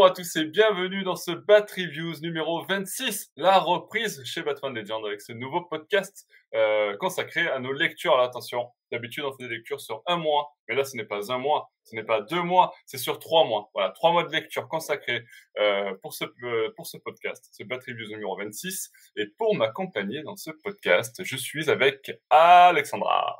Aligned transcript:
Bonjour 0.00 0.12
à 0.12 0.14
tous 0.14 0.36
et 0.36 0.46
bienvenue 0.46 1.02
dans 1.02 1.14
ce 1.14 1.30
Bat 1.30 1.66
Reviews 1.76 2.20
numéro 2.22 2.64
26, 2.64 3.32
la 3.36 3.58
reprise 3.58 4.24
chez 4.24 4.40
Batman 4.40 4.74
Legend 4.74 5.04
avec 5.04 5.20
ce 5.20 5.34
nouveau 5.34 5.60
podcast 5.60 6.26
euh, 6.54 6.96
consacré 6.96 7.46
à 7.46 7.58
nos 7.58 7.74
lectures. 7.74 8.14
Alors 8.14 8.24
attention, 8.24 8.70
d'habitude 8.90 9.24
on 9.24 9.36
fait 9.36 9.46
des 9.46 9.56
lectures 9.56 9.78
sur 9.78 10.02
un 10.06 10.16
mois, 10.16 10.56
mais 10.66 10.74
là 10.74 10.84
ce 10.84 10.96
n'est 10.96 11.04
pas 11.04 11.30
un 11.30 11.36
mois, 11.36 11.70
ce 11.84 11.94
n'est 11.96 12.02
pas 12.02 12.22
deux 12.22 12.40
mois, 12.40 12.72
c'est 12.86 12.96
sur 12.96 13.18
trois 13.18 13.44
mois. 13.44 13.68
Voilà, 13.74 13.90
trois 13.90 14.10
mois 14.12 14.24
de 14.24 14.32
lecture 14.32 14.68
consacrés 14.68 15.22
euh, 15.58 15.92
pour 16.00 16.14
ce 16.14 16.24
euh, 16.44 16.72
pour 16.76 16.86
ce 16.86 16.96
podcast, 16.96 17.50
ce 17.52 17.62
Bat 17.62 17.80
Reviews 17.86 18.08
numéro 18.08 18.38
26. 18.38 18.90
Et 19.16 19.26
pour 19.36 19.54
m'accompagner 19.54 20.22
dans 20.22 20.36
ce 20.36 20.50
podcast, 20.50 21.22
je 21.22 21.36
suis 21.36 21.68
avec 21.68 22.10
Alexandra. 22.30 23.38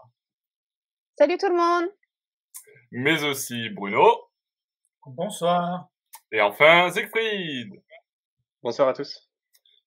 Salut 1.16 1.38
tout 1.38 1.48
le 1.48 1.56
monde. 1.56 1.90
Mais 2.90 3.24
aussi 3.24 3.70
Bruno. 3.70 4.28
Bonsoir. 5.06 5.89
Et 6.32 6.40
enfin, 6.40 6.88
Siegfried. 6.92 7.82
Bonsoir 8.62 8.88
à 8.88 8.92
tous. 8.92 9.28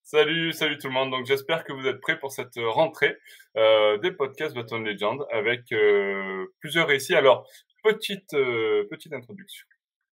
Salut, 0.02 0.52
salut 0.52 0.78
tout 0.78 0.88
le 0.88 0.94
monde. 0.94 1.12
Donc 1.12 1.26
j'espère 1.26 1.64
que 1.64 1.72
vous 1.72 1.88
êtes 1.88 2.02
prêts 2.02 2.20
pour 2.20 2.34
cette 2.34 2.58
rentrée 2.58 3.18
euh, 3.56 3.98
des 4.00 4.12
podcasts 4.12 4.54
Battle 4.54 4.84
Legend 4.84 5.26
avec 5.32 5.72
euh, 5.72 6.46
plusieurs 6.60 6.88
récits. 6.88 7.16
Alors 7.16 7.48
petite 7.82 8.34
euh, 8.34 8.86
petite 8.90 9.14
introduction. 9.14 9.66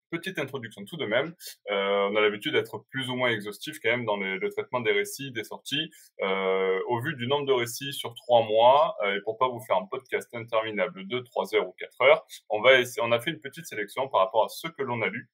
Petite 0.09 0.39
introduction 0.39 0.85
tout 0.85 0.95
de 0.95 1.05
même. 1.05 1.35
Euh, 1.69 2.07
on 2.09 2.15
a 2.15 2.21
l'habitude 2.21 2.53
d'être 2.53 2.79
plus 2.89 3.09
ou 3.09 3.15
moins 3.15 3.29
exhaustif 3.29 3.79
quand 3.83 3.89
même 3.89 4.05
dans 4.05 4.15
les, 4.15 4.37
le 4.37 4.49
traitement 4.51 4.79
des 4.79 4.93
récits, 4.93 5.31
des 5.31 5.43
sorties. 5.43 5.91
Euh, 6.21 6.79
au 6.87 7.01
vu 7.01 7.13
du 7.15 7.27
nombre 7.27 7.45
de 7.45 7.53
récits 7.53 7.91
sur 7.91 8.13
trois 8.13 8.43
mois, 8.43 8.95
euh, 9.03 9.17
et 9.17 9.21
pour 9.21 9.37
pas 9.37 9.49
vous 9.49 9.59
faire 9.59 9.75
un 9.75 9.85
podcast 9.85 10.33
interminable 10.33 11.07
de 11.07 11.19
trois 11.19 11.53
heures 11.55 11.67
ou 11.67 11.73
quatre 11.77 11.99
heures, 12.01 12.25
on 12.49 12.61
va 12.61 12.79
essayer, 12.79 13.01
on 13.05 13.11
a 13.11 13.19
fait 13.19 13.31
une 13.31 13.41
petite 13.41 13.65
sélection 13.65 14.07
par 14.07 14.21
rapport 14.21 14.45
à 14.45 14.49
ce 14.49 14.69
que 14.69 14.81
l'on 14.81 15.01
a 15.01 15.07
lu. 15.07 15.29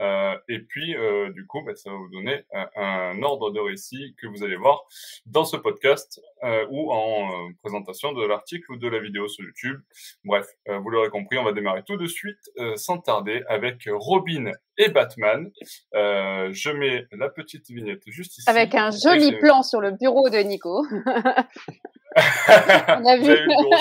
Euh, 0.00 0.34
et 0.48 0.60
puis, 0.60 0.96
euh, 0.96 1.30
du 1.30 1.46
coup, 1.46 1.62
bah, 1.62 1.74
ça 1.74 1.90
va 1.90 1.96
vous 1.96 2.08
donner 2.08 2.44
un, 2.52 2.68
un, 2.76 3.22
ordre 3.22 3.50
de 3.50 3.60
récit 3.60 4.14
que 4.20 4.26
vous 4.26 4.42
allez 4.42 4.56
voir 4.56 4.84
dans 5.26 5.44
ce 5.44 5.56
podcast 5.56 6.20
euh, 6.42 6.66
ou 6.70 6.90
en 6.92 7.52
présentation 7.62 8.12
de 8.12 8.24
l'article 8.26 8.72
ou 8.72 8.76
de 8.76 8.88
la 8.88 8.98
vidéo 8.98 9.28
sur 9.28 9.44
YouTube. 9.44 9.80
Bref, 10.24 10.46
vous 10.66 10.88
l'aurez 10.88 11.10
compris, 11.10 11.36
on 11.38 11.44
va 11.44 11.52
démarrer 11.52 11.82
tout 11.82 11.96
de 11.96 12.06
suite, 12.06 12.50
sans 12.76 12.98
tarder, 12.98 13.42
avec 13.48 13.88
Robin 13.90 14.52
et 14.78 14.88
Batman. 14.88 15.50
je 15.92 16.70
mets 16.70 17.06
la 17.12 17.28
petite 17.28 17.68
vignette 17.68 18.02
juste 18.06 18.38
ici. 18.38 18.48
Avec 18.48 18.74
un 18.74 18.90
joli 18.90 19.36
plan 19.38 19.62
sur 19.62 19.80
le 19.80 19.92
bureau 19.92 20.30
de 20.30 20.38
Nico. 20.38 20.86
on 22.16 23.06
a 23.06 23.16
vu. 23.18 23.36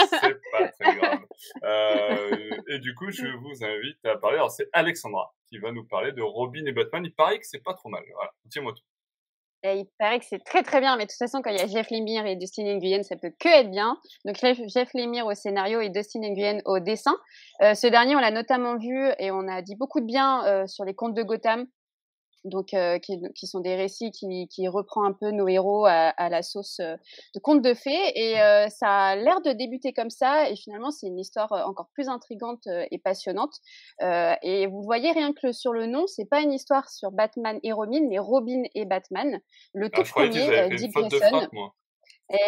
c'est 0.09 0.37
pas 0.51 0.67
très 0.79 0.95
grave. 0.95 1.19
et 2.67 2.79
du 2.79 2.93
coup, 2.95 3.09
je 3.11 3.27
vous 3.27 3.63
invite 3.63 4.05
à 4.05 4.17
parler. 4.17 4.37
Alors, 4.37 4.51
c'est 4.51 4.67
Alexandra 4.73 5.33
qui 5.49 5.57
va 5.57 5.71
nous 5.71 5.85
parler 5.85 6.11
de 6.11 6.21
Robin 6.21 6.65
et 6.65 6.71
Batman. 6.71 7.03
Il 7.05 7.13
paraît 7.13 7.39
que 7.39 7.45
c'est 7.45 7.63
pas 7.63 7.73
trop 7.73 7.89
mal. 7.89 8.03
Voilà, 8.13 8.31
dis-moi 8.45 8.73
tout. 8.73 8.83
Il 9.63 9.85
paraît 9.97 10.19
que 10.19 10.25
c'est 10.25 10.43
très 10.43 10.63
très 10.63 10.79
bien, 10.79 10.95
mais 10.95 11.03
de 11.03 11.09
toute 11.09 11.17
façon, 11.17 11.41
quand 11.41 11.49
il 11.49 11.57
y 11.57 11.61
a 11.61 11.67
Jeff 11.67 11.91
Lemire 11.91 12.25
et 12.25 12.37
Dustin 12.37 12.63
Nguyen, 12.63 13.03
ça 13.03 13.17
peut 13.17 13.33
que 13.37 13.49
être 13.49 13.69
bien. 13.69 13.97
Donc 14.23 14.37
Jeff 14.37 14.93
Lemire 14.93 15.25
au 15.25 15.33
scénario 15.33 15.81
et 15.81 15.89
Dustin 15.89 16.21
Nguyen 16.21 16.61
au 16.63 16.79
dessin. 16.79 17.17
Euh, 17.61 17.73
ce 17.73 17.87
dernier, 17.87 18.15
on 18.15 18.19
l'a 18.19 18.31
notamment 18.31 18.77
vu 18.77 19.09
et 19.19 19.31
on 19.31 19.49
a 19.49 19.61
dit 19.61 19.75
beaucoup 19.75 19.99
de 19.99 20.05
bien 20.05 20.45
euh, 20.45 20.67
sur 20.67 20.85
les 20.85 20.93
contes 20.95 21.13
de 21.13 21.23
Gotham 21.23 21.67
donc 22.45 22.73
euh, 22.73 22.99
qui, 22.99 23.19
qui, 23.35 23.47
sont 23.47 23.59
des 23.59 23.75
récits 23.75 24.11
qui, 24.11 24.47
qui 24.47 24.67
reprend 24.67 25.03
un 25.03 25.13
peu 25.13 25.31
nos 25.31 25.47
héros 25.47 25.85
à, 25.85 26.09
à 26.09 26.29
la 26.29 26.41
sauce 26.41 26.79
euh, 26.79 26.95
de 27.35 27.39
contes 27.39 27.61
de 27.61 27.73
fées 27.73 28.11
et 28.15 28.39
euh, 28.41 28.67
ça 28.69 28.87
a 28.87 29.15
l'air 29.15 29.41
de 29.41 29.51
débuter 29.51 29.93
comme 29.93 30.09
ça 30.09 30.49
et 30.49 30.55
finalement 30.55 30.91
c'est 30.91 31.07
une 31.07 31.19
histoire 31.19 31.51
encore 31.67 31.89
plus 31.93 32.07
intrigante 32.07 32.67
et 32.91 32.97
passionnante. 32.97 33.55
Et 34.01 34.67
vous 34.67 34.81
voyez 34.83 35.11
rien 35.11 35.33
que 35.33 35.51
sur 35.51 35.73
le 35.73 35.85
nom 35.85 36.07
c'est 36.07 36.25
pas 36.29 36.41
une 36.41 36.53
histoire 36.53 36.89
sur 36.89 37.11
Batman 37.11 37.59
et 37.63 37.71
Robin 37.71 38.01
mais 38.09 38.19
Robin 38.19 38.63
et 38.75 38.85
Batman. 38.85 39.39
Le 39.73 39.87
ah, 39.87 39.89
tout 39.89 40.01
ah, 40.05 40.11
premier 40.11 40.69
Dick 40.75 40.91
Grayson. 40.93 41.47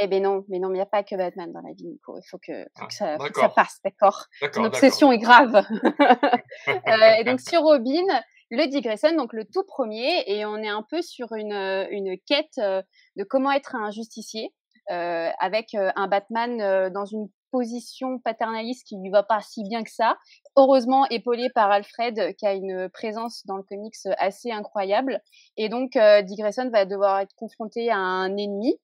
eh 0.02 0.08
ben 0.08 0.22
non, 0.22 0.46
mais 0.48 0.60
non, 0.60 0.70
mais 0.70 0.76
il 0.76 0.78
n'y 0.78 0.82
a 0.82 0.86
pas 0.86 1.04
que 1.04 1.16
Batman 1.16 1.52
dans 1.52 1.62
la 1.62 1.74
vie, 1.74 1.88
Nico. 1.88 2.18
Il 2.18 2.28
faut 2.30 2.38
que, 2.38 2.66
faut 2.78 2.86
que, 2.86 2.94
ça, 2.94 3.18
faut 3.18 3.26
que 3.26 3.40
ça, 3.40 3.50
passe, 3.50 3.80
d'accord? 3.84 4.26
Ton 4.54 4.64
obsession 4.66 5.12
est 5.12 5.18
grave. 5.18 5.56
euh, 6.68 7.16
et 7.20 7.24
donc 7.24 7.40
sur 7.50 7.62
Robin, 7.62 8.06
le 8.52 8.68
Dick 8.68 8.84
Grayson, 8.84 9.16
donc 9.16 9.34
le 9.34 9.46
tout 9.46 9.64
premier, 9.64 10.24
et 10.28 10.46
on 10.46 10.58
est 10.58 10.68
un 10.68 10.86
peu 10.90 11.02
sur 11.02 11.34
une, 11.34 11.54
euh, 11.54 11.88
une 11.90 12.18
quête 12.28 12.58
euh, 12.60 12.82
de 13.16 13.24
comment 13.24 13.52
être 13.52 13.76
un 13.76 13.92
justicier, 13.92 14.54
euh, 14.92 15.30
avec 15.40 15.74
euh, 15.74 15.90
un 15.96 16.08
Batman 16.08 16.92
dans 16.94 17.06
une 17.06 17.30
position 17.52 18.20
paternaliste 18.20 18.86
qui 18.88 18.98
lui 18.98 19.10
va 19.10 19.24
pas 19.24 19.42
si 19.42 19.64
bien 19.64 19.84
que 19.84 19.92
ça. 19.92 20.18
Heureusement 20.58 21.06
épaulé 21.10 21.50
par 21.50 21.72
Alfred 21.72 22.36
qui 22.36 22.46
a 22.46 22.54
une 22.54 22.90
présence 22.90 23.46
dans 23.46 23.58
le 23.58 23.64
comics 23.64 23.94
assez 24.18 24.52
incroyable. 24.52 25.20
Et 25.58 25.68
donc 25.68 25.92
Dick 26.24 26.40
Grayson 26.40 26.70
va 26.72 26.86
devoir 26.86 27.20
être 27.20 27.36
confronté 27.36 27.90
à 27.90 27.98
un 27.98 28.38
ennemi 28.38 28.80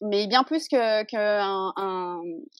mais 0.00 0.26
bien 0.26 0.44
plus 0.44 0.68
que, 0.68 1.02
que 1.04 1.16
un, 1.16 1.72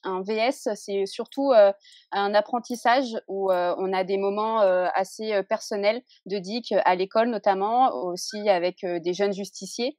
un, 0.04 0.22
VS, 0.22 0.74
c'est 0.74 1.06
surtout 1.06 1.52
euh, 1.52 1.72
un 2.12 2.34
apprentissage 2.34 3.16
où 3.28 3.50
euh, 3.50 3.74
on 3.78 3.92
a 3.92 4.04
des 4.04 4.16
moments 4.16 4.62
euh, 4.62 4.86
assez 4.94 5.32
euh, 5.32 5.42
personnels 5.42 6.02
de 6.26 6.38
Dick 6.38 6.74
à 6.84 6.94
l'école 6.94 7.28
notamment, 7.28 7.94
aussi 7.94 8.48
avec 8.48 8.84
des 8.84 9.12
jeunes 9.12 9.32
justiciers, 9.32 9.96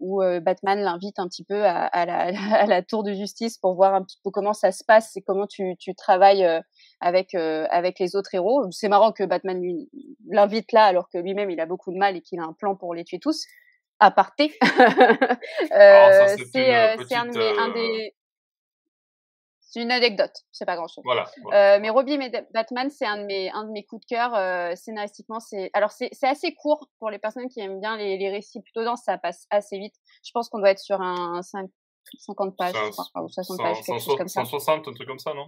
où 0.00 0.20
Batman 0.42 0.80
l'invite 0.80 1.18
un 1.18 1.28
petit 1.28 1.44
peu 1.44 1.64
à, 1.64 1.86
à, 1.86 2.04
la, 2.04 2.18
à, 2.60 2.66
la, 2.66 2.82
tour 2.82 3.04
de 3.04 3.12
justice 3.12 3.58
pour 3.58 3.74
voir 3.74 3.94
un 3.94 4.02
petit 4.02 4.18
peu 4.24 4.30
comment 4.30 4.54
ça 4.54 4.72
se 4.72 4.82
passe 4.84 5.16
et 5.16 5.22
comment 5.22 5.46
tu, 5.46 5.76
tu 5.78 5.94
travailles 5.94 6.46
avec 7.00 7.34
avec 7.34 7.98
les 7.98 8.16
autres 8.16 8.34
héros. 8.34 8.64
C'est 8.70 8.88
marrant 8.88 9.12
que 9.12 9.24
Batman 9.24 9.62
l'invite 10.28 10.72
là 10.72 10.84
alors 10.84 11.08
que 11.08 11.18
lui-même 11.18 11.50
il 11.50 11.60
a 11.60 11.66
beaucoup 11.66 11.92
de 11.92 11.98
mal 11.98 12.16
et 12.16 12.22
qu'il 12.22 12.40
a 12.40 12.44
un 12.44 12.52
plan 12.52 12.74
pour 12.74 12.94
les 12.94 13.04
tuer 13.04 13.18
tous 13.20 13.46
aparté. 14.02 14.56
euh, 14.62 16.36
c'est 16.52 16.74
euh, 16.74 16.96
un, 17.12 17.28
un, 17.28 17.70
euh, 17.70 17.72
des. 17.72 18.14
C'est 19.60 19.80
une 19.80 19.90
anecdote, 19.90 20.34
c'est 20.50 20.66
pas 20.66 20.76
grand 20.76 20.86
chose. 20.86 21.02
Voilà, 21.04 21.24
voilà. 21.42 21.76
Euh, 21.76 21.80
mais 21.80 21.88
Robin 21.88 22.20
et 22.20 22.30
Batman, 22.52 22.90
c'est 22.90 23.06
un 23.06 23.16
de 23.16 23.24
mes 23.24 23.50
un 23.52 23.64
de 23.64 23.70
mes 23.70 23.84
coups 23.84 24.02
de 24.02 24.14
cœur 24.14 24.34
euh, 24.34 24.74
scénaristiquement. 24.74 25.40
C'est 25.40 25.70
alors 25.72 25.92
c'est 25.92 26.10
c'est 26.12 26.28
assez 26.28 26.54
court 26.54 26.88
pour 26.98 27.08
les 27.08 27.18
personnes 27.18 27.48
qui 27.48 27.60
aiment 27.60 27.80
bien 27.80 27.96
les, 27.96 28.18
les 28.18 28.28
récits 28.28 28.60
plutôt 28.60 28.84
denses, 28.84 29.04
ça 29.04 29.16
passe 29.16 29.46
assez 29.50 29.78
vite. 29.78 29.94
Je 30.26 30.30
pense 30.34 30.50
qu'on 30.50 30.58
doit 30.58 30.70
être 30.72 30.78
sur 30.78 31.00
un, 31.00 31.40
5, 31.40 31.70
50 32.18 32.56
pages, 32.56 32.74
ou 32.74 33.28
60 33.28 33.56
100, 33.56 33.56
pages, 33.56 33.76
quelque 33.76 33.86
100, 33.86 33.98
chose 33.98 34.16
comme 34.18 34.28
160, 34.28 34.28
ça. 34.28 34.72
160, 34.74 34.88
un 34.88 34.92
truc 34.92 35.08
comme 35.08 35.18
ça, 35.18 35.32
non? 35.32 35.46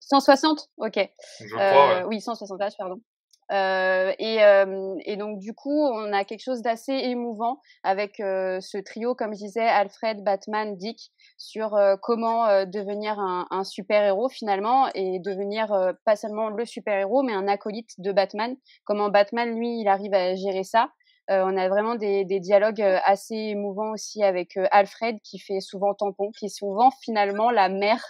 160, 0.00 0.68
ok. 0.78 1.10
Je 1.40 1.54
crois, 1.54 1.98
ouais. 1.98 2.04
Oui, 2.04 2.20
160 2.20 2.58
pages, 2.58 2.76
pardon. 2.78 3.00
Euh, 3.50 4.12
et, 4.18 4.42
euh, 4.44 4.94
et, 5.04 5.16
donc 5.16 5.38
du 5.38 5.54
coup, 5.54 5.86
on 5.88 6.12
a 6.12 6.24
quelque 6.24 6.42
chose 6.42 6.62
d'assez 6.62 6.92
émouvant 6.92 7.60
avec 7.82 8.20
euh, 8.20 8.60
ce 8.60 8.78
trio, 8.78 9.14
comme 9.14 9.32
je 9.34 9.38
disais, 9.38 9.66
Alfred, 9.66 10.22
Batman, 10.22 10.76
Dick, 10.76 11.10
sur 11.36 11.74
euh, 11.74 11.96
comment 12.00 12.46
euh, 12.46 12.64
devenir 12.64 13.18
un, 13.18 13.46
un 13.50 13.64
super 13.64 14.02
héros 14.04 14.28
finalement 14.28 14.88
et 14.94 15.18
devenir 15.18 15.72
euh, 15.72 15.92
pas 16.04 16.16
seulement 16.16 16.48
le 16.50 16.64
super 16.64 16.96
héros, 16.96 17.22
mais 17.22 17.32
un 17.32 17.48
acolyte 17.48 17.94
de 17.98 18.12
Batman. 18.12 18.56
Comment 18.84 19.08
Batman, 19.08 19.52
lui, 19.56 19.80
il 19.80 19.88
arrive 19.88 20.14
à 20.14 20.34
gérer 20.36 20.64
ça. 20.64 20.90
Euh, 21.30 21.44
on 21.44 21.56
a 21.56 21.68
vraiment 21.68 21.94
des, 21.94 22.24
dialogues 22.40 22.82
euh, 22.82 22.98
assez 23.04 23.36
émouvants 23.36 23.92
aussi 23.92 24.22
avec 24.24 24.56
euh, 24.56 24.66
Alfred 24.72 25.18
qui 25.22 25.38
fait 25.38 25.60
souvent 25.60 25.94
tampon, 25.94 26.32
qui 26.32 26.46
est 26.46 26.54
souvent 26.56 26.90
finalement 27.02 27.50
la 27.50 27.68
mère 27.68 28.04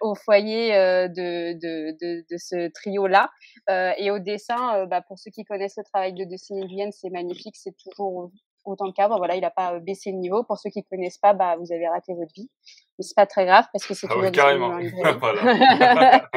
au 0.00 0.14
foyer 0.14 0.70
de, 1.08 2.36
ce 2.36 2.68
trio-là. 2.70 3.30
et 3.68 4.10
au 4.10 4.18
dessin, 4.18 4.86
bah, 4.86 5.02
pour 5.02 5.18
ceux 5.18 5.30
qui 5.30 5.44
connaissent 5.44 5.76
le 5.76 5.84
travail 5.84 6.12
de 6.12 6.24
Destiny 6.24 6.66
Vienne, 6.66 6.92
c'est 6.92 7.10
magnifique, 7.10 7.56
c'est 7.56 7.76
toujours 7.76 8.30
autant 8.64 8.86
de 8.86 8.92
cas. 8.92 9.08
voilà, 9.08 9.36
il 9.36 9.40
n'a 9.40 9.50
pas 9.50 9.78
baissé 9.80 10.12
le 10.12 10.18
niveau. 10.18 10.44
Pour 10.44 10.58
ceux 10.58 10.70
qui 10.70 10.84
connaissent 10.84 11.18
pas, 11.18 11.34
bah, 11.34 11.56
vous 11.56 11.72
avez 11.72 11.88
raté 11.88 12.14
votre 12.14 12.32
vie 12.34 12.50
mais 12.98 13.04
c'est 13.04 13.14
pas 13.14 13.26
très 13.26 13.46
grave 13.46 13.64
parce 13.72 13.86
que 13.86 13.94
c'est 13.94 14.08
ah 14.10 14.14
toujours 14.14 14.26
oui, 14.26 14.32
carrément. 14.32 14.70
voilà. 15.20 15.40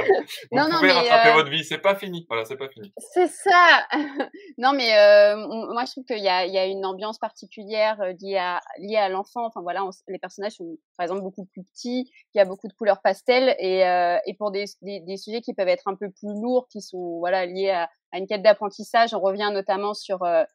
Vous 0.52 0.58
non, 0.58 0.70
pouvez 0.70 0.90
non, 0.90 0.96
rattraper 0.96 1.30
euh... 1.30 1.34
votre 1.34 1.50
vie, 1.50 1.64
c'est 1.64 1.80
pas 1.80 1.96
fini. 1.96 2.26
Voilà, 2.30 2.46
c'est 2.46 2.56
pas 2.56 2.70
fini. 2.70 2.94
C'est 2.98 3.28
ça. 3.28 3.88
non, 4.60 4.74
mais 4.74 4.96
euh, 4.96 5.36
moi 5.74 5.86
je 5.86 5.92
trouve 5.92 6.06
qu'il 6.06 6.20
y 6.20 6.30
a, 6.30 6.46
il 6.46 6.54
y 6.54 6.60
a 6.60 6.66
une 6.66 6.86
ambiance 6.86 7.18
particulière 7.18 8.00
euh, 8.02 8.14
liée 8.22 8.38
à 8.38 8.60
liée 8.78 8.98
à 8.98 9.10
l'enfant. 9.10 9.46
Enfin 9.48 9.62
voilà, 9.62 9.84
on, 9.84 9.90
les 10.08 10.20
personnages 10.20 10.54
sont 10.54 10.78
par 10.98 11.06
exemple 11.06 11.22
beaucoup 11.22 11.46
plus 11.46 11.64
petits. 11.64 12.12
Il 12.36 12.38
y 12.38 12.42
a 12.42 12.46
beaucoup 12.46 12.68
de 12.68 12.74
couleurs 12.74 13.02
pastel 13.02 13.56
et 13.58 13.86
euh, 13.88 14.18
et 14.28 14.36
pour 14.36 14.52
des, 14.52 14.66
des, 14.84 15.00
des 15.00 15.18
sujets 15.18 15.42
qui 15.42 15.56
peuvent 15.56 15.68
être 15.68 15.88
un 15.88 15.96
peu 15.96 16.12
plus 16.12 16.40
lourds, 16.42 16.68
qui 16.72 16.82
sont 16.82 17.18
voilà 17.20 17.48
liés 17.48 17.72
à, 17.72 17.90
à 18.12 18.18
une 18.18 18.28
quête 18.28 18.44
d'apprentissage. 18.44 19.14
On 19.14 19.20
revient 19.20 19.50
notamment 19.54 19.94
sur 19.94 20.24
euh, 20.24 20.44
euh 20.44 20.46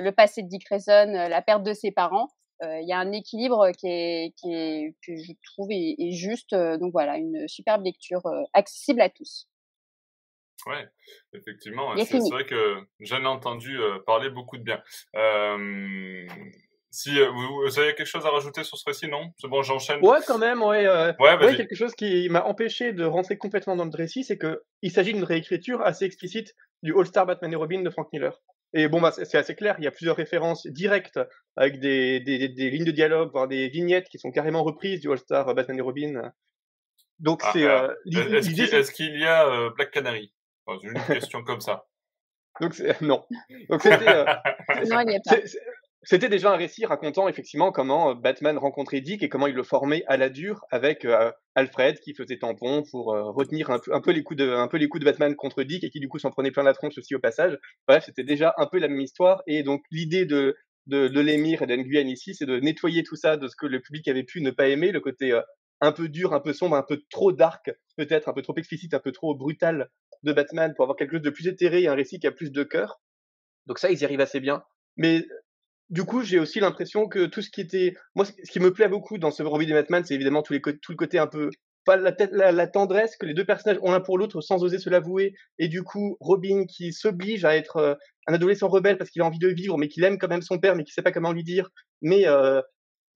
le 0.00 0.10
passé 0.10 0.42
de 0.42 0.48
Dick 0.48 0.64
Grayson, 0.66 1.12
la 1.12 1.42
perte 1.42 1.62
de 1.62 1.72
ses 1.72 1.90
parents 1.90 2.28
il 2.62 2.68
euh, 2.68 2.80
y 2.82 2.92
a 2.92 2.98
un 2.98 3.12
équilibre 3.12 3.70
qui 3.72 3.86
est, 3.88 4.34
qui 4.36 4.52
est 4.52 4.94
que 5.04 5.16
je 5.16 5.32
trouve 5.52 5.70
est, 5.72 5.96
est 5.98 6.12
juste. 6.12 6.52
Euh, 6.52 6.78
donc 6.78 6.92
voilà, 6.92 7.16
une 7.16 7.48
superbe 7.48 7.84
lecture 7.84 8.24
euh, 8.26 8.42
accessible 8.52 9.00
à 9.00 9.08
tous. 9.08 9.48
Ouais, 10.66 10.86
effectivement, 11.32 11.96
c'est 11.96 12.18
vrai 12.30 12.46
que 12.46 12.76
j'en 13.00 13.20
ai 13.22 13.26
entendu 13.26 13.80
parler 14.06 14.30
beaucoup 14.30 14.58
de 14.58 14.62
bien. 14.62 14.80
Euh, 15.16 16.24
si 16.92 17.18
vous, 17.18 17.62
vous, 17.64 17.78
avez 17.80 17.96
quelque 17.96 18.06
chose 18.06 18.24
à 18.26 18.30
rajouter 18.30 18.62
sur 18.62 18.78
ce 18.78 18.84
récit, 18.86 19.08
non? 19.08 19.32
C'est 19.38 19.48
bon, 19.48 19.62
j'enchaîne. 19.62 19.98
Ouais, 20.04 20.18
quand 20.24 20.38
même, 20.38 20.62
ouais. 20.62 20.86
Euh, 20.86 21.12
ouais, 21.18 21.36
ouais, 21.36 21.56
quelque 21.56 21.74
chose 21.74 21.96
qui 21.96 22.28
m'a 22.28 22.44
empêché 22.44 22.92
de 22.92 23.04
rentrer 23.04 23.36
complètement 23.38 23.74
dans 23.74 23.86
le 23.86 23.90
récit, 23.92 24.22
c'est 24.22 24.38
que 24.38 24.62
il 24.82 24.92
s'agit 24.92 25.12
d'une 25.12 25.24
réécriture 25.24 25.82
assez 25.82 26.04
explicite 26.04 26.54
du 26.84 26.96
All-Star 26.96 27.26
Batman 27.26 27.52
et 27.52 27.56
Robin 27.56 27.82
de 27.82 27.90
Frank 27.90 28.06
Miller. 28.12 28.40
Et 28.74 28.88
bon, 28.88 29.00
bah, 29.00 29.12
c'est 29.12 29.36
assez 29.36 29.54
clair, 29.54 29.76
il 29.78 29.84
y 29.84 29.86
a 29.86 29.90
plusieurs 29.90 30.16
références 30.16 30.66
directes 30.66 31.20
avec 31.56 31.78
des, 31.78 32.20
des, 32.20 32.48
des 32.48 32.70
lignes 32.70 32.84
de 32.84 32.90
dialogue, 32.90 33.30
voire 33.30 33.46
des 33.46 33.68
vignettes 33.68 34.08
qui 34.08 34.18
sont 34.18 34.30
carrément 34.30 34.62
reprises 34.62 35.00
du 35.00 35.10
All-Star 35.10 35.54
Batman 35.54 35.78
et 35.78 35.82
Robin. 35.82 36.32
Donc, 37.18 37.40
ah, 37.44 37.50
c'est. 37.52 37.64
Euh, 37.64 37.94
Est-ce 38.06 38.90
qu'il 38.92 39.18
y 39.18 39.24
a 39.24 39.46
euh, 39.46 39.70
Black 39.76 39.90
Canary? 39.90 40.32
Enfin, 40.66 40.78
Une 40.82 41.00
question 41.02 41.44
comme 41.44 41.60
ça. 41.60 41.86
Donc, 42.60 42.80
non. 43.00 43.24
Donc, 43.68 43.82
c'était. 43.82 44.08
Euh, 44.08 44.24
non, 44.90 45.00
il 45.00 45.06
n'y 45.06 45.16
a 45.16 45.20
pas. 45.24 45.36
C'était 46.04 46.28
déjà 46.28 46.52
un 46.52 46.56
récit 46.56 46.84
racontant 46.84 47.28
effectivement 47.28 47.70
comment 47.70 48.10
euh, 48.10 48.14
Batman 48.14 48.58
rencontrait 48.58 49.00
Dick 49.00 49.22
et 49.22 49.28
comment 49.28 49.46
il 49.46 49.54
le 49.54 49.62
formait 49.62 50.04
à 50.08 50.16
la 50.16 50.30
dure 50.30 50.64
avec 50.70 51.04
euh, 51.04 51.30
Alfred 51.54 52.00
qui 52.00 52.12
faisait 52.12 52.38
tampon 52.38 52.82
pour 52.90 53.14
euh, 53.14 53.30
retenir 53.30 53.70
un 53.70 54.00
peu, 54.00 54.10
les 54.10 54.24
coups 54.24 54.38
de, 54.38 54.50
un 54.50 54.66
peu 54.66 54.78
les 54.78 54.88
coups 54.88 55.00
de 55.00 55.04
Batman 55.04 55.36
contre 55.36 55.62
Dick 55.62 55.84
et 55.84 55.90
qui 55.90 56.00
du 56.00 56.08
coup 56.08 56.18
s'en 56.18 56.30
prenait 56.30 56.50
plein 56.50 56.64
la 56.64 56.74
tronche 56.74 56.98
aussi 56.98 57.14
au 57.14 57.20
passage. 57.20 57.56
Bref, 57.86 58.04
c'était 58.06 58.24
déjà 58.24 58.52
un 58.58 58.66
peu 58.66 58.78
la 58.78 58.88
même 58.88 59.00
histoire 59.00 59.42
et 59.46 59.62
donc 59.62 59.82
l'idée 59.92 60.26
de, 60.26 60.56
de, 60.88 61.06
de 61.06 61.20
l'émir 61.20 61.62
et 61.62 61.66
d'Enguyen 61.66 62.08
ici, 62.08 62.34
c'est 62.34 62.46
de 62.46 62.58
nettoyer 62.58 63.04
tout 63.04 63.16
ça 63.16 63.36
de 63.36 63.46
ce 63.46 63.54
que 63.54 63.66
le 63.66 63.80
public 63.80 64.08
avait 64.08 64.24
pu 64.24 64.40
ne 64.40 64.50
pas 64.50 64.68
aimer, 64.68 64.90
le 64.90 65.00
côté 65.00 65.40
un 65.80 65.92
peu 65.92 66.08
dur, 66.08 66.34
un 66.34 66.40
peu 66.40 66.52
sombre, 66.52 66.74
un 66.74 66.82
peu 66.82 67.00
trop 67.10 67.30
dark, 67.30 67.70
peut-être 67.96 68.28
un 68.28 68.32
peu 68.32 68.42
trop 68.42 68.54
explicite, 68.56 68.92
un 68.94 68.98
peu 68.98 69.12
trop 69.12 69.36
brutal 69.36 69.88
de 70.24 70.32
Batman 70.32 70.72
pour 70.74 70.82
avoir 70.84 70.96
quelque 70.96 71.12
chose 71.12 71.22
de 71.22 71.30
plus 71.30 71.46
éthéré 71.46 71.82
et 71.82 71.88
un 71.88 71.94
récit 71.94 72.18
qui 72.18 72.26
a 72.26 72.32
plus 72.32 72.50
de 72.50 72.62
cœur. 72.64 73.00
Donc 73.66 73.78
ça, 73.78 73.90
ils 73.90 74.00
y 74.00 74.04
arrivent 74.04 74.20
assez 74.20 74.40
bien. 74.40 74.64
Mais 74.96 75.24
du 75.92 76.04
coup, 76.04 76.22
j'ai 76.22 76.38
aussi 76.38 76.58
l'impression 76.58 77.06
que 77.06 77.26
tout 77.26 77.42
ce 77.42 77.50
qui 77.50 77.60
était, 77.60 77.94
moi, 78.14 78.24
ce 78.24 78.50
qui 78.50 78.60
me 78.60 78.72
plaît 78.72 78.88
beaucoup 78.88 79.18
dans 79.18 79.30
ce 79.30 79.42
Robin 79.42 79.66
de 79.66 79.74
Batman, 79.74 80.02
c'est 80.04 80.14
évidemment 80.14 80.42
tout, 80.42 80.58
tout 80.58 80.92
le 80.92 80.96
côté 80.96 81.18
un 81.18 81.26
peu, 81.26 81.50
pas 81.84 81.98
la, 81.98 82.66
tendresse 82.66 83.16
que 83.16 83.26
les 83.26 83.34
deux 83.34 83.44
personnages 83.44 83.78
ont 83.82 83.92
l'un 83.92 84.00
pour 84.00 84.16
l'autre 84.16 84.40
sans 84.40 84.64
oser 84.64 84.78
se 84.78 84.88
l'avouer, 84.88 85.34
et 85.58 85.68
du 85.68 85.82
coup, 85.82 86.16
Robin 86.18 86.64
qui 86.66 86.94
s'oblige 86.94 87.44
à 87.44 87.54
être 87.56 87.76
euh, 87.76 87.94
un 88.26 88.32
adolescent 88.32 88.68
rebelle 88.68 88.96
parce 88.96 89.10
qu'il 89.10 89.20
a 89.20 89.26
envie 89.26 89.38
de 89.38 89.48
vivre, 89.48 89.76
mais 89.76 89.88
qu'il 89.88 90.02
aime 90.04 90.16
quand 90.16 90.28
même 90.28 90.40
son 90.40 90.58
père, 90.58 90.74
mais 90.76 90.84
qui 90.84 90.92
sait 90.92 91.02
pas 91.02 91.12
comment 91.12 91.32
lui 91.32 91.44
dire, 91.44 91.68
mais 92.00 92.26
euh, 92.26 92.62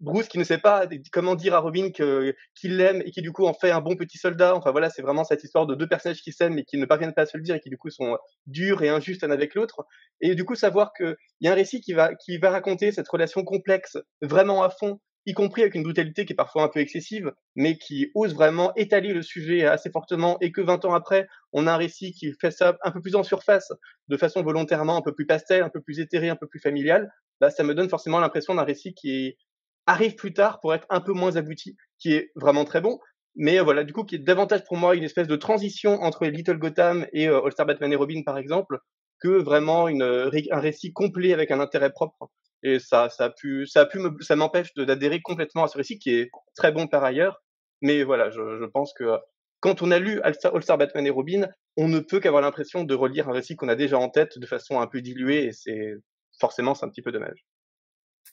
Bruce 0.00 0.28
qui 0.28 0.38
ne 0.38 0.44
sait 0.44 0.58
pas 0.58 0.86
comment 1.10 1.34
dire 1.34 1.54
à 1.54 1.58
Robin 1.60 1.90
que 1.90 2.34
qu'il 2.54 2.76
l'aime 2.76 3.02
et 3.06 3.10
qui 3.10 3.22
du 3.22 3.32
coup 3.32 3.46
en 3.46 3.54
fait 3.54 3.70
un 3.70 3.80
bon 3.80 3.96
petit 3.96 4.18
soldat. 4.18 4.54
Enfin 4.54 4.70
voilà, 4.70 4.90
c'est 4.90 5.02
vraiment 5.02 5.24
cette 5.24 5.42
histoire 5.42 5.66
de 5.66 5.74
deux 5.74 5.88
personnages 5.88 6.20
qui 6.20 6.32
s'aiment 6.32 6.54
mais 6.54 6.64
qui 6.64 6.76
ne 6.76 6.84
parviennent 6.84 7.14
pas 7.14 7.22
à 7.22 7.26
se 7.26 7.36
le 7.36 7.42
dire 7.42 7.54
et 7.54 7.60
qui 7.60 7.70
du 7.70 7.78
coup 7.78 7.90
sont 7.90 8.18
durs 8.46 8.82
et 8.82 8.90
injustes 8.90 9.22
l'un 9.22 9.30
avec 9.30 9.54
l'autre. 9.54 9.86
Et 10.20 10.34
du 10.34 10.44
coup 10.44 10.54
savoir 10.54 10.92
qu'il 10.92 11.16
y 11.40 11.48
a 11.48 11.52
un 11.52 11.54
récit 11.54 11.80
qui 11.80 11.94
va 11.94 12.14
qui 12.14 12.36
va 12.38 12.50
raconter 12.50 12.92
cette 12.92 13.08
relation 13.08 13.42
complexe 13.42 13.96
vraiment 14.20 14.62
à 14.62 14.70
fond, 14.70 15.00
y 15.26 15.32
compris 15.32 15.62
avec 15.62 15.74
une 15.74 15.82
brutalité 15.82 16.24
qui 16.24 16.32
est 16.32 16.36
parfois 16.36 16.62
un 16.62 16.68
peu 16.68 16.80
excessive, 16.80 17.32
mais 17.56 17.76
qui 17.76 18.10
ose 18.14 18.34
vraiment 18.34 18.72
étaler 18.76 19.12
le 19.12 19.22
sujet 19.22 19.64
assez 19.66 19.90
fortement 19.90 20.38
et 20.40 20.52
que 20.52 20.60
20 20.60 20.84
ans 20.84 20.94
après, 20.94 21.26
on 21.52 21.66
a 21.66 21.72
un 21.72 21.76
récit 21.76 22.12
qui 22.12 22.32
fait 22.40 22.52
ça 22.52 22.76
un 22.82 22.90
peu 22.92 23.00
plus 23.00 23.16
en 23.16 23.24
surface, 23.24 23.72
de 24.08 24.16
façon 24.16 24.42
volontairement 24.42 24.96
un 24.96 25.02
peu 25.02 25.14
plus 25.14 25.26
pastel, 25.26 25.62
un 25.64 25.68
peu 25.68 25.80
plus 25.80 25.98
éthéré, 25.98 26.28
un 26.28 26.36
peu 26.36 26.46
plus 26.46 26.60
familial. 26.60 27.10
Là, 27.40 27.50
ça 27.50 27.64
me 27.64 27.74
donne 27.74 27.88
forcément 27.88 28.20
l'impression 28.20 28.54
d'un 28.54 28.62
récit 28.62 28.94
qui 28.94 29.26
est 29.26 29.36
arrive 29.86 30.14
plus 30.16 30.32
tard 30.32 30.60
pour 30.60 30.74
être 30.74 30.86
un 30.90 31.00
peu 31.00 31.12
moins 31.12 31.36
abouti, 31.36 31.76
qui 31.98 32.14
est 32.14 32.30
vraiment 32.34 32.64
très 32.64 32.80
bon. 32.80 32.98
Mais 33.36 33.58
euh, 33.60 33.62
voilà, 33.62 33.84
du 33.84 33.92
coup, 33.92 34.04
qui 34.04 34.16
est 34.16 34.18
davantage 34.18 34.64
pour 34.64 34.76
moi 34.76 34.96
une 34.96 35.04
espèce 35.04 35.28
de 35.28 35.36
transition 35.36 36.02
entre 36.02 36.26
Little 36.26 36.58
Gotham 36.58 37.06
et 37.12 37.28
euh, 37.28 37.42
All 37.44 37.52
Star 37.52 37.66
Batman 37.66 37.92
et 37.92 37.96
Robin, 37.96 38.22
par 38.24 38.38
exemple, 38.38 38.78
que 39.20 39.28
vraiment 39.28 39.88
une, 39.88 40.02
euh, 40.02 40.30
un 40.50 40.60
récit 40.60 40.92
complet 40.92 41.32
avec 41.32 41.50
un 41.50 41.60
intérêt 41.60 41.90
propre. 41.90 42.30
Et 42.62 42.78
ça, 42.78 43.10
ça 43.10 43.26
a 43.26 43.30
pu, 43.30 43.66
ça 43.66 43.82
a 43.82 43.86
pu 43.86 43.98
me, 43.98 44.10
ça 44.20 44.36
m'empêche 44.36 44.72
d'adhérer 44.74 45.20
complètement 45.20 45.64
à 45.64 45.68
ce 45.68 45.76
récit 45.76 45.98
qui 45.98 46.14
est 46.14 46.30
très 46.56 46.72
bon 46.72 46.86
par 46.86 47.04
ailleurs. 47.04 47.42
Mais 47.82 48.02
voilà, 48.02 48.30
je, 48.30 48.58
je 48.58 48.64
pense 48.64 48.92
que 48.94 49.18
quand 49.60 49.82
on 49.82 49.90
a 49.90 49.98
lu 49.98 50.20
All 50.22 50.34
All 50.44 50.62
Star 50.62 50.78
Batman 50.78 51.06
et 51.06 51.10
Robin, 51.10 51.48
on 51.76 51.88
ne 51.88 52.00
peut 52.00 52.20
qu'avoir 52.20 52.42
l'impression 52.42 52.84
de 52.84 52.94
relire 52.94 53.28
un 53.28 53.32
récit 53.32 53.56
qu'on 53.56 53.68
a 53.68 53.76
déjà 53.76 53.98
en 53.98 54.08
tête 54.08 54.38
de 54.38 54.46
façon 54.46 54.80
un 54.80 54.86
peu 54.86 55.02
diluée 55.02 55.44
et 55.44 55.52
c'est 55.52 55.94
forcément 56.38 56.74
c'est 56.74 56.86
un 56.86 56.88
petit 56.88 57.02
peu 57.02 57.12
dommage. 57.12 57.44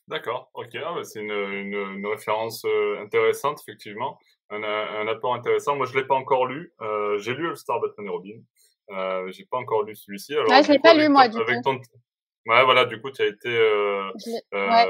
D'accord, 0.08 0.50
ok, 0.54 0.70
ah, 0.76 0.94
bah, 0.96 1.04
c'est 1.04 1.22
une, 1.22 1.32
une, 1.32 1.74
une, 1.74 2.08
référence 2.08 2.66
euh, 2.66 3.02
intéressante, 3.02 3.62
effectivement, 3.62 4.20
un, 4.50 4.62
un, 4.62 5.08
apport 5.08 5.34
intéressant. 5.34 5.78
Moi, 5.78 5.86
je 5.86 5.96
l'ai 5.96 6.06
pas 6.06 6.16
encore 6.16 6.46
lu. 6.46 6.74
Euh, 6.82 7.18
j'ai 7.20 7.34
lu 7.34 7.48
All 7.48 7.56
Star 7.56 7.80
Batman 7.80 8.08
et 8.08 8.10
Robin. 8.10 8.40
Euh, 8.92 9.32
j'ai 9.32 9.46
pas 9.46 9.58
encore 9.58 9.84
lu 9.84 9.96
celui-ci. 9.96 10.34
Alors, 10.34 10.48
ah, 10.52 10.62
je 10.62 10.74
l'ai 10.74 10.80
pas 10.80 10.94
lu 10.94 11.08
moi 11.08 11.30
du 11.30 11.40
avec 11.40 11.62
Ton... 11.64 11.80
Ouais, 12.46 12.66
voilà, 12.66 12.84
du 12.84 13.02
coup, 13.02 13.12
tu 13.12 13.22
as 13.22 13.28
été 13.28 13.48
euh, 13.48 14.12
ouais. 14.52 14.88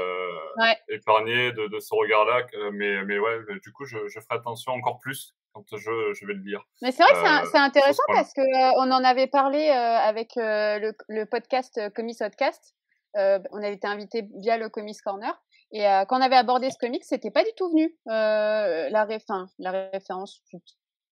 Ouais. 0.56 0.76
épargné 0.88 1.52
de, 1.52 1.68
de 1.68 1.78
ce 1.78 1.94
regard-là, 1.94 2.44
mais 2.72 3.04
mais 3.04 3.16
ouais, 3.20 3.38
du 3.62 3.72
coup, 3.72 3.84
je, 3.84 4.08
je 4.08 4.18
ferai 4.18 4.34
attention 4.34 4.72
encore 4.72 4.98
plus 4.98 5.36
quand 5.52 5.64
je, 5.70 6.12
je 6.12 6.26
vais 6.26 6.34
le 6.34 6.40
lire. 6.40 6.64
Mais 6.82 6.90
c'est 6.90 7.04
vrai 7.04 7.12
que 7.12 7.48
c'est 7.48 7.58
intéressant 7.58 8.02
parce 8.08 8.32
que 8.34 8.42
on 8.78 8.90
en 8.90 9.04
avait 9.04 9.28
parlé 9.28 9.68
avec 9.68 10.32
le, 10.34 10.92
le 11.08 11.26
podcast 11.26 11.80
Comics 11.94 12.18
Podcast 12.18 12.74
euh, 12.74 12.83
on 13.14 13.58
avait 13.58 13.74
été 13.74 13.86
invité 13.86 14.28
via 14.36 14.58
le 14.58 14.68
Comics 14.68 15.00
Corner. 15.02 15.34
Et 15.72 15.86
euh, 15.86 16.04
quand 16.04 16.18
on 16.18 16.22
avait 16.22 16.36
abordé 16.36 16.70
ce 16.70 16.78
comic, 16.78 17.04
c'était 17.04 17.30
pas 17.30 17.42
du 17.42 17.50
tout 17.56 17.68
venu 17.68 17.96
euh, 18.08 18.88
la, 18.90 19.06
la 19.58 19.70
référence. 19.92 20.42
Je 20.52 20.58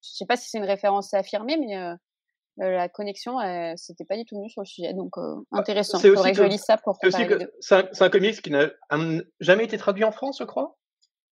sais 0.01 0.27
pas 0.27 0.37
si 0.37 0.49
c'est 0.49 0.59
une 0.59 0.65
référence 0.65 1.15
affirmée, 1.15 1.57
mais 1.57 1.77
la 2.59 2.89
connexion, 2.89 3.39
c'était 3.77 4.05
pas 4.05 4.17
du 4.17 4.25
tout 4.25 4.37
venu 4.37 4.49
sur 4.51 4.63
le 4.63 4.67
sujet. 4.67 4.95
Donc 4.95 5.15
bah, 5.17 5.43
intéressant. 5.53 5.99
C'est 5.99 6.11
aussi 6.11 6.33
que 6.33 6.51
je 6.51 6.57
ça 6.57 6.77
pour. 6.77 6.97
C'est 7.03 7.75
un, 7.75 7.89
un, 8.01 8.11
comics 8.11 8.41
qui 8.41 8.51
n'a 8.51 8.69
jamais 9.41 9.65
été 9.65 9.79
traduit 9.79 10.05
en 10.05 10.13
France, 10.13 10.39
je 10.39 10.45
crois? 10.45 10.77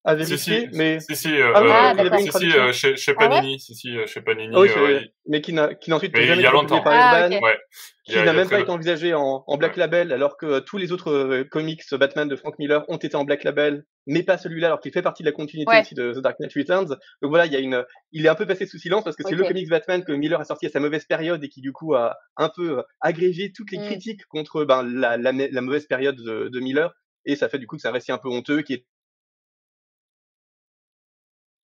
À 0.02 0.14
vérifier, 0.14 0.61
si, 0.61 0.69
mais 0.73 0.99
si 1.00 1.14
si, 1.14 1.29
euh, 1.29 1.52
ah, 1.55 1.62
oui, 1.62 1.69
euh, 2.06 2.08
ah, 2.11 2.19
si, 2.19 2.32
si 2.32 2.52
euh, 2.52 2.73
chez, 2.73 2.97
chez 2.97 3.12
Panini, 3.12 3.37
ah 3.37 3.43
ouais 3.52 3.58
si 3.58 3.75
si, 3.75 3.97
chez 4.06 4.23
Panini. 4.23 4.56
oui, 4.56 4.69
euh, 4.75 5.00
mais 5.26 5.43
qui 5.43 5.52
n'a 5.52 5.75
qui 5.75 5.91
n'a 5.91 5.97
ensuite 5.97 6.17
jamais 6.17 6.41
été 6.41 6.49
publié 6.49 6.67
par 6.69 6.87
ah, 6.87 7.20
Urban, 7.20 7.37
okay. 7.37 7.44
ouais. 7.44 7.58
qui 8.06 8.17
n'a 8.17 8.32
même 8.32 8.49
pas 8.49 8.61
été 8.61 8.70
envisagé 8.70 9.12
en, 9.12 9.44
en 9.47 9.56
Black 9.58 9.73
ouais. 9.73 9.81
Label, 9.81 10.12
alors 10.12 10.38
que 10.38 10.61
tous 10.61 10.79
les 10.79 10.93
autres 10.93 11.43
comics 11.50 11.82
Batman 11.93 12.29
de 12.29 12.37
Frank 12.37 12.58
Miller 12.58 12.82
ont 12.88 12.97
été 12.97 13.14
en 13.14 13.25
Black 13.25 13.44
Label, 13.44 13.85
mais 14.06 14.23
pas 14.23 14.38
celui-là, 14.38 14.69
alors 14.69 14.81
qu'il 14.81 14.91
fait 14.91 15.02
partie 15.02 15.23
de 15.23 15.29
la 15.29 15.32
continuité 15.32 15.81
aussi 15.81 15.94
de 15.94 16.14
The 16.14 16.19
Dark 16.20 16.41
Knight 16.41 16.55
Returns. 16.55 16.88
Donc 17.20 17.29
voilà, 17.29 17.44
il 17.44 17.53
y 17.53 17.56
a 17.56 17.61
une, 17.61 17.85
il 18.12 18.25
est 18.25 18.31
un 18.31 18.35
peu 18.35 18.46
passé 18.46 18.64
sous 18.64 18.79
silence 18.79 19.05
parce 19.05 19.17
que 19.17 19.23
c'est 19.23 19.35
okay. 19.35 19.43
le 19.43 19.49
comics 19.49 19.69
Batman 19.69 20.03
que 20.03 20.12
Miller 20.12 20.41
a 20.41 20.44
sorti 20.44 20.64
à 20.64 20.70
sa 20.70 20.81
mauvaise 20.81 21.05
période 21.05 21.44
et 21.44 21.50
qui 21.50 21.61
du 21.61 21.73
coup 21.73 21.94
a 21.94 22.17
un 22.39 22.48
peu 22.48 22.82
agrégé 23.03 23.53
toutes 23.55 23.70
les 23.70 23.79
mm. 23.79 23.84
critiques 23.84 24.24
contre 24.29 24.65
ben, 24.65 24.82
la, 24.82 25.19
la, 25.19 25.32
la 25.32 25.60
mauvaise 25.60 25.86
période 25.86 26.17
de, 26.17 26.48
de 26.48 26.60
Miller. 26.60 26.91
Et 27.27 27.36
ça 27.36 27.51
fait 27.51 27.58
du 27.58 27.67
coup 27.67 27.77
que 27.77 27.82
c'est 27.82 27.89
un 27.89 27.93
récit 27.93 28.13
un 28.13 28.19
peu 28.19 28.31
honteux 28.31 28.63
qui 28.63 28.72
est 28.72 28.86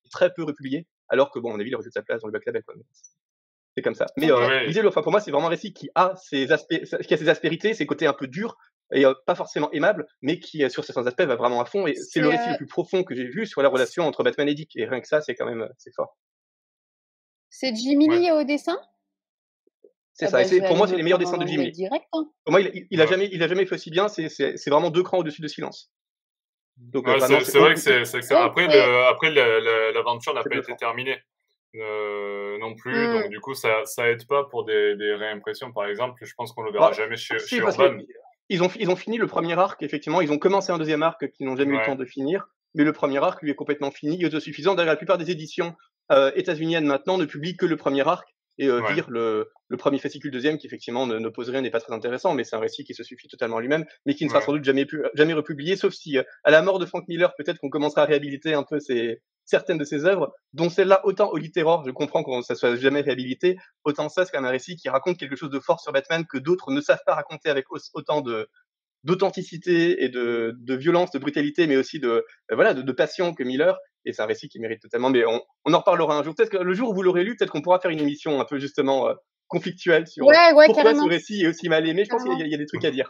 très 0.09 0.33
peu 0.33 0.43
republié, 0.43 0.87
alors 1.09 1.31
que 1.31 1.39
bon, 1.39 1.51
on 1.51 1.59
a 1.59 1.63
vu, 1.63 1.69
il 1.69 1.75
aurait 1.75 1.85
de 1.85 1.89
sa 1.89 2.01
place 2.01 2.21
dans 2.21 2.27
le 2.27 2.33
bac 2.33 2.45
label. 2.45 2.63
C'est 3.75 3.83
comme 3.83 3.93
ça. 3.93 4.07
Mais 4.17 4.31
euh, 4.31 4.87
enfin, 4.87 5.03
pour 5.03 5.11
moi, 5.11 5.21
c'est 5.21 5.29
vraiment 5.29 5.47
un 5.47 5.51
récit 5.51 5.71
qui 5.71 5.89
a 5.93 6.15
ses 6.15 6.51
aspects, 6.51 6.81
qui 7.07 7.13
a 7.13 7.17
ses 7.17 7.29
aspérités, 7.29 7.75
ses 7.75 7.85
côtés 7.85 8.07
un 8.07 8.13
peu 8.13 8.25
durs 8.25 8.57
et 8.91 9.05
euh, 9.05 9.13
pas 9.27 9.35
forcément 9.35 9.71
aimables, 9.71 10.07
mais 10.21 10.39
qui 10.39 10.63
euh, 10.63 10.69
sur 10.69 10.83
certains 10.83 11.05
aspects 11.05 11.21
va 11.21 11.35
vraiment 11.35 11.61
à 11.61 11.65
fond. 11.65 11.85
Et 11.85 11.93
c'est 11.93 12.19
le 12.19 12.29
récit 12.29 12.49
le 12.49 12.57
plus 12.57 12.65
profond 12.65 13.03
que 13.03 13.13
j'ai 13.13 13.27
vu 13.27 13.45
sur 13.45 13.61
la 13.61 13.69
relation 13.69 14.07
entre 14.07 14.23
Batman 14.23 14.49
et 14.49 14.55
Dick. 14.55 14.75
Et 14.75 14.85
rien 14.85 14.99
que 14.99 15.07
ça, 15.07 15.21
c'est 15.21 15.35
quand 15.35 15.45
même 15.45 15.69
c'est 15.77 15.93
fort. 15.93 16.17
C'est 17.51 17.75
Jimmy 17.75 18.09
Lee 18.09 18.31
au 18.31 18.43
dessin? 18.43 18.79
C'est 20.13 20.25
ah 20.33 20.43
ça. 20.43 20.59
Bah, 20.59 20.67
pour 20.67 20.77
moi, 20.77 20.87
c'est 20.87 20.95
les 20.95 21.03
meilleurs 21.03 21.19
dessins 21.19 21.37
de 21.37 21.45
Jimmy. 21.45 21.71
Direct, 21.71 22.05
hein. 22.13 22.27
Pour 22.45 22.51
moi, 22.51 22.61
il, 22.61 22.87
il, 22.89 22.99
a 22.99 23.05
jamais, 23.05 23.29
il 23.31 23.43
a 23.43 23.47
jamais 23.47 23.67
fait 23.67 23.75
aussi 23.75 23.91
bien. 23.91 24.07
C'est 24.07 24.69
vraiment 24.69 24.89
deux 24.89 25.03
crans 25.03 25.19
au-dessus 25.19 25.43
de 25.43 25.47
silence. 25.47 25.91
Donc, 26.77 27.07
ouais, 27.07 27.15
euh, 27.21 27.39
c'est 27.41 27.59
vrai 27.59 27.73
que 27.73 27.79
c'est 27.79 28.31
après 28.33 28.67
le, 28.67 29.07
après 29.07 29.31
l'aventure 29.31 30.33
n'a 30.33 30.43
pas 30.43 30.55
été 30.55 30.75
terminée 30.75 31.17
euh, 31.75 32.57
non 32.59 32.75
plus, 32.75 32.95
mm. 32.95 33.13
donc 33.13 33.29
du 33.29 33.39
coup 33.39 33.53
ça 33.53 33.81
ça 33.85 34.09
aide 34.09 34.25
pas 34.27 34.45
pour 34.45 34.63
des, 34.63 34.95
des 34.95 35.13
réimpressions 35.13 35.71
par 35.71 35.87
exemple. 35.87 36.23
Je 36.23 36.33
pense 36.35 36.53
qu'on 36.53 36.63
le 36.63 36.71
verra 36.71 36.89
bah, 36.89 36.95
jamais 36.95 37.17
chez, 37.17 37.39
si, 37.39 37.55
chez 37.55 37.57
Urban. 37.57 37.97
Ils 38.49 38.63
ont 38.63 38.69
ils 38.79 38.89
ont 38.89 38.95
fini 38.95 39.17
le 39.17 39.27
premier 39.27 39.57
arc 39.59 39.81
effectivement, 39.83 40.21
ils 40.21 40.31
ont 40.31 40.37
commencé 40.37 40.71
un 40.71 40.77
deuxième 40.77 41.03
arc 41.03 41.29
qu'ils 41.31 41.45
n'ont 41.45 41.55
jamais 41.55 41.71
ouais. 41.71 41.77
eu 41.77 41.79
le 41.81 41.85
temps 41.85 41.95
de 41.95 42.05
finir, 42.05 42.47
mais 42.73 42.83
le 42.83 42.93
premier 42.93 43.17
arc 43.23 43.41
lui 43.41 43.51
est 43.51 43.55
complètement 43.55 43.91
fini, 43.91 44.15
il 44.15 44.23
est 44.23 44.27
autosuffisant. 44.27 44.75
D'ailleurs 44.75 44.93
la 44.93 44.97
plupart 44.97 45.17
des 45.17 45.29
éditions 45.29 45.75
euh, 46.11 46.31
états-uniennes 46.35 46.85
maintenant 46.85 47.17
ne 47.17 47.25
publient 47.25 47.57
que 47.57 47.65
le 47.65 47.75
premier 47.75 48.07
arc 48.07 48.33
et 48.57 48.67
euh, 48.67 48.81
ouais. 48.81 48.93
vire 48.93 49.09
le, 49.09 49.51
le 49.67 49.77
premier 49.77 49.99
fascicule 49.99 50.31
deuxième 50.31 50.57
qui 50.57 50.67
effectivement 50.67 51.07
ne, 51.07 51.19
ne 51.19 51.29
pose 51.29 51.49
rien 51.49 51.61
n'est 51.61 51.69
pas 51.69 51.79
très 51.79 51.93
intéressant 51.93 52.33
mais 52.33 52.43
c'est 52.43 52.55
un 52.55 52.59
récit 52.59 52.83
qui 52.83 52.93
se 52.93 53.03
suffit 53.03 53.27
totalement 53.27 53.59
lui-même 53.59 53.85
mais 54.05 54.15
qui 54.15 54.23
ne 54.23 54.29
sera 54.29 54.39
ouais. 54.39 54.45
sans 54.45 54.53
doute 54.53 54.63
jamais 54.63 54.85
pu, 54.85 55.03
jamais 55.13 55.33
republié 55.33 55.75
sauf 55.75 55.93
si 55.93 56.17
euh, 56.17 56.23
à 56.43 56.51
la 56.51 56.61
mort 56.61 56.79
de 56.79 56.85
Frank 56.85 57.07
Miller 57.07 57.33
peut-être 57.37 57.59
qu'on 57.59 57.69
commencera 57.69 58.03
à 58.03 58.05
réhabiliter 58.05 58.53
un 58.53 58.63
peu 58.63 58.79
ses, 58.79 59.21
certaines 59.45 59.77
de 59.77 59.83
ses 59.83 60.05
œuvres 60.05 60.33
dont 60.53 60.69
celle-là 60.69 61.01
autant 61.03 61.29
au 61.29 61.37
littéraire 61.37 61.83
je 61.85 61.91
comprends 61.91 62.23
qu'on 62.23 62.41
ça 62.41 62.55
soit 62.55 62.75
jamais 62.75 63.01
réhabilité 63.01 63.57
autant 63.83 64.09
ça 64.09 64.25
c'est 64.25 64.31
quand 64.31 64.41
même 64.41 64.49
un 64.49 64.51
récit 64.51 64.75
qui 64.75 64.89
raconte 64.89 65.17
quelque 65.17 65.35
chose 65.35 65.51
de 65.51 65.59
fort 65.59 65.79
sur 65.79 65.91
Batman 65.91 66.25
que 66.25 66.37
d'autres 66.37 66.71
ne 66.71 66.81
savent 66.81 67.03
pas 67.05 67.15
raconter 67.15 67.49
avec 67.49 67.65
autant 67.93 68.21
de 68.21 68.49
d'authenticité 69.07 70.03
et 70.03 70.09
de, 70.09 70.53
de 70.59 70.75
violence, 70.75 71.11
de 71.11 71.19
brutalité, 71.19 71.65
mais 71.65 71.77
aussi 71.77 71.99
de 71.99 72.09
euh, 72.09 72.21
voilà 72.55 72.73
de, 72.73 72.81
de 72.81 72.91
passion 72.91 73.33
que 73.33 73.43
Miller 73.43 73.75
et 74.05 74.13
c'est 74.13 74.21
un 74.21 74.25
récit 74.25 74.49
qui 74.49 74.59
mérite 74.59 74.81
totalement. 74.81 75.09
Mais 75.09 75.25
on, 75.25 75.41
on 75.65 75.73
en 75.73 75.79
reparlera 75.79 76.17
un 76.17 76.23
jour. 76.23 76.35
Peut-être 76.35 76.51
que 76.51 76.57
le 76.57 76.73
jour 76.73 76.89
où 76.89 76.93
vous 76.93 77.03
l'aurez 77.03 77.23
lu, 77.23 77.35
peut-être 77.35 77.51
qu'on 77.51 77.61
pourra 77.61 77.79
faire 77.79 77.91
une 77.91 77.99
émission 77.99 78.39
un 78.39 78.45
peu 78.45 78.59
justement 78.59 79.07
euh, 79.07 79.13
conflictuelle 79.47 80.07
sur 80.07 80.25
ouais, 80.25 80.35
ouais, 80.53 80.65
pourquoi 80.67 80.83
carrément. 80.83 81.05
ce 81.05 81.09
récit 81.09 81.43
est 81.43 81.47
aussi 81.47 81.69
mal 81.69 81.87
aimé. 81.87 82.03
Je 82.05 82.09
pense 82.09 82.23
qu'il 82.23 82.33
y, 82.45 82.49
y, 82.49 82.55
a 82.55 82.57
des 82.57 82.65
trucs 82.65 82.85
à 82.85 82.91
dire. 82.91 83.09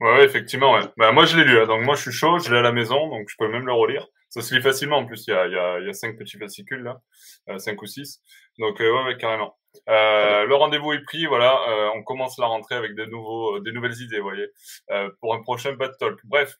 Ouais, 0.00 0.24
effectivement, 0.24 0.72
ouais. 0.74 0.82
Bah, 0.96 1.12
moi, 1.12 1.24
je 1.24 1.36
l'ai 1.36 1.44
lu, 1.44 1.58
hein. 1.58 1.66
donc 1.66 1.84
moi, 1.84 1.94
je 1.94 2.02
suis 2.02 2.12
chaud, 2.12 2.38
je 2.38 2.50
l'ai 2.50 2.58
à 2.58 2.62
la 2.62 2.72
maison, 2.72 3.08
donc 3.08 3.28
je 3.28 3.36
peux 3.38 3.48
même 3.48 3.66
le 3.66 3.72
relire. 3.72 4.06
Ça 4.28 4.42
se 4.42 4.54
lit 4.54 4.60
facilement, 4.60 4.98
en 4.98 5.06
plus, 5.06 5.24
il 5.28 5.30
y 5.30 5.34
a, 5.34 5.46
il 5.46 5.52
y 5.52 5.56
a, 5.56 5.78
il 5.78 5.86
y 5.86 5.88
a 5.88 5.92
cinq 5.92 6.18
petits 6.18 6.36
fascicules, 6.36 6.82
là, 6.82 7.00
euh, 7.48 7.58
cinq 7.58 7.80
ou 7.80 7.86
six. 7.86 8.20
Donc, 8.58 8.80
euh, 8.80 8.90
ouais, 8.90 9.04
ouais, 9.04 9.16
carrément. 9.16 9.56
Euh, 9.88 10.44
le 10.46 10.54
rendez-vous 10.54 10.92
est 10.92 11.02
pris, 11.02 11.26
voilà, 11.26 11.60
euh, 11.68 11.90
on 11.94 12.02
commence 12.02 12.38
la 12.38 12.46
rentrée 12.46 12.74
avec 12.74 12.94
des 12.94 13.06
nouveaux, 13.06 13.60
des 13.60 13.72
nouvelles 13.72 14.00
idées, 14.00 14.20
voyez, 14.20 14.48
euh, 14.90 15.10
pour 15.20 15.34
un 15.34 15.42
prochain 15.42 15.72
Bad 15.72 15.96
Talk. 15.98 16.18
Bref, 16.24 16.56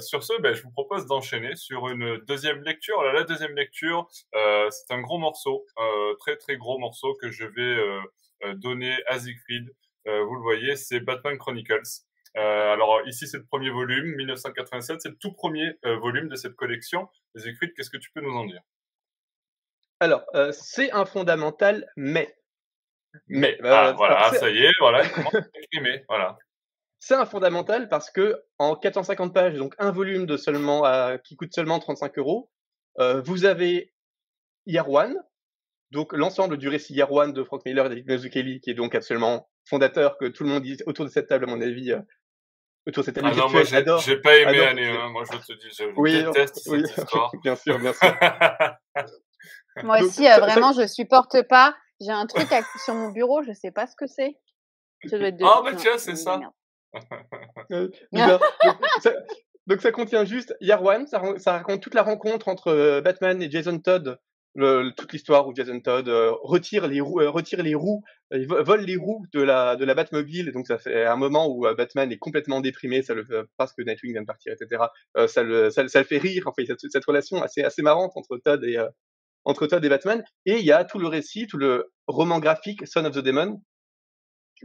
sur 0.00 0.22
ce, 0.22 0.40
ben, 0.40 0.54
je 0.54 0.62
vous 0.62 0.70
propose 0.70 1.06
d'enchaîner 1.06 1.56
sur 1.56 1.88
une 1.88 2.18
deuxième 2.18 2.62
lecture. 2.62 3.02
la 3.02 3.24
deuxième 3.24 3.54
lecture, 3.54 4.08
c'est 4.32 4.90
un 4.90 5.00
gros 5.00 5.18
morceau, 5.18 5.66
très 6.18 6.36
très 6.36 6.56
gros 6.56 6.78
morceau 6.78 7.14
que 7.20 7.30
je 7.30 7.44
vais 7.44 8.54
donner 8.56 8.96
à 9.06 9.18
Siegfried. 9.18 9.70
vous 10.06 10.34
le 10.34 10.42
voyez, 10.42 10.76
c'est 10.76 11.00
Batman 11.00 11.38
Chronicles. 11.38 11.82
alors 12.34 13.02
ici, 13.06 13.26
c'est 13.26 13.38
le 13.38 13.46
premier 13.46 13.70
volume, 13.70 14.14
1987, 14.16 15.00
c'est 15.00 15.08
le 15.08 15.16
tout 15.16 15.32
premier 15.32 15.72
volume 15.84 16.28
de 16.28 16.36
cette 16.36 16.54
collection. 16.54 17.08
Siegfried, 17.36 17.72
qu'est-ce 17.74 17.90
que 17.90 17.98
tu 17.98 18.10
peux 18.12 18.20
nous 18.20 18.34
en 18.34 18.44
dire? 18.46 18.60
Alors, 20.04 20.24
euh, 20.34 20.52
c'est 20.52 20.92
un 20.92 21.04
fondamental, 21.04 21.86
mais. 21.96 22.36
Mais, 23.28 23.56
ah, 23.62 23.92
voilà, 23.96 24.32
ça 24.32 24.50
y 24.50 24.64
est, 24.64 24.72
voilà, 24.80 25.02
voilà. 26.08 26.36
C'est 26.98 27.14
un 27.14 27.26
fondamental 27.26 27.88
parce 27.88 28.10
que 28.10 28.42
en 28.58 28.76
450 28.76 29.32
pages, 29.32 29.54
donc 29.54 29.74
un 29.78 29.90
volume 29.90 30.26
de 30.26 30.36
seulement 30.36 30.82
qui 31.22 31.36
coûte 31.36 31.54
seulement 31.54 31.78
35 31.78 32.18
euros, 32.18 32.50
euh, 32.98 33.20
vous 33.20 33.44
avez 33.44 33.92
One, 34.66 35.16
donc 35.90 36.12
l'ensemble 36.12 36.56
du 36.56 36.68
récit 36.68 37.00
One 37.02 37.32
de 37.32 37.44
Frank 37.44 37.64
Miller 37.64 37.86
et 37.86 37.88
David 37.90 38.08
Mazzucchelli, 38.08 38.60
qui 38.60 38.70
est 38.70 38.74
donc 38.74 38.94
absolument 38.94 39.48
fondateur, 39.64 40.18
que 40.18 40.26
tout 40.26 40.44
le 40.44 40.50
monde 40.50 40.62
dit 40.62 40.78
autour 40.86 41.04
de 41.04 41.10
cette 41.10 41.28
table, 41.28 41.44
à 41.44 41.46
mon 41.48 41.60
avis, 41.60 41.92
euh, 41.92 42.00
autour 42.86 43.02
de 43.02 43.06
cette 43.06 43.16
table. 43.16 43.28
Ah 43.32 43.36
non, 43.36 43.50
moi, 43.50 43.62
j'ai 43.64 44.16
pas 44.20 44.36
aimé 44.36 44.60
année 44.60 44.88
1, 44.88 45.08
moi 45.10 45.24
je 45.30 45.38
te 45.38 45.52
dis, 45.52 45.68
je 45.76 45.84
oui, 45.96 46.24
déteste 46.24 46.58
cette 46.58 46.80
histoire. 46.98 47.30
bien 47.42 47.56
sûr, 47.56 47.78
bien 47.78 47.92
sûr. 47.92 48.14
Moi 49.82 50.00
aussi, 50.02 50.28
euh, 50.28 50.38
vraiment, 50.38 50.72
je 50.72 50.86
supporte 50.86 51.42
pas. 51.48 51.74
J'ai 52.00 52.10
un 52.10 52.26
truc 52.26 52.48
sur 52.84 52.94
mon 52.94 53.10
bureau, 53.10 53.42
je 53.42 53.52
sais 53.52 53.70
pas 53.70 53.86
ce 53.86 53.96
que 53.96 54.06
c'est. 54.06 54.36
Ah, 55.42 55.60
bah 55.62 55.74
tiens, 55.76 55.98
c'est 55.98 56.16
ça. 56.16 56.40
Euh, 57.72 57.88
donc, 59.66 59.80
ça. 59.80 59.90
contient 59.90 60.24
juste 60.24 60.54
Yarwan, 60.60 61.08
ça, 61.08 61.20
ça, 61.38 61.52
raconte 61.54 61.82
toute 61.82 61.94
la 61.94 62.04
rencontre 62.04 62.46
entre 62.46 62.68
euh, 62.68 63.00
Batman 63.00 63.42
et 63.42 63.50
Jason 63.50 63.80
Todd, 63.80 64.20
le, 64.54 64.90
toute 64.90 65.12
l'histoire 65.12 65.48
où 65.48 65.54
Jason 65.56 65.80
Todd 65.80 66.08
retire 66.08 66.86
les 66.86 67.00
roues, 67.00 67.20
retire 67.32 67.64
les 67.64 67.74
roues, 67.74 68.04
vole 68.30 68.82
les 68.82 68.96
roues 68.96 69.24
de 69.32 69.40
la 69.40 69.74
de 69.74 69.84
la 69.84 69.94
Batmobile. 69.94 70.52
Donc 70.52 70.68
ça 70.68 70.78
fait 70.78 71.04
un 71.04 71.16
moment 71.16 71.48
où 71.48 71.66
Batman 71.76 72.12
est 72.12 72.18
complètement 72.18 72.60
déprimé, 72.60 73.02
ça 73.02 73.14
le 73.14 73.26
parce 73.56 73.72
que 73.72 73.82
Nightwing 73.82 74.12
vient 74.12 74.22
de 74.22 74.26
partir, 74.26 74.52
etc. 74.52 74.84
ça, 75.26 75.42
le, 75.42 75.70
ça, 75.70 75.88
ça, 75.88 75.98
le 75.98 76.06
fait 76.06 76.18
rire. 76.18 76.44
Enfin, 76.46 76.62
cette, 76.64 76.92
cette 76.92 77.04
relation 77.04 77.42
assez 77.42 77.64
assez 77.64 77.82
marrante 77.82 78.12
entre 78.14 78.36
Todd 78.36 78.62
et 78.62 78.78
entre 79.44 79.66
Todd 79.66 79.84
et 79.84 79.88
Batman. 79.88 80.22
Et 80.46 80.58
il 80.58 80.64
y 80.64 80.72
a 80.72 80.84
tout 80.84 80.98
le 80.98 81.06
récit, 81.06 81.46
tout 81.46 81.58
le 81.58 81.92
roman 82.06 82.38
graphique 82.38 82.86
Son 82.86 83.04
of 83.04 83.14
the 83.14 83.18
Demon. 83.18 83.60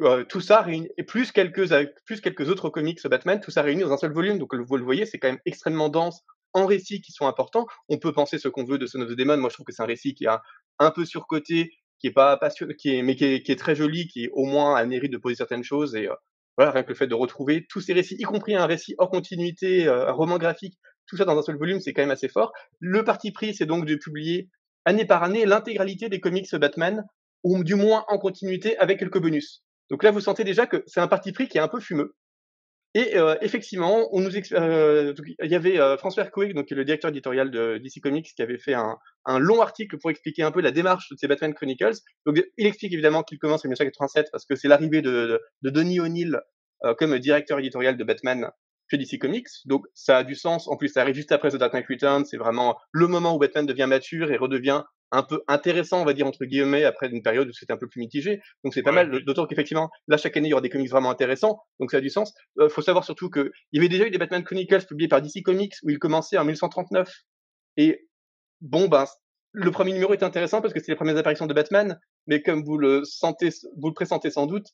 Euh, 0.01 0.23
tout 0.23 0.39
ça 0.39 0.61
réuni, 0.61 0.87
et 0.97 1.03
plus 1.03 1.31
quelques, 1.31 1.67
plus 2.05 2.21
quelques 2.21 2.47
autres 2.47 2.69
comics 2.69 3.05
Batman, 3.07 3.41
tout 3.41 3.51
ça 3.51 3.63
réuni 3.63 3.81
dans 3.81 3.91
un 3.91 3.97
seul 3.97 4.13
volume. 4.13 4.37
Donc 4.37 4.53
vous 4.55 4.77
le 4.77 4.83
voyez, 4.83 5.05
c'est 5.05 5.17
quand 5.17 5.27
même 5.27 5.41
extrêmement 5.45 5.89
dense 5.89 6.21
en 6.53 6.65
récits 6.65 7.01
qui 7.01 7.11
sont 7.11 7.27
importants. 7.27 7.67
On 7.89 7.97
peut 7.97 8.13
penser 8.13 8.37
ce 8.37 8.47
qu'on 8.47 8.65
veut 8.65 8.77
de 8.77 8.85
Son 8.85 9.01
of 9.01 9.09
the 9.09 9.15
Demon. 9.15 9.37
Moi, 9.37 9.49
je 9.49 9.55
trouve 9.55 9.65
que 9.65 9.73
c'est 9.73 9.83
un 9.83 9.87
récit 9.87 10.13
qui 10.13 10.25
a 10.25 10.41
un 10.79 10.91
peu 10.91 11.05
surcoté, 11.05 11.71
qui 11.99 12.07
est 12.07 12.11
pas 12.11 12.37
passionnant, 12.37 12.73
qui 12.77 12.95
est, 12.95 13.01
mais 13.01 13.15
qui 13.15 13.25
est, 13.25 13.43
qui 13.43 13.51
est, 13.51 13.55
très 13.55 13.75
joli, 13.75 14.07
qui 14.07 14.25
est 14.25 14.29
au 14.33 14.45
moins 14.45 14.75
a 14.75 14.83
le 14.83 14.89
mérite 14.89 15.11
de 15.11 15.17
poser 15.17 15.35
certaines 15.35 15.63
choses. 15.63 15.95
Et 15.95 16.07
euh, 16.07 16.15
voilà, 16.57 16.71
rien 16.71 16.83
que 16.83 16.89
le 16.89 16.95
fait 16.95 17.07
de 17.07 17.15
retrouver 17.15 17.65
tous 17.69 17.81
ces 17.81 17.93
récits, 17.93 18.15
y 18.17 18.23
compris 18.23 18.55
un 18.55 18.65
récit 18.65 18.95
hors 18.97 19.09
continuité, 19.09 19.87
euh, 19.87 20.07
un 20.07 20.11
roman 20.11 20.37
graphique, 20.37 20.77
tout 21.07 21.17
ça 21.17 21.25
dans 21.25 21.37
un 21.37 21.41
seul 21.41 21.57
volume, 21.57 21.79
c'est 21.79 21.93
quand 21.93 22.01
même 22.01 22.11
assez 22.11 22.29
fort. 22.29 22.53
Le 22.79 23.03
parti 23.03 23.31
pris, 23.31 23.53
c'est 23.53 23.65
donc 23.65 23.85
de 23.85 23.95
publier 23.95 24.49
année 24.89 25.05
par 25.05 25.23
année 25.23 25.45
l'intégralité 25.45 26.09
des 26.09 26.19
comics 26.19 26.53
Batman, 26.55 27.05
ou 27.43 27.63
du 27.63 27.75
moins 27.75 28.03
en 28.09 28.17
continuité 28.17 28.77
avec 28.77 28.99
quelques 28.99 29.21
bonus. 29.21 29.63
Donc 29.89 30.03
là, 30.03 30.11
vous 30.11 30.19
sentez 30.19 30.43
déjà 30.43 30.67
que 30.67 30.83
c'est 30.87 30.99
un 30.99 31.07
parti 31.07 31.31
pris 31.31 31.47
qui 31.47 31.57
est 31.57 31.61
un 31.61 31.67
peu 31.67 31.79
fumeux. 31.79 32.15
Et 32.95 33.17
euh, 33.17 33.35
effectivement, 33.41 34.09
euh, 34.13 35.13
il 35.43 35.51
y 35.51 35.55
avait 35.55 35.79
euh, 35.79 35.95
François 35.97 36.23
Hercouet, 36.23 36.53
donc 36.53 36.71
le 36.71 36.83
directeur 36.83 37.09
éditorial 37.09 37.51
de 37.51 37.77
DC 37.77 38.01
Comics, 38.01 38.33
qui 38.35 38.41
avait 38.41 38.57
fait 38.57 38.73
un, 38.73 38.97
long 39.37 39.61
article 39.61 39.99
pour 39.99 40.09
expliquer 40.09 40.41
un 40.41 40.51
peu 40.51 40.59
la 40.59 40.71
démarche 40.71 41.07
de 41.11 41.15
ces 41.15 41.27
Batman 41.27 41.53
Chronicles. 41.53 41.99
Donc 42.25 42.41
il 42.57 42.65
explique 42.65 42.91
évidemment 42.91 43.21
qu'il 43.21 43.37
commence 43.37 43.63
en 43.63 43.69
1987 43.69 44.29
parce 44.31 44.45
que 44.45 44.55
c'est 44.55 44.67
l'arrivée 44.67 45.03
de, 45.03 45.11
de, 45.11 45.41
de, 45.61 45.69
Denis 45.69 45.99
O'Neill 45.99 46.41
comme 46.97 47.19
directeur 47.19 47.59
éditorial 47.59 47.95
de 47.97 48.03
Batman 48.03 48.49
chez 48.89 48.97
DC 48.97 49.19
Comics. 49.19 49.47
Donc 49.65 49.85
ça 49.93 50.17
a 50.17 50.23
du 50.23 50.35
sens. 50.35 50.67
En 50.67 50.77
plus, 50.77 50.89
ça 50.89 51.01
arrive 51.01 51.15
juste 51.15 51.31
après 51.31 51.51
The 51.51 51.55
Dark 51.55 51.73
Knight 51.73 51.87
Returns. 51.87 52.25
C'est 52.25 52.37
vraiment 52.37 52.77
le 52.91 53.07
moment 53.07 53.35
où 53.35 53.39
Batman 53.39 53.65
devient 53.65 53.87
mature 53.87 54.31
et 54.31 54.37
redevient 54.37 54.83
un 55.11 55.23
peu 55.23 55.41
intéressant, 55.47 56.01
on 56.01 56.05
va 56.05 56.13
dire 56.13 56.27
entre 56.27 56.45
guillemets, 56.45 56.83
après 56.83 57.09
une 57.09 57.23
période 57.23 57.49
où 57.49 57.53
c'était 57.53 57.73
un 57.73 57.77
peu 57.77 57.87
plus 57.87 57.99
mitigé. 57.99 58.41
Donc 58.63 58.73
c'est 58.73 58.83
pas 58.83 58.91
mal. 58.91 59.23
D'autant 59.25 59.47
qu'effectivement, 59.47 59.89
là 60.07 60.17
chaque 60.17 60.37
année 60.37 60.49
il 60.49 60.51
y 60.51 60.53
aura 60.53 60.61
des 60.61 60.69
comics 60.69 60.89
vraiment 60.89 61.09
intéressants. 61.09 61.59
Donc 61.79 61.91
ça 61.91 61.97
a 61.97 62.01
du 62.01 62.09
sens. 62.09 62.33
Euh, 62.59 62.69
faut 62.69 62.81
savoir 62.81 63.03
surtout 63.03 63.29
que 63.29 63.51
il 63.71 63.77
y 63.77 63.79
avait 63.79 63.89
déjà 63.89 64.05
eu 64.05 64.11
des 64.11 64.17
Batman 64.17 64.43
Chronicles 64.43 64.85
publiés 64.85 65.07
par 65.07 65.21
DC 65.21 65.41
Comics 65.43 65.73
où 65.83 65.89
il 65.89 65.99
commençait 65.99 66.37
en 66.37 66.43
1939. 66.43 67.11
Et 67.77 68.07
bon 68.61 68.87
ben 68.87 69.05
le 69.51 69.71
premier 69.71 69.93
numéro 69.93 70.13
est 70.13 70.23
intéressant 70.23 70.61
parce 70.61 70.73
que 70.73 70.79
c'est 70.79 70.91
les 70.91 70.95
premières 70.95 71.17
apparitions 71.17 71.47
de 71.47 71.53
Batman, 71.53 71.99
mais 72.27 72.43
comme 72.43 72.63
vous 72.63 72.77
le 72.77 73.03
sentez, 73.03 73.49
vous 73.77 73.87
le 73.87 73.93
pressentez 73.93 74.29
sans 74.29 74.45
doute, 74.45 74.67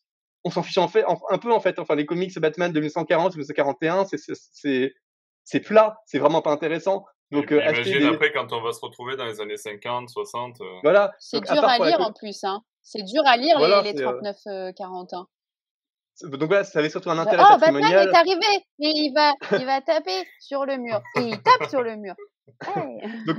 on 0.45 0.51
s'en 0.51 0.63
fiche 0.63 0.77
en 0.77 0.87
fait, 0.87 1.03
un 1.29 1.37
peu 1.37 1.51
en 1.51 1.59
fait. 1.59 1.79
Enfin, 1.79 1.95
les 1.95 2.05
comics 2.05 2.37
Batman 2.39 2.71
de 2.71 2.79
1940, 2.79 3.33
1941, 3.33 4.05
c'est 4.05 4.93
c'est 5.43 5.59
plat, 5.59 5.97
c'est 6.05 6.19
vraiment 6.19 6.41
pas 6.41 6.51
intéressant. 6.51 7.05
Donc, 7.31 7.51
euh, 7.51 7.61
imagine 7.61 8.05
après 8.05 8.31
quand 8.31 8.53
on 8.53 8.61
va 8.61 8.71
se 8.71 8.79
retrouver 8.81 9.15
dans 9.15 9.25
les 9.25 9.41
années 9.41 9.57
50, 9.57 10.09
60. 10.09 10.61
Euh. 10.61 10.65
Voilà. 10.83 11.11
C'est 11.19 11.41
dur 11.41 11.63
à, 11.63 11.79
lire 11.79 11.99
en 11.99 12.13
plus, 12.13 12.43
hein. 12.43 12.61
C'est 12.81 13.03
dur 13.03 13.23
à 13.25 13.35
lire 13.37 13.59
les, 13.59 13.93
39-40 13.93 15.15
ans. 15.15 15.25
Donc 16.23 16.43
voilà, 16.43 16.63
ça 16.63 16.79
avait 16.79 16.89
surtout 16.89 17.09
un 17.09 17.17
intérêt 17.17 17.43
oh, 17.43 17.57
Batman 17.59 17.83
est 17.83 18.15
arrivé 18.15 18.65
et 18.79 18.91
il 18.95 19.13
va, 19.13 19.33
il 19.59 19.65
va 19.65 19.81
taper 19.81 20.23
sur 20.39 20.65
le 20.65 20.77
mur. 20.77 21.01
Et 21.17 21.21
il 21.21 21.41
tape 21.41 21.69
sur 21.69 21.81
le 21.81 21.97
mur. 21.97 22.15
Donc, 23.25 23.37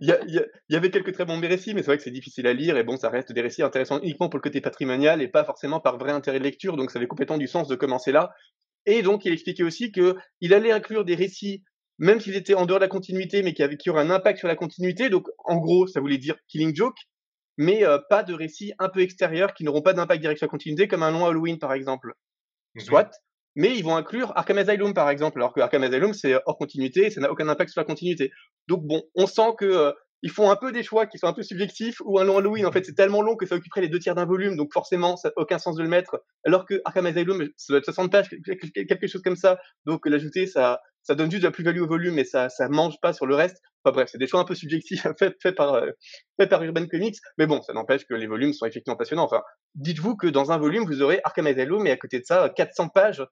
il 0.00 0.46
y, 0.68 0.76
avait 0.76 0.90
quelques 0.90 1.12
très 1.12 1.24
bons 1.24 1.40
récits, 1.40 1.74
mais 1.74 1.82
c'est 1.82 1.86
vrai 1.86 1.96
que 1.96 2.02
c'est 2.02 2.10
difficile 2.10 2.46
à 2.46 2.52
lire 2.52 2.76
et 2.76 2.84
bon, 2.84 2.96
ça 2.96 3.08
reste 3.08 3.32
des 3.32 3.40
récits 3.40 3.62
intéressants 3.62 4.00
uniquement 4.00 4.28
pour 4.28 4.38
le 4.38 4.42
côté 4.42 4.60
patrimonial 4.60 5.22
et 5.22 5.28
pas 5.28 5.44
forcément 5.44 5.80
par 5.80 5.98
vrai 5.98 6.12
intérêt 6.12 6.38
de 6.38 6.44
lecture. 6.44 6.76
Donc, 6.76 6.90
ça 6.90 6.98
avait 6.98 7.06
complètement 7.06 7.38
du 7.38 7.46
sens 7.46 7.68
de 7.68 7.76
commencer 7.76 8.12
là. 8.12 8.32
Et 8.86 9.02
donc, 9.02 9.24
il 9.24 9.32
expliquait 9.32 9.62
aussi 9.62 9.92
que 9.92 10.16
il 10.40 10.54
allait 10.54 10.72
inclure 10.72 11.04
des 11.04 11.14
récits, 11.14 11.62
même 11.98 12.20
s'ils 12.20 12.36
étaient 12.36 12.54
en 12.54 12.66
dehors 12.66 12.78
de 12.78 12.84
la 12.84 12.88
continuité, 12.88 13.42
mais 13.42 13.52
qui, 13.52 13.62
avaient, 13.62 13.76
qui 13.76 13.90
auraient 13.90 14.02
un 14.02 14.10
impact 14.10 14.38
sur 14.38 14.48
la 14.48 14.56
continuité. 14.56 15.10
Donc, 15.10 15.28
en 15.44 15.58
gros, 15.58 15.86
ça 15.86 16.00
voulait 16.00 16.18
dire 16.18 16.36
Killing 16.48 16.74
Joke, 16.74 16.98
mais 17.56 17.84
euh, 17.84 17.98
pas 18.08 18.22
de 18.22 18.34
récits 18.34 18.72
un 18.78 18.88
peu 18.88 19.00
extérieurs 19.00 19.54
qui 19.54 19.64
n'auront 19.64 19.82
pas 19.82 19.92
d'impact 19.92 20.20
direct 20.20 20.38
sur 20.38 20.46
la 20.46 20.50
continuité, 20.50 20.88
comme 20.88 21.02
un 21.02 21.10
long 21.10 21.26
Halloween, 21.26 21.58
par 21.58 21.72
exemple. 21.72 22.14
Mmh 22.74 22.80
Soit 22.80 23.10
mais 23.56 23.76
ils 23.76 23.84
vont 23.84 23.96
inclure 23.96 24.32
Arkham 24.36 24.58
Asylum 24.58 24.94
par 24.94 25.10
exemple, 25.10 25.38
alors 25.38 25.52
que 25.52 25.60
Arkham 25.60 25.82
Asylum 25.82 26.14
c'est 26.14 26.34
hors 26.46 26.58
continuité, 26.58 27.06
et 27.06 27.10
ça 27.10 27.20
n'a 27.20 27.30
aucun 27.30 27.48
impact 27.48 27.70
sur 27.70 27.80
la 27.80 27.84
continuité. 27.84 28.30
Donc 28.68 28.84
bon, 28.84 29.02
on 29.14 29.26
sent 29.26 29.54
que 29.58 29.64
euh, 29.64 29.92
ils 30.22 30.30
font 30.30 30.50
un 30.50 30.56
peu 30.56 30.70
des 30.70 30.82
choix 30.82 31.06
qui 31.06 31.18
sont 31.18 31.26
un 31.26 31.32
peu 31.32 31.42
subjectifs, 31.42 32.00
ou 32.04 32.18
un 32.18 32.24
long 32.24 32.38
Halloween. 32.38 32.66
En 32.66 32.72
fait 32.72 32.84
c'est 32.84 32.94
tellement 32.94 33.22
long 33.22 33.36
que 33.36 33.46
ça 33.46 33.54
occuperait 33.54 33.80
les 33.80 33.88
deux 33.88 33.98
tiers 33.98 34.14
d'un 34.14 34.26
volume, 34.26 34.56
donc 34.56 34.72
forcément 34.72 35.16
ça 35.16 35.28
n'a 35.28 35.32
aucun 35.36 35.58
sens 35.58 35.76
de 35.76 35.82
le 35.82 35.88
mettre, 35.88 36.22
alors 36.44 36.66
que 36.66 36.80
Arkham 36.84 37.06
Asylum 37.06 37.48
ça 37.56 37.72
doit 37.72 37.78
être 37.78 37.84
60 37.84 38.12
pages, 38.12 38.28
quelque 38.28 39.06
chose 39.06 39.22
comme 39.22 39.36
ça, 39.36 39.58
donc 39.86 40.06
l'ajouter 40.06 40.46
ça 40.46 40.80
ça 41.02 41.14
donne 41.14 41.30
juste 41.30 41.42
de 41.42 41.48
la 41.48 41.52
plus-value 41.52 41.80
au 41.80 41.86
volume, 41.86 42.14
mais 42.14 42.24
ça 42.24 42.48
ça 42.48 42.68
mange 42.68 43.00
pas 43.00 43.12
sur 43.12 43.26
le 43.26 43.34
reste. 43.34 43.62
Enfin 43.84 43.94
bref, 43.94 44.08
c'est 44.12 44.18
des 44.18 44.26
choix 44.26 44.40
un 44.40 44.44
peu 44.44 44.54
subjectifs 44.54 45.02
faits 45.18 45.36
fait 45.40 45.52
par 45.52 45.74
euh, 45.74 45.90
par 46.48 46.62
Urban 46.62 46.86
Comics, 46.86 47.16
mais 47.38 47.46
bon, 47.46 47.62
ça 47.62 47.72
n'empêche 47.72 48.04
que 48.04 48.14
les 48.14 48.26
volumes 48.26 48.52
sont 48.52 48.66
effectivement 48.66 48.96
passionnants. 48.96 49.24
Enfin, 49.24 49.42
dites-vous 49.74 50.16
que 50.16 50.26
dans 50.26 50.52
un 50.52 50.58
volume 50.58 50.84
vous 50.84 51.02
aurez 51.02 51.20
Arkham 51.24 51.46
Asylum 51.46 51.86
et 51.86 51.90
à 51.90 51.96
côté 51.96 52.20
de 52.20 52.24
ça 52.24 52.50
400 52.50 52.88
pages 52.88 53.24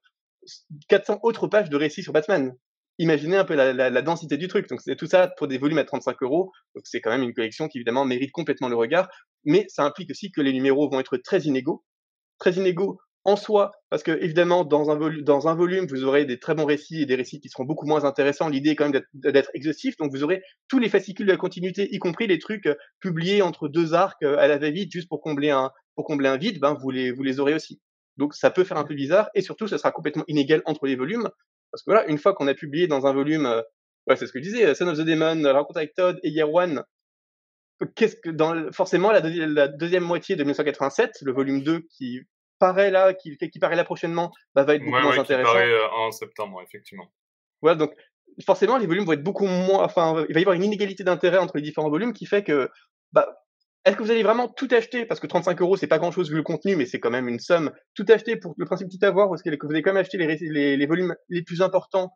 400 0.88 1.20
autres 1.22 1.46
pages 1.46 1.70
de 1.70 1.76
récits 1.76 2.02
sur 2.02 2.12
Batman. 2.12 2.54
Imaginez 3.00 3.36
un 3.36 3.44
peu 3.44 3.54
la, 3.54 4.02
densité 4.02 4.36
du 4.36 4.48
truc. 4.48 4.68
Donc 4.68 4.80
c'est 4.80 4.96
tout 4.96 5.06
ça 5.06 5.28
pour 5.28 5.46
des 5.46 5.58
volumes 5.58 5.78
à 5.78 5.84
35 5.84 6.16
euros. 6.22 6.50
Donc 6.74 6.84
c'est 6.86 7.00
quand 7.00 7.10
même 7.10 7.22
une 7.22 7.32
collection 7.32 7.68
qui 7.68 7.78
évidemment 7.78 8.04
mérite 8.04 8.32
complètement 8.32 8.68
le 8.68 8.76
regard. 8.76 9.08
Mais 9.44 9.66
ça 9.68 9.84
implique 9.84 10.10
aussi 10.10 10.32
que 10.32 10.40
les 10.40 10.52
numéros 10.52 10.90
vont 10.90 10.98
être 10.98 11.16
très 11.18 11.42
inégaux, 11.42 11.84
très 12.38 12.52
inégaux 12.52 12.98
en 13.24 13.36
soi, 13.36 13.72
parce 13.90 14.02
que 14.02 14.12
évidemment 14.22 14.64
dans 14.64 14.90
un, 14.90 15.22
dans 15.22 15.48
un 15.48 15.54
volume 15.54 15.86
vous 15.86 16.04
aurez 16.04 16.24
des 16.24 16.38
très 16.38 16.54
bons 16.54 16.64
récits 16.64 17.02
et 17.02 17.06
des 17.06 17.14
récits 17.14 17.40
qui 17.40 17.48
seront 17.48 17.64
beaucoup 17.64 17.86
moins 17.86 18.04
intéressants. 18.04 18.48
L'idée 18.48 18.70
est 18.70 18.76
quand 18.76 18.88
même 18.88 19.02
d'être 19.12 19.50
exhaustif. 19.54 19.96
Donc 19.98 20.12
vous 20.12 20.24
aurez 20.24 20.42
tous 20.68 20.78
les 20.78 20.88
fascicules 20.88 21.26
de 21.26 21.32
la 21.32 21.36
continuité, 21.36 21.88
y 21.92 21.98
compris 21.98 22.26
les 22.26 22.38
trucs 22.38 22.66
euh, 22.66 22.74
publiés 23.00 23.42
entre 23.42 23.68
deux 23.68 23.94
arcs 23.94 24.22
euh, 24.22 24.38
à 24.38 24.48
la 24.48 24.58
va-vite 24.58 24.90
juste 24.92 25.08
pour 25.08 25.20
combler 25.20 25.50
un 25.50 25.70
pour 25.94 26.04
combler 26.04 26.28
un 26.28 26.36
vide. 26.36 26.60
Ben 26.60 26.74
vous 26.74 26.90
les 26.90 27.12
vous 27.12 27.22
les 27.22 27.40
aurez 27.40 27.54
aussi. 27.54 27.80
Donc 28.16 28.34
ça 28.34 28.50
peut 28.50 28.64
faire 28.64 28.78
un 28.78 28.84
peu 28.84 28.94
bizarre 28.94 29.28
et 29.34 29.42
surtout 29.42 29.68
ça 29.68 29.78
sera 29.78 29.92
complètement 29.92 30.24
inégal 30.28 30.62
entre 30.64 30.86
les 30.86 30.96
volumes 30.96 31.28
parce 31.70 31.82
que 31.82 31.90
voilà, 31.90 32.06
une 32.08 32.18
fois 32.18 32.34
qu'on 32.34 32.46
a 32.46 32.54
publié 32.54 32.86
dans 32.86 33.06
un 33.06 33.12
volume, 33.12 33.46
euh, 33.46 33.62
ouais, 34.06 34.16
c'est 34.16 34.26
ce 34.26 34.32
que 34.32 34.38
je 34.38 34.44
disais, 34.44 34.74
Son 34.74 34.88
of 34.88 34.98
the 34.98 35.02
Demon, 35.02 35.42
Rencontre 35.52 35.78
avec 35.78 35.94
Todd 35.94 36.18
et 36.22 36.30
Year 36.30 36.52
One, 36.52 36.82
qu'est-ce 37.94 38.16
que 38.16 38.30
dans 38.30 38.72
forcément 38.72 39.12
la, 39.12 39.68
deuxième 39.68 40.04
moitié 40.04 40.36
de 40.36 40.42
1987, 40.42 41.18
le 41.22 41.32
volume 41.32 41.62
2 41.62 41.80
qui 41.96 42.20
paraît 42.58 42.90
là, 42.90 43.14
qui, 43.14 43.36
qui 43.36 43.58
paraît 43.58 43.76
là 43.76 43.84
prochainement, 43.84 44.32
bah, 44.54 44.64
va 44.64 44.74
être 44.74 44.84
beaucoup 44.84 45.00
moins 45.00 45.18
intéressant. 45.18 45.50
Qui 45.50 45.56
paraît 45.56 45.70
euh, 45.70 45.90
en 45.90 46.10
septembre, 46.10 46.62
effectivement. 46.62 47.10
Voilà, 47.62 47.76
donc 47.76 47.94
forcément, 48.44 48.78
les 48.78 48.86
volumes 48.86 49.04
vont 49.04 49.12
être 49.12 49.22
beaucoup 49.22 49.46
moins. 49.46 49.84
Enfin, 49.84 50.24
il 50.28 50.34
va 50.34 50.40
y 50.40 50.42
avoir 50.42 50.54
une 50.54 50.64
inégalité 50.64 51.04
d'intérêt 51.04 51.38
entre 51.38 51.56
les 51.56 51.62
différents 51.62 51.90
volumes 51.90 52.12
qui 52.12 52.26
fait 52.26 52.44
que, 52.44 52.70
bah, 53.12 53.28
est-ce 53.84 53.96
que 53.96 54.02
vous 54.02 54.10
allez 54.10 54.22
vraiment 54.22 54.48
tout 54.48 54.68
acheter? 54.70 55.06
Parce 55.06 55.20
que 55.20 55.26
35 55.26 55.60
euros, 55.62 55.76
c'est 55.76 55.86
pas 55.86 55.98
grand 55.98 56.10
chose 56.10 56.30
vu 56.30 56.36
le 56.36 56.42
contenu, 56.42 56.76
mais 56.76 56.86
c'est 56.86 57.00
quand 57.00 57.10
même 57.10 57.28
une 57.28 57.38
somme. 57.38 57.72
Tout 57.94 58.04
acheter 58.08 58.36
pour 58.36 58.54
le 58.56 58.66
principe 58.66 58.88
tout 58.88 59.04
avoir, 59.04 59.28
parce 59.28 59.42
que 59.42 59.48
vous 59.48 59.72
allez 59.72 59.82
quand 59.82 59.92
même 59.92 60.00
acheter 60.00 60.18
les, 60.18 60.36
les, 60.36 60.76
les 60.76 60.86
volumes 60.86 61.14
les 61.28 61.42
plus 61.42 61.62
importants, 61.62 62.12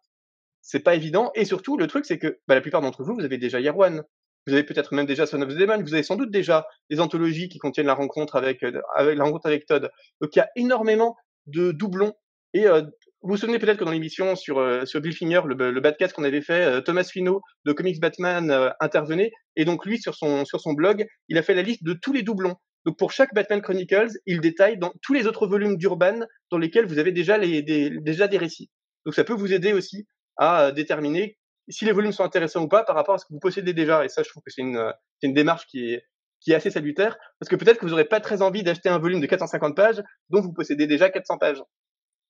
c'est 0.61 0.81
pas 0.81 0.95
évident. 0.95 1.31
Et 1.35 1.45
surtout, 1.45 1.77
le 1.77 1.87
truc, 1.87 2.07
c'est 2.07 2.19
que 2.19 2.39
bah, 2.47 2.55
la 2.55 2.61
plupart 2.61 2.81
d'entre 2.81 3.05
vous, 3.05 3.15
vous 3.15 3.25
avez 3.25 3.39
déjà 3.39 3.61
Year 3.61 3.77
One. 3.77 4.05
Vous 4.47 4.55
avez 4.55 4.65
peut-être 4.65 4.95
même 4.95 5.07
déjà 5.07 5.27
Son 5.27 5.41
of 5.43 5.49
the 5.49 5.57
Demon. 5.57 5.83
Vous 5.83 5.95
avez 5.95 6.03
sans 6.03 6.17
doute 6.17 6.31
déjà 6.31 6.67
les 6.91 7.01
anthologies 7.01 7.49
qui 7.49 7.59
contiennent 7.59 7.87
la 7.87 7.95
rencontre 7.95 8.37
avec, 8.37 8.63
euh, 8.63 8.81
avec 8.97 9.17
la 9.17 9.25
rencontre 9.25 9.47
avec 9.47 9.67
Todd. 9.67 9.91
Donc 10.21 10.35
il 10.35 10.39
y 10.39 10.43
a 10.43 10.49
énormément 10.57 11.17
de 11.47 11.73
doublons. 11.73 12.13
Et 12.55 12.67
euh, 12.67 12.83
vous 13.23 13.31
vous 13.31 13.37
souvenez 13.37 13.61
peut-être 13.61 13.79
que 13.79 13.85
dans 13.85 13.93
l'émission 13.93 14.35
sur, 14.35 14.59
euh, 14.59 14.85
sur 14.85 15.01
Bill 15.01 15.17
Finger, 15.17 15.43
le, 15.47 15.71
le 15.71 15.81
Badcast 15.81 16.13
qu'on 16.13 16.25
avait 16.25 16.41
fait, 16.43 16.65
euh, 16.65 16.81
Thomas 16.81 17.05
Finot 17.05 17.41
de 17.65 17.73
Comics 17.73 18.01
Batman 18.01 18.51
euh, 18.51 18.71
intervenait. 18.81 19.31
Et 19.55 19.65
donc 19.65 19.87
lui, 19.87 20.01
sur 20.01 20.17
son, 20.17 20.45
sur 20.45 20.61
son 20.61 20.73
blog, 20.73 21.07
il 21.29 21.39
a 21.39 21.43
fait 21.43 21.55
la 21.55 21.63
liste 21.63 21.85
de 21.85 21.93
tous 21.93 22.13
les 22.13 22.23
doublons. 22.23 22.57
Donc 22.85 22.99
pour 22.99 23.13
chaque 23.13 23.33
Batman 23.33 23.63
Chronicles, 23.63 24.11
il 24.27 24.41
détaille 24.41 24.77
dans 24.77 24.93
tous 25.03 25.13
les 25.13 25.29
autres 25.29 25.47
volumes 25.47 25.77
d'Urban 25.77 26.19
dans 26.51 26.59
lesquels 26.59 26.87
vous 26.87 26.99
avez 26.99 27.13
déjà, 27.13 27.39
les, 27.39 27.63
des, 27.63 27.91
déjà 28.01 28.27
des 28.27 28.39
récits. 28.39 28.71
Donc 29.07 29.15
ça 29.15 29.23
peut 29.23 29.35
vous 29.35 29.53
aider 29.53 29.73
aussi 29.73 30.05
à 30.37 30.73
déterminer 30.73 31.39
si 31.69 31.85
les 31.85 31.93
volumes 31.93 32.13
sont 32.13 32.25
intéressants 32.25 32.63
ou 32.63 32.69
pas 32.69 32.85
par 32.85 32.97
rapport 32.97 33.15
à 33.15 33.19
ce 33.19 33.25
que 33.25 33.33
vous 33.33 33.41
possédez 33.41 33.73
déjà. 33.73 34.05
Et 34.05 34.09
ça, 34.09 34.23
je 34.23 34.29
trouve 34.29 34.43
que 34.43 34.51
c'est 34.51 34.63
une, 34.63 34.93
une 35.23 35.33
démarche 35.33 35.67
qui 35.67 35.93
est, 35.93 36.05
qui 36.41 36.53
est 36.53 36.55
assez 36.55 36.71
salutaire, 36.71 37.17
parce 37.39 37.49
que 37.49 37.57
peut-être 37.57 37.79
que 37.79 37.85
vous 37.85 37.91
n'aurez 37.91 38.05
pas 38.05 38.21
très 38.21 38.43
envie 38.43 38.63
d'acheter 38.63 38.89
un 38.89 38.99
volume 38.99 39.21
de 39.21 39.27
450 39.27 39.77
pages 39.77 40.03
dont 40.29 40.41
vous 40.41 40.53
possédez 40.53 40.87
déjà 40.87 41.09
400 41.09 41.39
pages. 41.39 41.63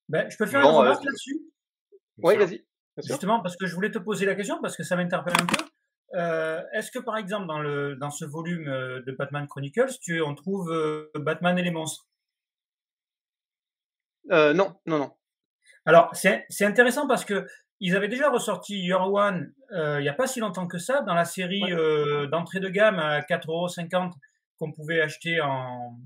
Ben, 0.09 0.29
je 0.31 0.37
peux 0.37 0.47
faire 0.47 0.61
une 0.61 0.67
remarque 0.67 1.05
là-dessus? 1.05 1.41
Oui, 2.19 2.37
vas-y. 2.37 2.65
Justement, 2.99 3.41
parce 3.41 3.57
que 3.57 3.67
je 3.67 3.75
voulais 3.75 3.91
te 3.91 3.99
poser 3.99 4.27
la 4.27 4.35
question, 4.35 4.61
parce 4.61 4.77
que 4.77 4.83
ça 4.83 4.97
m'interpelle 4.97 5.35
un 5.41 5.47
peu. 5.47 5.65
Euh, 6.15 6.61
Est-ce 6.75 6.91
que 6.91 6.99
par 6.99 7.17
exemple 7.17 7.47
dans, 7.47 7.59
le, 7.59 7.97
dans 7.97 8.11
ce 8.11 8.27
volume 8.27 8.69
euh, 8.69 9.01
de 9.07 9.13
Batman 9.13 9.47
Chronicles, 9.47 9.99
tu, 10.03 10.21
on 10.21 10.35
trouve 10.35 10.71
euh, 10.71 11.11
Batman 11.15 11.59
et 11.59 11.63
les 11.63 11.71
monstres? 11.71 12.07
Euh, 14.31 14.53
Non, 14.53 14.79
non, 14.85 14.99
non. 14.99 15.17
Alors 15.87 16.15
c'est 16.15 16.45
intéressant 16.61 17.09
parce 17.09 17.25
que 17.25 17.47
ils 17.83 17.95
avaient 17.95 18.09
déjà 18.09 18.31
ressorti 18.31 18.81
Your 18.81 19.13
One 19.13 19.53
euh, 19.73 20.01
il 20.01 20.03
n'y 20.03 20.09
a 20.09 20.15
pas 20.15 20.27
si 20.27 20.41
longtemps 20.41 20.67
que 20.67 20.79
ça 20.79 21.03
dans 21.03 21.15
la 21.15 21.27
série 21.27 21.63
d'entrée 22.31 22.61
de 22.61 22.69
gamme 22.69 22.99
à 22.99 23.21
4,50€ 23.21 24.13
qu'on 24.57 24.73
pouvait 24.73 25.03
acheter 25.03 25.41
en, 25.41 25.99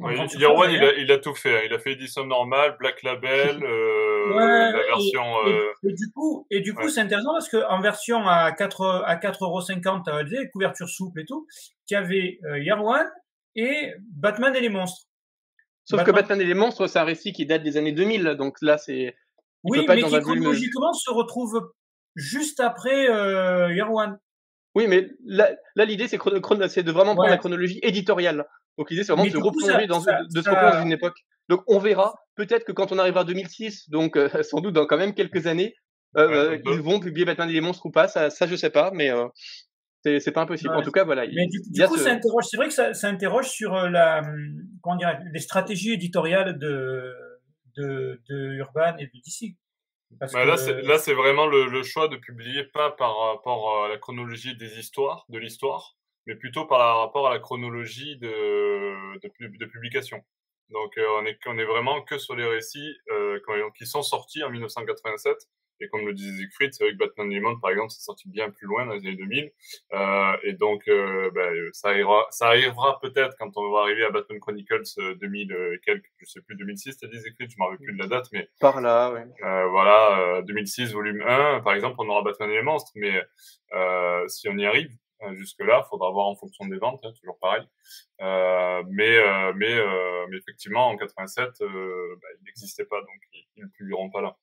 oui, 0.00 0.14
One, 0.18 0.70
il 0.70 0.84
a, 0.84 0.94
il 0.94 1.10
a, 1.12 1.18
tout 1.18 1.34
fait. 1.34 1.56
Hein. 1.56 1.62
Il 1.64 1.72
a 1.72 1.78
fait 1.78 1.92
édition 1.92 2.26
normale, 2.26 2.76
Black 2.78 3.02
Label, 3.02 3.62
euh, 3.62 4.34
la 4.34 4.72
version. 4.72 5.22
Et, 5.46 5.50
euh... 5.50 5.72
et, 5.82 5.92
du 5.94 6.10
coup, 6.14 6.46
et 6.50 6.60
du 6.60 6.74
coup, 6.74 6.88
c'est 6.88 7.00
intéressant 7.00 7.32
parce 7.32 7.48
que 7.48 7.66
en 7.68 7.80
version 7.80 8.26
à 8.28 8.52
4 8.52 9.04
à 9.06 9.16
4,50 9.16 10.10
euros, 10.10 10.22
des 10.24 10.50
couverture 10.50 10.88
souple 10.88 11.20
et 11.20 11.24
tout, 11.24 11.46
tu 11.86 11.94
avais 11.94 12.38
euh, 12.44 12.58
Year 12.58 12.84
One 12.84 13.06
et 13.56 13.94
Batman 14.14 14.54
et 14.54 14.60
les 14.60 14.68
monstres. 14.68 15.06
Sauf 15.84 16.04
que 16.04 16.10
Batman 16.10 16.40
et 16.40 16.44
les 16.44 16.54
monstres, 16.54 16.86
c'est 16.86 16.98
un 16.98 17.04
récit 17.04 17.32
qui 17.32 17.46
date 17.46 17.62
des 17.62 17.78
années 17.78 17.92
2000, 17.92 18.36
donc 18.38 18.58
là, 18.60 18.76
c'est. 18.76 19.16
Oui, 19.64 19.84
mais 19.88 20.02
qui 20.02 20.20
chronologiquement 20.20 20.92
se 20.92 21.10
retrouve 21.10 21.72
juste 22.14 22.60
après 22.60 23.08
euh, 23.08 23.72
Year 23.74 23.92
One. 23.92 24.18
Oui, 24.74 24.86
mais 24.86 25.08
là, 25.24 25.50
l'idée, 25.76 26.06
c'est, 26.08 26.18
de 26.18 26.92
vraiment 26.92 27.14
prendre 27.14 27.30
la 27.30 27.38
chronologie 27.38 27.80
éditoriale. 27.82 28.46
Donc 28.76 28.90
l'idée, 28.90 29.02
c'est 29.02 29.12
vraiment 29.12 29.26
de 29.26 29.32
se 29.32 29.36
replonger 29.36 29.86
dans, 29.86 29.98
de, 29.98 30.40
se 30.40 30.48
dans 30.48 30.82
une 30.82 30.92
époque. 30.92 31.18
Donc 31.48 31.62
on 31.66 31.78
verra. 31.78 32.14
Peut-être 32.36 32.64
que 32.64 32.72
quand 32.72 32.92
on 32.92 32.98
arrivera 32.98 33.22
à 33.22 33.24
2006, 33.24 33.90
donc 33.90 34.16
euh, 34.16 34.28
sans 34.42 34.60
doute 34.60 34.74
dans 34.74 34.86
quand 34.86 34.98
même 34.98 35.14
quelques 35.14 35.46
années, 35.46 35.74
euh, 36.16 36.52
euh, 36.52 36.58
ils 36.64 36.80
vont 36.80 37.00
publier 37.00 37.26
Batman 37.26 37.50
et 37.50 37.52
les 37.52 37.60
monstres 37.60 37.86
ou 37.86 37.90
pas. 37.90 38.08
Ça, 38.08 38.30
ça 38.30 38.46
je 38.46 38.54
sais 38.56 38.70
pas, 38.70 38.90
mais 38.94 39.10
euh, 39.10 39.26
c'est, 40.04 40.20
c'est 40.20 40.32
pas 40.32 40.42
impossible. 40.42 40.74
En 40.74 40.82
tout 40.82 40.92
cas, 40.92 41.04
voilà. 41.04 41.26
Mais 41.26 41.46
du, 41.48 41.60
coup, 41.86 41.96
ça 41.96 42.12
interroge. 42.12 42.44
C'est 42.48 42.56
vrai 42.56 42.68
que 42.68 42.74
ça, 42.74 42.94
ça 42.94 43.08
interroge 43.08 43.48
sur 43.48 43.74
la, 43.74 44.22
comment 44.82 44.96
dire, 44.96 45.18
les 45.32 45.40
stratégies 45.40 45.92
éditoriales 45.92 46.58
de 46.58 47.12
de, 47.78 48.20
de 48.28 48.54
Urban 48.54 48.96
et 48.98 49.06
de 49.06 49.12
DC. 49.12 49.56
Bah 50.10 50.44
là, 50.44 50.56
c'est, 50.56 50.80
là, 50.82 50.98
c'est 50.98 51.12
vraiment 51.12 51.46
le, 51.46 51.66
le, 51.66 51.82
choix 51.82 52.08
de 52.08 52.16
publier 52.16 52.64
pas 52.64 52.90
par 52.90 53.16
rapport 53.18 53.84
à 53.84 53.88
la 53.88 53.98
chronologie 53.98 54.56
des 54.56 54.78
histoires, 54.78 55.26
de 55.28 55.38
l'histoire, 55.38 55.96
mais 56.26 56.34
plutôt 56.34 56.64
par 56.64 56.98
rapport 56.98 57.28
à 57.28 57.30
la 57.30 57.38
chronologie 57.38 58.16
de, 58.16 59.18
de, 59.20 59.58
de 59.58 59.66
publication. 59.66 60.24
Donc 60.70 60.96
euh, 60.98 61.06
on, 61.20 61.26
est, 61.26 61.38
on 61.46 61.58
est 61.58 61.64
vraiment 61.64 62.02
que 62.02 62.18
sur 62.18 62.36
les 62.36 62.46
récits 62.46 62.96
euh, 63.10 63.38
qui 63.76 63.86
sont 63.86 64.02
sortis 64.02 64.42
en 64.42 64.50
1987. 64.50 65.36
Et 65.80 65.88
comme 65.88 66.06
le 66.06 66.12
disait 66.12 66.36
Siegfried, 66.36 66.72
c'est 66.72 66.84
vrai 66.84 66.92
que 66.92 66.98
Batman 66.98 67.30
Lemon, 67.30 67.58
par 67.60 67.70
exemple, 67.70 67.90
c'est 67.90 68.02
sorti 68.02 68.28
bien 68.28 68.50
plus 68.50 68.66
loin 68.66 68.86
dans 68.86 68.94
les 68.94 69.00
années 69.00 69.16
2000. 69.16 69.52
Euh, 69.92 70.36
et 70.42 70.52
donc, 70.52 70.88
euh, 70.88 71.30
ben, 71.34 71.52
ça 71.72 71.88
arrivera, 71.88 72.26
ça 72.30 72.48
arrivera 72.48 72.98
peut-être 73.00 73.36
quand 73.38 73.56
on 73.56 73.70
va 73.70 73.80
arriver 73.80 74.04
à 74.04 74.10
Batman 74.10 74.40
Chronicles 74.40 74.82
2000 75.20 75.52
euh, 75.52 75.74
et 75.74 75.78
quelques, 75.80 76.10
je 76.18 76.26
sais 76.26 76.40
plus, 76.40 76.56
2006, 76.56 76.98
t'as 76.98 77.06
dit 77.08 77.20
Siegfried, 77.20 77.50
je 77.50 77.56
m'en 77.58 77.66
rappelle 77.66 77.84
plus 77.84 77.94
de 77.94 78.02
la 78.02 78.08
date, 78.08 78.26
mais... 78.32 78.48
Par 78.60 78.80
là, 78.80 79.12
oui. 79.12 79.20
voilà, 79.40 80.42
2006, 80.42 80.92
volume 80.92 81.22
1, 81.26 81.60
par 81.60 81.74
exemple, 81.74 81.96
on 81.98 82.08
aura 82.08 82.22
Batman 82.22 82.50
et 82.50 82.54
les 82.54 82.62
monstres, 82.62 82.92
mais 82.94 83.22
si 84.28 84.48
on 84.48 84.56
y 84.56 84.66
arrive, 84.66 84.90
euh, 85.22 85.34
jusque-là. 85.34 85.84
Faudra 85.90 86.10
voir 86.10 86.26
en 86.26 86.36
fonction 86.36 86.66
des 86.66 86.78
ventes, 86.78 87.00
hein, 87.04 87.12
toujours 87.18 87.38
pareil. 87.38 87.66
Euh, 88.20 88.82
mais, 88.88 89.16
euh, 89.16 89.52
mais, 89.56 89.74
euh, 89.74 90.26
mais 90.30 90.36
effectivement, 90.36 90.88
en 90.88 90.96
87, 90.96 91.48
bah, 91.60 91.66
il 92.40 92.44
n'existait 92.44 92.84
pas, 92.84 93.00
donc 93.00 93.18
ils 93.56 93.64
ne 93.64 93.68
publieront 93.68 94.10
pas 94.10 94.20
là. 94.20 94.36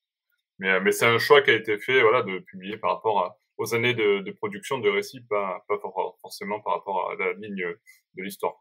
Mais, 0.59 0.79
mais 0.79 0.91
c'est 0.91 1.05
un 1.05 1.19
choix 1.19 1.41
qui 1.41 1.51
a 1.51 1.55
été 1.55 1.77
fait 1.77 2.01
voilà, 2.01 2.23
de 2.23 2.39
publier 2.39 2.77
par 2.77 2.91
rapport 2.91 3.37
aux 3.57 3.73
années 3.73 3.93
de, 3.93 4.31
production 4.31 4.79
de 4.79 4.89
récits, 4.89 5.21
pas, 5.29 5.63
pas 5.67 5.75
forcément 6.21 6.61
par 6.61 6.75
rapport 6.75 7.11
à 7.11 7.15
la 7.15 7.33
ligne 7.33 7.65
de 8.15 8.23
l'histoire. 8.23 8.55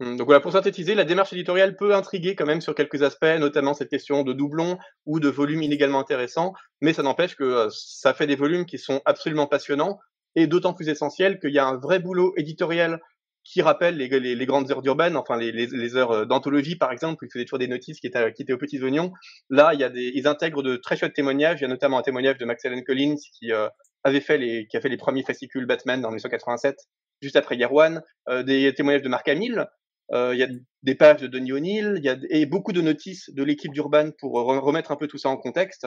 Hum, 0.00 0.16
donc 0.16 0.26
voilà, 0.26 0.40
pour 0.40 0.52
synthétiser, 0.52 0.94
la 0.94 1.04
démarche 1.04 1.32
éditoriale 1.32 1.76
peut 1.76 1.94
intriguer 1.94 2.34
quand 2.34 2.46
même 2.46 2.60
sur 2.60 2.74
quelques 2.74 3.02
aspects, 3.02 3.38
notamment 3.38 3.74
cette 3.74 3.90
question 3.90 4.24
de 4.24 4.32
doublons 4.32 4.78
ou 5.06 5.20
de 5.20 5.28
volumes 5.28 5.62
inégalement 5.62 6.00
intéressants, 6.00 6.54
mais 6.80 6.92
ça 6.92 7.02
n'empêche 7.02 7.36
que 7.36 7.68
ça 7.70 8.14
fait 8.14 8.26
des 8.26 8.36
volumes 8.36 8.66
qui 8.66 8.78
sont 8.78 9.00
absolument 9.04 9.46
passionnants, 9.46 9.98
et 10.34 10.46
d'autant 10.46 10.74
plus 10.74 10.88
essentiel 10.88 11.38
qu'il 11.38 11.52
y 11.52 11.58
a 11.58 11.66
un 11.66 11.76
vrai 11.76 11.98
boulot 11.98 12.32
éditorial 12.36 13.00
qui 13.44 13.62
rappelle 13.62 13.96
les, 13.96 14.08
les, 14.08 14.34
les 14.34 14.46
grandes 14.46 14.70
heures 14.70 14.82
d'urbaine, 14.82 15.16
enfin 15.16 15.36
les, 15.36 15.52
les, 15.52 15.96
heures 15.96 16.12
euh, 16.12 16.24
d'anthologie 16.24 16.76
par 16.76 16.92
exemple, 16.92 17.24
où 17.24 17.26
ils 17.26 17.30
faisaient 17.32 17.44
toujours 17.44 17.58
des 17.58 17.68
notices 17.68 18.00
qui 18.00 18.06
étaient, 18.06 18.32
qui 18.32 18.42
étaient 18.42 18.52
aux 18.52 18.58
petits 18.58 18.82
oignons. 18.82 19.12
Là, 19.50 19.74
il 19.74 19.80
y 19.80 19.84
a 19.84 19.88
des, 19.88 20.12
ils 20.14 20.26
intègrent 20.26 20.62
de 20.62 20.76
très 20.76 20.96
chouettes 20.96 21.14
témoignages. 21.14 21.60
Il 21.60 21.62
y 21.62 21.64
a 21.64 21.68
notamment 21.68 21.98
un 21.98 22.02
témoignage 22.02 22.38
de 22.38 22.44
Max 22.44 22.64
Allen 22.64 22.84
Collins 22.84 23.16
qui 23.38 23.52
euh, 23.52 23.68
avait 24.04 24.20
fait 24.20 24.38
les, 24.38 24.66
qui 24.68 24.76
a 24.76 24.80
fait 24.80 24.88
les 24.88 24.96
premiers 24.96 25.22
fascicules 25.22 25.66
Batman 25.66 26.04
en 26.04 26.08
1987, 26.08 26.76
juste 27.20 27.36
après 27.36 27.56
Year 27.56 27.72
One. 27.72 28.02
Euh, 28.28 28.42
des 28.42 28.72
témoignages 28.74 29.02
de 29.02 29.08
Mark 29.08 29.26
Hamill. 29.28 29.66
il 30.12 30.36
y 30.36 30.42
a 30.42 30.48
des 30.82 30.94
pages 30.94 31.20
de 31.20 31.26
Denis 31.26 31.52
O'Neill. 31.52 31.94
Il 31.96 32.04
y 32.04 32.08
a 32.08 32.16
et 32.30 32.46
beaucoup 32.46 32.72
de 32.72 32.80
notices 32.80 33.30
de 33.30 33.42
l'équipe 33.42 33.72
d'Urban 33.72 34.10
pour 34.18 34.32
remettre 34.34 34.92
un 34.92 34.96
peu 34.96 35.08
tout 35.08 35.18
ça 35.18 35.28
en 35.28 35.36
contexte. 35.36 35.86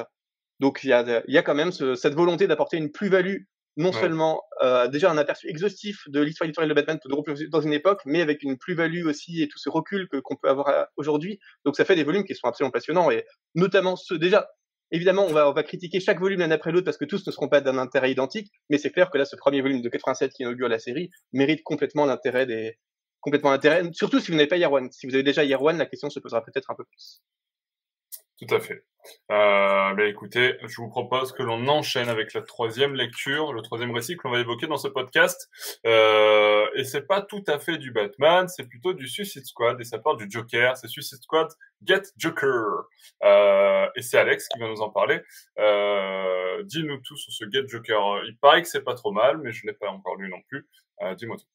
Donc 0.60 0.82
il 0.84 0.90
y 0.90 0.94
a, 0.94 1.24
il 1.28 1.34
y 1.34 1.38
a 1.38 1.42
quand 1.42 1.56
même 1.56 1.72
ce, 1.72 1.96
cette 1.96 2.14
volonté 2.14 2.48
d'apporter 2.48 2.78
une 2.78 2.92
plus-value 2.92 3.44
non 3.78 3.92
seulement 3.92 4.42
euh, 4.64 4.88
déjà 4.88 5.12
un 5.12 5.18
aperçu 5.18 5.50
exhaustif 5.50 6.04
de 6.08 6.22
l'histoire 6.22 6.46
éditoriale 6.46 6.70
de 6.70 6.74
Batman 6.74 7.00
dans 7.50 7.62
une 7.62 7.74
époque, 7.74 8.02
mais 8.06 8.22
avec 8.22 8.42
une 8.44 8.58
plus-value 8.58 9.06
aussi 9.06 9.42
et 9.42 9.48
tout 9.48 9.58
ce 9.58 9.70
recul 9.70 10.08
que 10.10 10.18
qu'on 10.18 10.36
peut 10.36 10.50
avoir 10.50 10.70
euh, 10.70 10.84
aujourd'hui. 10.96 11.40
Donc 11.66 11.76
ça 11.76 11.86
fait 11.86 11.96
des 11.96 12.04
volumes 12.04 12.24
qui 12.24 12.36
sont 12.36 12.48
absolument 12.48 12.72
passionnants 12.72 13.12
et 13.12 13.26
notamment 13.54 13.96
ceux 13.96 14.18
déjà. 14.18 14.50
Évidemment, 14.92 15.26
on 15.26 15.34
va, 15.34 15.50
on 15.50 15.54
va 15.54 15.64
critiquer 15.64 16.00
chaque 16.00 16.20
volume 16.20 16.40
l'un 16.40 16.52
après 16.52 16.72
l'autre 16.72 16.86
parce 16.86 16.98
que 16.98 17.06
tous 17.06 17.26
ne 17.26 17.32
seront 17.32 17.50
pas 17.50 17.60
d'un 17.60 17.78
intérêt 17.78 18.12
identique, 18.12 18.52
mais 18.70 18.78
c'est 18.78 18.92
clair 18.92 19.10
que 19.10 19.18
là, 19.18 19.26
ce 19.26 19.36
premier 19.36 19.62
volume 19.62 19.82
de 19.82 19.90
87 19.90 20.32
qui 20.32 20.44
inaugure 20.44 20.70
la 20.70 20.80
série 20.80 21.10
mérite 21.34 21.64
complètement 21.64 22.06
l'intérêt 22.06 22.46
des, 22.46 22.78
complètement 23.20 23.50
l'intérêt, 23.50 23.82
surtout 23.94 24.20
si 24.20 24.30
vous 24.30 24.38
n'avez 24.38 24.48
pas 24.48 24.58
Year 24.58 24.72
One. 24.72 24.92
Si 24.92 25.08
vous 25.08 25.16
avez 25.16 25.24
déjà 25.24 25.44
Year 25.44 25.62
One, 25.62 25.80
la 25.80 25.88
question 25.88 26.12
se 26.12 26.20
posera 26.20 26.46
peut-être 26.46 26.70
un 26.70 26.76
peu 26.76 26.86
plus. 26.86 27.24
Tout 28.40 28.54
à 28.54 28.60
fait. 28.60 28.84
Euh, 29.32 29.94
ben 29.94 30.08
écoutez, 30.08 30.58
je 30.64 30.76
vous 30.78 30.90
propose 30.90 31.32
que 31.32 31.44
l'on 31.44 31.68
enchaîne 31.68 32.10
avec 32.10 32.34
la 32.34 32.42
troisième 32.42 32.96
lecture, 32.96 33.54
le 33.54 33.62
troisième 33.62 33.92
récit 33.92 34.18
que 34.18 34.22
l'on 34.26 34.34
va 34.34 34.40
évoquer 34.40 34.68
dans 34.68 34.78
ce 34.78 34.88
podcast. 34.88 35.50
Euh, 35.86 36.66
et 36.76 36.84
c'est 36.84 37.08
pas 37.08 37.22
tout 37.22 37.44
à 37.48 37.60
fait 37.60 37.78
du 37.78 37.92
Batman, 37.92 38.48
c'est 38.48 38.68
plutôt 38.68 38.94
du 38.94 39.08
Suicide 39.08 39.46
Squad 39.46 39.80
et 39.80 39.84
ça 39.84 40.00
part 40.00 40.18
du 40.18 40.26
Joker. 40.30 40.76
C'est 40.78 40.88
Suicide 40.88 41.22
Squad 41.22 41.50
Get 41.84 42.04
Joker. 42.18 42.88
Euh, 43.24 43.88
et 43.96 44.02
c'est 44.02 44.18
Alex 44.18 44.48
qui 44.50 44.60
va 44.60 44.68
nous 44.68 44.82
en 44.82 44.90
parler. 44.90 45.22
Euh, 45.60 46.64
dis-nous 46.64 46.98
tout 46.98 47.18
sur 47.18 47.32
ce 47.32 47.46
Get 47.50 47.68
Joker. 47.68 48.24
Il 48.26 48.38
paraît 48.38 48.62
que 48.62 48.68
c'est 48.68 48.84
pas 48.84 48.96
trop 48.96 49.12
mal, 49.12 49.38
mais 49.38 49.52
je 49.52 49.66
n'ai 49.66 49.74
pas 49.74 49.90
encore 49.90 50.16
lu 50.16 50.30
non 50.30 50.42
plus. 50.50 50.68
Euh, 51.02 51.16
dis-moi 51.16 51.38
tout. 51.38 51.55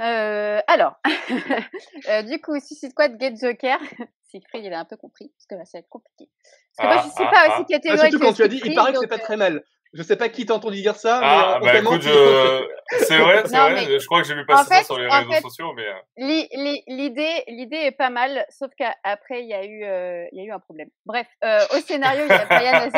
Euh, 0.00 0.60
alors, 0.66 0.96
euh, 2.08 2.22
du 2.22 2.40
coup, 2.40 2.58
Suicide 2.60 2.90
Squad 2.90 3.16
Get 3.18 3.34
Joker, 3.40 3.78
Siegfried, 4.30 4.64
il 4.64 4.72
a 4.72 4.80
un 4.80 4.84
peu 4.84 4.96
compris, 4.96 5.32
parce 5.36 5.46
que 5.46 5.54
là, 5.54 5.64
ça 5.64 5.78
va 5.78 5.80
être 5.80 5.88
compliqué. 5.88 6.28
Parce 6.76 6.88
que 6.88 6.94
moi, 6.94 7.02
je 7.06 7.14
suis 7.14 7.24
ah, 7.26 7.32
pas 7.32 7.46
ah, 7.48 7.54
aussi 7.54 7.66
catégorique. 7.66 8.02
Ah, 8.04 8.10
surtout 8.10 8.26
quand 8.26 8.32
tu 8.34 8.42
as 8.42 8.48
dit, 8.48 8.60
il 8.62 8.74
paraît 8.74 8.92
que 8.92 8.98
c'est 8.98 9.06
pas 9.06 9.18
très 9.18 9.38
mal. 9.38 9.64
je 9.94 10.02
sais 10.02 10.16
pas 10.16 10.28
qui 10.28 10.44
t'a 10.44 10.54
entendu 10.54 10.82
dire 10.82 10.96
ça. 10.96 11.20
Ah, 11.22 11.58
mais 11.62 11.72
bah 11.72 11.78
écoute, 11.78 12.02
je... 12.02 12.68
c'est 12.98 13.18
vrai, 13.18 13.42
c'est 13.46 13.56
vrai. 13.56 13.98
Je 13.98 14.04
crois 14.04 14.20
que 14.20 14.28
j'ai 14.28 14.34
vu 14.34 14.44
passer 14.44 14.74
ça 14.74 14.84
sur 14.84 14.98
les 14.98 15.08
réseaux 15.08 15.48
sociaux, 15.48 15.72
mais. 15.72 15.86
Euh. 15.86 16.74
L'idée, 16.88 17.44
l'idée 17.48 17.76
est 17.76 17.96
pas 17.96 18.10
mal, 18.10 18.44
sauf 18.50 18.70
qu'après 18.76 19.42
il 19.42 19.48
y 19.48 19.54
a 19.54 19.64
eu, 19.64 19.82
euh, 19.84 20.26
il 20.32 20.38
y 20.38 20.40
a 20.42 20.44
eu 20.44 20.50
un 20.50 20.60
problème. 20.60 20.90
Bref, 21.06 21.26
euh, 21.42 21.64
au 21.74 21.80
scénario 21.80 22.24
il 22.24 22.30
y 22.30 22.32
a 22.32 22.44
Brian 22.44 22.88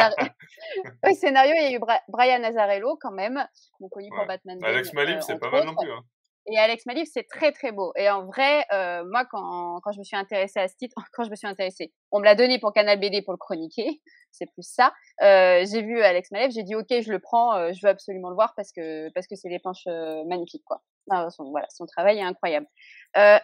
au 1.06 1.14
scénario 1.14 1.54
il 1.56 1.62
y 1.62 1.74
a 1.74 1.76
eu 1.76 1.80
Brian 2.08 2.42
Azarello 2.42 2.98
quand 3.00 3.12
même, 3.12 3.46
connu 3.92 4.08
pour 4.08 4.26
Batman. 4.26 4.58
Alex 4.64 4.92
Malib, 4.94 5.20
c'est 5.20 5.38
pas 5.38 5.50
mal 5.50 5.64
non 5.64 5.76
plus. 5.76 5.92
Hein. 5.92 6.02
Et 6.50 6.58
Alex 6.58 6.86
Malif, 6.86 7.08
c'est 7.12 7.26
très 7.28 7.52
très 7.52 7.72
beau. 7.72 7.92
Et 7.96 8.08
en 8.08 8.24
vrai, 8.24 8.64
euh, 8.72 9.04
moi, 9.10 9.24
quand, 9.30 9.80
quand 9.82 9.92
je 9.92 9.98
me 9.98 10.04
suis 10.04 10.16
intéressée 10.16 10.60
à 10.60 10.68
ce 10.68 10.76
titre, 10.76 10.96
quand 11.12 11.24
je 11.24 11.30
me 11.30 11.36
suis 11.36 11.46
intéressée, 11.46 11.92
on 12.10 12.20
me 12.20 12.24
l'a 12.24 12.34
donné 12.34 12.58
pour 12.58 12.72
Canal 12.72 12.98
BD 12.98 13.22
pour 13.22 13.32
le 13.32 13.38
chroniquer, 13.38 14.00
c'est 14.32 14.46
plus 14.46 14.66
ça. 14.66 14.92
Euh, 15.22 15.64
j'ai 15.70 15.82
vu 15.82 16.00
Alex 16.02 16.30
Malif, 16.30 16.52
j'ai 16.52 16.62
dit 16.62 16.74
ok, 16.74 16.86
je 16.88 17.10
le 17.10 17.18
prends, 17.18 17.54
euh, 17.54 17.72
je 17.72 17.86
veux 17.86 17.90
absolument 17.90 18.30
le 18.30 18.34
voir 18.34 18.54
parce 18.56 18.72
que 18.72 19.10
parce 19.12 19.26
que 19.26 19.36
c'est 19.36 19.48
des 19.48 19.58
planches 19.58 19.86
magnifiques 20.26 20.64
quoi. 20.64 20.82
son, 21.30 21.50
voilà, 21.50 21.66
son 21.70 21.86
travail 21.86 22.18
est 22.18 22.22
incroyable. 22.22 22.66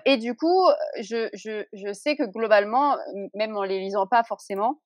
Et 0.04 0.16
du 0.16 0.34
coup, 0.34 0.68
je, 1.00 1.28
je, 1.34 1.64
je 1.72 1.92
sais 1.92 2.16
que 2.16 2.24
globalement, 2.24 2.96
même 3.34 3.56
en 3.56 3.62
les 3.62 3.80
lisant 3.80 4.06
pas 4.06 4.22
forcément, 4.24 4.80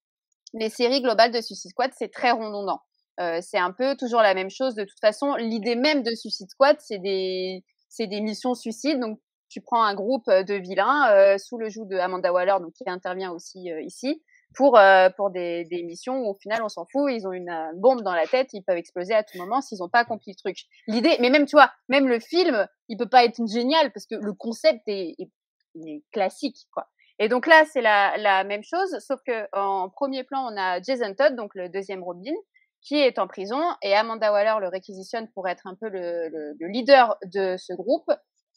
les 0.54 0.70
séries 0.70 1.02
globales 1.02 1.30
de 1.30 1.40
Suicide 1.40 1.70
Squad, 1.70 1.90
c'est 1.94 2.10
très 2.12 2.30
redondant. 2.30 2.80
Euh, 3.20 3.40
c'est 3.42 3.58
un 3.58 3.72
peu 3.72 3.96
toujours 3.96 4.22
la 4.22 4.34
même 4.34 4.50
chose. 4.50 4.74
De 4.74 4.84
toute 4.84 5.00
façon, 5.00 5.34
l'idée 5.34 5.74
même 5.74 6.02
de 6.02 6.14
Suicide 6.14 6.50
Squad, 6.50 6.76
c'est 6.80 6.98
des 6.98 7.64
c'est 7.88 8.06
des 8.06 8.20
missions 8.20 8.54
suicides. 8.54 9.00
Donc, 9.00 9.18
tu 9.48 9.60
prends 9.60 9.82
un 9.82 9.94
groupe 9.94 10.28
euh, 10.28 10.42
de 10.42 10.54
vilains 10.54 11.10
euh, 11.10 11.38
sous 11.38 11.58
le 11.58 11.68
joug 11.68 11.86
de 11.86 11.96
Amanda 11.96 12.32
Waller, 12.32 12.56
donc 12.60 12.72
qui 12.74 12.88
intervient 12.88 13.32
aussi 13.32 13.72
euh, 13.72 13.80
ici, 13.80 14.22
pour 14.54 14.78
pour 15.16 15.30
des, 15.30 15.64
des 15.64 15.82
missions 15.82 16.20
où 16.20 16.30
au 16.30 16.34
final 16.34 16.62
on 16.62 16.68
s'en 16.68 16.86
fout, 16.86 17.10
ils 17.12 17.26
ont 17.26 17.32
une, 17.32 17.54
bombe 17.74 18.02
dans 18.02 18.14
la 18.14 18.26
tête, 18.26 18.48
ils 18.54 18.62
peuvent 18.62 18.78
exploser 18.78 19.14
à 19.14 19.22
tout 19.22 19.36
moment 19.36 19.60
s'ils 19.60 19.78
n'ont 19.78 19.90
pas 19.90 20.00
accompli 20.00 20.32
le 20.32 20.36
truc. 20.36 20.64
L'idée, 20.86 21.16
mais 21.20 21.28
même 21.28 21.44
tu 21.44 21.54
vois, 21.54 21.70
même 21.88 22.08
le 22.08 22.18
film, 22.18 22.66
il 22.88 22.96
peut 22.96 23.08
pas 23.08 23.24
être 23.24 23.46
génial 23.46 23.92
parce 23.92 24.06
que 24.06 24.14
le 24.14 24.32
concept 24.32 24.82
est, 24.86 25.16
est, 25.18 26.02
classique 26.12 26.66
quoi. 26.72 26.88
Et 27.18 27.28
donc 27.28 27.46
là, 27.46 27.64
c'est 27.70 27.82
la, 27.82 28.16
la 28.16 28.42
même 28.44 28.62
chose, 28.62 28.98
sauf 29.00 29.20
que 29.26 29.46
en 29.52 29.90
premier 29.90 30.24
plan, 30.24 30.50
on 30.50 30.56
a 30.56 30.80
Jason 30.80 31.14
Todd, 31.14 31.36
donc 31.36 31.54
le 31.54 31.68
deuxième 31.68 32.02
Robin, 32.02 32.32
qui 32.80 32.96
est 32.96 33.18
en 33.18 33.26
prison 33.26 33.60
et 33.82 33.94
Amanda 33.94 34.32
Waller 34.32 34.56
le 34.60 34.68
réquisitionne 34.68 35.28
pour 35.32 35.48
être 35.48 35.66
un 35.66 35.74
peu 35.74 35.88
le, 35.88 36.28
le, 36.28 36.68
leader 36.68 37.16
de 37.24 37.56
ce 37.58 37.72
groupe 37.72 38.10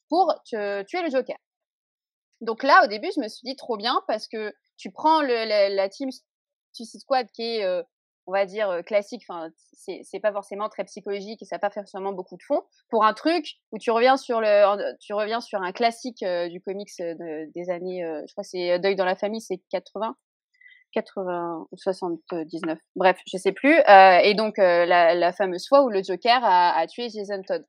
pour 0.09 0.33
tuer 0.45 1.01
le 1.01 1.09
Joker. 1.09 1.37
Donc 2.41 2.63
là, 2.63 2.81
au 2.83 2.87
début, 2.87 3.09
je 3.15 3.21
me 3.21 3.27
suis 3.27 3.45
dit 3.45 3.55
trop 3.55 3.77
bien 3.77 4.01
parce 4.07 4.27
que 4.27 4.53
tu 4.77 4.91
prends 4.91 5.21
le, 5.21 5.75
la, 5.75 5.89
team 5.89 6.09
Suicide 6.73 7.01
Squad 7.01 7.27
qui 7.31 7.43
est, 7.43 7.63
euh, 7.63 7.83
on 8.25 8.31
va 8.31 8.45
dire, 8.45 8.69
euh, 8.69 8.81
classique, 8.81 9.23
enfin, 9.29 9.49
c'est 9.73 10.19
pas 10.19 10.31
forcément 10.31 10.69
très 10.69 10.83
psychologique 10.85 11.41
et 11.41 11.45
ça 11.45 11.55
n'a 11.55 11.59
pas 11.59 11.69
forcément 11.69 12.13
beaucoup 12.13 12.37
de 12.37 12.43
fond, 12.43 12.61
pour 12.89 13.03
un 13.03 13.13
truc 13.13 13.57
où 13.71 13.77
tu 13.77 13.91
reviens 13.91 14.17
sur 14.17 14.41
le, 14.41 14.95
tu 14.99 15.13
reviens 15.13 15.41
sur 15.41 15.61
un 15.61 15.71
classique 15.71 16.23
euh, 16.23 16.47
du 16.49 16.61
comics 16.61 16.91
des 16.99 17.69
années, 17.69 18.03
je 18.27 18.31
crois 18.33 18.43
c'est 18.43 18.79
Deuil 18.79 18.95
dans 18.95 19.05
la 19.05 19.15
famille, 19.15 19.41
c'est 19.41 19.59
80, 19.71 20.15
80 20.91 21.67
ou 21.71 21.77
79, 21.77 22.77
bref, 22.95 23.17
je 23.25 23.37
sais 23.37 23.51
plus. 23.51 23.77
Euh, 23.89 24.19
et 24.23 24.33
donc 24.33 24.59
euh, 24.59 24.85
la, 24.85 25.33
fameuse 25.33 25.67
fois 25.67 25.83
où 25.83 25.89
le 25.89 26.03
Joker 26.03 26.41
a, 26.43 26.85
tué 26.87 27.09
Jason 27.09 27.41
Todd. 27.45 27.65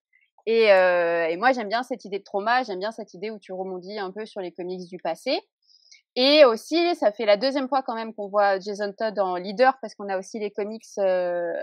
Et, 0.47 0.73
euh, 0.73 1.29
et 1.29 1.37
moi 1.37 1.53
j'aime 1.53 1.69
bien 1.69 1.83
cette 1.83 2.05
idée 2.05 2.19
de 2.19 2.25
trauma, 2.25 2.65
j'aime 2.65 2.81
bien 2.81 2.91
cette 2.91 3.15
idée 3.15 3.31
où 3.31 3.39
tu 3.39 3.53
rebondis 3.53 3.99
un 3.99 4.11
peu 4.11 4.27
sur 4.27 4.41
les 4.41 4.53
comics 4.53 4.89
du 4.89 4.99
passé. 4.99 5.41
Et 6.15 6.45
aussi, 6.45 6.95
ça 6.97 7.11
fait 7.11 7.25
la 7.25 7.39
deuxième 7.39 7.69
fois 7.69 7.83
quand 7.83 7.95
même 7.95 8.13
qu'on 8.13 8.29
voit 8.29 8.59
Jason 8.61 8.93
Todd 8.93 9.19
en 9.19 9.37
leader 9.37 9.79
parce 9.81 9.95
qu'on 9.95 10.09
a 10.11 10.19
aussi 10.19 10.39
les 10.39 10.51
comics 10.51 10.85
euh, 10.99 11.55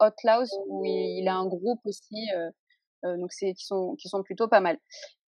Outlaws 0.00 0.46
où 0.68 0.84
il, 0.84 1.26
a 1.26 1.34
un 1.34 1.46
groupe 1.46 1.80
aussi. 1.84 2.28
Donc 3.02 3.32
c'est 3.32 3.54
qui 3.54 3.64
sont 3.66 4.22
plutôt 4.24 4.46
pas 4.46 4.60
mal. 4.60 4.78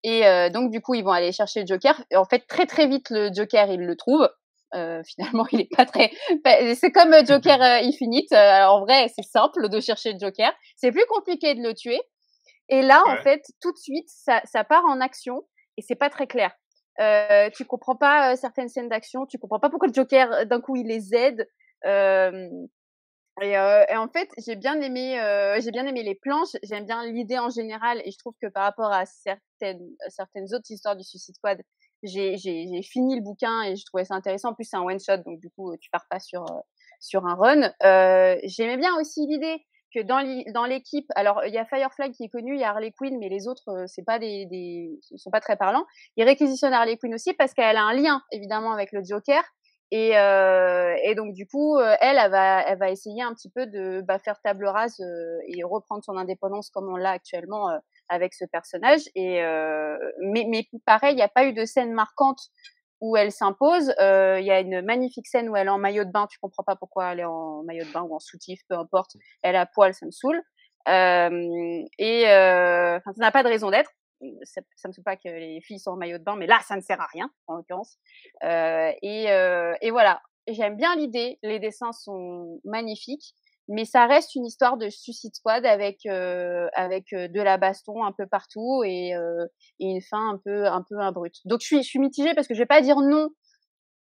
Et 0.04 0.22
donc 0.50 0.70
du 0.70 0.80
coup 0.80 0.94
ils 0.94 1.02
vont 1.02 1.10
aller 1.10 1.32
chercher 1.32 1.62
le 1.62 1.66
Joker. 1.66 2.00
En 2.14 2.24
fait 2.24 2.46
très 2.46 2.66
très 2.66 2.86
vite 2.86 3.10
le 3.10 3.30
Joker 3.32 3.70
il 3.72 3.80
le 3.80 3.96
trouve 3.96 4.28
euh, 4.74 5.02
finalement, 5.06 5.46
il 5.52 5.62
est 5.62 5.76
pas 5.76 5.86
très. 5.86 6.10
C'est 6.74 6.92
comme 6.92 7.12
euh, 7.12 7.24
Joker 7.24 7.60
euh, 7.60 7.86
Infinite. 7.86 8.32
en 8.32 8.80
vrai, 8.80 9.08
c'est 9.14 9.24
simple 9.24 9.68
de 9.68 9.80
chercher 9.80 10.12
le 10.12 10.18
Joker. 10.18 10.52
C'est 10.76 10.92
plus 10.92 11.06
compliqué 11.08 11.54
de 11.54 11.62
le 11.62 11.74
tuer. 11.74 12.00
Et 12.68 12.82
là, 12.82 13.02
en 13.06 13.16
fait, 13.22 13.42
tout 13.62 13.72
de 13.72 13.78
suite, 13.78 14.08
ça, 14.08 14.42
ça 14.44 14.62
part 14.62 14.84
en 14.84 15.00
action 15.00 15.42
et 15.78 15.82
c'est 15.82 15.94
pas 15.94 16.10
très 16.10 16.26
clair. 16.26 16.52
Euh, 17.00 17.48
tu 17.56 17.64
comprends 17.64 17.96
pas 17.96 18.36
certaines 18.36 18.68
scènes 18.68 18.90
d'action. 18.90 19.24
Tu 19.24 19.38
comprends 19.38 19.60
pas 19.60 19.70
pourquoi 19.70 19.88
le 19.88 19.94
Joker 19.94 20.44
d'un 20.46 20.60
coup 20.60 20.76
il 20.76 20.86
les 20.86 21.14
aide. 21.14 21.48
Et, 23.40 23.52
et, 23.52 23.96
en 23.96 24.08
fait, 24.08 24.28
j'ai 24.44 24.56
bien 24.56 24.78
aimé, 24.82 25.16
j'ai 25.60 25.70
bien 25.70 25.86
aimé 25.86 26.02
les 26.02 26.16
planches. 26.16 26.56
J'aime 26.62 26.84
bien 26.84 27.06
l'idée 27.06 27.38
en 27.38 27.48
général, 27.48 28.02
et 28.04 28.10
je 28.10 28.18
trouve 28.18 28.34
que 28.42 28.48
par 28.48 28.64
rapport 28.64 28.92
à 28.92 29.06
certaines 29.06 29.88
certaines 30.08 30.52
autres 30.52 30.70
histoires 30.70 30.96
du 30.96 31.04
Suicide 31.04 31.36
Squad, 31.36 31.62
j'ai 32.02 32.82
fini 32.82 33.16
le 33.16 33.22
bouquin 33.22 33.62
et 33.62 33.76
je 33.76 33.84
trouvais 33.84 34.04
ça 34.04 34.14
intéressant. 34.14 34.50
En 34.50 34.54
plus, 34.54 34.64
c'est 34.64 34.76
un 34.76 34.82
one 34.82 35.00
shot, 35.00 35.18
donc 35.18 35.40
du 35.40 35.50
coup, 35.50 35.76
tu 35.78 35.90
pars 35.90 36.06
pas 36.08 36.20
sur 36.20 36.42
euh, 36.42 37.20
un 37.24 37.34
run. 37.34 37.72
Euh, 37.82 38.38
J'aimais 38.44 38.76
bien 38.76 38.94
aussi 39.00 39.26
l'idée 39.26 39.64
que 39.94 40.02
dans 40.02 40.64
l'équipe, 40.66 41.06
alors 41.14 41.42
il 41.46 41.54
y 41.54 41.58
a 41.58 41.64
Firefly 41.64 42.12
qui 42.12 42.24
est 42.24 42.28
connu, 42.28 42.54
il 42.54 42.60
y 42.60 42.64
a 42.64 42.70
Harley 42.70 42.92
Quinn, 42.92 43.18
mais 43.18 43.30
les 43.30 43.48
autres, 43.48 43.68
euh, 43.70 43.84
c'est 43.86 44.04
pas 44.04 44.18
des, 44.18 44.98
sont 45.16 45.30
pas 45.30 45.40
très 45.40 45.56
parlants. 45.56 45.86
Ils 46.16 46.24
réquisitionnent 46.24 46.74
Harley 46.74 46.98
Quinn 46.98 47.14
aussi 47.14 47.32
parce 47.32 47.54
qu'elle 47.54 47.76
a 47.76 47.82
un 47.82 47.94
lien 47.94 48.22
évidemment 48.30 48.72
avec 48.72 48.92
le 48.92 49.02
Joker. 49.02 49.42
Et, 49.90 50.12
donc 51.16 51.32
du 51.32 51.46
coup, 51.46 51.80
elle, 51.80 52.18
elle 52.18 52.78
va 52.78 52.90
essayer 52.90 53.22
un 53.22 53.32
petit 53.32 53.48
peu 53.48 53.66
de 53.66 54.02
bah, 54.02 54.18
faire 54.18 54.38
table 54.42 54.66
rase 54.66 55.00
et 55.46 55.64
reprendre 55.64 56.04
son 56.04 56.18
indépendance 56.18 56.68
comme 56.68 56.92
on 56.92 56.96
l'a 56.96 57.12
actuellement 57.12 57.70
avec 58.08 58.34
ce 58.34 58.44
personnage. 58.44 59.02
Et 59.14 59.42
euh, 59.42 59.96
mais, 60.20 60.46
mais 60.48 60.66
pareil, 60.86 61.12
il 61.12 61.16
n'y 61.16 61.22
a 61.22 61.28
pas 61.28 61.46
eu 61.46 61.52
de 61.52 61.64
scène 61.64 61.92
marquante 61.92 62.40
où 63.00 63.16
elle 63.16 63.32
s'impose. 63.32 63.94
Euh, 64.00 64.38
il 64.40 64.46
y 64.46 64.50
a 64.50 64.60
une 64.60 64.82
magnifique 64.82 65.26
scène 65.26 65.48
où 65.48 65.56
elle 65.56 65.68
est 65.68 65.70
en 65.70 65.78
maillot 65.78 66.04
de 66.04 66.10
bain. 66.10 66.26
Tu 66.30 66.38
comprends 66.38 66.64
pas 66.64 66.76
pourquoi 66.76 67.12
elle 67.12 67.20
est 67.20 67.24
en 67.24 67.62
maillot 67.62 67.84
de 67.84 67.92
bain 67.92 68.02
ou 68.02 68.14
en 68.14 68.18
soutif, 68.18 68.60
peu 68.68 68.76
importe. 68.76 69.12
Elle 69.42 69.56
a 69.56 69.66
poil, 69.66 69.94
ça 69.94 70.06
me 70.06 70.10
saoule. 70.10 70.42
Euh, 70.88 71.82
et 71.98 72.28
euh, 72.28 72.98
ça 73.04 73.12
n'a 73.16 73.30
pas 73.30 73.42
de 73.42 73.48
raison 73.48 73.70
d'être. 73.70 73.90
Ça, 74.42 74.60
ça 74.74 74.88
me 74.88 74.92
saoule 74.92 75.04
pas 75.04 75.16
que 75.16 75.28
les 75.28 75.60
filles 75.60 75.78
soient 75.78 75.92
en 75.92 75.96
maillot 75.96 76.18
de 76.18 76.24
bain, 76.24 76.34
mais 76.34 76.46
là, 76.46 76.58
ça 76.66 76.74
ne 76.74 76.80
sert 76.80 77.00
à 77.00 77.06
rien, 77.06 77.30
en 77.46 77.54
l'occurrence. 77.54 77.98
Euh, 78.42 78.90
et, 79.02 79.24
et 79.80 79.90
voilà. 79.90 80.20
J'aime 80.48 80.76
bien 80.76 80.96
l'idée. 80.96 81.38
Les 81.42 81.58
dessins 81.58 81.92
sont 81.92 82.60
magnifiques 82.64 83.34
mais 83.68 83.84
ça 83.84 84.06
reste 84.06 84.34
une 84.34 84.46
histoire 84.46 84.78
de 84.78 84.88
Suicide 84.88 85.34
Squad 85.34 85.66
avec 85.66 86.06
euh, 86.06 86.68
avec 86.74 87.12
euh, 87.12 87.28
de 87.28 87.40
la 87.40 87.58
baston 87.58 88.02
un 88.02 88.12
peu 88.12 88.26
partout 88.26 88.82
et, 88.84 89.14
euh, 89.14 89.46
et, 89.78 89.90
une 89.90 90.00
fin 90.00 90.30
un 90.30 90.38
peu 90.42 90.66
un 90.66 90.82
peu 90.88 90.98
abrupte. 91.00 91.40
Donc 91.44 91.60
je 91.60 91.66
suis 91.66 91.82
je 91.82 91.88
suis 91.88 91.98
mitigée 91.98 92.34
parce 92.34 92.48
que 92.48 92.54
je 92.54 92.60
vais 92.60 92.66
pas 92.66 92.80
dire 92.80 92.96
non 93.00 93.28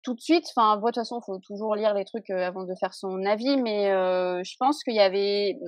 tout 0.02 0.14
de 0.14 0.20
suite. 0.20 0.46
Enfin, 0.56 0.76
de 0.78 0.82
toute 0.82 0.94
façon, 0.94 1.20
faut 1.20 1.38
toujours 1.38 1.76
lire 1.76 1.94
les 1.94 2.06
trucs 2.06 2.30
avant 2.30 2.64
de 2.64 2.74
faire 2.80 2.94
son 2.94 3.24
avis, 3.26 3.58
mais 3.58 3.90
je 4.44 4.56
pense 4.58 4.82
qu'il 4.82 4.94
y 4.94 5.00
avait 5.00 5.58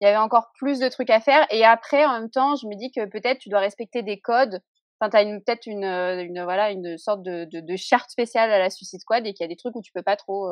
il 0.00 0.04
y 0.04 0.06
avait 0.06 0.18
encore 0.18 0.50
plus 0.58 0.78
de 0.78 0.88
trucs 0.88 1.10
à 1.10 1.20
faire. 1.20 1.46
Et 1.50 1.64
après, 1.64 2.04
en 2.04 2.12
même 2.20 2.30
temps, 2.30 2.56
je 2.56 2.66
me 2.68 2.76
dis 2.76 2.92
que 2.92 3.06
peut-être 3.06 3.38
tu 3.38 3.48
dois 3.48 3.60
respecter 3.60 4.02
des 4.02 4.20
codes. 4.20 4.60
Enfin, 5.00 5.10
t'as 5.10 5.22
une, 5.24 5.42
peut-être 5.42 5.66
une, 5.66 5.84
une, 5.84 6.42
voilà, 6.44 6.70
une 6.72 6.98
sorte 6.98 7.22
de, 7.22 7.46
de, 7.46 7.60
de, 7.60 7.76
charte 7.76 8.10
spéciale 8.10 8.50
à 8.50 8.58
la 8.58 8.70
Suicide 8.70 9.00
Squad 9.00 9.26
et 9.26 9.32
qu'il 9.32 9.44
y 9.44 9.46
a 9.46 9.48
des 9.48 9.56
trucs 9.56 9.74
où 9.76 9.82
tu 9.82 9.92
peux 9.92 10.02
pas 10.02 10.16
trop 10.16 10.48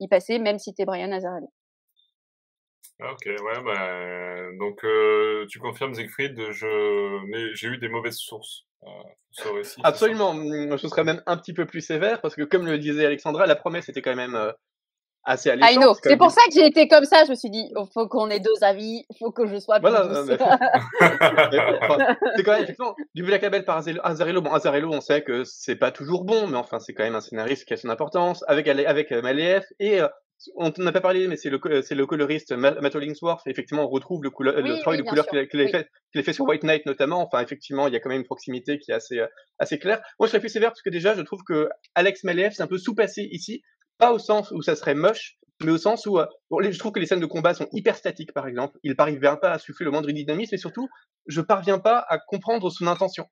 y 0.00 0.08
passer, 0.08 0.38
même 0.38 0.58
si 0.58 0.74
t'es 0.74 0.84
Brian 0.84 1.12
Azarello. 1.12 1.50
Ah, 2.98 3.12
ok, 3.12 3.26
ouais, 3.26 3.62
bah, 3.62 4.56
donc 4.58 4.82
euh, 4.82 5.46
tu 5.50 5.58
confirmes 5.58 5.94
Siegfried, 5.94 6.34
je, 6.50 7.52
j'ai 7.54 7.68
eu 7.68 7.76
des 7.76 7.88
mauvaises 7.88 8.16
sources 8.16 8.64
euh, 8.84 8.88
sur 9.30 9.50
ce 9.50 9.54
récit. 9.54 9.80
Absolument, 9.84 10.34
je 10.34 10.86
serais 10.88 11.04
même 11.04 11.22
un 11.26 11.36
petit 11.36 11.52
peu 11.52 11.66
plus 11.66 11.82
sévère 11.82 12.22
parce 12.22 12.34
que 12.34 12.42
comme 12.42 12.64
le 12.64 12.78
disait 12.78 13.04
Alexandra, 13.04 13.44
la 13.46 13.54
promesse 13.54 13.90
était 13.90 14.00
quand 14.00 14.16
même 14.16 14.34
euh, 14.34 14.50
assez 15.24 15.50
alléchante. 15.50 15.98
C'est 16.02 16.16
pour 16.16 16.30
ça 16.30 16.40
que 16.48 16.54
j'ai 16.54 16.64
été 16.64 16.88
comme 16.88 17.04
ça. 17.04 17.26
Je 17.26 17.32
me 17.32 17.34
suis 17.34 17.50
dit, 17.50 17.68
il 17.70 17.86
faut 17.92 18.08
qu'on 18.08 18.30
ait 18.30 18.40
deux 18.40 18.62
avis, 18.62 19.04
il 19.10 19.16
faut 19.18 19.30
que 19.30 19.46
je 19.46 19.58
sois 19.58 19.78
plus 19.78 19.90
voilà, 19.90 20.24
c'est 20.26 20.38
quand 22.44 22.52
même 22.52 22.62
effectivement 22.62 22.96
du 23.14 23.24
Black 23.24 23.42
Label 23.42 23.66
par 23.66 23.86
Azarello. 24.04 24.40
Bon, 24.40 24.54
Azarello, 24.54 24.90
on 24.90 25.02
sait 25.02 25.20
que 25.20 25.44
c'est 25.44 25.76
pas 25.76 25.90
toujours 25.90 26.24
bon, 26.24 26.46
mais 26.46 26.56
enfin 26.56 26.80
c'est 26.80 26.94
quand 26.94 27.04
même 27.04 27.14
un 27.14 27.20
scénariste 27.20 27.66
qui 27.66 27.74
a 27.74 27.76
son 27.76 27.90
importance 27.90 28.42
avec 28.48 28.66
avec 28.68 29.10
Maliev 29.10 29.66
et 29.80 30.00
on 30.56 30.72
n'en 30.78 30.86
a 30.86 30.92
pas 30.92 31.00
parlé, 31.00 31.28
mais 31.28 31.36
c'est 31.36 31.50
le, 31.50 31.58
le 31.64 32.06
coloriste 32.06 32.52
Matt 32.52 32.94
Hollingsworth. 32.94 33.46
Effectivement, 33.46 33.84
on 33.84 33.88
retrouve 33.88 34.22
le, 34.22 34.30
le 34.30 34.80
travail 34.80 34.98
de 34.98 35.02
couleur 35.02 35.26
qu'il 35.26 35.38
a, 35.38 35.68
fait, 35.68 35.88
fait, 36.22 36.32
sur 36.32 36.44
White 36.44 36.62
Knight 36.62 36.86
notamment. 36.86 37.22
Enfin, 37.22 37.40
effectivement, 37.40 37.88
il 37.88 37.94
y 37.94 37.96
a 37.96 38.00
quand 38.00 38.10
même 38.10 38.20
une 38.20 38.26
proximité 38.26 38.78
qui 38.78 38.90
est 38.90 38.94
assez, 38.94 39.18
euh, 39.18 39.26
assez 39.58 39.78
claire. 39.78 40.02
Moi, 40.18 40.26
je 40.26 40.32
serais 40.32 40.40
plus 40.40 40.50
sévère 40.50 40.70
parce 40.70 40.82
que 40.82 40.90
déjà, 40.90 41.14
je 41.14 41.22
trouve 41.22 41.42
que 41.46 41.68
Alex 41.94 42.24
Maleev, 42.24 42.52
c'est 42.52 42.62
un 42.62 42.66
peu 42.66 42.78
sous-passé 42.78 43.28
ici. 43.30 43.62
Pas 43.98 44.12
au 44.12 44.18
sens 44.18 44.50
où 44.50 44.60
ça 44.60 44.76
serait 44.76 44.94
moche, 44.94 45.38
mais 45.62 45.72
au 45.72 45.78
sens 45.78 46.04
où 46.06 46.18
euh, 46.18 46.26
je 46.60 46.78
trouve 46.78 46.92
que 46.92 47.00
les 47.00 47.06
scènes 47.06 47.20
de 47.20 47.26
combat 47.26 47.54
sont 47.54 47.68
hyper 47.72 47.96
statiques, 47.96 48.32
par 48.32 48.46
exemple. 48.46 48.78
Il 48.82 48.94
parvient 48.94 49.36
pas 49.36 49.52
à 49.52 49.58
souffler 49.58 49.84
le 49.84 49.90
moindre 49.90 50.10
dynamisme, 50.10 50.54
et 50.54 50.58
surtout, 50.58 50.88
je 51.26 51.40
parviens 51.40 51.78
pas 51.78 52.04
à 52.08 52.18
comprendre 52.18 52.70
son 52.70 52.86
intention. 52.86 53.26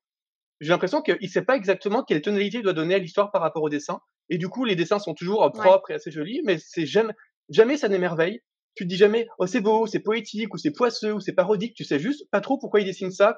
J'ai 0.61 0.71
l'impression 0.71 1.03
qu'il 1.03 1.29
sait 1.29 1.43
pas 1.43 1.57
exactement 1.57 2.03
quelle 2.03 2.23
tonalité 2.23 2.59
il 2.59 2.63
doit 2.63 2.73
donner 2.73 2.95
à 2.95 2.99
l'histoire 2.99 3.31
par 3.31 3.43
rapport 3.43 3.63
au 3.63 3.69
dessin. 3.69 4.01
Et 4.31 4.39
du 4.39 4.49
coup, 4.49 4.65
les 4.65 4.77
dessins 4.77 4.99
sont 4.99 5.15
toujours 5.15 5.51
propres 5.53 5.91
et 5.91 5.95
assez 5.95 6.11
jolis, 6.11 6.41
mais 6.45 6.59
c'est 6.59 6.87
jamais, 6.87 7.13
jamais 7.51 7.77
ça 7.77 7.89
n'émerveille. 7.89 8.41
tu 8.75 8.85
te 8.85 8.89
dis 8.89 8.97
jamais, 8.97 9.27
oh 9.39 9.47
c'est 9.47 9.61
beau, 9.61 9.87
c'est 9.87 10.01
poétique, 10.01 10.55
ou 10.55 10.59
c'est 10.59 10.73
poisseux, 10.73 11.13
ou 11.13 11.21
c'est 11.21 11.33
parodique. 11.33 11.75
Tu 11.75 11.85
sais 11.85 11.99
juste 11.99 12.29
pas 12.31 12.41
trop 12.41 12.59
pourquoi 12.59 12.81
il 12.81 12.87
dessine 12.87 13.11
ça, 13.11 13.37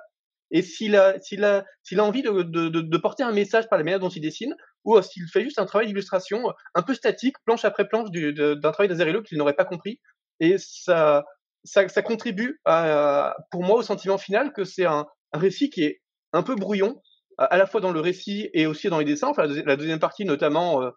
et 0.50 0.62
s'il 0.62 0.96
a, 0.96 1.20
s'il 1.20 1.44
a, 1.44 1.64
s'il 1.82 1.98
a 2.00 2.04
envie 2.04 2.22
de, 2.22 2.42
de, 2.42 2.68
de, 2.68 2.98
porter 2.98 3.24
un 3.24 3.32
message 3.32 3.68
par 3.68 3.78
la 3.78 3.84
manière 3.84 4.00
dont 4.00 4.08
il 4.08 4.20
dessine, 4.20 4.54
ou 4.84 5.00
s'il 5.02 5.26
fait 5.28 5.42
juste 5.42 5.58
un 5.58 5.66
travail 5.66 5.88
d'illustration 5.88 6.52
un 6.74 6.82
peu 6.82 6.94
statique, 6.94 7.36
planche 7.44 7.64
après 7.64 7.88
planche, 7.88 8.10
d'un 8.10 8.72
travail 8.72 8.88
d'Azarello 8.88 9.22
qu'il 9.22 9.38
n'aurait 9.38 9.56
pas 9.56 9.64
compris. 9.64 10.00
Et 10.38 10.56
ça, 10.58 11.24
ça, 11.64 11.88
ça 11.88 12.02
contribue 12.02 12.60
à, 12.64 13.36
pour 13.50 13.64
moi 13.64 13.76
au 13.76 13.82
sentiment 13.82 14.18
final 14.18 14.52
que 14.52 14.64
c'est 14.64 14.84
un, 14.84 15.06
un, 15.32 15.38
récit 15.38 15.70
qui 15.70 15.82
est 15.82 16.00
un 16.32 16.44
peu 16.44 16.54
brouillon, 16.54 17.02
à, 17.38 17.56
la 17.56 17.66
fois 17.66 17.80
dans 17.80 17.92
le 17.92 18.00
récit 18.00 18.50
et 18.54 18.66
aussi 18.66 18.88
dans 18.88 18.98
les 18.98 19.04
dessins. 19.04 19.28
Enfin, 19.28 19.46
la, 19.46 19.76
deuxième 19.76 19.98
partie 19.98 20.24
notamment, 20.24 20.82
euh, 20.82 20.90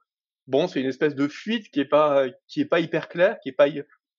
bon, 0.48 0.68
c'est 0.68 0.80
une 0.82 0.88
espèce 0.88 1.16
de 1.16 1.28
fuite 1.28 1.70
qui 1.72 1.80
est 1.80 1.86
pas, 1.86 2.26
qui 2.48 2.62
est 2.62 2.66
pas 2.66 2.80
hyper 2.80 3.10
claire, 3.10 3.38
qui 3.42 3.50
est 3.50 3.54
pas. 3.54 3.68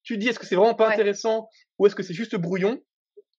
Tu 0.02 0.14
te 0.14 0.20
dis, 0.20 0.28
est-ce 0.28 0.38
que 0.38 0.46
c'est 0.46 0.56
vraiment 0.56 0.74
pas 0.74 0.90
intéressant 0.90 1.48
ou 1.78 1.87
est-ce 1.87 1.94
que 1.94 2.02
c'est 2.02 2.14
juste 2.14 2.37
brouillon? 2.37 2.83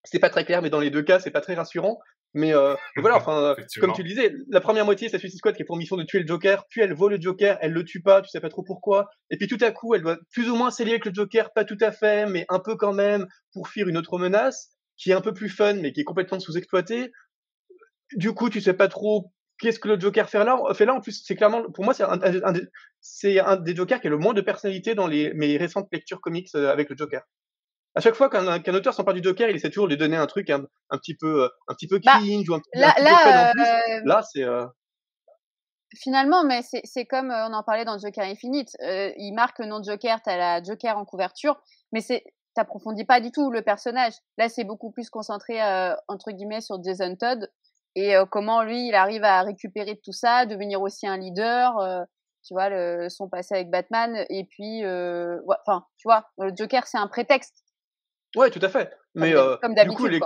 C'est 0.04 0.20
pas 0.20 0.30
très 0.30 0.46
clair, 0.46 0.62
mais 0.62 0.70
dans 0.70 0.80
les 0.80 0.90
deux 0.90 1.04
cas, 1.04 1.20
c'est 1.20 1.32
pas 1.32 1.42
très 1.42 1.54
rassurant. 1.54 2.00
Mais 2.34 2.54
euh, 2.54 2.76
voilà, 2.98 3.18
enfin, 3.18 3.56
comme 3.80 3.94
tu 3.94 4.04
le 4.04 4.10
disais, 4.10 4.34
la 4.50 4.62
première 4.62 4.86
moitié, 4.86 5.10
c'est 5.10 5.20
Suicide 5.20 5.40
Squad 5.40 5.56
qui 5.56 5.62
est 5.62 5.66
pour 5.66 5.78
mission 5.78 5.98
de 5.98 6.04
tuer 6.04 6.20
le 6.20 6.28
Joker, 6.28 6.66
puis 6.70 6.82
elle 6.82 6.94
vole 6.94 7.14
le 7.14 7.22
Joker, 7.22 7.58
elle 7.62 7.74
le 7.74 7.84
tue 7.84 8.02
pas, 8.02 8.22
tu 8.22 8.30
sais 8.30 8.40
pas 8.40 8.50
trop 8.50 8.64
pourquoi, 8.64 9.10
et 9.30 9.38
puis 9.38 9.48
tout 9.48 9.58
à 9.62 9.72
coup, 9.72 9.96
elle 9.96 10.02
doit 10.02 10.18
plus 10.32 10.50
ou 10.50 10.56
moins 10.56 10.72
s'allier 10.72 10.92
avec 10.92 11.06
le 11.06 11.14
Joker, 11.14 11.52
pas 11.54 11.66
tout 11.66 11.78
à 11.82 11.92
fait, 11.92 12.26
mais 12.26 12.46
un 12.50 12.60
peu 12.60 12.76
quand 12.76 12.94
même, 12.94 13.28
pour 13.54 13.68
fuir 13.68 13.88
une 13.90 13.98
autre 13.98 14.18
menace, 14.18 14.72
qui 14.98 15.12
est 15.12 15.14
un 15.14 15.22
peu 15.22 15.34
plus 15.34 15.50
fun, 15.50 15.74
mais 15.76 15.92
qui 15.92 16.02
est 16.02 16.06
complètement 16.06 16.40
sous-exploitée. 16.40 17.12
Du 18.14 18.34
coup, 18.34 18.50
tu 18.50 18.62
sais 18.62 18.74
pas 18.74 18.88
trop 18.88 19.32
qu'est-ce 19.60 19.80
que 19.80 19.88
le 19.88 20.00
Joker 20.00 20.30
fait 20.30 20.44
là. 20.44 20.58
Fait 20.74 20.86
là, 20.86 20.94
en 20.94 21.02
plus, 21.02 21.24
c'est 21.24 21.36
clairement, 21.36 21.70
pour 21.72 21.86
moi, 21.86 21.94
c'est 21.94 22.04
un, 22.04 22.20
c'est 23.00 23.40
un 23.40 23.56
des 23.58 23.76
Jokers 23.76 24.02
qui 24.02 24.08
a 24.08 24.10
le 24.10 24.18
moins 24.18 24.34
de 24.34 24.42
personnalité 24.42 24.96
dans 24.96 25.08
les, 25.08 25.34
mes 25.34 25.58
récentes 25.58 25.88
lectures 25.92 26.20
comics 26.20 26.50
euh, 26.56 26.72
avec 26.72 26.90
le 26.90 26.98
Joker 26.98 27.22
à 27.96 28.00
chaque 28.00 28.16
fois 28.16 28.30
qu'un 28.30 28.74
auteur 28.74 28.94
s'empare 28.94 29.14
du 29.14 29.24
Joker, 29.24 29.50
il 29.50 29.56
essaie 29.56 29.70
toujours 29.70 29.88
de 29.88 29.94
lui 29.94 29.98
donner 29.98 30.16
un 30.16 30.28
truc 30.28 30.50
un, 30.50 30.64
un 30.90 30.98
petit 30.98 31.16
peu, 31.16 31.44
euh, 31.44 31.50
un 31.68 31.74
petit 31.74 31.88
peu 31.88 32.00
bah, 32.04 32.14
cringe 32.20 32.50
ou 32.50 32.54
un, 32.54 32.62
là, 32.74 32.94
peu 32.96 33.04
fun 33.04 33.50
en 33.50 33.52
plus. 33.52 33.62
Euh, 33.62 34.02
là, 34.06 34.22
c'est. 34.22 34.44
Euh... 34.44 34.66
Finalement, 35.98 36.46
mais 36.46 36.62
c'est 36.62 37.06
comme 37.06 37.32
on 37.32 37.54
en 37.54 37.64
parlait 37.64 37.84
dans 37.84 37.98
Joker 37.98 38.24
Infinite. 38.24 38.78
il 38.80 39.34
marque 39.34 39.60
le 39.60 39.66
nom 39.66 39.82
de 39.82 39.84
Joker, 39.84 40.22
t'as 40.24 40.38
la 40.38 40.64
Joker 40.64 40.98
en 40.98 41.04
couverture, 41.04 41.62
mais 41.92 42.00
c'est 42.00 42.24
t'approfondis 42.54 43.04
pas 43.04 43.20
du 43.20 43.32
tout 43.32 43.52
le 43.52 43.62
personnage. 43.62 44.14
Là, 44.38 44.48
c'est 44.48 44.64
beaucoup 44.64 44.92
plus 44.92 45.10
concentré 45.10 45.62
entre 46.08 46.32
guillemets 46.32 46.62
sur 46.62 46.82
Jason 46.82 47.18
Todd 47.18 47.52
et 47.96 48.16
comment 48.32 48.64
lui, 48.64 48.88
il 48.88 48.96
arrive 48.96 49.24
à 49.24 49.42
récupérer 49.44 50.00
tout 50.04 50.14
ça, 50.14 50.46
devenir 50.46 50.82
aussi 50.82 51.08
un 51.08 51.18
leader 51.18 52.06
tu 52.44 52.56
vois, 52.56 52.70
le, 52.70 53.08
son 53.10 53.30
passé 53.30 53.54
avec 53.54 53.70
Batman, 53.70 54.26
et 54.30 54.46
puis, 54.46 54.80
enfin, 54.84 55.86
tu 55.98 56.08
vois, 56.08 56.26
le 56.40 56.52
Joker, 56.56 56.88
c'est 56.88 56.98
un 56.98 57.08
prétexte. 57.08 57.64
Ouais, 58.36 58.50
tout 58.50 58.60
à 58.62 58.70
fait. 58.70 58.92
Mais 59.16 59.36
euh, 59.36 59.58
du 59.86 59.92
coup, 59.92 60.08
les, 60.08 60.20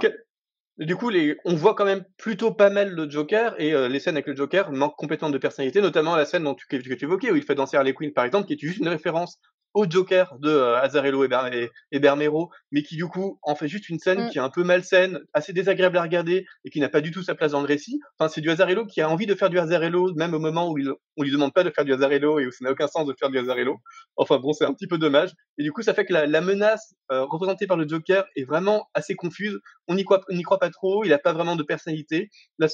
du 0.78 0.96
coup, 0.96 1.10
les, 1.10 1.38
on 1.46 1.56
voit 1.56 1.74
quand 1.74 1.86
même 1.86 2.06
plutôt 2.18 2.54
pas 2.54 2.70
mal 2.70 2.90
le 2.90 3.10
Joker 3.10 3.60
et 3.60 3.74
euh, 3.74 3.88
les 3.88 4.00
scènes 4.00 4.16
avec 4.16 4.28
le 4.28 4.36
Joker 4.36 4.72
manquent 4.72 4.98
complètement 4.98 5.30
de 5.30 5.38
personnalité, 5.38 5.82
notamment 5.82 6.16
la 6.16 6.26
scène 6.26 6.44
dont 6.44 6.56
tu, 6.56 6.68
que 6.68 6.78
tu 6.78 7.04
évoquais 7.04 7.32
où 7.32 7.36
il 7.36 7.44
fait 7.44 7.56
danser 7.56 7.78
Harley 7.78 7.94
Quinn 7.94 8.14
par 8.14 8.26
exemple, 8.26 8.48
qui 8.48 8.54
est 8.54 8.60
juste 8.60 8.80
une 8.80 8.90
référence 8.90 9.40
au 9.76 9.86
Joker 9.88 10.38
de 10.40 10.50
euh, 10.50 10.82
Azarello 10.82 11.24
et, 11.26 11.28
Ber 11.28 11.52
et, 11.92 12.00
Bermero, 12.00 12.50
mais 12.72 12.82
qui 12.82 12.96
du 12.96 13.06
coup 13.06 13.38
en 13.44 13.56
fait 13.56 13.68
juste 13.68 13.90
une 13.90 14.00
scène 14.00 14.26
mm. 14.26 14.30
qui 14.30 14.38
est 14.38 14.42
un 14.42 14.50
peu 14.50 14.64
malsaine, 14.64 15.20
assez 15.34 15.54
désagréable 15.54 15.98
à 15.98 16.02
regarder 16.02 16.46
et 16.64 16.70
qui 16.70 16.80
n'a 16.80 16.90
pas 16.90 17.02
du 17.02 17.12
tout 17.12 17.22
sa 17.22 17.36
place 17.36 17.52
dans 17.52 17.60
le 17.60 17.68
récit. 17.68 18.00
Enfin, 18.18 18.30
c'est 18.30 18.42
du 18.42 18.50
Azarello 18.50 18.86
qui 18.86 19.02
a 19.02 19.10
envie 19.10 19.26
de 19.26 19.36
faire 19.36 19.50
du 19.50 19.60
Azarello, 19.60 20.14
même 20.16 20.34
au 20.34 20.40
moment 20.40 20.72
où 20.72 20.78
il, 20.78 20.90
on 21.18 21.24
lui 21.24 21.32
demande 21.32 21.54
pas 21.54 21.64
de 21.64 21.70
faire 21.70 21.84
du 21.84 21.94
Azarello 21.94 22.40
et 22.40 22.48
où 22.48 22.52
ça 22.52 22.64
n'a 22.64 22.72
aucun 22.72 22.88
sens 22.88 23.06
de 23.06 23.14
faire 23.20 23.30
du 23.30 23.38
Azarello. 23.38 23.78
Enfin 24.16 24.40
bon, 24.40 24.54
c'est 24.54 24.66
un 24.66 24.74
petit 24.74 24.88
peu 24.88 24.98
dommage. 24.98 25.32
Et 25.58 25.64
du 25.64 25.74
coup, 25.74 25.82
ça 25.82 25.94
fait 25.94 26.06
que 26.06 26.14
la, 26.14 26.26
la 26.26 26.40
menace 26.40 26.96
euh, 27.12 27.26
représentée 27.26 27.68
par 27.68 27.76
le 27.76 27.86
Joker 27.88 28.26
est 28.38 28.46
vraiment 28.46 28.88
assez 28.94 29.16
confuse. 29.16 29.60
On 29.88 29.96
n'y 29.96 30.04
croit, 30.04 30.22
pas 30.60 30.70
trop. 30.70 31.04
Il 31.04 31.10
n'a 31.10 31.20
pas 31.20 31.34
vraiment 31.34 31.56
de 31.56 31.64
personnalité. 31.64 32.30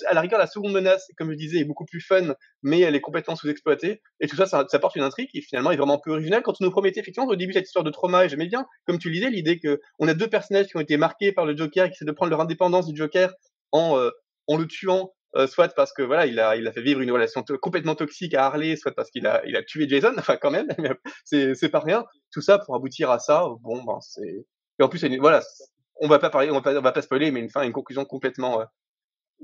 à 0.08 0.14
la 0.14 0.22
rigueur, 0.22 0.40
la 0.40 0.48
seconde 0.48 0.74
menace, 0.74 1.08
comme 1.18 1.32
je 1.32 1.38
disais, 1.38 1.60
est 1.60 1.66
beaucoup 1.66 1.86
plus 1.86 2.02
fun, 2.02 2.36
mais 2.64 2.80
elle 2.80 2.96
est 2.96 3.02
complètement 3.02 3.36
sous-exploitée. 3.36 4.02
Et 4.20 4.28
tout 4.28 4.36
ça, 4.36 4.46
ça, 4.46 4.80
porte 4.80 4.96
une 4.96 5.04
intrigue 5.04 5.30
qui 5.30 5.42
finalement 5.42 5.72
est 5.72 5.78
vraiment 5.78 6.00
peu 6.00 6.12
originale. 6.12 6.42
Quand 6.42 6.54
on 6.62 6.66
nous 6.66 6.72
promettait 6.72 7.00
effectivement 7.02 7.28
au 7.28 7.36
début 7.36 7.54
cette 7.54 7.66
histoire 7.66 7.84
de 7.84 7.92
trauma, 7.92 8.26
et 8.26 8.30
j'aimais 8.30 8.48
bien, 8.48 8.66
comme 8.86 8.98
tu 8.98 9.10
le 9.10 9.16
disais, 9.16 9.30
l'idée 9.30 9.60
que 9.60 9.82
on 10.00 10.08
a 10.08 10.14
deux 10.14 10.28
personnages 10.28 10.68
qui 10.68 10.78
ont 10.78 10.82
été 10.82 10.98
marqués 10.98 11.32
par 11.32 11.46
le 11.46 11.56
Joker, 11.56 11.88
qui 11.88 11.94
essaient 11.94 12.06
de 12.06 12.12
prendre 12.12 12.30
leur 12.30 12.42
indépendance 12.42 12.88
du 12.88 12.96
Joker 12.96 13.34
en, 13.72 13.98
euh, 13.98 14.12
le 14.50 14.66
tuant, 14.66 15.14
euh, 15.36 15.48
soit 15.48 15.74
parce 15.74 15.94
que 15.94 16.02
voilà, 16.02 16.26
il 16.26 16.40
a, 16.40 16.72
fait 16.74 16.82
vivre 16.82 17.02
une 17.02 17.12
relation 17.12 17.44
complètement 17.62 17.96
toxique 17.96 18.34
à 18.34 18.46
Harley, 18.46 18.76
soit 18.76 18.92
parce 18.94 19.10
qu'il 19.10 19.28
a, 19.28 19.42
tué 19.64 19.88
Jason, 19.88 20.14
enfin 20.18 20.38
quand 20.38 20.52
même, 20.52 20.68
c'est, 21.26 21.56
c'est 21.56 21.70
pas 21.70 21.80
rien. 21.80 22.06
Tout 22.32 22.42
ça 22.42 22.60
pour 22.60 22.76
aboutir 22.76 23.12
à 23.12 23.20
ça, 23.20 23.46
bon, 23.62 23.84
ben 23.84 24.00
c'est. 24.02 24.46
Et 24.80 24.84
en 24.84 24.90
plus, 24.90 25.06
voilà, 25.20 25.42
on 26.02 26.08
va 26.08 26.20
pas 26.20 26.30
parler, 26.30 26.50
on 26.50 26.56
va 26.56 26.62
pas, 26.62 26.78
on 26.78 26.82
va 26.82 26.92
pas 26.92 27.02
spoiler, 27.02 27.32
mais 27.32 27.40
une 27.40 27.50
fin, 27.50 27.62
une 27.64 27.72
conclusion 27.72 28.04
complètement, 28.06 28.62
euh, 28.62 28.66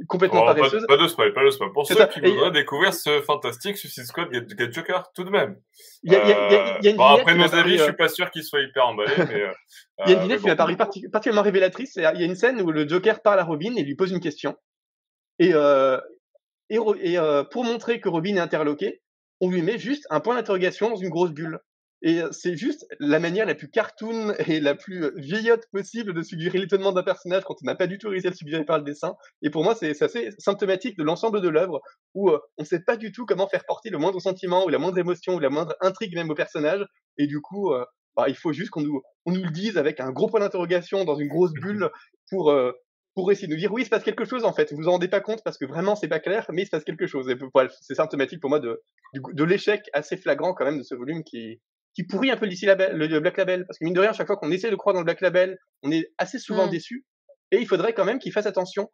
complètement 0.07 0.41
oh, 0.41 0.45
paresseuse. 0.45 0.85
Pas, 0.87 0.97
de 0.97 1.07
spoil, 1.07 1.33
pas 1.33 1.43
de 1.43 1.51
spoil. 1.51 1.71
Pour 1.71 1.87
ceux 1.87 2.05
qui 2.07 2.19
voudraient 2.19 2.51
découvrir 2.51 2.93
ce 2.93 3.21
fantastique 3.21 3.77
Suicide 3.77 4.05
Squad 4.05 4.29
Get, 4.31 4.71
Joker, 4.71 5.11
tout 5.13 5.23
de 5.23 5.29
même. 5.29 5.59
Il 6.03 6.11
y 6.11 6.15
a, 6.15 6.27
y 6.27 6.31
a, 6.33 6.79
y 6.81 6.87
a 6.87 6.91
une 6.91 6.97
bon, 6.97 7.05
après 7.05 7.35
nos 7.35 7.53
avis, 7.53 7.77
je 7.77 7.83
suis 7.83 7.93
pas 7.93 8.09
sûr 8.09 8.29
qu'il 8.31 8.43
soit 8.43 8.61
hyper 8.61 8.87
emballé, 8.87 9.13
mais. 9.17 9.41
Euh, 9.43 9.53
il 10.05 10.11
y 10.11 10.13
a 10.13 10.15
une 10.17 10.21
vignette 10.23 10.41
qui 10.41 10.47
m'a 10.47 10.55
paru 10.55 10.75
particulièrement 10.75 11.43
révélatrice. 11.43 11.95
Il 11.95 12.01
y 12.01 12.05
a 12.05 12.25
une 12.25 12.35
scène 12.35 12.61
où 12.61 12.71
le 12.71 12.87
Joker 12.87 13.21
parle 13.21 13.39
à 13.39 13.43
Robin 13.43 13.75
et 13.75 13.83
lui 13.83 13.95
pose 13.95 14.11
une 14.11 14.19
question. 14.19 14.55
Et, 15.39 15.53
euh, 15.53 15.99
et, 16.69 16.77
et 17.01 17.17
euh, 17.17 17.43
pour 17.43 17.63
montrer 17.63 17.99
que 17.99 18.09
Robin 18.09 18.35
est 18.35 18.39
interloqué, 18.39 19.01
on 19.39 19.49
lui 19.49 19.61
met 19.61 19.77
juste 19.77 20.07
un 20.09 20.19
point 20.19 20.35
d'interrogation 20.35 20.89
dans 20.89 20.95
une 20.95 21.09
grosse 21.09 21.31
bulle. 21.31 21.59
Et 22.03 22.21
c'est 22.31 22.55
juste 22.55 22.85
la 22.99 23.19
manière 23.19 23.45
la 23.45 23.55
plus 23.55 23.69
cartoon 23.69 24.33
et 24.47 24.59
la 24.59 24.75
plus 24.75 25.11
vieillotte 25.15 25.65
possible 25.71 26.13
de 26.13 26.21
suggérer 26.21 26.59
l'étonnement 26.59 26.91
d'un 26.91 27.03
personnage 27.03 27.43
quand 27.43 27.55
on 27.61 27.65
n'a 27.65 27.75
pas 27.75 27.87
du 27.87 27.97
tout 27.97 28.09
réussi 28.09 28.27
à 28.27 28.29
le 28.29 28.35
suggérer 28.35 28.65
par 28.65 28.77
le 28.77 28.83
dessin. 28.83 29.15
Et 29.41 29.49
pour 29.49 29.63
moi, 29.63 29.75
c'est 29.75 30.01
assez 30.01 30.29
symptomatique 30.37 30.97
de 30.97 31.03
l'ensemble 31.03 31.41
de 31.41 31.49
l'œuvre 31.49 31.81
où 32.13 32.29
on 32.29 32.39
ne 32.59 32.65
sait 32.65 32.81
pas 32.81 32.97
du 32.97 33.11
tout 33.11 33.25
comment 33.25 33.47
faire 33.47 33.65
porter 33.65 33.89
le 33.89 33.97
moindre 33.97 34.19
sentiment 34.19 34.65
ou 34.65 34.69
la 34.69 34.77
moindre 34.77 34.97
émotion 34.97 35.35
ou 35.35 35.39
la 35.39 35.49
moindre 35.49 35.75
intrigue 35.81 36.15
même 36.15 36.29
au 36.29 36.35
personnage. 36.35 36.85
Et 37.17 37.25
du 37.25 37.41
coup, 37.41 37.73
bah, 38.15 38.25
il 38.27 38.35
faut 38.35 38.53
juste 38.53 38.69
qu'on 38.69 38.81
nous, 38.81 39.01
on 39.25 39.31
nous 39.31 39.43
le 39.43 39.51
dise 39.51 39.77
avec 39.77 39.99
un 39.99 40.11
gros 40.11 40.27
point 40.27 40.39
d'interrogation 40.39 41.03
dans 41.03 41.15
une 41.15 41.27
grosse 41.27 41.53
bulle 41.53 41.89
pour, 42.29 42.53
pour 43.15 43.31
essayer 43.31 43.47
de 43.47 43.53
nous 43.53 43.59
dire 43.59 43.73
oui, 43.73 43.81
il 43.81 43.85
se 43.85 43.89
passe 43.89 44.03
quelque 44.03 44.25
chose 44.25 44.45
en 44.45 44.53
fait. 44.53 44.71
Vous 44.71 44.77
vous 44.77 44.87
en 44.87 44.91
rendez 44.91 45.07
pas 45.07 45.21
compte 45.21 45.43
parce 45.43 45.57
que 45.57 45.65
vraiment 45.65 45.95
c'est 45.95 46.07
pas 46.07 46.19
clair, 46.19 46.45
mais 46.51 46.61
il 46.61 46.65
se 46.65 46.71
passe 46.71 46.83
quelque 46.83 47.07
chose. 47.07 47.27
Et 47.29 47.35
voilà, 47.53 47.69
c'est 47.81 47.95
symptomatique 47.95 48.39
pour 48.39 48.51
moi 48.51 48.59
de, 48.59 48.79
de 49.13 49.43
l'échec 49.43 49.81
assez 49.93 50.17
flagrant 50.17 50.53
quand 50.53 50.65
même 50.65 50.77
de 50.77 50.83
ce 50.83 50.93
volume 50.93 51.23
qui, 51.23 51.59
qui 51.97 52.03
pourrit 52.03 52.29
un 52.29 52.37
peu 52.37 52.45
le 52.45 53.19
Black 53.19 53.37
Label. 53.37 53.65
Parce 53.65 53.79
que 53.79 53.83
mine 53.83 53.95
de 53.95 53.99
rien, 53.99 54.13
chaque 54.13 54.27
fois 54.27 54.37
qu'on 54.37 54.51
essaie 54.51 54.69
de 54.69 54.75
croire 54.75 54.93
dans 54.93 54.99
le 54.99 55.05
Black 55.05 55.19
Label, 55.19 55.57
on 55.81 55.91
est 55.91 56.13
assez 56.19 56.37
souvent 56.37 56.67
mmh. 56.67 56.69
déçu. 56.69 57.05
Et 57.51 57.57
il 57.57 57.65
faudrait 57.65 57.93
quand 57.93 58.05
même 58.05 58.19
qu'ils 58.19 58.31
fassent 58.31 58.45
attention. 58.45 58.91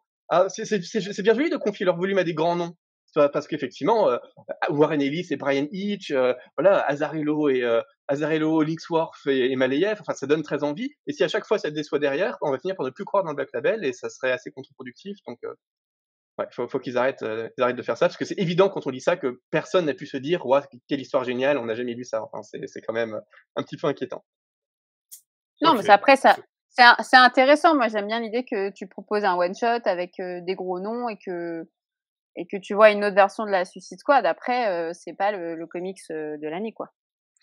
C'est 0.48 1.22
bien 1.22 1.34
joli 1.34 1.50
de 1.50 1.58
confier 1.58 1.84
leur 1.84 1.98
volume 1.98 2.16
à 2.16 2.24
des 2.24 2.32
grands 2.32 2.56
noms. 2.56 2.74
Parce 3.14 3.46
qu'effectivement, 3.46 4.08
euh, 4.08 4.16
Warren 4.70 5.02
Ellis 5.02 5.26
et 5.30 5.36
Brian 5.36 5.66
Hitch, 5.70 6.12
euh, 6.12 6.32
voilà, 6.56 6.80
Azarello 6.80 7.50
et 7.50 7.62
euh, 7.62 7.82
Azarello, 8.08 8.62
Linksworth 8.62 9.26
et, 9.26 9.52
et 9.52 9.56
Maleyev, 9.56 9.98
enfin, 10.00 10.14
ça 10.14 10.26
donne 10.26 10.42
très 10.42 10.64
envie. 10.64 10.90
Et 11.06 11.12
si 11.12 11.22
à 11.22 11.28
chaque 11.28 11.46
fois 11.46 11.58
ça 11.58 11.70
déçoit 11.70 11.98
derrière, 11.98 12.38
on 12.40 12.50
va 12.50 12.58
finir 12.58 12.74
par 12.74 12.86
ne 12.86 12.90
plus 12.90 13.04
croire 13.04 13.22
dans 13.22 13.30
le 13.30 13.36
Black 13.36 13.50
Label 13.52 13.84
et 13.84 13.92
ça 13.92 14.08
serait 14.08 14.32
assez 14.32 14.50
contre-productif. 14.50 15.18
Donc, 15.28 15.38
Ouais, 16.38 16.46
faut, 16.50 16.66
faut 16.66 16.80
qu'ils 16.80 16.98
arrêtent, 16.98 17.22
euh, 17.22 17.48
arrêtent 17.60 17.76
de 17.76 17.82
faire 17.82 17.96
ça 17.96 18.06
parce 18.06 18.16
que 18.16 18.24
c'est 18.24 18.38
évident 18.38 18.68
quand 18.68 18.86
on 18.86 18.90
lit 18.90 19.00
ça 19.00 19.16
que 19.16 19.40
personne 19.50 19.86
n'a 19.86 19.94
pu 19.94 20.06
se 20.06 20.16
dire 20.16 20.44
ouais, 20.46 20.60
quelle 20.88 21.00
histoire 21.00 21.22
géniale, 21.22 21.58
on 21.58 21.66
n'a 21.66 21.74
jamais 21.74 21.94
lu 21.94 22.04
ça. 22.04 22.24
Enfin, 22.24 22.42
c'est 22.42 22.80
quand 22.80 22.92
même 22.92 23.20
un 23.54 23.62
petit 23.62 23.76
peu 23.76 23.86
inquiétant. 23.86 24.24
Non, 25.60 25.74
mais 25.74 25.88
après 25.90 26.16
ça, 26.16 26.36
c'est 26.68 27.16
intéressant. 27.16 27.76
Moi, 27.76 27.88
j'aime 27.88 28.06
bien 28.08 28.20
l'idée 28.20 28.44
que 28.44 28.70
tu 28.70 28.88
proposes 28.88 29.24
un 29.24 29.36
one 29.36 29.54
shot 29.54 29.82
avec 29.84 30.18
euh, 30.18 30.40
des 30.40 30.54
gros 30.56 30.80
noms 30.80 31.08
et 31.08 31.16
que 31.24 31.68
et 32.36 32.46
que 32.46 32.56
tu 32.56 32.74
vois 32.74 32.90
une 32.90 33.04
autre 33.04 33.14
version 33.14 33.44
de 33.44 33.50
la 33.50 33.64
Suicide 33.64 34.00
Squad. 34.00 34.26
Après, 34.26 34.68
euh, 34.68 34.92
c'est 34.92 35.14
pas 35.14 35.30
le, 35.30 35.54
le 35.54 35.66
comics 35.68 36.00
euh, 36.10 36.36
de 36.36 36.48
l'année, 36.48 36.72
quoi. 36.72 36.90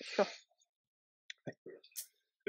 Sûr. 0.02 0.26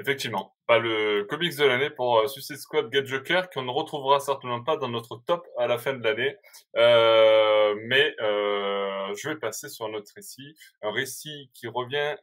Effectivement, 0.02 0.52
pas 0.66 0.80
le 0.80 1.22
comics 1.30 1.56
de 1.56 1.64
l'année 1.64 1.88
pour 1.88 2.18
euh, 2.18 2.26
Suicide 2.26 2.56
Squad 2.56 2.92
Get 2.92 3.06
Joker 3.06 3.48
qu'on 3.50 3.62
ne 3.62 3.70
retrouvera 3.70 4.18
certainement 4.18 4.64
pas 4.64 4.76
dans 4.76 4.88
notre 4.88 5.22
top 5.28 5.46
à 5.56 5.68
la 5.68 5.78
fin 5.78 5.92
de 5.92 6.02
l'année. 6.02 6.34
Euh, 6.76 7.76
mais 7.84 8.12
euh, 8.20 9.14
je 9.14 9.28
vais 9.28 9.36
passer 9.36 9.68
sur 9.68 9.86
un 9.86 9.94
autre 9.94 10.10
récit, 10.16 10.56
un 10.82 10.90
récit 10.90 11.52
qui 11.54 11.68
revient 11.68 12.16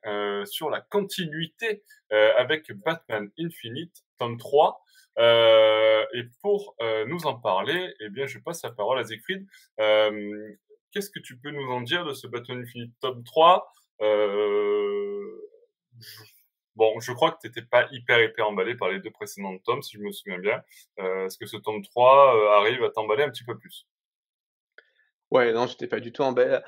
sur 0.45 0.69
la 0.69 0.81
continuité 0.81 1.83
avec 2.37 2.69
Batman 2.73 3.31
Infinite, 3.39 4.03
tome 4.17 4.37
3. 4.37 4.83
et 5.17 6.23
pour 6.41 6.75
nous 7.07 7.27
en 7.27 7.35
parler, 7.35 7.93
eh 8.01 8.09
bien, 8.09 8.25
je 8.25 8.39
passe 8.39 8.61
la 8.63 8.71
parole 8.71 8.99
à 8.99 9.05
Siegfried. 9.05 9.47
Qu'est-ce 9.77 11.11
que 11.11 11.19
tu 11.19 11.37
peux 11.37 11.51
nous 11.51 11.71
en 11.71 11.79
dire 11.79 12.03
de 12.03 12.13
ce 12.13 12.27
Batman 12.27 12.61
Infinite 12.61 12.93
tome 12.99 13.23
3 13.23 13.71
Bon, 16.75 16.99
je 16.99 17.11
crois 17.11 17.31
que 17.31 17.37
tu 17.41 17.47
n'étais 17.47 17.61
pas 17.61 17.87
hyper 17.91 18.21
hyper 18.21 18.47
emballé 18.47 18.75
par 18.75 18.89
les 18.89 18.99
deux 18.99 19.11
précédents 19.11 19.57
tomes, 19.65 19.81
si 19.81 19.97
je 19.97 20.01
me 20.01 20.11
souviens 20.11 20.39
bien. 20.39 20.61
Euh, 20.99 21.25
Est-ce 21.25 21.37
que 21.37 21.45
ce 21.45 21.57
tome 21.57 21.81
3 21.83 22.35
euh, 22.35 22.59
arrive 22.59 22.83
à 22.83 22.89
t'emballer 22.89 23.23
un 23.23 23.29
petit 23.29 23.43
peu 23.43 23.57
plus? 23.57 23.85
Ouais, 25.31 25.51
non, 25.53 25.67
j'étais 25.67 25.87
pas 25.87 25.99
du 25.99 26.11
tout 26.11 26.23
emballé. 26.23 26.59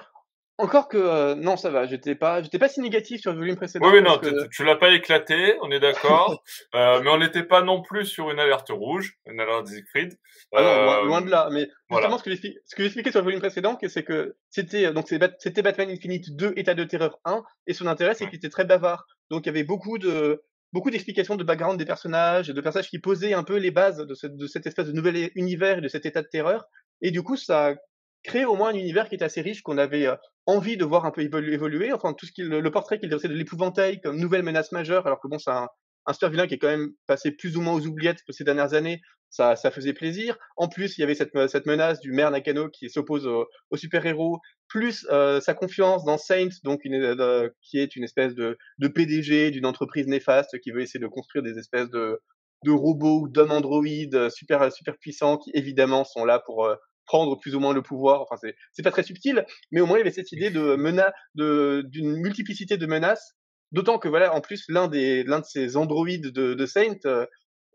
encore 0.57 0.87
que 0.87 0.97
euh, 0.97 1.33
non, 1.35 1.57
ça 1.57 1.69
va. 1.71 1.87
J'étais 1.87 2.13
pas, 2.13 2.43
j'étais 2.43 2.59
pas 2.59 2.67
si 2.67 2.79
négatif 2.81 3.21
sur 3.21 3.31
le 3.31 3.39
volume 3.39 3.55
précédent. 3.55 3.87
Oui, 3.87 3.93
oui 3.95 4.03
non, 4.03 4.19
tu 4.51 4.63
l'as 4.63 4.75
pas 4.75 4.91
éclaté, 4.91 5.57
on 5.61 5.71
est 5.71 5.79
d'accord. 5.79 6.43
euh, 6.75 7.01
mais 7.01 7.09
on 7.09 7.17
n'était 7.17 7.43
pas 7.43 7.61
non 7.61 7.81
plus 7.81 8.05
sur 8.05 8.29
une 8.29 8.39
alerte 8.39 8.69
rouge, 8.69 9.17
une 9.25 9.39
alerte 9.39 9.65
discrète. 9.65 10.19
Ah 10.53 10.61
non, 10.61 11.05
loin, 11.05 11.21
de 11.21 11.29
là. 11.29 11.49
Mais 11.51 11.69
justement, 11.89 12.17
ce 12.17 12.23
que 12.23 12.35
j'ai 12.35 12.85
expliqué 12.85 13.11
sur 13.11 13.21
le 13.21 13.25
volume 13.25 13.39
précédent, 13.39 13.77
c'est 13.87 14.03
que 14.03 14.35
c'était 14.49 14.91
donc 14.91 15.07
c'était 15.07 15.61
Batman 15.61 15.89
Infinite 15.89 16.35
2, 16.35 16.53
État 16.57 16.73
de 16.73 16.83
terreur 16.83 17.19
1, 17.25 17.43
et 17.67 17.73
son 17.73 17.87
intérêt, 17.87 18.13
c'est 18.13 18.25
qu'il 18.25 18.35
était 18.35 18.49
très 18.49 18.65
bavard. 18.65 19.05
Donc 19.31 19.45
il 19.45 19.47
y 19.47 19.49
avait 19.49 19.63
beaucoup 19.63 19.97
de 19.97 20.43
beaucoup 20.73 20.91
d'explications 20.91 21.35
de 21.35 21.43
background 21.43 21.79
des 21.79 21.85
personnages, 21.85 22.49
de 22.49 22.61
personnages 22.61 22.89
qui 22.89 22.99
posaient 22.99 23.33
un 23.33 23.43
peu 23.43 23.57
les 23.57 23.71
bases 23.71 23.97
de, 23.97 24.13
cette, 24.13 24.67
espèce 24.67 24.87
de 24.87 24.91
nouvel 24.91 25.31
univers 25.35 25.79
et 25.79 25.81
de 25.81 25.87
cet 25.87 26.05
état 26.05 26.21
de 26.21 26.27
terreur. 26.27 26.65
Et 27.01 27.11
du 27.11 27.23
coup, 27.23 27.35
ça 27.35 27.75
créer 28.23 28.45
au 28.45 28.55
moins 28.55 28.69
un 28.69 28.75
univers 28.75 29.09
qui 29.09 29.15
est 29.15 29.23
assez 29.23 29.41
riche, 29.41 29.63
qu'on 29.63 29.77
avait 29.77 30.05
euh, 30.05 30.15
envie 30.45 30.77
de 30.77 30.85
voir 30.85 31.05
un 31.05 31.11
peu 31.11 31.21
évoluer. 31.21 31.91
Enfin, 31.91 32.13
tout 32.13 32.25
ce 32.25 32.31
qui, 32.31 32.43
le, 32.43 32.71
portrait 32.71 32.99
qu'il 32.99 33.09
dressait 33.09 33.27
de 33.27 33.33
l'épouvantail 33.33 33.99
comme 34.01 34.17
nouvelle 34.17 34.43
menace 34.43 34.71
majeure, 34.71 35.07
alors 35.07 35.19
que 35.19 35.27
bon, 35.27 35.39
c'est 35.39 35.51
un, 35.51 35.67
un 36.05 36.13
super 36.13 36.29
vilain 36.29 36.47
qui 36.47 36.55
est 36.55 36.57
quand 36.57 36.67
même 36.67 36.91
passé 37.07 37.31
plus 37.31 37.57
ou 37.57 37.61
moins 37.61 37.73
aux 37.73 37.85
oubliettes 37.85 38.21
ces 38.29 38.43
dernières 38.43 38.73
années, 38.73 39.01
ça, 39.29 39.55
ça 39.55 39.71
faisait 39.71 39.93
plaisir. 39.93 40.37
En 40.57 40.67
plus, 40.67 40.97
il 40.97 41.01
y 41.01 41.03
avait 41.03 41.15
cette, 41.15 41.31
cette 41.47 41.65
menace 41.65 41.99
du 42.01 42.11
maire 42.11 42.31
Nakano 42.31 42.69
qui 42.69 42.89
s'oppose 42.89 43.25
au 43.25 43.77
super-héros, 43.77 44.39
plus 44.67 45.07
euh, 45.09 45.39
sa 45.39 45.53
confiance 45.53 46.03
dans 46.03 46.17
Saint, 46.17 46.49
donc 46.63 46.81
une, 46.83 46.95
euh, 46.95 47.49
qui 47.61 47.79
est 47.79 47.95
une 47.95 48.03
espèce 48.03 48.35
de, 48.35 48.57
de 48.77 48.87
PDG 48.87 49.51
d'une 49.51 49.65
entreprise 49.65 50.07
néfaste 50.07 50.59
qui 50.59 50.71
veut 50.71 50.81
essayer 50.81 50.99
de 50.99 51.07
construire 51.07 51.43
des 51.43 51.57
espèces 51.57 51.89
de, 51.89 52.21
de 52.65 52.71
robots 52.71 53.21
ou 53.21 53.27
d'hommes 53.29 53.51
androïdes 53.51 54.29
super, 54.29 54.71
super 54.71 54.97
puissants 54.97 55.37
qui 55.37 55.51
évidemment 55.53 56.03
sont 56.03 56.25
là 56.25 56.39
pour 56.45 56.67
prendre 57.05 57.37
plus 57.39 57.55
ou 57.55 57.59
moins 57.59 57.73
le 57.73 57.81
pouvoir. 57.81 58.21
Enfin, 58.21 58.35
c'est, 58.73 58.83
pas 58.83 58.91
très 58.91 59.03
subtil, 59.03 59.45
mais 59.71 59.81
au 59.81 59.85
moins 59.85 59.97
il 59.97 59.99
y 59.99 60.03
avait 60.03 60.11
cette 60.11 60.31
idée 60.31 60.49
de 60.49 60.75
menace, 60.75 61.11
d'une 61.35 62.17
multiplicité 62.17 62.77
de 62.77 62.85
menaces. 62.85 63.35
D'autant 63.71 63.99
que 63.99 64.07
voilà, 64.07 64.33
en 64.33 64.41
plus, 64.41 64.65
l'un 64.67 64.87
des, 64.87 65.23
l'un 65.23 65.39
de 65.39 65.45
ces 65.45 65.77
androïdes 65.77 66.27
de, 66.27 66.53
de 66.53 66.65
Saint, 66.65 66.97
euh, 67.05 67.25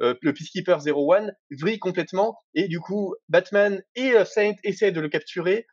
euh 0.02 0.14
le 0.20 0.32
Peacekeeper 0.32 0.78
01, 0.86 1.30
vrille 1.58 1.78
complètement, 1.78 2.38
et 2.54 2.68
du 2.68 2.80
coup, 2.80 3.14
Batman 3.28 3.82
et 3.94 4.12
euh, 4.12 4.24
Saint 4.24 4.54
essaient 4.62 4.92
de 4.92 5.00
le 5.00 5.08
capturer, 5.08 5.66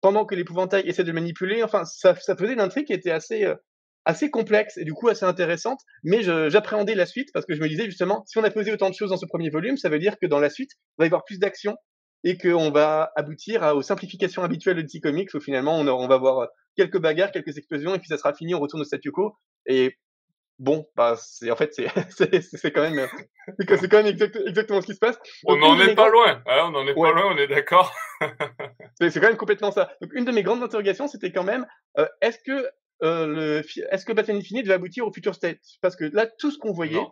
pendant 0.00 0.24
que 0.24 0.34
l'épouvantail 0.34 0.88
essaie 0.88 1.02
de 1.02 1.08
le 1.08 1.14
manipuler. 1.14 1.62
Enfin, 1.62 1.84
ça, 1.84 2.14
ça 2.14 2.36
faisait 2.36 2.54
une 2.54 2.60
intrigue 2.60 2.86
qui 2.86 2.92
était 2.92 3.10
assez, 3.10 3.44
euh, 3.44 3.56
assez 4.04 4.30
complexe 4.30 4.76
et 4.78 4.84
du 4.84 4.94
coup 4.94 5.08
assez 5.08 5.24
intéressante, 5.24 5.80
mais 6.04 6.22
j'appréhendais 6.22 6.94
la 6.94 7.06
suite 7.06 7.30
parce 7.34 7.44
que 7.44 7.54
je 7.54 7.60
me 7.60 7.68
disais 7.68 7.84
justement, 7.86 8.24
si 8.26 8.38
on 8.38 8.44
a 8.44 8.50
posé 8.50 8.72
autant 8.72 8.88
de 8.88 8.94
choses 8.94 9.10
dans 9.10 9.16
ce 9.16 9.26
premier 9.26 9.50
volume, 9.50 9.76
ça 9.76 9.88
veut 9.88 9.98
dire 9.98 10.16
que 10.20 10.26
dans 10.26 10.38
la 10.38 10.48
suite, 10.48 10.70
il 10.74 11.00
va 11.00 11.04
y 11.06 11.08
avoir 11.08 11.24
plus 11.24 11.38
d'action, 11.38 11.76
et 12.24 12.38
qu'on 12.38 12.70
va 12.70 13.12
aboutir 13.16 13.62
à, 13.62 13.74
aux 13.74 13.82
simplifications 13.82 14.42
habituelles 14.42 14.76
de 14.76 14.82
DC 14.82 15.00
Comics 15.02 15.32
où 15.34 15.40
finalement 15.40 15.78
on, 15.78 15.86
on 15.86 16.08
va 16.08 16.14
avoir 16.14 16.48
quelques 16.76 16.98
bagarres, 16.98 17.32
quelques 17.32 17.56
explosions 17.56 17.94
et 17.94 17.98
puis 17.98 18.08
ça 18.08 18.18
sera 18.18 18.34
fini, 18.34 18.54
on 18.54 18.60
retourne 18.60 18.82
au 18.82 18.84
statu 18.84 19.10
quo. 19.10 19.36
Et 19.66 19.96
bon, 20.58 20.86
bah 20.96 21.16
c'est 21.18 21.50
en 21.50 21.56
fait 21.56 21.72
c'est 21.74 21.86
c'est 22.42 22.70
quand 22.70 22.82
même 22.82 23.06
c'est 23.58 23.88
quand 23.88 24.02
même 24.02 24.06
exactement 24.46 24.80
ce 24.80 24.86
qui 24.86 24.94
se 24.94 24.98
passe. 24.98 25.18
on 25.44 25.56
n'en 25.56 25.78
est 25.80 25.94
pas 25.94 26.08
loin, 26.08 26.42
hein, 26.46 26.64
on 26.66 26.70
n'en 26.70 26.86
est 26.86 26.94
pas 26.94 27.12
loin, 27.12 27.34
on 27.34 27.36
est 27.36 27.48
d'accord. 27.48 27.92
c'est 29.00 29.20
quand 29.20 29.28
même 29.28 29.36
complètement 29.36 29.70
ça. 29.70 29.92
Donc 30.00 30.12
une 30.14 30.24
de 30.24 30.32
mes 30.32 30.42
grandes 30.42 30.62
interrogations, 30.62 31.08
c'était 31.08 31.32
quand 31.32 31.44
même 31.44 31.66
euh, 31.98 32.06
est-ce 32.20 32.38
que 32.44 32.68
euh, 33.02 33.26
le 33.26 33.62
est-ce 33.90 34.04
que 34.04 34.12
Batman 34.12 34.38
Infinite 34.38 34.66
va 34.66 34.74
aboutir 34.74 35.06
au 35.06 35.12
Future 35.12 35.34
State? 35.34 35.60
Parce 35.82 35.96
que 35.96 36.04
là, 36.04 36.26
tout 36.38 36.50
ce 36.50 36.58
qu'on 36.58 36.72
voyait, 36.72 37.04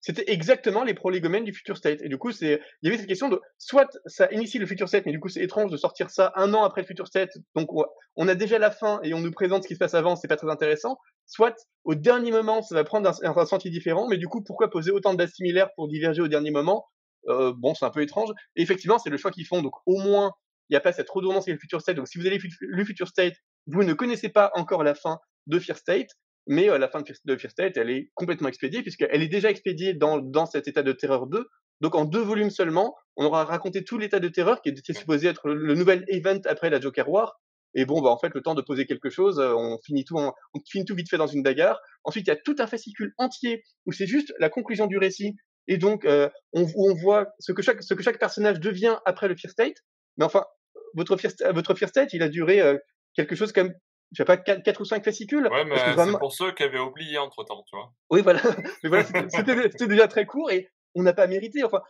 c'était 0.00 0.30
exactement 0.32 0.82
les 0.82 0.94
prolégomènes 0.94 1.44
du 1.44 1.52
Future 1.52 1.76
State. 1.76 2.00
Et 2.02 2.08
du 2.08 2.16
coup, 2.16 2.32
c'est, 2.32 2.60
il 2.82 2.86
y 2.86 2.88
avait 2.88 2.98
cette 2.98 3.08
question 3.08 3.28
de, 3.28 3.40
soit 3.58 3.98
ça 4.06 4.28
initie 4.32 4.58
le 4.58 4.66
Future 4.66 4.88
State, 4.88 5.04
mais 5.06 5.12
du 5.12 5.20
coup, 5.20 5.28
c'est 5.28 5.42
étrange 5.42 5.70
de 5.70 5.76
sortir 5.76 6.10
ça 6.10 6.32
un 6.36 6.54
an 6.54 6.64
après 6.64 6.80
le 6.80 6.86
Future 6.86 7.06
State. 7.06 7.30
Donc, 7.54 7.68
on 8.16 8.28
a 8.28 8.34
déjà 8.34 8.58
la 8.58 8.70
fin 8.70 9.00
et 9.02 9.12
on 9.14 9.20
nous 9.20 9.30
présente 9.30 9.62
ce 9.62 9.68
qui 9.68 9.74
se 9.74 9.78
passe 9.78 9.94
avant, 9.94 10.16
c'est 10.16 10.28
pas 10.28 10.36
très 10.36 10.50
intéressant. 10.50 10.98
Soit, 11.26 11.54
au 11.84 11.94
dernier 11.94 12.30
moment, 12.30 12.62
ça 12.62 12.74
va 12.74 12.84
prendre 12.84 13.08
un, 13.08 13.36
un, 13.36 13.46
sentier 13.46 13.70
différent, 13.70 14.08
mais 14.08 14.16
du 14.16 14.26
coup, 14.26 14.42
pourquoi 14.42 14.70
poser 14.70 14.90
autant 14.90 15.12
de 15.12 15.18
dates 15.18 15.34
similaires 15.34 15.68
pour 15.76 15.88
diverger 15.88 16.22
au 16.22 16.28
dernier 16.28 16.50
moment? 16.50 16.86
Euh, 17.28 17.52
bon, 17.54 17.74
c'est 17.74 17.84
un 17.84 17.90
peu 17.90 18.02
étrange. 18.02 18.30
Et 18.56 18.62
effectivement, 18.62 18.98
c'est 18.98 19.10
le 19.10 19.18
choix 19.18 19.30
qu'ils 19.30 19.46
font. 19.46 19.62
Donc, 19.62 19.74
au 19.86 19.98
moins, 19.98 20.32
il 20.68 20.74
n'y 20.74 20.76
a 20.76 20.80
pas 20.80 20.92
cette 20.92 21.10
redondance 21.10 21.44
avec 21.44 21.56
le 21.56 21.60
Future 21.60 21.80
State. 21.80 21.96
Donc, 21.96 22.08
si 22.08 22.18
vous 22.18 22.26
avez 22.26 22.38
le 22.60 22.84
Future 22.84 23.08
State, 23.08 23.34
vous 23.66 23.84
ne 23.84 23.92
connaissez 23.92 24.30
pas 24.30 24.50
encore 24.54 24.82
la 24.82 24.94
fin 24.94 25.18
de 25.46 25.58
Fear 25.58 25.76
State 25.76 26.08
mais 26.46 26.68
euh, 26.68 26.78
la 26.78 26.88
fin 26.88 27.02
de 27.02 27.36
Fear 27.36 27.50
State, 27.50 27.76
elle 27.76 27.90
est 27.90 28.10
complètement 28.14 28.48
expédiée, 28.48 28.82
puisqu'elle 28.82 29.22
est 29.22 29.28
déjà 29.28 29.50
expédiée 29.50 29.94
dans, 29.94 30.18
dans 30.18 30.46
cet 30.46 30.68
état 30.68 30.82
de 30.82 30.92
terreur 30.92 31.26
2. 31.26 31.46
Donc 31.80 31.94
en 31.94 32.04
deux 32.04 32.20
volumes 32.20 32.50
seulement, 32.50 32.94
on 33.16 33.24
aura 33.24 33.44
raconté 33.44 33.84
tout 33.84 33.98
l'état 33.98 34.20
de 34.20 34.28
terreur 34.28 34.60
qui 34.60 34.68
était 34.68 34.92
supposé 34.92 35.28
être 35.28 35.48
le, 35.48 35.74
nouvel 35.74 36.04
event 36.08 36.40
après 36.46 36.70
la 36.70 36.80
Joker 36.80 37.08
War. 37.08 37.40
Et 37.74 37.84
bon, 37.84 38.00
bah 38.02 38.10
en 38.10 38.18
fait, 38.18 38.34
le 38.34 38.42
temps 38.42 38.54
de 38.54 38.62
poser 38.62 38.84
quelque 38.84 39.10
chose, 39.10 39.38
euh, 39.38 39.54
on 39.54 39.78
finit 39.84 40.04
tout, 40.04 40.16
on 40.18 40.32
finit 40.68 40.84
tout 40.84 40.94
vite 40.94 41.08
fait 41.08 41.18
dans 41.18 41.28
une 41.28 41.42
bagarre. 41.42 41.80
Ensuite, 42.04 42.26
il 42.26 42.30
y 42.30 42.32
a 42.32 42.36
tout 42.36 42.56
un 42.58 42.66
fascicule 42.66 43.14
entier 43.16 43.62
où 43.86 43.92
c'est 43.92 44.06
juste 44.06 44.34
la 44.40 44.50
conclusion 44.50 44.86
du 44.86 44.98
récit. 44.98 45.36
Et 45.68 45.78
donc, 45.78 46.04
euh, 46.04 46.28
on, 46.52 46.66
on 46.74 46.94
voit 46.94 47.28
ce 47.38 47.52
que 47.52 47.62
chaque, 47.62 47.82
ce 47.82 47.94
que 47.94 48.02
chaque 48.02 48.18
personnage 48.18 48.58
devient 48.58 48.96
après 49.06 49.28
le 49.28 49.36
Fear 49.36 49.52
State. 49.52 49.76
Mais 50.16 50.24
enfin, 50.24 50.44
votre 50.94 51.16
Fear, 51.16 51.32
votre 51.54 51.74
Fear 51.74 51.88
State, 51.88 52.12
il 52.12 52.22
a 52.22 52.28
duré 52.28 52.60
euh, 52.60 52.76
quelque 53.14 53.36
chose 53.36 53.52
comme 53.52 53.72
je 54.12 54.16
sais 54.16 54.24
pas, 54.24 54.36
4, 54.36 54.80
ou 54.80 54.84
5 54.84 55.04
fascicules. 55.04 55.48
Ouais, 55.50 55.64
mais 55.64 55.76
c'est 55.78 56.18
pour 56.18 56.32
ceux 56.32 56.52
qui 56.52 56.62
avaient 56.62 56.78
oublié 56.78 57.18
entre 57.18 57.44
temps, 57.44 57.62
tu 57.68 57.76
vois. 57.76 57.92
Oui, 58.10 58.22
voilà. 58.22 58.40
mais 58.82 58.88
voilà, 58.88 59.04
c'était 59.04 59.86
déjà 59.86 60.08
très 60.08 60.26
court 60.26 60.50
et 60.50 60.68
on 60.94 61.02
n'a 61.02 61.12
pas 61.12 61.26
mérité. 61.26 61.62
Enfin, 61.62 61.80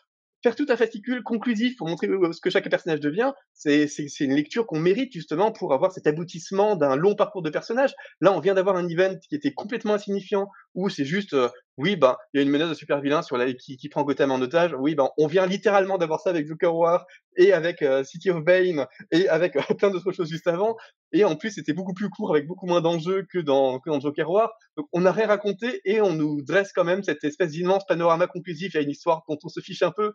faire 0.43 0.57
tout 0.57 0.67
un 0.69 0.77
fascicule 0.77 1.23
conclusif 1.23 1.77
pour 1.77 1.89
montrer 1.89 2.09
ce 2.33 2.41
que 2.41 2.51
chaque 2.51 2.69
personnage 2.69 3.01
devient, 3.01 3.33
c'est 3.55 3.87
une 4.21 4.35
lecture 4.35 4.67
qu'on 4.67 4.79
mérite 4.79 5.13
justement 5.13 5.53
pour 5.53 5.73
avoir 5.73 5.93
cet 5.93 6.07
aboutissement 6.07 6.77
d'un 6.77 6.97
long 6.97 7.15
parcours 7.15 7.43
de 7.43 7.51
personnage. 7.51 7.95
Là, 8.21 8.33
on 8.33 8.41
vient 8.41 8.55
d'avoir 8.55 8.77
un 8.77 8.89
event 8.89 9.15
qui 9.29 9.35
était 9.35 9.53
complètement 9.53 9.95
insignifiant, 9.95 10.49
où 10.75 10.89
c'est 10.89 11.05
juste, 11.05 11.35
euh, 11.35 11.49
oui, 11.77 11.97
ben, 11.97 12.17
il 12.35 12.39
y 12.39 12.41
a 12.41 12.43
une 12.43 12.51
menace 12.51 12.69
de 12.69 12.75
super 12.75 13.01
vilain 13.01 13.23
qui, 13.59 13.89
prend 13.89 14.03
Gotham 14.03 14.31
en 14.33 14.41
otage. 14.41 14.75
Oui, 14.79 14.95
ben, 14.95 15.09
on 15.17 15.27
vient 15.27 15.47
littéralement 15.47 15.99
d'avoir 15.99 16.21
ça 16.21 16.31
avec 16.31 16.47
Joker 16.47 16.75
War 16.75 17.07
et 17.37 17.53
avec 17.53 17.81
euh, 17.83 18.05
City 18.05 18.31
of 18.31 18.45
Bane 18.45 18.87
et 19.11 19.29
avec 19.29 19.57
euh, 19.57 19.61
plein 19.79 19.91
d'autres 19.91 20.13
choses 20.13 20.29
juste 20.29 20.47
avant. 20.47 20.77
Et 21.13 21.25
en 21.25 21.37
plus, 21.37 21.53
c'était 21.53 21.73
beaucoup 21.73 21.95
plus 21.95 22.11
court 22.11 22.33
avec 22.33 22.47
beaucoup 22.47 22.67
moins 22.67 22.81
d'enjeux 22.81 23.27
que 23.33 23.39
dans, 23.39 23.81
Joker 24.01 24.31
War. 24.31 24.53
Donc, 24.77 24.89
on 24.93 25.01
n'a 25.01 25.13
rien 25.13 25.29
raconté 25.29 25.81
et 25.85 26.01
on 26.01 26.13
nous 26.13 26.43
dresse 26.43 26.73
quand 26.73 26.85
même 26.85 27.03
cette 27.03 27.25
espèce 27.25 27.53
d'immense 27.53 27.87
panorama 27.87 28.27
conclusif 28.27 28.77
à 28.77 28.81
une 28.81 28.91
histoire 28.91 29.23
dont 29.29 29.39
on 29.43 29.49
se 29.49 29.61
fiche 29.61 29.83
un 29.83 29.93
peu 29.93 30.13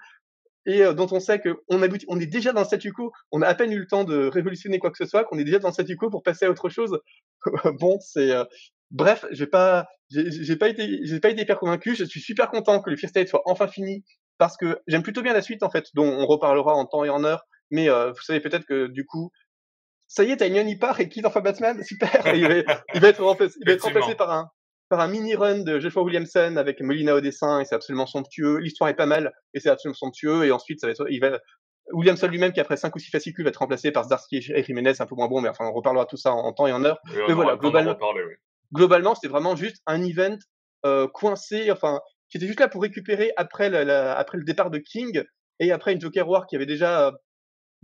et 0.67 0.83
euh, 0.83 0.93
dont 0.93 1.07
on 1.11 1.19
sait 1.19 1.39
qu'on 1.39 1.55
on 1.69 2.19
est 2.19 2.27
déjà 2.27 2.53
dans 2.53 2.61
le 2.61 2.67
statu 2.67 2.91
quo, 2.91 3.11
on 3.31 3.41
a 3.41 3.47
à 3.47 3.55
peine 3.55 3.71
eu 3.71 3.79
le 3.79 3.87
temps 3.87 4.03
de 4.03 4.27
révolutionner 4.27 4.79
quoi 4.79 4.91
que 4.91 4.97
ce 4.97 5.05
soit, 5.05 5.23
qu'on 5.23 5.37
est 5.37 5.43
déjà 5.43 5.59
dans 5.59 5.69
le 5.69 5.73
statu 5.73 5.95
quo 5.95 6.09
pour 6.09 6.23
passer 6.23 6.45
à 6.45 6.49
autre 6.49 6.69
chose. 6.69 6.99
bon, 7.79 7.99
c'est 8.01 8.31
bref, 8.91 9.25
j'ai 9.31 9.47
pas, 9.47 9.87
j'ai 10.09 10.55
pas 10.55 10.69
été, 10.69 10.99
j'ai 11.03 11.19
pas 11.19 11.29
été 11.29 11.41
hyper 11.41 11.59
convaincu. 11.59 11.95
Je 11.95 12.05
suis 12.05 12.21
super 12.21 12.49
content 12.49 12.81
que 12.81 12.89
le 12.89 12.97
Fear 12.97 13.09
State 13.09 13.27
soit 13.27 13.41
enfin 13.45 13.67
fini 13.67 14.03
parce 14.37 14.57
que 14.57 14.79
j'aime 14.87 15.03
plutôt 15.03 15.21
bien 15.21 15.33
la 15.33 15.41
suite 15.41 15.63
en 15.63 15.69
fait, 15.69 15.87
dont 15.93 16.07
on 16.07 16.25
reparlera 16.25 16.73
en 16.73 16.85
temps 16.85 17.03
et 17.03 17.09
en 17.09 17.23
heure. 17.23 17.45
Mais 17.71 17.89
euh, 17.89 18.11
vous 18.11 18.21
savez 18.21 18.39
peut-être 18.39 18.65
que 18.65 18.87
du 18.87 19.05
coup, 19.05 19.31
ça 20.07 20.23
y 20.23 20.31
est, 20.31 20.37
Tynion 20.37 20.67
y 20.67 20.77
part 20.77 20.99
et 20.99 21.09
quitte 21.09 21.25
enfin 21.25 21.41
Batman, 21.41 21.81
super. 21.87 22.35
il, 22.35 22.47
va, 22.47 22.83
il 22.93 23.01
va 23.01 23.07
être 23.07 23.23
remplacé, 23.23 23.55
il 23.61 23.67
va 23.67 23.73
être 23.73 23.83
remplacé 23.83 24.15
par 24.15 24.31
un 24.31 24.49
par 24.87 24.99
un 24.99 25.07
mini 25.07 25.33
run 25.33 25.63
de 25.63 25.79
Joshua 25.79 26.03
Williamson 26.03 26.57
avec 26.57 26.79
Molina 26.79 27.15
au 27.15 27.21
dessin 27.21 27.59
et 27.59 27.65
c'est 27.65 27.73
absolument 27.73 28.05
somptueux. 28.05 28.57
L'histoire 28.57 28.89
est 28.89 28.95
pas 28.95 29.07
mal 29.07 29.33
et 29.55 29.59
c'est 29.59 29.69
absolument 29.69 29.95
somptueux 29.95 30.45
et 30.45 30.51
ensuite 30.51 30.79
ça 30.79 30.87
va 30.87 30.91
être, 30.91 31.05
il 31.09 31.19
va 31.19 31.39
Williamson 31.91 32.27
lui-même 32.27 32.51
qui 32.51 32.59
après 32.59 32.77
5 32.77 32.95
ou 32.95 32.99
6 32.99 33.09
fascicules 33.11 33.43
va 33.43 33.49
être 33.49 33.57
remplacé 33.57 33.91
par 33.91 34.03
Zdarsky 34.03 34.37
et 34.53 34.63
Jiménez 34.63 34.93
un 34.99 35.05
peu 35.05 35.15
moins 35.15 35.27
bon 35.27 35.41
mais 35.41 35.49
enfin 35.49 35.65
on 35.65 35.73
reparlera 35.73 36.05
tout 36.05 36.17
ça 36.17 36.33
en, 36.33 36.53
temps 36.53 36.67
et 36.67 36.71
en 36.71 36.83
heure. 36.83 36.99
mais 37.27 37.33
voilà, 37.33 37.55
globalement, 37.55 37.97
globalement 38.73 39.15
c'était 39.15 39.27
vraiment 39.27 39.55
juste 39.55 39.81
un 39.85 40.03
event 40.03 40.37
euh, 40.85 41.07
coincé, 41.07 41.71
enfin 41.71 41.99
qui 42.29 42.37
était 42.37 42.47
juste 42.47 42.59
là 42.59 42.67
pour 42.67 42.81
récupérer 42.81 43.31
après 43.37 43.69
le, 43.69 43.91
après 43.91 44.37
le 44.37 44.43
départ 44.43 44.71
de 44.71 44.79
King 44.79 45.23
et 45.59 45.71
après 45.71 45.93
une 45.93 46.01
Joker 46.01 46.27
War 46.27 46.47
qui 46.47 46.55
avait 46.55 46.65
déjà 46.65 47.11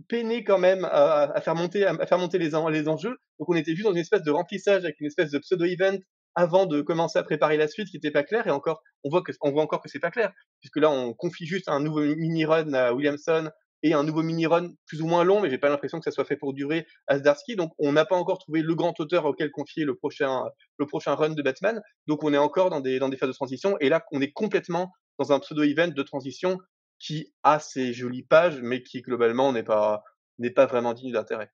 peiné 0.08 0.44
quand 0.44 0.58
même 0.58 0.84
à, 0.84 1.40
faire 1.40 1.54
monter 1.54 1.84
à, 1.86 2.06
faire 2.06 2.18
monter 2.18 2.38
les, 2.38 2.54
enjeux. 2.54 3.16
Donc 3.38 3.48
on 3.48 3.54
était 3.54 3.72
juste 3.72 3.84
dans 3.84 3.92
une 3.92 3.98
espèce 3.98 4.22
de 4.22 4.30
remplissage 4.30 4.84
avec 4.84 5.00
une 5.00 5.06
espèce 5.06 5.30
de 5.30 5.38
pseudo-event 5.38 5.98
avant 6.34 6.66
de 6.66 6.80
commencer 6.80 7.18
à 7.18 7.22
préparer 7.22 7.56
la 7.56 7.68
suite 7.68 7.88
qui 7.88 7.96
n'était 7.96 8.10
pas 8.10 8.22
clair 8.22 8.46
et 8.46 8.50
encore 8.50 8.82
on 9.04 9.10
voit 9.10 9.22
que 9.22 9.32
on 9.42 9.50
voit 9.50 9.62
encore 9.62 9.82
que 9.82 9.88
c'est 9.88 10.00
pas 10.00 10.10
clair 10.10 10.32
puisque 10.60 10.76
là 10.76 10.90
on 10.90 11.12
confie 11.12 11.46
juste 11.46 11.68
un 11.68 11.80
nouveau 11.80 12.00
mini 12.16 12.44
run 12.46 12.72
à 12.72 12.94
Williamson 12.94 13.50
et 13.82 13.94
un 13.94 14.04
nouveau 14.04 14.22
mini 14.22 14.46
run 14.46 14.72
plus 14.86 15.02
ou 15.02 15.06
moins 15.06 15.24
long 15.24 15.40
mais 15.40 15.50
j'ai 15.50 15.58
pas 15.58 15.68
l'impression 15.68 15.98
que 15.98 16.04
ça 16.04 16.10
soit 16.10 16.24
fait 16.24 16.36
pour 16.36 16.52
durer 16.52 16.86
à 17.06 17.18
Zdarsky 17.18 17.56
donc 17.56 17.72
on 17.78 17.92
n'a 17.92 18.04
pas 18.04 18.16
encore 18.16 18.38
trouvé 18.38 18.62
le 18.62 18.74
grand 18.74 18.98
auteur 19.00 19.24
auquel 19.24 19.50
confier 19.50 19.84
le 19.84 19.94
prochain 19.94 20.44
le 20.78 20.86
prochain 20.86 21.14
run 21.14 21.30
de 21.30 21.42
Batman 21.42 21.80
donc 22.06 22.24
on 22.24 22.32
est 22.32 22.38
encore 22.38 22.70
dans 22.70 22.80
des 22.80 22.98
dans 22.98 23.08
des 23.08 23.16
phases 23.16 23.30
de 23.30 23.34
transition 23.34 23.76
et 23.80 23.88
là 23.88 24.04
on 24.12 24.20
est 24.20 24.32
complètement 24.32 24.92
dans 25.18 25.32
un 25.32 25.40
pseudo 25.40 25.62
event 25.62 25.88
de 25.88 26.02
transition 26.02 26.58
qui 26.98 27.32
a 27.42 27.58
ses 27.58 27.92
jolies 27.92 28.24
pages 28.24 28.60
mais 28.62 28.82
qui 28.82 29.02
globalement 29.02 29.52
n'est 29.52 29.64
pas 29.64 30.02
n'est 30.38 30.50
pas 30.50 30.66
vraiment 30.66 30.92
digne 30.94 31.12
d'intérêt. 31.12 31.50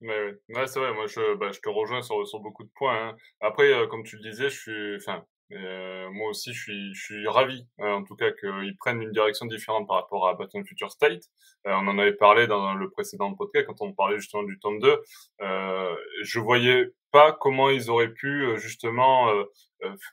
Ouais, 0.00 0.36
ouais. 0.48 0.66
c'est 0.66 0.80
vrai, 0.80 0.92
moi 0.92 1.06
je, 1.06 1.36
bah, 1.36 1.52
je 1.52 1.60
te 1.60 1.68
rejoins 1.68 2.02
sur, 2.02 2.26
sur 2.26 2.40
beaucoup 2.40 2.64
de 2.64 2.70
points. 2.74 3.10
Hein. 3.10 3.16
Après, 3.40 3.72
euh, 3.72 3.86
comme 3.86 4.02
tu 4.02 4.16
le 4.16 4.22
disais, 4.22 4.50
je 4.50 4.58
suis, 4.58 4.96
enfin, 4.96 5.24
Euh, 5.52 6.10
moi 6.10 6.30
aussi, 6.30 6.52
je 6.52 6.60
suis, 6.60 6.94
je 6.94 7.02
suis 7.02 7.28
ravi, 7.28 7.66
euh, 7.80 7.92
en 7.92 8.04
tout 8.04 8.16
cas, 8.16 8.30
qu'ils 8.32 8.76
prennent 8.76 9.02
une 9.02 9.12
direction 9.12 9.46
différente 9.46 9.86
par 9.86 9.96
rapport 9.96 10.28
à 10.28 10.34
Batman 10.34 10.64
Future 10.64 10.90
State. 10.90 11.24
Euh, 11.66 11.72
on 11.72 11.88
en 11.88 11.98
avait 11.98 12.14
parlé 12.14 12.46
dans 12.46 12.74
le 12.74 12.90
précédent 12.90 13.32
podcast 13.34 13.66
quand 13.66 13.80
on 13.80 13.92
parlait 13.92 14.18
justement 14.18 14.42
du 14.42 14.58
tome 14.58 14.78
2. 14.80 15.02
Euh, 15.42 15.96
je 16.22 16.38
voyais 16.38 16.90
pas 17.10 17.32
comment 17.32 17.68
ils 17.70 17.90
auraient 17.90 18.12
pu 18.12 18.56
justement 18.56 19.30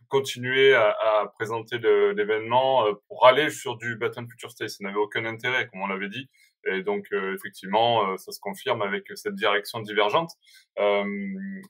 continuer 0.09 0.73
à, 0.73 0.89
à 0.89 1.27
présenter 1.27 1.77
l'événement 1.77 2.83
pour 3.07 3.25
aller 3.25 3.49
sur 3.49 3.77
du 3.77 3.95
Batman 3.95 4.27
Future 4.29 4.51
State. 4.51 4.69
Ça 4.69 4.83
n'avait 4.83 4.97
aucun 4.97 5.23
intérêt, 5.23 5.67
comme 5.67 5.81
on 5.81 5.87
l'avait 5.87 6.09
dit. 6.09 6.27
Et 6.65 6.83
donc, 6.83 7.07
effectivement, 7.13 8.17
ça 8.17 8.33
se 8.33 8.39
confirme 8.41 8.81
avec 8.81 9.05
cette 9.15 9.35
direction 9.35 9.79
divergente. 9.79 10.31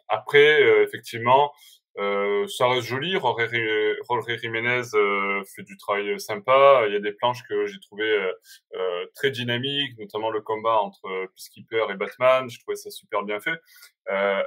après, 0.07 0.63
effectivement, 0.81 1.51
euh, 1.99 2.47
ça 2.47 2.67
reste 2.67 2.87
joli. 2.87 3.11
Jorge 3.11 4.37
Jiménez 4.41 4.81
euh, 4.93 5.43
fait 5.43 5.63
du 5.63 5.75
travail 5.77 6.19
sympa. 6.19 6.83
Il 6.87 6.93
y 6.93 6.95
a 6.95 6.99
des 6.99 7.11
planches 7.11 7.43
que 7.47 7.65
j'ai 7.65 7.79
trouvé 7.79 8.05
euh, 8.05 8.31
euh, 8.75 9.05
très 9.15 9.31
dynamiques, 9.31 9.97
notamment 9.97 10.29
le 10.29 10.41
combat 10.41 10.79
entre 10.79 11.27
Peacekeeper 11.35 11.91
et 11.91 11.95
Batman. 11.95 12.49
Je 12.49 12.59
trouvais 12.59 12.77
ça 12.77 12.89
super 12.89 13.23
bien 13.23 13.39
fait. 13.39 13.59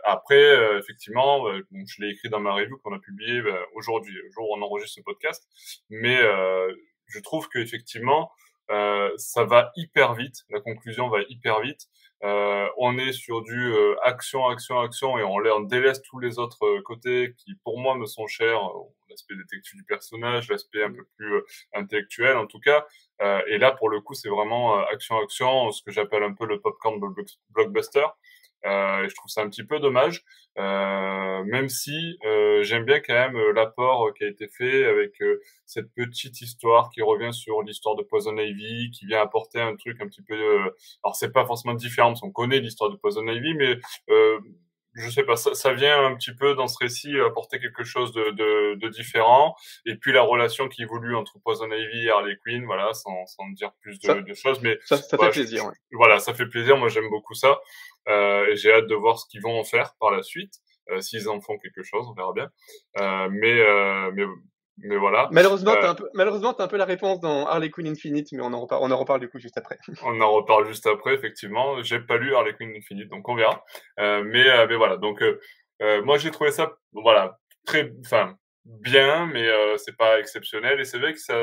après, 0.05 0.79
effectivement, 0.79 1.47
je 1.73 2.03
l'ai 2.03 2.11
écrit 2.11 2.31
dans 2.31 2.41
ma 2.41 2.53
review 2.53 2.79
qu'on 2.79 2.95
a 2.95 2.99
publiée 2.99 3.43
aujourd'hui, 3.75 4.15
le 4.15 4.31
jour 4.31 4.51
où 4.51 4.57
on 4.57 4.63
enregistre 4.63 4.97
ce 4.97 5.03
podcast. 5.03 5.47
Mais 5.91 6.19
je 7.07 7.21
trouve 7.21 7.49
qu'effectivement, 7.49 8.31
ça 9.17 9.45
va 9.45 9.73
hyper 9.77 10.15
vite. 10.15 10.45
La 10.51 10.61
conclusion 10.61 11.09
va 11.09 11.21
hyper 11.29 11.61
vite. 11.61 11.89
Euh, 12.25 12.69
on 12.79 12.99
est 12.99 13.13
sur 13.13 13.43
du 13.43 13.73
euh, 13.73 13.97
action, 14.05 14.47
action, 14.49 14.79
action, 14.81 15.19
et 15.19 15.25
on, 15.25 15.37
on 15.37 15.61
délaisse 15.61 16.03
tous 16.03 16.21
les 16.21 16.39
autres 16.39 16.65
euh, 16.65 16.83
côtés 16.83 17.35
qui, 17.37 17.57
pour 17.65 17.81
moi, 17.81 17.97
me 17.97 18.07
sont 18.07 18.27
chers. 18.27 18.61
L'aspect 19.11 19.35
détective 19.35 19.77
du 19.77 19.85
personnage, 19.85 20.49
l'aspect 20.49 20.85
un 20.85 20.93
peu 20.93 21.05
plus 21.19 21.43
intellectuel, 21.75 22.39
en 22.39 22.47
tout 22.47 22.61
cas. 22.61 22.87
et 23.47 23.59
là, 23.59 23.71
pour 23.73 23.91
le 23.91 24.01
coup, 24.01 24.15
c'est 24.15 24.31
vraiment 24.31 24.79
action, 24.87 25.19
action, 25.19 25.71
ce 25.71 25.83
que 25.83 25.91
j'appelle 25.91 26.23
un 26.23 26.33
peu 26.33 26.47
le 26.47 26.61
popcorn 26.63 26.99
blockbuster. 27.51 28.07
Euh, 28.65 29.09
je 29.09 29.15
trouve 29.15 29.31
ça 29.31 29.43
un 29.43 29.49
petit 29.49 29.65
peu 29.65 29.81
dommage, 29.81 30.23
euh, 30.59 31.45
même 31.45 31.69
si 31.69 32.19
euh, 32.25 32.63
j'aime 32.63 32.85
bien 32.85 33.01
quand 33.01 33.15
même 33.15 33.37
euh, 33.37 33.53
l'apport 33.53 34.13
qui 34.15 34.25
a 34.25 34.29
été 34.29 34.47
fait 34.47 34.85
avec 34.85 35.13
cette 35.67 35.93
petite 35.95 36.41
histoire 36.41 36.91
qui 36.91 37.03
revient 37.03 37.33
sur 37.33 37.63
l'histoire 37.63 37.97
de 37.97 38.03
Poison 38.03 38.37
Ivy, 38.37 38.91
qui 38.91 39.07
vient 39.07 39.21
apporter 39.21 39.61
un 39.61 39.75
truc 39.77 40.01
un 40.01 40.07
petit 40.07 40.23
peu. 40.23 40.35
alors 41.03 41.17
c'est 41.17 41.33
pas 41.33 41.47
forcément 41.47 41.75
différent, 41.75 42.09
parce 42.11 42.21
qu'on 42.21 42.33
connaît 42.33 42.61
l'histoire 42.61 42.91
de 42.91 42.97
Poison 42.97 43.27
Ivy, 43.27 43.55
mais 43.55 43.79
je 44.95 45.09
sais 45.09 45.23
pas, 45.25 45.37
ça, 45.37 45.55
ça, 45.55 45.73
vient 45.73 46.05
un 46.05 46.15
petit 46.15 46.35
peu 46.35 46.55
dans 46.55 46.67
ce 46.67 46.77
récit 46.79 47.19
apporter 47.21 47.59
quelque 47.59 47.85
chose 47.85 48.13
de, 48.13 48.31
de, 48.31 48.75
de 48.75 48.89
différent. 48.89 49.55
Et 49.87 49.97
puis 49.97 50.13
la 50.13 50.23
relation 50.23 50.69
qui 50.69 50.83
évolue 50.83 51.17
entre 51.17 51.39
Poison 51.43 51.71
Ivy 51.71 52.07
et 52.07 52.11
Harley 52.11 52.37
Quinn, 52.45 52.65
voilà, 52.67 52.93
sans, 52.93 53.27
sans 53.27 53.49
dire 53.51 53.73
plus 53.81 53.99
de, 54.01 54.21
de 54.21 54.35
choses, 54.35 54.61
mais 54.63 54.79
ça, 54.85 54.97
ça 54.97 55.19
fait 55.19 55.31
plaisir. 55.31 55.65
Voilà, 55.93 56.19
ça 56.19 56.35
fait 56.35 56.47
plaisir. 56.47 56.77
Moi, 56.77 56.89
j'aime 56.89 57.09
beaucoup 57.11 57.35
ça. 57.35 57.61
Euh, 58.09 58.47
et 58.49 58.57
j'ai 58.57 58.73
hâte 58.73 58.87
de 58.87 58.95
voir 58.95 59.19
ce 59.19 59.27
qu'ils 59.29 59.43
vont 59.43 59.59
en 59.59 59.65
faire 59.65 59.95
par 60.01 60.11
la 60.11 60.23
suite. 60.23 60.55
Euh, 60.91 61.01
S'ils 61.01 61.29
en 61.29 61.41
font 61.41 61.59
quelque 61.59 61.83
chose, 61.83 62.07
on 62.09 62.15
verra 62.15 62.33
bien. 62.33 62.51
Euh, 62.99 63.29
mais, 63.31 63.61
euh, 63.61 64.11
mais 64.15 64.25
mais 64.79 64.97
voilà. 64.97 65.29
Malheureusement, 65.33 65.75
t'as 65.75 65.91
un 65.91 65.95
peu, 65.95 66.09
malheureusement, 66.15 66.55
t'as 66.55 66.65
un 66.65 66.69
peu 66.69 66.77
la 66.77 66.85
réponse 66.85 67.21
dans 67.21 67.47
Harley 67.47 67.71
Quinn 67.71 67.87
Infinite, 67.87 68.29
mais 68.33 68.43
on 68.43 68.53
en 68.53 68.61
reparle, 68.61 68.83
on 68.83 68.91
en 68.91 68.97
reparle 68.97 69.21
du 69.21 69.29
coup 69.29 69.39
juste 69.39 69.59
après. 69.59 69.79
on 70.03 70.21
en 70.21 70.33
reparle 70.33 70.67
juste 70.67 70.87
après, 70.87 71.15
effectivement. 71.15 71.83
J'ai 71.83 72.01
pas 72.01 72.17
lu 72.17 72.35
Harley 72.35 72.55
Quinn 72.55 72.75
Infinite, 72.77 73.09
donc 73.09 73.29
on 73.29 73.35
verra. 73.35 73.65
Euh, 74.01 74.23
mais, 74.25 74.49
euh, 74.49 74.67
mais 74.69 74.77
voilà. 74.77 74.97
Donc, 74.97 75.23
euh, 75.23 76.03
moi, 76.03 76.19
j'ai 76.19 76.31
trouvé 76.31 76.51
ça, 76.51 76.73
voilà, 76.93 77.39
très, 77.67 77.93
enfin, 78.05 78.37
bien, 78.65 79.27
mais 79.27 79.49
c'est 79.79 79.97
pas 79.97 80.19
exceptionnel. 80.21 80.81
Et 80.81 80.85
c'est 80.85 80.99
vrai 80.99 81.13
que 81.13 81.19
ça, 81.19 81.35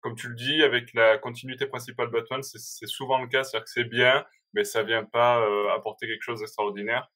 comme 0.00 0.14
tu 0.14 0.28
le 0.28 0.34
dis, 0.34 0.62
avec 0.62 0.92
la 0.94 1.18
continuité 1.18 1.66
principale 1.66 2.08
Batman, 2.08 2.42
c'est 2.42 2.86
souvent 2.86 3.20
le 3.20 3.28
cas, 3.28 3.44
c'est-à-dire 3.44 3.64
que 3.64 3.70
c'est 3.70 3.84
bien, 3.84 4.24
mais 4.54 4.64
ça 4.64 4.82
vient 4.82 5.04
pas 5.04 5.40
euh, 5.40 5.70
apporter 5.74 6.06
quelque 6.06 6.22
chose 6.22 6.40
d'extraordinaire. 6.40 7.10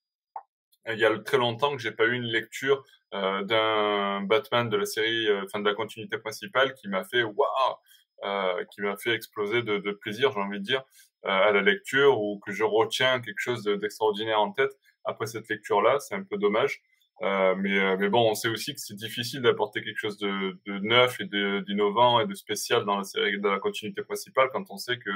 Il 0.88 0.98
y 0.98 1.04
a 1.04 1.16
très 1.20 1.38
longtemps 1.38 1.76
que 1.76 1.82
j'ai 1.82 1.92
pas 1.92 2.06
eu 2.06 2.14
une 2.14 2.24
lecture 2.24 2.78
euh, 2.78 2.82
d'un 3.12 4.22
Batman 4.22 4.68
de 4.68 4.76
la 4.76 4.86
série, 4.86 5.28
euh, 5.28 5.42
enfin 5.44 5.60
de 5.60 5.68
la 5.68 5.74
continuité 5.74 6.18
principale, 6.18 6.74
qui 6.74 6.88
m'a 6.88 7.04
fait 7.04 7.22
waouh, 7.22 7.76
euh, 8.24 8.64
qui 8.72 8.80
m'a 8.80 8.96
fait 8.96 9.12
exploser 9.12 9.62
de, 9.62 9.78
de 9.78 9.90
plaisir, 9.92 10.32
j'ai 10.32 10.40
envie 10.40 10.60
de 10.60 10.64
dire, 10.64 10.82
euh, 11.26 11.28
à 11.28 11.52
la 11.52 11.60
lecture, 11.60 12.20
ou 12.20 12.40
que 12.40 12.52
je 12.52 12.64
retiens 12.64 13.20
quelque 13.20 13.40
chose 13.40 13.64
d'extraordinaire 13.64 14.40
en 14.40 14.52
tête 14.52 14.72
après 15.04 15.26
cette 15.26 15.48
lecture-là. 15.48 15.98
C'est 16.00 16.14
un 16.14 16.22
peu 16.22 16.38
dommage. 16.38 16.82
Euh, 17.20 17.54
mais, 17.56 17.78
euh, 17.78 17.96
mais 17.98 18.08
bon, 18.08 18.30
on 18.30 18.34
sait 18.34 18.48
aussi 18.48 18.74
que 18.74 18.80
c'est 18.80 18.96
difficile 18.96 19.42
d'apporter 19.42 19.80
quelque 19.82 19.98
chose 19.98 20.18
de, 20.18 20.58
de 20.66 20.78
neuf 20.80 21.20
et 21.20 21.26
d'innovant 21.26 22.18
et 22.18 22.26
de 22.26 22.34
spécial 22.34 22.84
dans 22.84 22.96
la 22.96 23.04
série, 23.04 23.38
dans 23.38 23.52
la 23.52 23.60
continuité 23.60 24.02
principale, 24.02 24.48
quand 24.52 24.64
on 24.70 24.76
sait 24.76 24.98
que 24.98 25.10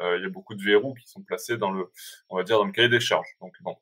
euh, 0.00 0.16
il 0.18 0.22
y 0.22 0.26
a 0.26 0.28
beaucoup 0.28 0.56
de 0.56 0.62
verrous 0.62 0.94
qui 0.94 1.06
sont 1.06 1.22
placés 1.22 1.58
dans 1.58 1.70
le, 1.70 1.84
on 2.30 2.36
va 2.36 2.42
dire, 2.42 2.58
dans 2.58 2.64
le 2.64 2.72
cahier 2.72 2.88
des 2.88 2.98
charges. 2.98 3.36
Donc 3.40 3.54
bon, 3.60 3.76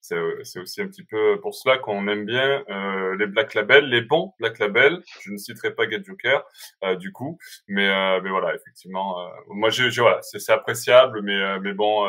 c'est 0.00 0.60
aussi 0.60 0.80
un 0.80 0.86
petit 0.86 1.04
peu 1.04 1.40
pour 1.40 1.54
cela 1.54 1.78
qu'on 1.78 2.08
aime 2.08 2.24
bien 2.24 2.64
euh, 2.70 3.16
les 3.16 3.26
Black 3.26 3.54
Label, 3.54 3.88
les 3.88 4.02
bons 4.02 4.32
Black 4.38 4.58
Label. 4.58 5.02
Je 5.22 5.32
ne 5.32 5.36
citerai 5.36 5.74
pas 5.74 5.88
Get 5.88 6.04
Joker, 6.04 6.44
euh, 6.84 6.96
du 6.96 7.12
coup, 7.12 7.38
mais 7.66 7.88
mais 8.20 8.30
voilà, 8.30 8.54
effectivement, 8.54 9.28
moi 9.48 9.70
je, 9.70 10.00
voilà, 10.00 10.20
c'est 10.22 10.52
appréciable, 10.52 11.22
mais 11.22 11.58
mais 11.60 11.72
bon, 11.72 12.08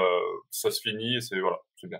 ça 0.49 0.71
se 0.71 0.81
finit 0.81 1.21
c'est 1.21 1.39
voilà, 1.39 1.59
c'est 1.75 1.87
bien. 1.87 1.99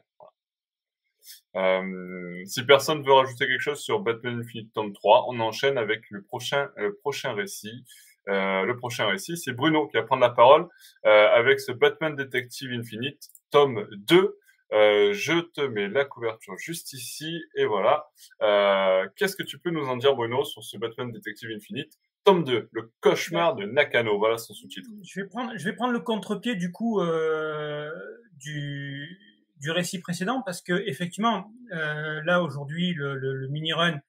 Euh, 1.56 2.44
si 2.46 2.64
personne 2.64 3.04
veut 3.04 3.14
rajouter 3.14 3.48
quelque 3.48 3.62
chose 3.62 3.80
sur 3.80 4.00
Batman 4.00 4.40
Infinite 4.40 4.72
tome 4.74 4.94
3, 4.94 5.26
on 5.30 5.40
enchaîne 5.40 5.78
avec 5.78 6.10
le 6.10 6.22
prochain, 6.22 6.70
le 6.78 6.96
prochain 6.96 7.34
récit. 7.34 7.86
Euh, 8.28 8.64
le 8.64 8.76
prochain 8.78 9.08
récit, 9.08 9.38
c'est 9.38 9.54
Bruno 9.54 9.88
qui 9.88 9.98
va 9.98 10.04
prendre 10.04 10.22
la 10.22 10.30
parole 10.30 10.68
euh, 11.06 11.30
avec 11.34 11.60
ce 11.60 11.72
Batman 11.72 12.16
Detective 12.16 12.72
Infinite 12.72 13.30
tome 13.50 13.88
2. 13.92 14.38
Euh, 14.72 15.14
je 15.14 15.40
te 15.40 15.62
mets 15.62 15.88
la 15.88 16.06
couverture 16.06 16.58
juste 16.58 16.94
ici 16.94 17.44
et 17.56 17.66
voilà. 17.66 18.08
Euh, 18.42 19.08
Qu'est-ce 19.16 19.36
que 19.36 19.44
tu 19.44 19.58
peux 19.58 19.72
nous 19.72 19.86
en 19.86 19.98
dire, 19.98 20.16
Bruno, 20.16 20.44
sur 20.44 20.64
ce 20.64 20.78
Batman 20.78 21.12
Detective 21.12 21.50
Infinite? 21.56 21.98
Tome 22.24 22.44
2, 22.44 22.70
le 22.72 22.92
cauchemar 23.00 23.56
de 23.56 23.66
Nakano. 23.66 24.18
Voilà 24.20 24.38
son 24.38 24.54
sous-titre. 24.54 24.90
Je 25.04 25.22
vais 25.22 25.74
prendre, 25.74 25.92
le 25.92 26.00
contre-pied 26.00 26.56
du 26.56 26.72
coup 26.72 27.02
euh, 27.02 27.90
du 28.38 29.72
récit 29.72 30.00
précédent 30.00 30.42
parce 30.46 30.62
que 30.62 30.74
effectivement, 30.86 31.52
euh, 31.74 32.22
là 32.26 32.44
aujourd'hui, 32.44 32.94
le 32.94 33.48
mini-run 33.50 34.00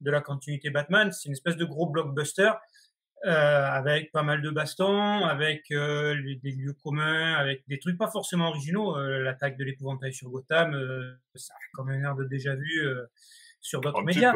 de 0.00 0.10
la 0.10 0.20
continuité 0.20 0.70
Batman, 0.70 1.12
c'est 1.12 1.26
une 1.26 1.32
espèce 1.32 1.56
de 1.56 1.64
gros 1.64 1.86
blockbuster 1.86 2.50
euh, 3.26 3.66
avec 3.66 4.12
pas 4.12 4.22
mal 4.22 4.42
de 4.42 4.50
bastons, 4.50 5.24
avec 5.24 5.70
euh, 5.70 6.14
des 6.42 6.52
lieux 6.52 6.74
communs, 6.84 7.34
avec 7.34 7.62
des 7.68 7.78
trucs 7.78 7.98
pas 7.98 8.10
forcément 8.10 8.48
originaux. 8.48 8.96
Euh, 8.96 9.20
L'attaque 9.20 9.56
de 9.56 9.64
l'épouvantail 9.64 10.14
sur 10.14 10.30
Gotham, 10.30 10.74
euh, 10.74 11.14
ça 11.34 11.54
a 11.54 11.58
comme 11.74 11.88
un 11.90 12.00
air 12.00 12.14
de 12.14 12.24
déjà 12.24 12.54
vu 12.54 12.80
euh, 12.80 13.04
sur 13.60 13.80
d'autres 13.80 14.02
médias 14.02 14.32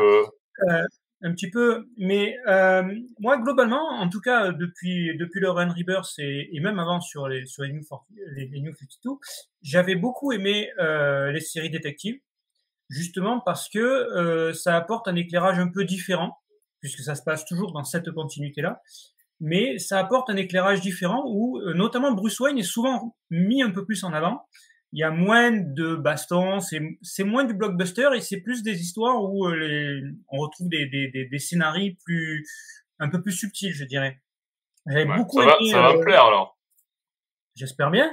un 1.23 1.33
petit 1.33 1.51
peu. 1.51 1.87
Mais 1.97 2.37
euh, 2.47 2.83
moi, 3.19 3.39
globalement, 3.39 3.89
en 3.91 4.09
tout 4.09 4.21
cas, 4.21 4.53
depuis 4.53 5.17
depuis 5.17 5.41
le 5.41 5.51
Run 5.51 5.73
Rebirth 5.73 6.19
et, 6.19 6.55
et 6.55 6.61
même 6.61 6.79
avant 6.79 7.01
sur 7.01 7.29
les 7.29 7.47
sur 7.47 7.63
les 7.63 7.73
New, 7.73 7.83
les, 8.35 8.49
les 8.49 8.61
New 8.61 8.75
52, 8.75 9.11
j'avais 9.63 9.95
beaucoup 9.95 10.33
aimé 10.33 10.71
euh, 10.79 11.31
les 11.31 11.41
séries 11.41 11.71
détectives, 11.71 12.21
justement 12.89 13.41
parce 13.41 13.69
que 13.69 13.79
euh, 13.79 14.53
ça 14.53 14.77
apporte 14.77 15.09
un 15.09 15.17
éclairage 15.17 15.59
un 15.59 15.69
peu 15.69 15.85
différent, 15.85 16.37
puisque 16.83 17.01
ça 17.01 17.15
se 17.15 17.23
passe 17.23 17.47
toujours 17.47 17.73
dans 17.73 17.85
cette 17.85 18.11
continuité-là. 18.11 18.83
Mais 19.41 19.79
ça 19.79 19.99
apporte 19.99 20.29
un 20.29 20.37
éclairage 20.37 20.83
différent 20.83 21.25
où, 21.27 21.59
euh, 21.59 21.73
notamment, 21.73 22.13
Bruce 22.13 22.39
Wayne 22.39 22.59
est 22.59 22.63
souvent 22.63 23.17
mis 23.31 23.63
un 23.63 23.71
peu 23.71 23.85
plus 23.87 24.05
en 24.05 24.13
avant 24.13 24.45
il 24.93 24.99
y 24.99 25.05
a 25.05 25.11
moins 25.11 25.51
de 25.51 25.97
bastons, 25.97 26.61
c'est 26.61 27.25
moins 27.25 27.45
du 27.45 27.55
blockbuster 27.55 28.11
et 28.15 28.21
c'est 28.21 28.41
plus 28.41 28.63
des 28.63 28.81
histoires 28.81 29.23
où 29.23 29.47
euh, 29.47 29.57
les, 29.57 30.03
on 30.29 30.39
retrouve 30.39 30.69
des, 30.69 30.87
des, 30.87 31.09
des, 31.09 31.25
des, 31.25 31.39
scénarios 31.39 31.95
plus 32.05 32.47
un 32.99 33.09
peu 33.09 33.23
plus 33.23 33.33
subtils, 33.33 33.73
je 33.73 33.85
dirais. 33.85 34.21
J'avais 34.87 35.07
beaucoup 35.07 35.41
ça 35.41 35.57
aimé. 35.61 35.73
Va, 35.73 35.79
ça 35.79 35.83
va 35.83 35.95
me 35.95 36.03
plaire 36.03 36.25
alors. 36.25 36.59
J'espère 37.55 37.91
bien. 37.91 38.11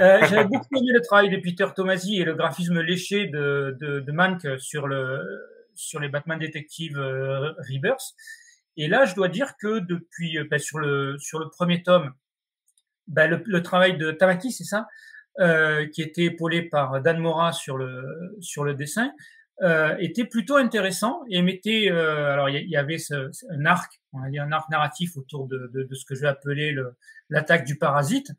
Euh, 0.00 0.18
J'avais 0.26 0.44
beaucoup 0.44 0.76
aimé 0.76 0.88
le 0.92 1.00
travail 1.00 1.30
de 1.30 1.36
Peter 1.36 1.66
Tomasi 1.74 2.20
et 2.20 2.24
le 2.24 2.34
graphisme 2.34 2.80
léché 2.80 3.26
de, 3.26 3.76
de, 3.80 4.00
de 4.00 4.12
Mank 4.12 4.42
sur 4.58 4.86
le 4.88 5.20
sur 5.76 6.00
les 6.00 6.08
Batman 6.08 6.38
Detective 6.38 6.98
euh, 6.98 7.52
Rebirth. 7.70 8.14
Et 8.76 8.88
là, 8.88 9.04
je 9.04 9.14
dois 9.14 9.28
dire 9.28 9.56
que 9.56 9.78
depuis 9.78 10.38
ben, 10.50 10.58
sur 10.58 10.78
le 10.78 11.16
sur 11.18 11.38
le 11.38 11.48
premier 11.48 11.82
tome, 11.82 12.12
ben, 13.06 13.42
le, 13.44 13.62
travail 13.62 13.96
de 13.96 14.10
Tamaki, 14.10 14.52
c'est 14.52 14.64
ça, 14.64 14.88
euh, 15.38 15.86
qui 15.86 16.02
était 16.02 16.24
épaulé 16.24 16.62
par 16.62 17.00
Dan 17.02 17.18
Mora 17.18 17.52
sur 17.52 17.76
le 17.76 18.36
sur 18.40 18.64
le 18.64 18.74
dessin, 18.74 19.12
euh, 19.62 19.96
était 19.98 20.24
plutôt 20.24 20.56
intéressant 20.56 21.22
et 21.30 21.40
mettait 21.40 21.88
euh, 21.90 22.32
alors 22.32 22.50
il 22.50 22.68
y, 22.68 22.76
avait 22.76 22.98
un 23.50 23.64
arc, 23.64 24.00
un 24.12 24.52
arc 24.52 24.68
narratif 24.70 25.16
autour 25.16 25.46
de, 25.46 25.70
de, 25.72 25.84
de 25.84 25.94
ce 25.94 26.04
que 26.04 26.14
je 26.14 26.22
vais 26.22 26.28
appeler 26.28 26.76
l'attaque 27.30 27.64
du 27.64 27.78
parasite, 27.78 28.32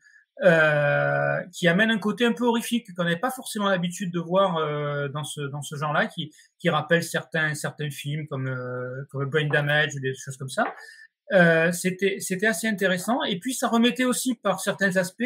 euh, 0.43 1.41
qui 1.51 1.67
amène 1.67 1.89
un 1.89 1.97
côté 1.97 2.23
un 2.25 2.31
peu 2.31 2.45
horrifique 2.45 2.93
qu'on 2.95 3.03
n'avait 3.03 3.17
pas 3.17 3.31
forcément 3.31 3.69
l'habitude 3.69 4.11
de 4.11 4.19
voir 4.19 4.57
euh, 4.57 5.07
dans 5.09 5.23
ce 5.23 5.41
dans 5.41 5.63
ce 5.63 5.75
genre-là, 5.75 6.05
qui 6.05 6.31
qui 6.59 6.69
rappelle 6.69 7.03
certains 7.03 7.55
certains 7.55 7.89
films 7.89 8.27
comme 8.27 8.47
euh, 8.47 9.03
comme 9.09 9.27
Brain 9.29 9.47
Damage 9.47 9.95
ou 9.95 9.99
des 9.99 10.13
choses 10.13 10.37
comme 10.37 10.49
ça. 10.49 10.65
Euh, 11.33 11.71
c'était 11.71 12.17
c'était 12.19 12.45
assez 12.45 12.67
intéressant 12.67 13.23
et 13.23 13.39
puis 13.39 13.53
ça 13.53 13.67
remettait 13.67 14.05
aussi 14.05 14.35
par 14.35 14.59
certains 14.59 14.95
aspects 14.95 15.23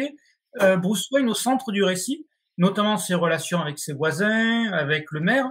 euh, 0.62 0.76
Bruce 0.76 1.08
Wayne 1.10 1.28
au 1.28 1.34
centre 1.34 1.72
du 1.72 1.84
récit, 1.84 2.26
notamment 2.56 2.96
ses 2.96 3.14
relations 3.14 3.60
avec 3.60 3.78
ses 3.78 3.92
voisins, 3.92 4.72
avec 4.72 5.10
le 5.12 5.20
maire. 5.20 5.50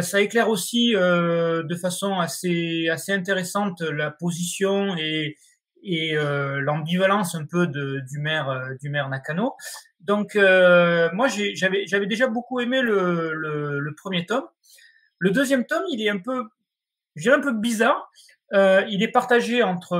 ça 0.00 0.22
éclaire 0.22 0.48
aussi 0.48 0.94
de 0.94 1.76
façon 1.76 2.18
assez 2.18 2.88
assez 2.88 3.12
intéressante 3.12 3.82
la 3.82 4.10
position 4.10 4.96
et 4.96 5.36
et 5.84 6.16
euh, 6.16 6.60
l'ambivalence 6.60 7.34
un 7.34 7.44
peu 7.44 7.66
du 7.66 8.18
maire 8.18 8.48
euh, 8.48 8.74
du 8.80 8.88
maire 8.88 9.08
Nakano. 9.08 9.54
Donc 10.00 10.36
euh, 10.36 11.10
moi 11.12 11.28
j'avais 11.28 12.06
déjà 12.06 12.26
beaucoup 12.26 12.60
aimé 12.60 12.80
le, 12.82 13.94
premier 13.96 14.26
tome. 14.26 14.44
Le 15.18 15.30
deuxième 15.30 15.64
tome 15.64 15.84
il 15.90 16.02
est 16.02 16.10
un 16.10 16.18
peu 16.18 16.44
je 17.16 17.30
un 17.30 17.40
peu 17.40 17.52
bizarre. 17.52 18.10
Il 18.52 19.02
est 19.02 19.10
partagé 19.12 19.62
entre 19.62 19.96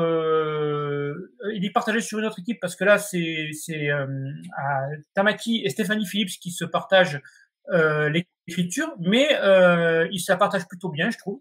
il 1.52 1.64
est 1.64 1.70
partagé 1.70 2.00
sur 2.00 2.18
une 2.18 2.24
autre 2.26 2.40
équipe 2.40 2.58
parce 2.60 2.76
que 2.76 2.84
là 2.84 2.98
c'est 2.98 3.50
c'est 3.52 3.88
Tamaki 5.14 5.62
et 5.64 5.70
Stéphanie 5.70 6.06
Phillips 6.06 6.38
qui 6.40 6.50
se 6.50 6.64
partagent 6.64 7.20
l'écriture, 7.70 8.94
mais 8.98 9.28
ils 10.10 10.20
se 10.20 10.32
la 10.32 10.36
partagent 10.36 10.68
plutôt 10.68 10.88
bien 10.88 11.10
je 11.10 11.18
trouve. 11.18 11.40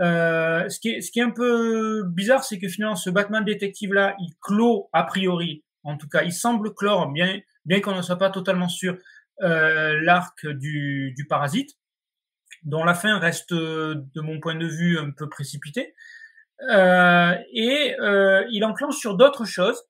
Euh, 0.00 0.68
ce, 0.68 0.80
qui 0.80 0.90
est, 0.90 1.00
ce 1.00 1.10
qui 1.10 1.20
est 1.20 1.22
un 1.22 1.30
peu 1.30 2.04
bizarre, 2.04 2.44
c'est 2.44 2.58
que 2.58 2.68
finalement, 2.68 2.96
ce 2.96 3.10
Batman 3.10 3.44
détective-là, 3.44 4.16
il 4.18 4.34
clôt 4.40 4.88
a 4.92 5.04
priori, 5.04 5.64
en 5.82 5.96
tout 5.96 6.08
cas, 6.08 6.22
il 6.22 6.32
semble 6.32 6.74
clore, 6.74 7.10
bien, 7.12 7.40
bien 7.64 7.80
qu'on 7.80 7.94
ne 7.94 8.02
soit 8.02 8.18
pas 8.18 8.30
totalement 8.30 8.68
sûr, 8.68 8.96
euh, 9.42 10.00
l'arc 10.02 10.46
du, 10.46 11.12
du 11.16 11.26
parasite, 11.26 11.70
dont 12.64 12.84
la 12.84 12.94
fin 12.94 13.18
reste, 13.18 13.52
de 13.52 14.20
mon 14.20 14.40
point 14.40 14.54
de 14.54 14.66
vue, 14.66 14.98
un 14.98 15.10
peu 15.10 15.28
précipitée. 15.28 15.94
Euh, 16.70 17.34
et 17.52 17.96
euh, 18.00 18.44
il 18.50 18.64
enclenche 18.64 18.96
sur 18.96 19.16
d'autres 19.16 19.44
choses, 19.44 19.80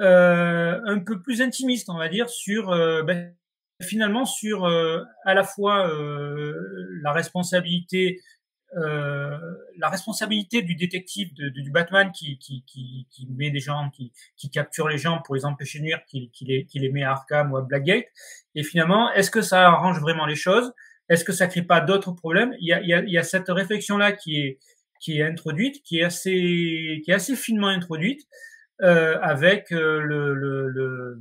euh, 0.00 0.80
un 0.84 0.98
peu 1.00 1.20
plus 1.20 1.42
intimistes, 1.42 1.88
on 1.88 1.98
va 1.98 2.08
dire, 2.08 2.28
sur 2.28 2.68
ben, 3.04 3.34
finalement 3.82 4.24
sur 4.24 4.66
à 4.66 5.34
la 5.34 5.42
fois 5.42 5.90
la 7.02 7.12
responsabilité 7.12 8.20
euh, 8.76 9.38
la 9.76 9.88
responsabilité 9.88 10.62
du 10.62 10.74
détective 10.74 11.34
de, 11.34 11.48
du 11.48 11.70
Batman 11.70 12.10
qui, 12.12 12.38
qui, 12.38 12.64
qui, 12.66 13.06
qui, 13.10 13.26
met 13.26 13.50
des 13.50 13.60
gens, 13.60 13.90
qui, 13.90 14.12
qui 14.36 14.50
capture 14.50 14.88
les 14.88 14.98
gens 14.98 15.20
pour 15.24 15.34
les 15.34 15.44
empêcher 15.44 15.78
de 15.78 15.84
nuire, 15.84 16.00
qui, 16.06 16.30
qui, 16.30 16.44
les, 16.44 16.64
qui 16.64 16.78
les 16.78 16.90
met 16.90 17.02
à 17.02 17.12
Arkham 17.12 17.52
ou 17.52 17.56
à 17.56 17.62
Blackgate. 17.62 18.06
Et 18.54 18.62
finalement, 18.62 19.12
est-ce 19.12 19.30
que 19.30 19.42
ça 19.42 19.66
arrange 19.68 20.00
vraiment 20.00 20.26
les 20.26 20.36
choses? 20.36 20.72
Est-ce 21.08 21.24
que 21.24 21.32
ça 21.32 21.46
crée 21.46 21.62
pas 21.62 21.80
d'autres 21.80 22.12
problèmes? 22.12 22.54
Il 22.60 22.68
y, 22.68 22.72
a, 22.72 22.80
il, 22.80 22.88
y 22.88 22.94
a, 22.94 23.02
il 23.02 23.10
y 23.10 23.18
a 23.18 23.22
cette 23.22 23.48
réflexion-là 23.48 24.12
qui 24.12 24.40
est, 24.40 24.58
qui 25.00 25.18
est 25.18 25.22
introduite, 25.24 25.82
qui 25.82 25.98
est 25.98 26.04
assez, 26.04 27.02
qui 27.04 27.10
est 27.10 27.14
assez 27.14 27.36
finement 27.36 27.68
introduite, 27.68 28.26
euh, 28.82 29.18
avec 29.20 29.70
euh, 29.72 30.00
le, 30.00 30.34
le, 30.34 30.68
le, 30.68 31.20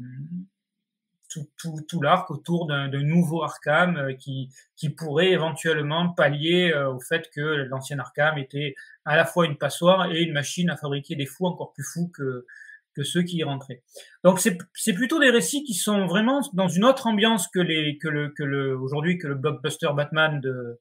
tout, 1.32 1.48
tout, 1.58 1.80
tout 1.88 2.02
l'arc 2.02 2.30
autour 2.30 2.68
d'un 2.68 2.90
nouveau 2.90 3.44
Arkham 3.44 3.98
euh, 3.98 4.14
qui, 4.14 4.50
qui 4.76 4.90
pourrait 4.90 5.30
éventuellement 5.30 6.10
pallier 6.10 6.72
euh, 6.74 6.92
au 6.92 7.00
fait 7.00 7.30
que 7.34 7.40
l'ancien 7.40 7.98
Arkham 8.00 8.38
était 8.38 8.76
à 9.06 9.16
la 9.16 9.26
fois 9.26 9.46
une 9.46 9.58
passoire 9.58 10.12
et 10.12 10.22
une 10.22 10.34
machine 10.34 10.70
à 10.70 10.78
fabriquer 10.78 11.16
des 11.16 11.26
fous 11.26 11.48
encore 11.48 11.72
plus 11.74 11.84
fous 11.84 12.12
que, 12.14 12.46
que 12.94 13.04
ceux 13.04 13.24
qui 13.24 13.38
y 13.38 13.44
rentraient. 13.44 13.82
Donc 14.24 14.40
c'est 14.40 14.94
plutôt 14.94 15.20
des 15.20 15.30
récits 15.30 15.64
qui 15.64 15.74
sont 15.74 16.06
vraiment 16.06 16.42
dans 16.54 16.68
une 16.68 16.84
autre 16.84 17.08
ambiance 17.08 17.48
que 17.48 17.60
les 17.60 17.98
que 17.98 18.10
le 18.10 18.30
que 18.30 18.44
le 18.44 18.78
aujourd'hui 18.78 19.18
que 19.18 19.28
le 19.28 19.36
blockbuster 19.36 19.90
Batman 19.96 20.40
de 20.42 20.80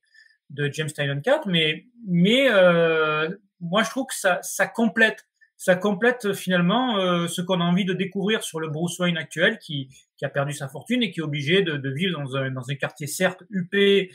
de 0.50 0.68
James 0.72 0.90
Tynion 0.90 1.20
4, 1.20 1.46
mais 1.46 1.86
mais 2.06 2.48
euh, 2.50 3.30
moi 3.60 3.82
je 3.84 3.90
trouve 3.90 4.06
que 4.06 4.14
ça 4.14 4.40
ça 4.42 4.66
complète 4.66 5.26
ça 5.60 5.76
complète 5.76 6.32
finalement 6.32 6.96
euh, 6.96 7.28
ce 7.28 7.42
qu'on 7.42 7.60
a 7.60 7.64
envie 7.64 7.84
de 7.84 7.92
découvrir 7.92 8.42
sur 8.42 8.60
le 8.60 8.68
Bruce 8.68 8.98
Wayne 8.98 9.18
actuel 9.18 9.58
qui, 9.58 9.90
a 10.22 10.30
perdu 10.30 10.54
sa 10.54 10.68
fortune 10.68 11.02
et 11.02 11.10
qui 11.10 11.20
est 11.20 11.22
obligé 11.22 11.60
de, 11.60 11.76
de 11.76 11.90
vivre 11.90 12.18
dans 12.18 12.36
un, 12.36 12.74
quartier 12.76 13.06
certes 13.06 13.42
huppé 13.50 14.10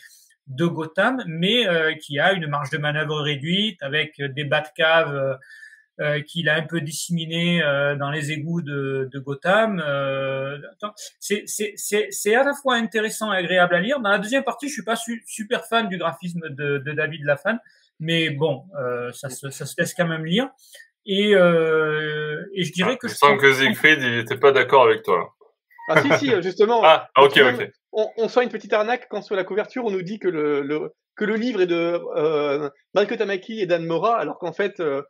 de 0.48 0.66
Gotham, 0.66 1.24
mais 1.28 1.68
euh, 1.68 1.94
qui 1.94 2.18
a 2.18 2.34
une 2.34 2.48
marge 2.48 2.72
de 2.72 2.80
manœuvre 2.80 3.22
réduite 3.22 3.82
avec 3.84 4.20
des 4.20 4.44
Batcaves 4.44 5.16
euh, 5.16 5.36
euh 6.02 6.22
qu'il 6.22 6.50
a 6.50 6.56
un 6.56 6.64
peu 6.64 6.82
disséminé 6.82 7.62
dans 8.00 8.10
les 8.10 8.32
égouts 8.32 8.64
de, 8.64 9.08
de 9.14 9.20
Gotham. 9.20 9.78
c'est 11.20 12.36
à 12.36 12.44
la 12.44 12.54
fois 12.56 12.76
intéressant 12.76 13.32
et 13.32 13.38
agréable 13.38 13.76
à 13.76 13.82
lire. 13.82 14.00
Dans 14.00 14.10
la 14.10 14.20
deuxième 14.20 14.44
partie, 14.44 14.68
je 14.68 14.74
suis 14.74 14.84
pas 14.84 14.98
super 15.28 15.64
fan 15.66 15.88
du 15.90 16.00
graphisme 16.00 16.50
de, 16.50 16.80
de 16.80 16.92
David 16.92 17.24
Lafan, 17.24 17.60
mais 18.00 18.32
bon, 18.32 18.66
ça 19.14 19.30
se 19.30 19.76
laisse 19.80 19.94
quand 19.94 20.08
même 20.08 20.26
lire. 20.26 20.50
Et, 21.06 21.36
euh, 21.36 22.44
et 22.54 22.64
je 22.64 22.74
dirais 22.74 22.94
ah, 22.94 22.98
que 22.98 23.08
je, 23.08 23.16
sens 23.16 23.40
que 23.40 23.54
Siegfried 23.54 24.02
il 24.02 24.16
n'était 24.18 24.38
pas 24.38 24.52
d'accord 24.52 24.84
avec 24.84 25.04
toi. 25.04 25.36
Ah 25.88 26.02
si 26.02 26.12
si 26.18 26.42
justement. 26.42 26.82
ah 26.84 27.10
ok 27.18 27.38
ok. 27.38 27.70
On, 27.92 28.08
on 28.18 28.28
sent 28.28 28.44
une 28.44 28.50
petite 28.50 28.74
arnaque 28.74 29.08
quand 29.10 29.22
sur 29.22 29.36
la 29.36 29.44
couverture 29.44 29.86
on 29.86 29.92
nous 29.92 30.02
dit 30.02 30.20
que 30.20 30.28
le, 30.28 30.62
le 30.62 30.92
que 31.16 31.26
le 31.26 31.36
livre 31.36 31.62
est 31.62 31.68
de 31.68 32.00
euh, 32.16 32.70
Mariko 32.94 33.16
Tamaki 33.16 33.62
et 33.62 33.68
Dan 33.68 33.86
Mora 33.86 34.18
alors 34.18 34.40
qu'en 34.40 34.52
fait 34.52 34.80
euh, 34.80 35.02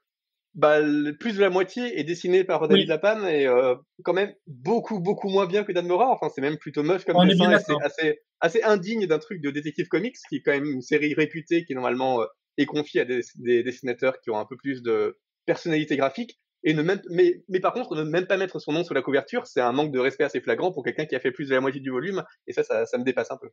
bah, 0.54 0.80
plus 1.20 1.36
de 1.36 1.42
la 1.42 1.50
moitié 1.50 2.00
est 2.00 2.04
dessiné 2.04 2.44
par 2.44 2.68
David 2.68 2.88
Lapan 2.88 3.26
et 3.26 3.48
euh, 3.48 3.76
quand 4.04 4.14
même 4.14 4.34
beaucoup 4.48 5.00
beaucoup 5.00 5.30
moins 5.30 5.46
bien 5.46 5.64
que 5.64 5.72
Dan 5.72 5.88
Mora. 5.88 6.10
Enfin 6.10 6.28
c'est 6.34 6.42
même 6.42 6.58
plutôt 6.58 6.84
moche 6.84 7.06
comme 7.06 7.26
dessin. 7.28 7.58
C'est 7.60 7.82
assez 7.82 8.20
assez 8.42 8.64
indigne 8.64 9.08
d'un 9.08 9.20
truc 9.20 9.42
de 9.42 9.50
détective 9.50 9.88
comics 9.88 10.18
qui 10.30 10.38
est 10.38 10.42
quand 10.42 10.52
même 10.52 10.66
une 10.66 10.82
série 10.82 11.14
réputée 11.14 11.64
qui 11.66 11.74
normalement 11.74 12.22
euh, 12.22 12.26
est 12.58 12.66
confiée 12.66 13.02
à 13.02 13.06
des, 13.06 13.22
des 13.36 13.64
dessinateurs 13.64 14.20
qui 14.22 14.30
ont 14.30 14.38
un 14.38 14.46
peu 14.46 14.56
plus 14.58 14.82
de 14.82 15.18
personnalité 15.46 15.98
graphique. 15.98 16.40
Et 16.68 16.74
ne 16.74 16.82
même, 16.82 17.00
mais, 17.12 17.44
mais 17.48 17.60
par 17.60 17.74
contre, 17.74 17.96
ne 17.96 18.04
même 18.04 18.26
pas 18.26 18.38
mettre 18.38 18.58
son 18.60 18.72
nom 18.72 18.84
sur 18.84 18.96
la 18.96 19.04
couverture, 19.04 19.46
c'est 19.46 19.62
un 19.62 19.72
manque 19.72 19.92
de 19.92 20.00
respect 20.00 20.24
assez 20.24 20.42
flagrant 20.42 20.72
pour 20.72 20.84
quelqu'un 20.84 21.06
qui 21.06 21.16
a 21.16 21.20
fait 21.20 21.32
plus 21.32 21.50
de 21.50 21.54
la 21.54 21.62
moitié 21.62 21.80
du 21.80 21.92
volume. 21.92 22.24
Et 22.48 22.54
ça, 22.54 22.64
ça, 22.64 22.88
ça 22.88 22.98
me 22.98 23.04
dépasse 23.04 23.30
un 23.30 23.38
peu. 23.38 23.50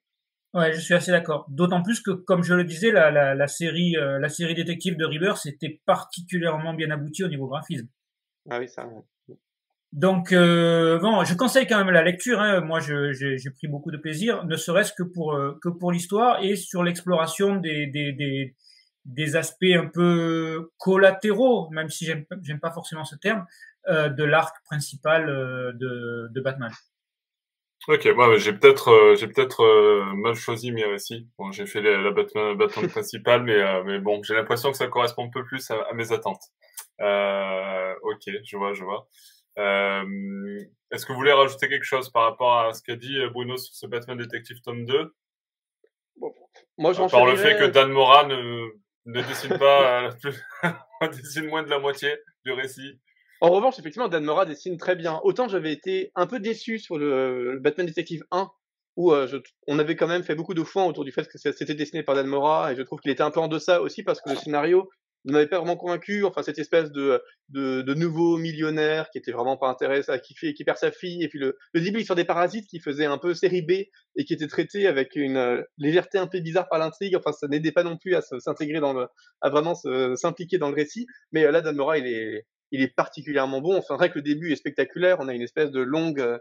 Ouais, 0.55 0.72
je 0.72 0.80
suis 0.80 0.95
assez 0.95 1.11
d'accord. 1.11 1.47
D'autant 1.49 1.82
plus 1.82 2.01
que, 2.01 2.11
comme 2.11 2.43
je 2.43 2.55
le 2.55 2.64
disais, 2.64 2.90
la, 2.90 3.11
la, 3.11 3.34
la 3.34 3.47
série, 3.47 3.97
euh, 3.97 4.18
la 4.18 4.28
série 4.28 4.55
détective 4.55 4.97
de 4.97 5.05
River, 5.05 5.34
c'était 5.36 5.80
particulièrement 5.86 6.74
bien 6.74 6.90
abouti 6.90 7.24
au 7.24 7.28
niveau 7.28 7.49
graphisme. 7.49 7.88
Ah 8.51 8.59
oui, 8.59 8.68
ça. 8.68 8.86
Donc, 9.93 10.32
euh, 10.32 10.99
bon, 10.99 11.22
je 11.24 11.34
conseille 11.34 11.66
quand 11.66 11.78
même 11.78 11.93
la 11.93 12.03
lecture. 12.03 12.40
Hein. 12.40 12.61
Moi, 12.62 12.80
j'ai 12.80 13.51
pris 13.55 13.68
beaucoup 13.68 13.90
de 13.90 13.99
plaisir, 13.99 14.45
ne 14.45 14.57
serait-ce 14.57 14.93
que 14.95 15.03
pour 15.03 15.34
euh, 15.34 15.59
que 15.62 15.68
pour 15.68 15.93
l'histoire 15.93 16.43
et 16.43 16.57
sur 16.57 16.82
l'exploration 16.82 17.57
des, 17.57 17.86
des, 17.86 18.12
des, 18.12 18.55
des 19.05 19.37
aspects 19.37 19.65
un 19.65 19.87
peu 19.87 20.71
collatéraux, 20.79 21.69
même 21.71 21.89
si 21.89 22.05
j'aime 22.05 22.25
j'aime 22.43 22.61
pas 22.61 22.71
forcément 22.71 23.05
ce 23.05 23.17
terme, 23.17 23.47
euh, 23.89 24.09
de 24.09 24.25
l'arc 24.25 24.55
principal 24.65 25.29
euh, 25.29 25.73
de, 25.75 26.29
de 26.31 26.41
Batman. 26.41 26.73
Ok, 27.89 28.07
moi 28.15 28.37
j'ai 28.39 28.53
peut-être 28.53 28.89
euh, 28.91 29.17
j'ai 29.17 29.27
peut-être 29.27 29.65
euh, 29.65 30.05
mal 30.15 30.35
choisi 30.37 30.71
mes 30.71 30.85
récits. 30.85 31.27
Bon, 31.37 31.51
j'ai 31.51 31.67
fait 31.67 31.81
la, 31.81 32.01
la 32.01 32.13
Batman, 32.13 32.57
Batman 32.57 32.89
principale, 32.89 33.43
mais 33.43 33.61
euh, 33.61 33.83
mais 33.85 33.99
bon, 33.99 34.23
j'ai 34.23 34.35
l'impression 34.35 34.71
que 34.71 34.77
ça 34.77 34.87
correspond 34.87 35.27
un 35.27 35.31
peu 35.31 35.45
plus 35.45 35.69
à, 35.73 35.83
à 35.91 35.93
mes 35.93 36.13
attentes. 36.13 36.43
ok, 37.01 38.31
je 38.45 38.57
vois, 38.57 38.73
je 38.75 38.85
vois. 38.85 39.09
Est-ce 40.93 41.07
que 41.07 41.13
vous 41.13 41.19
voulez 41.19 41.33
rajouter 41.33 41.69
quelque 41.69 41.85
chose 41.85 42.09
par 42.11 42.23
rapport 42.23 42.61
à 42.61 42.73
ce 42.73 42.83
qu'a 42.83 42.95
dit 42.95 43.19
Bruno 43.33 43.57
sur 43.57 43.75
ce 43.75 43.87
Batman 43.87 44.17
Detective 44.17 44.61
tome 44.63 44.85
2 44.85 45.15
bon, 46.19 46.33
Moi, 46.79 46.93
j'en 46.93 47.09
Par 47.09 47.27
le 47.27 47.35
fait 47.35 47.59
que 47.59 47.65
Dan 47.65 47.91
Mora 47.91 48.27
ne 48.27 48.69
ne 49.07 49.23
dessine 49.23 49.59
pas, 49.59 50.11
on 51.01 51.07
dessine 51.09 51.47
moins 51.47 51.63
de 51.63 51.69
la 51.69 51.79
moitié 51.79 52.17
du 52.45 52.53
récit. 52.53 53.01
En 53.41 53.51
revanche, 53.51 53.79
effectivement, 53.79 54.09
Dan 54.09 54.25
Mora 54.25 54.47
dessine 54.47 54.77
très 54.77 54.95
bien. 54.95 55.21
Autant 55.25 55.49
j'avais 55.49 55.73
été 55.73 56.13
un 56.15 56.27
peu 56.27 56.39
déçu 56.39 56.79
sur 56.79 56.97
le, 56.97 57.59
Batman 57.61 57.87
Detective 57.87 58.23
1, 58.31 58.49
où 58.97 59.13
euh, 59.13 59.41
on 59.67 59.79
avait 59.79 59.97
quand 59.97 60.07
même 60.07 60.23
fait 60.23 60.37
beaucoup 60.37 60.55
de 60.55 60.63
foin 60.63 60.85
autour 60.85 61.05
du 61.05 61.11
fait 61.11 61.27
que 61.27 61.39
c'était 61.39 61.75
dessiné 61.75 62.03
par 62.03 62.15
Dan 62.15 62.27
Mora, 62.27 62.73
et 62.73 62.77
je 62.77 62.83
trouve 62.83 63.01
qu'il 63.01 63.11
était 63.11 63.23
un 63.23 63.33
peu 63.33 63.41
en 63.41 63.49
deçà 63.49 63.83
aussi 63.83 64.03
parce 64.05 64.21
que 64.21 64.31
le 64.31 64.37
scénario 64.37 64.89
ne 65.25 65.33
m'avait 65.33 65.47
pas 65.47 65.59
vraiment 65.59 65.77
convaincu. 65.77 66.25
Enfin, 66.25 66.43
cette 66.43 66.59
espèce 66.59 66.91
de, 66.91 67.23
de, 67.51 67.83
de, 67.83 67.95
nouveau 67.95 68.37
millionnaire 68.37 69.11
qui 69.11 69.18
était 69.18 69.33
vraiment 69.33 69.57
pas 69.57 69.68
intéressé, 69.68 70.12
qui, 70.20 70.35
fait, 70.35 70.53
qui 70.53 70.64
perd 70.64 70.79
sa 70.79 70.91
fille, 70.91 71.23
et 71.23 71.29
puis 71.29 71.39
le, 71.39 71.57
le 71.73 71.81
début 71.81 72.05
sur 72.05 72.14
des 72.14 72.25
parasites 72.25 72.66
qui 72.68 72.81
faisait 72.81 73.05
un 73.05 73.18
peu 73.18 73.35
série 73.35 73.62
B 73.62 73.70
et 74.16 74.25
qui 74.25 74.33
était 74.33 74.49
traité 74.49 74.87
avec 74.87 75.14
une 75.16 75.37
euh, 75.37 75.62
légèreté 75.79 76.18
un 76.18 76.27
peu 76.27 76.41
bizarre 76.41 76.68
par 76.68 76.79
l'intrigue. 76.79 77.16
Enfin, 77.16 77.33
ça 77.33 77.49
n'aidait 77.49 77.73
pas 77.73 77.85
non 77.85 77.97
plus 77.97 78.14
à 78.14 78.23
s'intégrer 78.23 78.81
dans 78.81 78.93
le, 78.93 79.07
à 79.41 79.51
vraiment 79.51 79.75
s'impliquer 79.75 80.59
dans 80.59 80.68
le 80.68 80.75
récit. 80.75 81.07
Mais 81.33 81.45
euh, 81.45 81.51
là, 81.51 81.61
Dan 81.61 81.77
Mora, 81.77 81.99
il 81.99 82.07
est, 82.07 82.47
il 82.73 82.83
est 82.83 82.95
particulièrement 82.95 83.61
bon. 83.61 83.77
Enfin, 83.77 83.97
vrai 83.97 84.11
que 84.11 84.16
le 84.16 84.23
début 84.23 84.53
est 84.53 84.57
spectaculaire. 84.57 85.18
On 85.20 85.29
a 85.29 85.35
une 85.35 85.43
espèce 85.43 85.70
de 85.70 85.81
longue, 85.81 86.39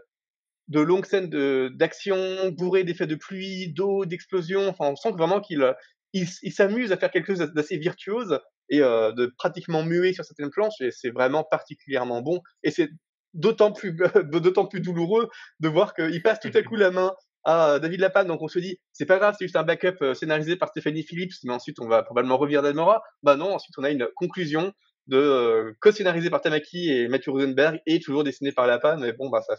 de 0.68 0.80
longue 0.80 1.06
scène 1.06 1.28
d'action 1.76 2.50
bourrée 2.50 2.84
d'effets 2.84 3.06
de 3.06 3.14
pluie, 3.14 3.72
d'eau, 3.72 4.06
d'explosion. 4.06 4.68
Enfin, 4.68 4.86
on 4.88 4.96
sent 4.96 5.12
vraiment 5.12 5.40
qu'il 5.40 5.74
il, 6.12 6.26
il 6.42 6.52
s'amuse 6.52 6.92
à 6.92 6.96
faire 6.96 7.10
quelque 7.10 7.34
chose 7.34 7.52
d'assez 7.54 7.78
virtuose 7.78 8.38
et 8.68 8.80
euh, 8.80 9.12
de 9.12 9.32
pratiquement 9.36 9.82
muet 9.82 10.12
sur 10.12 10.24
certaines 10.24 10.50
planches 10.50 10.74
c'est 10.90 11.10
vraiment 11.10 11.44
particulièrement 11.44 12.22
bon 12.22 12.40
et 12.62 12.70
c'est 12.70 12.90
d'autant 13.34 13.72
plus, 13.72 13.96
d'autant 14.30 14.66
plus 14.66 14.80
douloureux 14.80 15.28
de 15.60 15.68
voir 15.68 15.94
qu'il 15.94 16.22
passe 16.22 16.40
tout 16.40 16.50
à 16.54 16.62
coup 16.62 16.76
la 16.76 16.90
main 16.90 17.12
à 17.44 17.78
David 17.78 18.00
Lapan. 18.00 18.24
Donc 18.24 18.42
on 18.42 18.48
se 18.48 18.58
dit, 18.58 18.78
c'est 18.92 19.06
pas 19.06 19.18
grave, 19.18 19.34
c'est 19.38 19.44
juste 19.44 19.56
un 19.56 19.62
backup 19.62 19.96
euh, 20.02 20.14
scénarisé 20.14 20.56
par 20.56 20.68
Stéphanie 20.68 21.02
Phillips, 21.02 21.34
mais 21.44 21.52
ensuite 21.52 21.80
on 21.80 21.88
va 21.88 22.02
probablement 22.02 22.36
revenir 22.36 22.62
d'Almora. 22.62 23.02
Bah 23.22 23.36
non, 23.36 23.54
ensuite 23.54 23.76
on 23.78 23.84
a 23.84 23.90
une 23.90 24.08
conclusion 24.16 24.72
de 25.08 25.16
euh, 25.16 25.72
co-scénarisé 25.80 26.30
par 26.30 26.40
Tamaki 26.40 26.90
et 26.90 27.08
Matthew 27.08 27.30
Rosenberg 27.30 27.80
et 27.86 27.98
toujours 28.00 28.24
dessiné 28.24 28.52
par 28.52 28.66
Lapan. 28.66 28.98
Mais 28.98 29.12
bon, 29.12 29.28
bah 29.30 29.42
ça, 29.42 29.56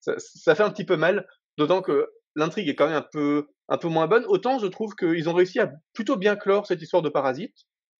ça, 0.00 0.14
ça 0.18 0.54
fait 0.54 0.62
un 0.62 0.70
petit 0.70 0.84
peu 0.84 0.96
mal, 0.96 1.26
d'autant 1.58 1.82
que 1.82 2.08
l'intrigue 2.36 2.68
est 2.68 2.74
quand 2.74 2.86
même 2.86 2.96
un 2.96 3.06
peu, 3.10 3.48
un 3.68 3.78
peu 3.78 3.88
moins 3.88 4.06
bonne. 4.06 4.24
Autant 4.26 4.58
je 4.58 4.66
trouve 4.66 4.94
qu'ils 4.94 5.28
ont 5.28 5.34
réussi 5.34 5.58
à 5.58 5.72
plutôt 5.94 6.16
bien 6.16 6.36
clore 6.36 6.66
cette 6.66 6.82
histoire 6.82 7.02
de 7.02 7.08
parasite. 7.08 7.56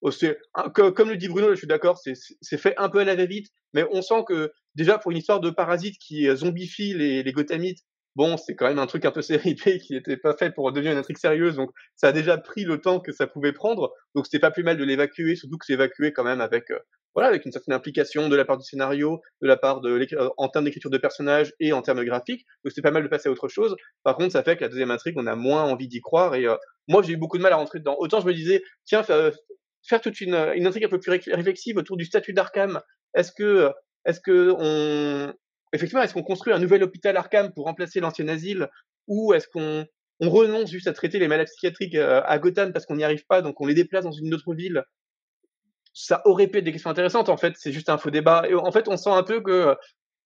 Oh, 0.07 0.91
comme 0.93 1.11
le 1.11 1.17
dit 1.17 1.29
Bruno, 1.29 1.51
je 1.51 1.57
suis 1.57 1.67
d'accord, 1.67 1.99
c'est 1.99 2.59
fait 2.59 2.75
un 2.77 2.89
peu 2.89 3.01
à 3.01 3.05
la 3.05 3.17
va-vite, 3.17 3.49
mais 3.75 3.85
on 3.91 4.03
sent 4.03 4.25
que 4.29 4.53
déjà 4.75 4.99
pour 4.99 5.11
une 5.11 5.19
histoire 5.19 5.41
de 5.41 5.51
parasite 5.51 5.99
qui 5.99 6.29
zombifie 6.35 6.95
les, 6.95 7.23
les 7.23 7.33
Gothamites, 7.33 7.81
bon, 8.15 8.37
c'est 8.37 8.55
quand 8.55 8.69
même 8.69 8.79
un 8.79 8.87
truc 8.87 9.05
un 9.05 9.11
peu 9.11 9.23
série 9.23 9.57
qui 9.57 9.93
n'était 9.93 10.17
pas 10.17 10.37
fait 10.37 10.53
pour 10.53 10.71
devenir 10.73 10.93
une 10.93 10.99
intrigue 10.99 11.19
sérieuse, 11.19 11.57
donc 11.57 11.71
ça 11.97 12.09
a 12.09 12.13
déjà 12.13 12.39
pris 12.39 12.65
le 12.65 12.81
temps 12.81 13.01
que 13.01 13.13
ça 13.13 13.27
pouvait 13.27 13.53
prendre, 13.53 13.93
donc 14.15 14.27
c'était 14.27 14.39
pas 14.39 14.51
plus 14.51 14.63
mal 14.63 14.77
de 14.77 14.85
l'évacuer, 14.85 15.35
surtout 15.35 15.59
que 15.59 15.67
c'est 15.67 15.75
évacué 15.75 16.13
quand 16.13 16.25
même 16.25 16.41
avec 16.41 16.71
euh, 16.71 16.79
voilà, 17.17 17.29
avec 17.29 17.47
une 17.47 17.53
certaine 17.53 17.75
implication 17.75 18.29
de 18.29 18.37
la 18.37 18.45
part 18.45 18.59
du 18.59 18.65
scénario, 18.65 19.23
de 19.41 19.49
la 19.49 19.57
part 19.57 19.81
de 19.81 19.89
euh, 19.89 20.29
en 20.37 20.49
termes 20.49 20.67
d'écriture 20.67 20.91
de 20.91 20.99
personnages 20.99 21.55
et 21.61 21.73
en 21.73 21.81
termes 21.81 22.05
graphiques. 22.05 22.45
Donc 22.63 22.73
c'est 22.75 22.83
pas 22.83 22.91
mal 22.91 23.03
de 23.03 23.09
passer 23.09 23.31
à 23.31 23.33
autre 23.33 23.49
chose. 23.49 23.75
Par 24.03 24.17
contre, 24.17 24.33
ça 24.33 24.43
fait 24.43 24.55
que 24.59 24.61
la 24.61 24.69
deuxième 24.69 24.91
intrigue, 24.91 25.15
on 25.17 25.27
a 25.27 25.35
moins 25.35 25.65
envie 25.65 25.89
d'y 25.89 26.03
croire. 26.03 26.35
Et 26.35 26.47
euh, 26.47 26.57
moi, 26.89 27.03
j'ai 27.03 27.15
eu 27.15 27.17
beaucoup 27.17 27.39
de 27.39 27.43
mal 27.43 27.55
à 27.55 27.57
rentrer 27.57 27.79
dedans. 27.79 27.97
Autant 27.99 28.21
je 28.21 28.27
me 28.27 28.35
disais, 28.35 28.63
tiens, 28.85 29.03
faire 29.89 30.01
toute 30.01 30.21
une, 30.21 30.35
une 30.55 30.67
intrigue 30.67 30.85
un 30.85 30.89
peu 30.89 31.01
plus 31.01 31.11
réflexive 31.11 31.77
autour 31.77 31.97
du 31.97 32.05
statut 32.05 32.33
d'Arkham. 32.33 32.81
Est-ce 33.15 33.33
que, 33.33 33.71
est-ce 34.05 34.21
que 34.21 34.55
on, 34.59 35.35
effectivement, 35.73 36.03
est-ce 36.03 36.15
qu'on 36.15 36.23
construit 36.23 36.53
un 36.53 36.59
nouvel 36.59 36.83
hôpital 36.83 37.17
Arkham 37.17 37.53
pour 37.53 37.65
remplacer 37.65 38.01
l'ancien 38.01 38.29
asile, 38.29 38.69
ou 39.07 39.35
est-ce 39.35 39.49
qu'on 39.49 39.87
on 40.21 40.31
renonce 40.31 40.71
juste 40.71 40.87
à 40.87 40.93
traiter 40.93 41.19
les 41.19 41.29
malades 41.29 41.47
psychiatriques 41.47 41.95
euh, 41.95 42.23
à 42.25 42.39
Gotham 42.39 42.73
parce 42.73 42.87
qu'on 42.87 42.97
n'y 42.97 43.05
arrive 43.05 43.27
pas, 43.27 43.43
donc 43.43 43.61
on 43.61 43.67
les 43.67 43.75
déplace 43.75 44.05
dans 44.05 44.13
une 44.13 44.33
autre 44.35 44.55
ville? 44.55 44.85
Ça 45.93 46.23
aurait 46.27 46.47
pu 46.49 46.59
être 46.59 46.65
des 46.65 46.73
questions 46.73 46.91
intéressantes. 46.91 47.29
En 47.29 47.37
fait, 47.37 47.55
c'est 47.57 47.73
juste 47.73 47.89
un 47.89 47.97
faux 47.97 48.11
débat. 48.11 48.45
Et 48.49 48.55
en 48.55 48.71
fait, 48.71 48.87
on 48.89 48.97
sent 48.97 49.11
un 49.11 49.23
peu 49.23 49.41
que 49.41 49.75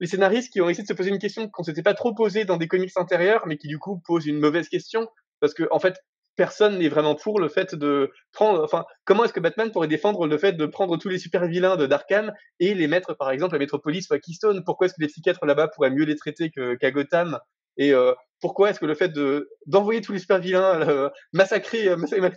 les 0.01 0.07
scénaristes 0.07 0.51
qui 0.51 0.59
ont 0.59 0.69
essayé 0.69 0.83
de 0.83 0.87
se 0.87 0.93
poser 0.93 1.11
une 1.11 1.19
question 1.19 1.47
qu'on 1.47 1.63
s'était 1.63 1.83
pas 1.83 1.93
trop 1.93 2.13
posée 2.13 2.43
dans 2.43 2.57
des 2.57 2.67
comics 2.67 2.91
intérieurs, 2.97 3.47
mais 3.47 3.57
qui 3.57 3.67
du 3.67 3.79
coup 3.79 4.01
posent 4.05 4.25
une 4.25 4.39
mauvaise 4.39 4.67
question, 4.67 5.07
parce 5.39 5.53
que 5.53 5.63
en 5.71 5.79
fait, 5.79 5.95
personne 6.35 6.79
n'est 6.79 6.89
vraiment 6.89 7.15
pour 7.15 7.39
le 7.39 7.49
fait 7.49 7.75
de 7.75 8.11
prendre. 8.31 8.63
Enfin, 8.63 8.85
comment 9.05 9.23
est-ce 9.23 9.33
que 9.33 9.39
Batman 9.39 9.71
pourrait 9.71 9.87
défendre 9.87 10.27
le 10.27 10.37
fait 10.37 10.53
de 10.53 10.65
prendre 10.65 10.97
tous 10.97 11.09
les 11.09 11.19
super 11.19 11.45
vilains 11.47 11.77
de 11.77 11.85
Darkham 11.85 12.31
et 12.59 12.73
les 12.73 12.87
mettre, 12.87 13.13
par 13.13 13.31
exemple, 13.31 13.55
à 13.55 13.59
Metropolis 13.59 14.09
ou 14.09 14.13
à 14.13 14.19
Keystone? 14.19 14.63
Pourquoi 14.65 14.85
est-ce 14.87 14.93
que 14.95 15.01
les 15.01 15.07
psychiatres 15.07 15.45
là-bas 15.45 15.67
pourraient 15.67 15.91
mieux 15.91 16.05
les 16.05 16.15
traiter 16.15 16.51
qu'à 16.51 16.91
Gotham? 16.91 17.39
Et 17.77 17.93
euh, 17.93 18.13
pourquoi 18.41 18.71
est-ce 18.71 18.79
que 18.79 18.85
le 18.85 18.95
fait 18.95 19.09
de 19.09 19.49
d'envoyer 19.65 20.01
tous 20.01 20.11
les 20.11 20.19
super 20.19 20.39
vilains 20.39 20.81
euh, 20.89 21.09
massacrer, 21.31 21.87
euh, 21.87 21.95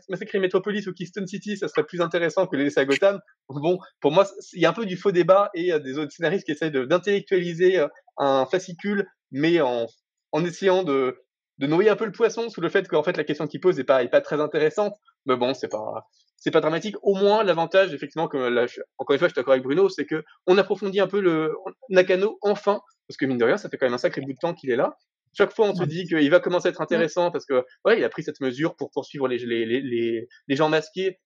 massacrer 0.08 0.38
Metropolis 0.38 0.86
ou 0.86 0.92
Keystone 0.92 1.26
City, 1.26 1.56
ça 1.56 1.66
serait 1.66 1.84
plus 1.84 2.00
intéressant 2.00 2.46
que 2.46 2.56
les 2.56 2.64
laisser 2.64 2.80
à 2.80 2.84
Gotham? 2.84 3.18
Bon, 3.48 3.78
pour 4.00 4.12
moi, 4.12 4.26
il 4.52 4.60
y 4.60 4.66
a 4.66 4.70
un 4.70 4.74
peu 4.74 4.86
du 4.86 4.96
faux 4.96 5.12
débat 5.12 5.50
et 5.54 5.72
euh, 5.72 5.78
des 5.78 5.98
autres 5.98 6.12
scénaristes 6.12 6.44
qui 6.44 6.52
essayent 6.52 6.70
d'intellectualiser 6.70 7.78
euh, 7.78 7.88
un 8.18 8.46
fascicule, 8.46 9.06
mais 9.32 9.60
en, 9.60 9.86
en 10.32 10.44
essayant 10.44 10.84
de, 10.84 11.16
de 11.58 11.66
noyer 11.66 11.90
un 11.90 11.96
peu 11.96 12.04
le 12.04 12.12
poisson 12.12 12.48
sous 12.48 12.60
le 12.60 12.68
fait 12.68 12.88
qu'en 12.88 13.02
fait 13.02 13.16
la 13.16 13.24
question 13.24 13.46
qu'il 13.46 13.60
pose 13.60 13.76
n'est 13.76 13.84
pas, 13.84 14.02
est 14.02 14.08
pas 14.08 14.20
très 14.20 14.40
intéressante. 14.40 14.94
Mais 15.26 15.36
bon, 15.36 15.54
c'est 15.54 15.68
pas 15.68 16.08
c'est 16.36 16.50
pas 16.50 16.60
dramatique. 16.60 16.96
Au 17.02 17.14
moins, 17.14 17.42
l'avantage, 17.42 17.94
effectivement, 17.94 18.28
comme 18.28 18.46
là, 18.52 18.66
encore 18.98 19.14
une 19.14 19.18
fois, 19.18 19.28
je 19.28 19.32
suis 19.32 19.40
d'accord 19.40 19.54
avec 19.54 19.64
Bruno, 19.64 19.88
c'est 19.88 20.04
que 20.04 20.22
on 20.46 20.58
approfondit 20.58 21.00
un 21.00 21.06
peu 21.06 21.20
le 21.20 21.54
Nakano 21.88 22.38
enfin, 22.42 22.80
parce 23.08 23.16
que 23.16 23.24
mine 23.24 23.38
de 23.38 23.44
rien, 23.44 23.56
ça 23.56 23.70
fait 23.70 23.78
quand 23.78 23.86
même 23.86 23.94
un 23.94 23.98
sacré 23.98 24.20
bout 24.20 24.32
de 24.32 24.38
temps 24.38 24.52
qu'il 24.52 24.70
est 24.70 24.76
là 24.76 24.98
chaque 25.36 25.54
fois, 25.54 25.68
on 25.68 25.74
se 25.74 25.84
dit 25.84 26.06
qu'il 26.06 26.30
va 26.30 26.40
commencer 26.40 26.68
à 26.68 26.70
être 26.70 26.80
intéressant 26.80 27.30
parce 27.30 27.44
que, 27.44 27.64
ouais, 27.84 27.98
il 27.98 28.04
a 28.04 28.08
pris 28.08 28.22
cette 28.22 28.40
mesure 28.40 28.76
pour 28.76 28.90
poursuivre 28.90 29.28
les, 29.28 29.38
les, 29.38 29.66
les, 29.66 30.28
les 30.48 30.56
gens 30.56 30.68
masqués 30.68 31.20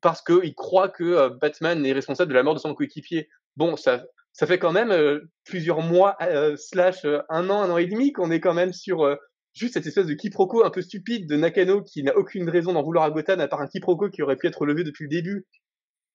parce 0.00 0.22
qu'il 0.22 0.54
croit 0.54 0.88
que 0.88 1.04
euh, 1.04 1.30
Batman 1.30 1.84
est 1.84 1.92
responsable 1.92 2.30
de 2.30 2.34
la 2.34 2.42
mort 2.42 2.54
de 2.54 2.60
son 2.60 2.74
coéquipier. 2.74 3.28
Bon, 3.56 3.76
ça, 3.76 4.04
ça 4.32 4.46
fait 4.46 4.58
quand 4.58 4.72
même 4.72 4.92
euh, 4.92 5.20
plusieurs 5.44 5.80
mois, 5.80 6.16
euh, 6.22 6.56
slash 6.56 7.04
un 7.04 7.50
an, 7.50 7.62
un 7.62 7.70
an 7.70 7.78
et 7.78 7.86
demi 7.86 8.12
qu'on 8.12 8.30
est 8.30 8.40
quand 8.40 8.54
même 8.54 8.72
sur 8.72 9.16
juste 9.54 9.74
cette 9.74 9.86
espèce 9.86 10.06
de 10.06 10.14
quiproquo 10.14 10.64
un 10.64 10.70
peu 10.70 10.82
stupide 10.82 11.28
de 11.28 11.36
Nakano 11.36 11.82
qui 11.82 12.02
n'a 12.02 12.16
aucune 12.16 12.48
raison 12.48 12.72
d'en 12.72 12.82
vouloir 12.82 13.04
à 13.04 13.10
Gotham 13.10 13.40
à 13.40 13.48
part 13.48 13.60
un 13.60 13.66
quiproquo 13.66 14.08
qui 14.10 14.22
aurait 14.22 14.36
pu 14.36 14.46
être 14.46 14.66
levé 14.66 14.84
depuis 14.84 15.04
le 15.04 15.10
début 15.10 15.46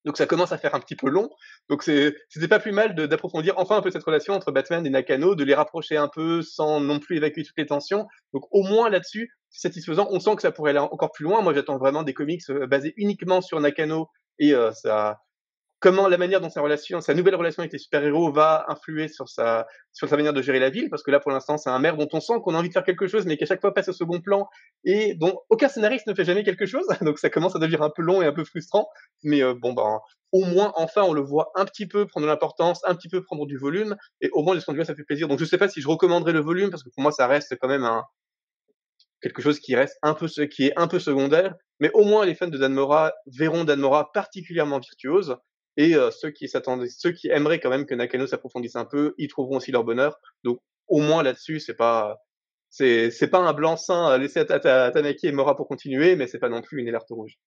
donc 0.04 0.18
ça 0.18 0.26
commence 0.26 0.52
à 0.52 0.58
faire 0.58 0.74
un 0.74 0.80
petit 0.80 0.96
peu 0.96 1.08
long. 1.08 1.30
Donc 1.68 1.82
c'était 1.82 2.48
pas 2.48 2.60
plus 2.60 2.72
mal 2.72 2.94
d'approfondir 2.94 3.54
enfin 3.56 3.78
un 3.78 3.82
peu 3.82 3.90
cette 3.90 4.04
relation 4.04 4.34
entre 4.34 4.52
Batman 4.52 4.86
et 4.86 4.90
Nakano, 4.90 5.34
de 5.34 5.44
les 5.44 5.54
rapprocher 5.54 5.96
un 5.96 6.08
peu 6.08 6.42
sans 6.42 6.80
non 6.80 6.98
plus 7.00 7.16
évacuer 7.16 7.42
toutes 7.42 7.56
les 7.56 7.66
tensions. 7.66 8.06
Donc 8.32 8.44
au 8.50 8.62
moins 8.62 8.90
là-dessus, 8.90 9.30
c'est 9.50 9.68
satisfaisant. 9.68 10.08
On 10.10 10.20
sent 10.20 10.36
que 10.36 10.42
ça 10.42 10.52
pourrait 10.52 10.70
aller 10.70 10.78
encore 10.78 11.10
plus 11.12 11.24
loin. 11.24 11.40
Moi 11.40 11.54
j'attends 11.54 11.78
vraiment 11.78 12.02
des 12.02 12.14
comics 12.14 12.42
euh, 12.50 12.66
basés 12.66 12.92
uniquement 12.96 13.40
sur 13.40 13.60
Nakano 13.60 14.08
et 14.38 14.52
euh, 14.52 14.72
ça, 14.72 15.20
comment 15.84 16.08
la 16.08 16.16
manière 16.16 16.40
dont 16.40 16.48
sa 16.48 16.62
relation, 16.62 17.02
sa 17.02 17.12
nouvelle 17.12 17.34
relation 17.34 17.60
avec 17.60 17.70
les 17.70 17.78
super-héros 17.78 18.32
va 18.32 18.64
influer 18.68 19.06
sur 19.06 19.28
sa, 19.28 19.66
manière 20.12 20.32
de 20.32 20.40
gérer 20.40 20.58
la 20.58 20.70
ville, 20.70 20.88
parce 20.88 21.02
que 21.02 21.10
là, 21.10 21.20
pour 21.20 21.30
l'instant, 21.30 21.58
c'est 21.58 21.68
un 21.68 21.78
maire 21.78 21.98
dont 21.98 22.08
on 22.14 22.20
sent 22.20 22.32
qu'on 22.42 22.54
a 22.54 22.58
envie 22.58 22.68
de 22.68 22.72
faire 22.72 22.84
quelque 22.84 23.06
chose, 23.06 23.26
mais 23.26 23.36
qui 23.36 23.44
à 23.44 23.46
chaque 23.46 23.60
fois 23.60 23.74
passe 23.74 23.90
au 23.90 23.92
second 23.92 24.18
plan, 24.22 24.48
et 24.84 25.14
dont 25.14 25.38
aucun 25.50 25.68
scénariste 25.68 26.06
ne 26.06 26.14
fait 26.14 26.24
jamais 26.24 26.42
quelque 26.42 26.64
chose, 26.64 26.86
donc 27.02 27.18
ça 27.18 27.28
commence 27.28 27.54
à 27.54 27.58
devenir 27.58 27.82
un 27.82 27.90
peu 27.90 28.00
long 28.00 28.22
et 28.22 28.24
un 28.24 28.32
peu 28.32 28.44
frustrant, 28.44 28.88
mais 29.24 29.42
euh, 29.42 29.52
bon, 29.52 29.74
ben, 29.74 30.00
au 30.32 30.46
moins, 30.46 30.72
enfin, 30.76 31.02
on 31.02 31.12
le 31.12 31.20
voit 31.20 31.52
un 31.54 31.66
petit 31.66 31.86
peu 31.86 32.06
prendre 32.06 32.26
de 32.26 32.30
l'importance, 32.32 32.80
un 32.86 32.94
petit 32.94 33.10
peu 33.10 33.22
prendre 33.22 33.44
du 33.44 33.58
volume, 33.58 33.94
et 34.22 34.30
au 34.32 34.42
moins, 34.42 34.54
de 34.54 34.60
ce 34.60 34.64
point 34.64 34.72
de 34.72 34.78
vue, 34.78 34.86
ça 34.86 34.94
fait 34.94 35.04
plaisir. 35.04 35.28
Donc, 35.28 35.38
je 35.38 35.44
sais 35.44 35.58
pas 35.58 35.68
si 35.68 35.82
je 35.82 35.88
recommanderais 35.88 36.32
le 36.32 36.40
volume, 36.40 36.70
parce 36.70 36.82
que 36.82 36.88
pour 36.88 37.02
moi, 37.02 37.12
ça 37.12 37.26
reste 37.26 37.58
quand 37.60 37.68
même 37.68 37.86
quelque 39.20 39.42
chose 39.42 39.60
qui 39.60 39.76
reste 39.76 39.98
un 40.00 40.14
peu, 40.14 40.28
qui 40.46 40.68
est 40.68 40.72
un 40.76 40.88
peu 40.88 40.98
secondaire, 40.98 41.54
mais 41.78 41.90
au 41.92 42.04
moins, 42.04 42.24
les 42.24 42.34
fans 42.34 42.48
de 42.48 42.56
Dan 42.56 42.72
Mora 42.72 43.12
verront 43.26 43.64
Dan 43.64 43.80
Mora 43.80 44.10
particulièrement 44.12 44.78
virtuose, 44.78 45.36
et 45.76 45.94
euh, 45.96 46.10
ceux 46.10 46.30
qui 46.30 46.48
s'attendaient, 46.48 46.88
ceux 46.88 47.12
qui 47.12 47.28
aimeraient 47.28 47.60
quand 47.60 47.70
même 47.70 47.86
que 47.86 47.94
Nakano 47.94 48.26
s'approfondisse 48.26 48.76
un 48.76 48.84
peu, 48.84 49.14
ils 49.18 49.28
trouveront 49.28 49.56
aussi 49.56 49.72
leur 49.72 49.84
bonheur. 49.84 50.18
Donc 50.44 50.60
au 50.88 51.00
moins 51.00 51.22
là-dessus, 51.22 51.60
c'est 51.60 51.74
pas 51.74 52.18
c'est 52.70 53.10
c'est 53.10 53.28
pas 53.28 53.38
un 53.38 53.52
blanc-seing 53.52 54.06
à 54.06 54.18
laisser 54.18 54.40
à 54.40 54.90
Tanaki 54.90 55.26
et 55.26 55.32
Mora 55.32 55.56
pour 55.56 55.68
continuer, 55.68 56.16
mais 56.16 56.26
c'est 56.26 56.38
pas 56.38 56.48
non 56.48 56.62
plus 56.62 56.80
une 56.80 56.88
alerte 56.88 57.08
rouge. 57.10 57.38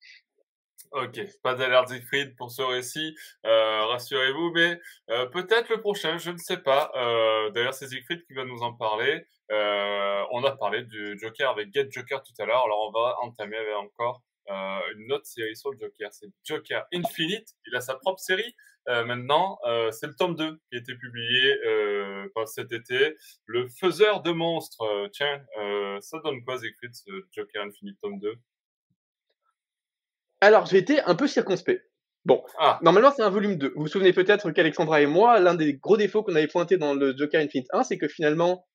Ok, 0.92 1.20
pas 1.44 1.54
d'alerte 1.54 1.90
Siegfried 1.90 2.36
pour 2.38 2.50
ce 2.50 2.62
récit, 2.62 3.14
euh, 3.46 3.86
rassurez-vous, 3.88 4.52
mais 4.54 4.80
euh, 5.10 5.26
peut-être 5.26 5.70
le 5.70 5.82
prochain, 5.82 6.18
je 6.18 6.32
ne 6.32 6.38
sais 6.38 6.58
pas. 6.58 6.92
Euh, 6.96 7.50
D'ailleurs, 7.52 7.74
c'est 7.74 7.88
Siegfried 7.88 8.26
qui 8.26 8.34
va 8.34 8.46
nous 8.46 8.62
en 8.62 8.74
parler. 8.74 9.26
Euh, 9.52 10.24
on 10.32 10.44
a 10.46 10.56
parlé 10.56 10.84
du 10.84 11.18
Joker 11.20 11.50
avec 11.50 11.74
Get 11.74 11.88
Joker 11.92 12.24
tout 12.24 12.34
à 12.40 12.46
l'heure, 12.46 12.64
alors 12.64 12.88
on 12.88 12.92
va 12.98 13.18
entamer 13.22 13.58
avec 13.58 13.76
encore 13.76 14.22
euh, 14.50 14.80
une 14.98 15.12
autre 15.12 15.26
série 15.26 15.56
sur 15.56 15.72
le 15.72 15.78
Joker. 15.80 16.10
C'est 16.12 16.28
Joker 16.44 16.86
Infinite. 16.94 17.50
Il 17.66 17.76
a 17.76 17.82
sa 17.82 17.96
propre 17.96 18.20
série. 18.20 18.56
Euh, 18.88 19.04
maintenant, 19.04 19.60
euh, 19.68 19.92
c'est 19.92 20.08
le 20.08 20.16
tome 20.16 20.36
2 20.36 20.60
qui 20.70 20.76
a 20.76 20.80
été 20.80 20.96
publié 20.96 21.56
cet 22.46 22.72
été. 22.72 23.18
Le 23.46 23.68
faiseur 23.68 24.22
de 24.22 24.32
monstres. 24.32 25.10
Tiens, 25.12 25.44
ça 26.00 26.20
donne 26.24 26.44
quoi, 26.44 26.58
Siegfried, 26.58 26.96
ce 26.96 27.12
Joker 27.32 27.64
Infinite 27.64 27.98
tome 28.02 28.20
2 28.20 28.34
Alors, 30.42 30.66
j'ai 30.66 30.78
été 30.78 31.02
un 31.02 31.16
peu 31.16 31.28
circonspect. 31.28 31.84
Bon, 32.26 32.44
ah. 32.60 32.78
normalement 32.82 33.12
c'est 33.16 33.24
un 33.24 33.30
volume 33.30 33.56
2. 33.56 33.72
Vous 33.76 33.84
vous 33.84 33.88
souvenez 33.88 34.12
peut-être 34.12 34.52
qu'Alexandra 34.52 35.02
et 35.02 35.06
moi, 35.06 35.40
l'un 35.40 35.56
des 35.56 35.76
gros 35.76 35.96
défauts 35.96 36.24
qu'on 36.24 36.36
avait 36.36 36.48
pointé 36.48 36.78
dans 36.78 36.94
le 36.94 37.16
Joker 37.16 37.42
Infinite 37.42 37.68
1, 37.72 37.84
c'est 37.84 37.98
que 37.98 38.10
finalement, 38.10 38.66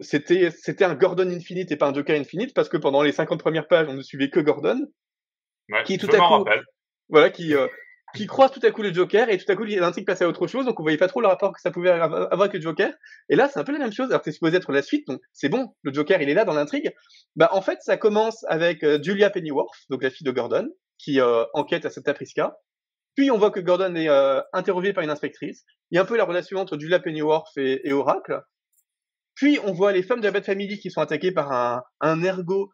c'était 0.00 0.50
c'était 0.50 0.84
un 0.84 0.94
Gordon 0.94 1.28
Infinite 1.30 1.70
et 1.70 1.76
pas 1.76 1.88
un 1.88 1.94
Joker 1.94 2.18
Infinite 2.18 2.54
parce 2.54 2.68
que 2.68 2.76
pendant 2.76 3.02
les 3.02 3.12
50 3.12 3.40
premières 3.40 3.68
pages, 3.68 3.86
on 3.88 3.94
ne 3.94 4.02
suivait 4.02 4.30
que 4.30 4.40
Gordon, 4.40 4.86
ouais, 5.70 5.82
qui 5.84 5.98
tout 5.98 6.08
à 6.12 6.18
coup, 6.18 6.24
rappelle. 6.24 6.64
voilà, 7.08 7.30
qui 7.30 7.54
euh, 7.54 7.68
qui 8.14 8.26
croise 8.26 8.50
tout 8.50 8.60
à 8.62 8.70
coup 8.70 8.82
le 8.82 8.92
Joker 8.92 9.28
et 9.28 9.38
tout 9.38 9.50
à 9.50 9.56
coup 9.56 9.64
l'intrigue 9.64 10.06
passe 10.06 10.22
à 10.22 10.28
autre 10.28 10.46
chose, 10.46 10.64
donc 10.64 10.80
on 10.80 10.82
voyait 10.82 10.98
pas 10.98 11.08
trop 11.08 11.20
le 11.20 11.28
rapport 11.28 11.52
que 11.52 11.60
ça 11.60 11.70
pouvait 11.70 11.90
avoir 11.90 12.32
avec 12.32 12.54
le 12.54 12.60
Joker. 12.60 12.92
Et 13.28 13.36
là, 13.36 13.48
c'est 13.48 13.60
un 13.60 13.64
peu 13.64 13.72
la 13.72 13.78
même 13.78 13.92
chose. 13.92 14.08
Alors 14.10 14.22
c'est 14.24 14.32
supposé 14.32 14.56
être 14.56 14.72
la 14.72 14.82
suite, 14.82 15.06
donc 15.06 15.20
c'est 15.32 15.48
bon, 15.48 15.74
le 15.82 15.92
Joker 15.92 16.20
il 16.22 16.28
est 16.28 16.34
là 16.34 16.44
dans 16.44 16.54
l'intrigue. 16.54 16.92
Bah 17.36 17.48
en 17.52 17.60
fait, 17.60 17.78
ça 17.82 17.96
commence 17.96 18.44
avec 18.48 18.82
euh, 18.82 18.98
Julia 19.02 19.30
Pennyworth, 19.30 19.76
donc 19.90 20.02
la 20.02 20.10
fille 20.10 20.24
de 20.24 20.30
Gordon, 20.30 20.68
qui 20.98 21.20
euh, 21.20 21.44
enquête 21.54 21.84
à 21.84 21.90
Santa 21.90 22.14
Prisca. 22.14 22.56
Puis 23.14 23.30
on 23.30 23.38
voit 23.38 23.50
que 23.50 23.60
Gordon 23.60 23.94
est 23.94 24.08
euh, 24.08 24.40
interrogé 24.52 24.92
par 24.92 25.04
une 25.04 25.10
inspectrice. 25.10 25.64
Il 25.90 25.96
y 25.96 25.98
a 25.98 26.02
un 26.02 26.06
peu 26.06 26.16
la 26.16 26.24
relation 26.24 26.58
entre 26.58 26.78
Julia 26.78 27.00
Pennyworth 27.00 27.56
et, 27.56 27.86
et 27.88 27.92
Oracle. 27.92 28.42
Puis 29.38 29.60
on 29.64 29.72
voit 29.72 29.92
les 29.92 30.02
femmes 30.02 30.18
de 30.18 30.24
la 30.24 30.32
Bat 30.32 30.42
Family 30.42 30.80
qui 30.80 30.90
sont 30.90 31.00
attaquées 31.00 31.30
par 31.30 31.52
un, 31.52 31.84
un 32.00 32.24
ergot. 32.24 32.72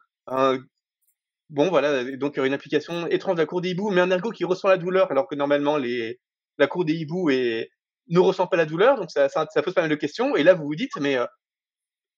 Bon 1.51 1.69
voilà, 1.69 2.03
donc 2.17 2.37
une 2.37 2.53
application 2.53 3.05
étrange 3.05 3.35
de 3.35 3.41
la 3.41 3.45
cour 3.45 3.61
des 3.61 3.69
hiboux, 3.69 3.91
mais 3.91 4.01
un 4.01 4.09
ergot 4.09 4.31
qui 4.31 4.45
ressent 4.45 4.67
la 4.67 4.79
douleur, 4.79 5.11
alors 5.11 5.27
que 5.27 5.35
normalement 5.35 5.77
les... 5.77 6.19
la 6.57 6.65
cour 6.65 6.83
des 6.83 6.95
hiboux 6.95 7.29
ne 7.29 8.19
ressent 8.19 8.47
pas 8.47 8.57
la 8.57 8.65
douleur, 8.65 8.97
donc 8.97 9.11
ça, 9.11 9.29
pose 9.63 9.75
pas 9.75 9.81
mal 9.81 9.91
de 9.91 9.95
questions. 9.95 10.35
Et 10.35 10.41
là 10.41 10.55
vous 10.55 10.65
vous 10.65 10.73
dites, 10.73 10.95
mais 10.99 11.17
euh, 11.17 11.27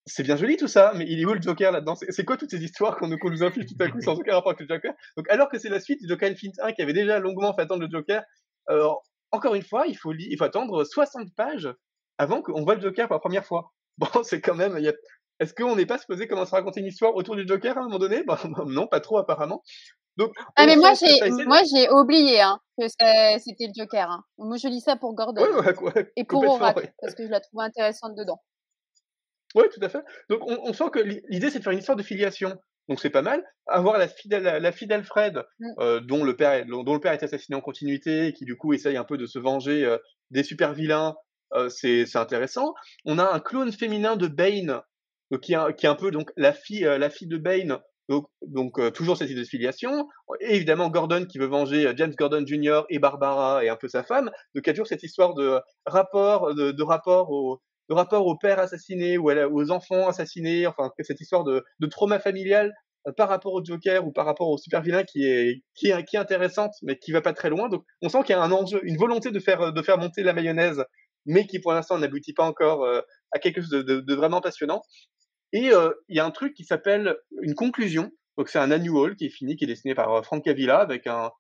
c'est 0.05 0.23
bien 0.23 0.37
joli 0.37 0.55
tout 0.55 0.69
ça, 0.69 0.93
mais 0.95 1.05
il 1.09 1.19
est 1.19 1.25
où 1.25 1.33
le 1.33 1.41
Joker 1.41 1.73
là-dedans? 1.73 1.95
C'est 1.95 2.23
quoi 2.23 2.37
toutes 2.37 2.51
ces 2.51 2.63
histoires 2.63 2.95
qu'on 2.95 3.09
nous, 3.09 3.43
inflige 3.43 3.65
tout 3.65 3.83
à 3.83 3.89
coup 3.89 3.99
sans 3.99 4.15
aucun 4.15 4.33
rapport 4.33 4.53
avec 4.53 4.61
le 4.61 4.73
Joker? 4.73 4.93
Donc 5.17 5.29
alors 5.29 5.49
que 5.49 5.59
c'est 5.59 5.67
la 5.67 5.81
suite 5.81 5.99
du 6.01 6.07
Joker 6.07 6.31
Infinite 6.31 6.57
1 6.61 6.71
qui 6.71 6.81
avait 6.81 6.93
déjà 6.93 7.19
longuement 7.19 7.53
fait 7.53 7.63
attendre 7.63 7.81
le 7.81 7.89
Joker, 7.91 8.23
alors, 8.67 9.03
encore 9.31 9.55
une 9.55 9.63
fois, 9.63 9.87
il 9.87 9.97
faut 9.97 10.13
attendre 10.39 10.85
60 10.85 11.35
pages 11.35 11.69
avant 12.17 12.41
qu'on 12.41 12.63
voit 12.63 12.75
le 12.75 12.81
Joker 12.81 13.07
pour 13.07 13.15
la 13.15 13.19
première 13.19 13.45
fois. 13.45 13.73
Bon, 14.15 14.23
c'est 14.23 14.41
quand 14.41 14.55
même, 14.55 14.77
est-ce 15.39 15.53
qu'on 15.53 15.75
n'est 15.75 15.85
pas 15.85 15.97
supposé 15.97 16.27
commencer 16.27 16.55
à 16.55 16.59
raconter 16.59 16.81
une 16.81 16.87
histoire 16.87 17.15
autour 17.15 17.35
du 17.35 17.47
Joker 17.47 17.77
à 17.77 17.81
un 17.81 17.83
moment 17.83 17.99
donné? 17.99 18.23
Bah, 18.27 18.39
Non, 18.65 18.87
pas 18.87 18.99
trop 18.99 19.17
apparemment. 19.17 19.63
Donc, 20.17 20.33
ah 20.55 20.65
mais 20.65 20.75
moi 20.75 20.93
j'ai 20.95 21.29
moi 21.45 21.59
j'ai 21.71 21.91
oublié 21.91 22.41
hein, 22.41 22.59
que 22.75 22.87
c'était 22.87 23.67
le 23.67 23.73
Joker. 23.75 24.09
Hein. 24.09 24.23
Moi 24.39 24.57
je 24.57 24.67
lis 24.67 24.81
ça 24.81 24.95
pour 24.95 25.13
Gordon 25.13 25.45
et 26.15 26.23
pour 26.23 26.43
Oracle 26.43 26.91
parce 26.99 27.13
que 27.13 27.23
je 27.23 27.29
la 27.29 27.39
trouve 27.39 27.61
intéressante 27.61 28.15
dedans. 28.15 28.41
Oui, 29.53 29.65
tout 29.71 29.79
à 29.83 29.89
fait. 29.89 30.03
Donc 30.29 30.41
on, 30.41 30.57
on 30.63 30.73
sent 30.73 30.89
que 30.91 30.99
l'idée 31.29 31.51
c'est 31.51 31.59
de 31.59 31.63
faire 31.63 31.73
une 31.73 31.79
histoire 31.79 31.95
de 31.95 32.01
filiation. 32.01 32.57
Donc 32.87 32.99
c'est 32.99 33.09
pas 33.09 33.21
mal. 33.21 33.43
Avoir 33.67 33.97
la 33.97 34.07
fille, 34.07 34.31
la, 34.31 34.71
fille 34.71 34.87
d'Alfred, 34.87 35.43
mmh. 35.59 35.65
euh, 35.79 35.99
dont, 35.99 36.23
le 36.23 36.35
père, 36.35 36.65
dont 36.65 36.93
le 36.93 36.99
père 36.99 37.11
est 37.11 37.23
assassiné 37.23 37.55
en 37.55 37.61
continuité, 37.61 38.27
et 38.27 38.33
qui 38.33 38.45
du 38.45 38.55
coup 38.55 38.73
essaye 38.73 38.97
un 38.97 39.03
peu 39.03 39.17
de 39.17 39.25
se 39.25 39.39
venger 39.39 39.85
euh, 39.85 39.97
des 40.31 40.43
super 40.43 40.73
vilains, 40.73 41.15
euh, 41.53 41.69
c'est 41.69 42.15
intéressant. 42.15 42.73
On 43.05 43.19
a 43.19 43.33
un 43.33 43.39
clone 43.39 43.71
féminin 43.71 44.15
de 44.15 44.27
Bane, 44.27 44.81
qui, 45.41 45.53
est, 45.53 45.75
qui 45.75 45.85
est 45.85 45.89
un 45.89 45.95
peu 45.95 46.11
donc 46.11 46.31
la 46.37 46.53
fille, 46.53 46.83
la 46.83 47.09
fille 47.09 47.27
de 47.27 47.37
Bane, 47.37 47.79
donc, 48.09 48.25
donc 48.41 48.93
toujours 48.93 49.17
cette 49.17 49.29
idée 49.29 49.41
de 49.41 49.47
filiation. 49.47 50.07
Et 50.39 50.55
évidemment 50.55 50.89
Gordon 50.89 51.25
qui 51.25 51.37
veut 51.39 51.47
venger 51.47 51.91
James 51.97 52.13
Gordon 52.17 52.45
Jr. 52.45 52.83
et 52.89 52.99
Barbara 52.99 53.63
et 53.63 53.69
un 53.69 53.75
peu 53.75 53.87
sa 53.89 54.03
femme. 54.03 54.25
Donc 54.55 54.65
il 54.65 54.67
y 54.67 54.69
a 54.69 54.73
toujours 54.73 54.87
cette 54.87 55.03
histoire 55.03 55.33
de 55.33 55.59
rapport, 55.85 56.55
de, 56.55 56.71
de 56.71 56.83
rapport 56.83 57.31
au, 57.31 57.59
le 57.89 57.95
rapport 57.95 58.25
au 58.25 58.37
père 58.37 58.59
assassiné 58.59 59.17
ou 59.17 59.29
aux 59.31 59.71
enfants 59.71 60.07
assassinés, 60.07 60.67
enfin 60.67 60.91
cette 60.99 61.21
histoire 61.21 61.43
de, 61.43 61.63
de 61.79 61.87
trauma 61.87 62.19
familial 62.19 62.73
euh, 63.07 63.11
par 63.15 63.29
rapport 63.29 63.53
au 63.53 63.63
Joker 63.63 64.05
ou 64.05 64.11
par 64.11 64.25
rapport 64.25 64.49
au 64.49 64.57
super 64.57 64.81
vilain 64.81 65.03
qui 65.03 65.25
est, 65.25 65.61
qui 65.73 65.89
est, 65.89 66.03
qui 66.05 66.15
est 66.15 66.19
intéressante 66.19 66.73
mais 66.83 66.97
qui 66.97 67.11
va 67.11 67.21
pas 67.21 67.33
très 67.33 67.49
loin. 67.49 67.69
Donc 67.69 67.83
on 68.01 68.09
sent 68.09 68.19
qu'il 68.25 68.35
y 68.35 68.39
a 68.39 68.41
un 68.41 68.51
enjeu, 68.51 68.79
une 68.83 68.97
volonté 68.97 69.31
de 69.31 69.39
faire, 69.39 69.71
de 69.71 69.81
faire 69.81 69.97
monter 69.97 70.23
la 70.23 70.33
mayonnaise, 70.33 70.83
mais 71.27 71.45
qui 71.45 71.59
pour 71.59 71.73
l'instant 71.73 71.99
n'aboutit 71.99 72.33
pas 72.33 72.45
encore 72.45 72.83
euh, 72.83 73.01
à 73.31 73.39
quelque 73.39 73.61
chose 73.61 73.69
de, 73.69 73.83
de, 73.83 73.99
de 73.99 74.15
vraiment 74.15 74.41
passionnant. 74.41 74.81
Et 75.53 75.71
euh, 75.71 75.91
il 76.09 76.17
y 76.17 76.19
a 76.19 76.25
un 76.25 76.31
truc 76.31 76.55
qui 76.55 76.63
s'appelle 76.63 77.15
une 77.41 77.53
conclusion. 77.53 78.11
Donc 78.37 78.49
c'est 78.49 78.59
un 78.59 78.71
annual 78.71 79.15
qui 79.15 79.27
est 79.27 79.29
fini, 79.29 79.55
qui 79.55 79.65
est 79.65 79.67
dessiné 79.67 79.93
par 79.93 80.25
Frank 80.25 80.43
Cavilla 80.43 80.79
avec 80.79 81.07
un 81.07 81.31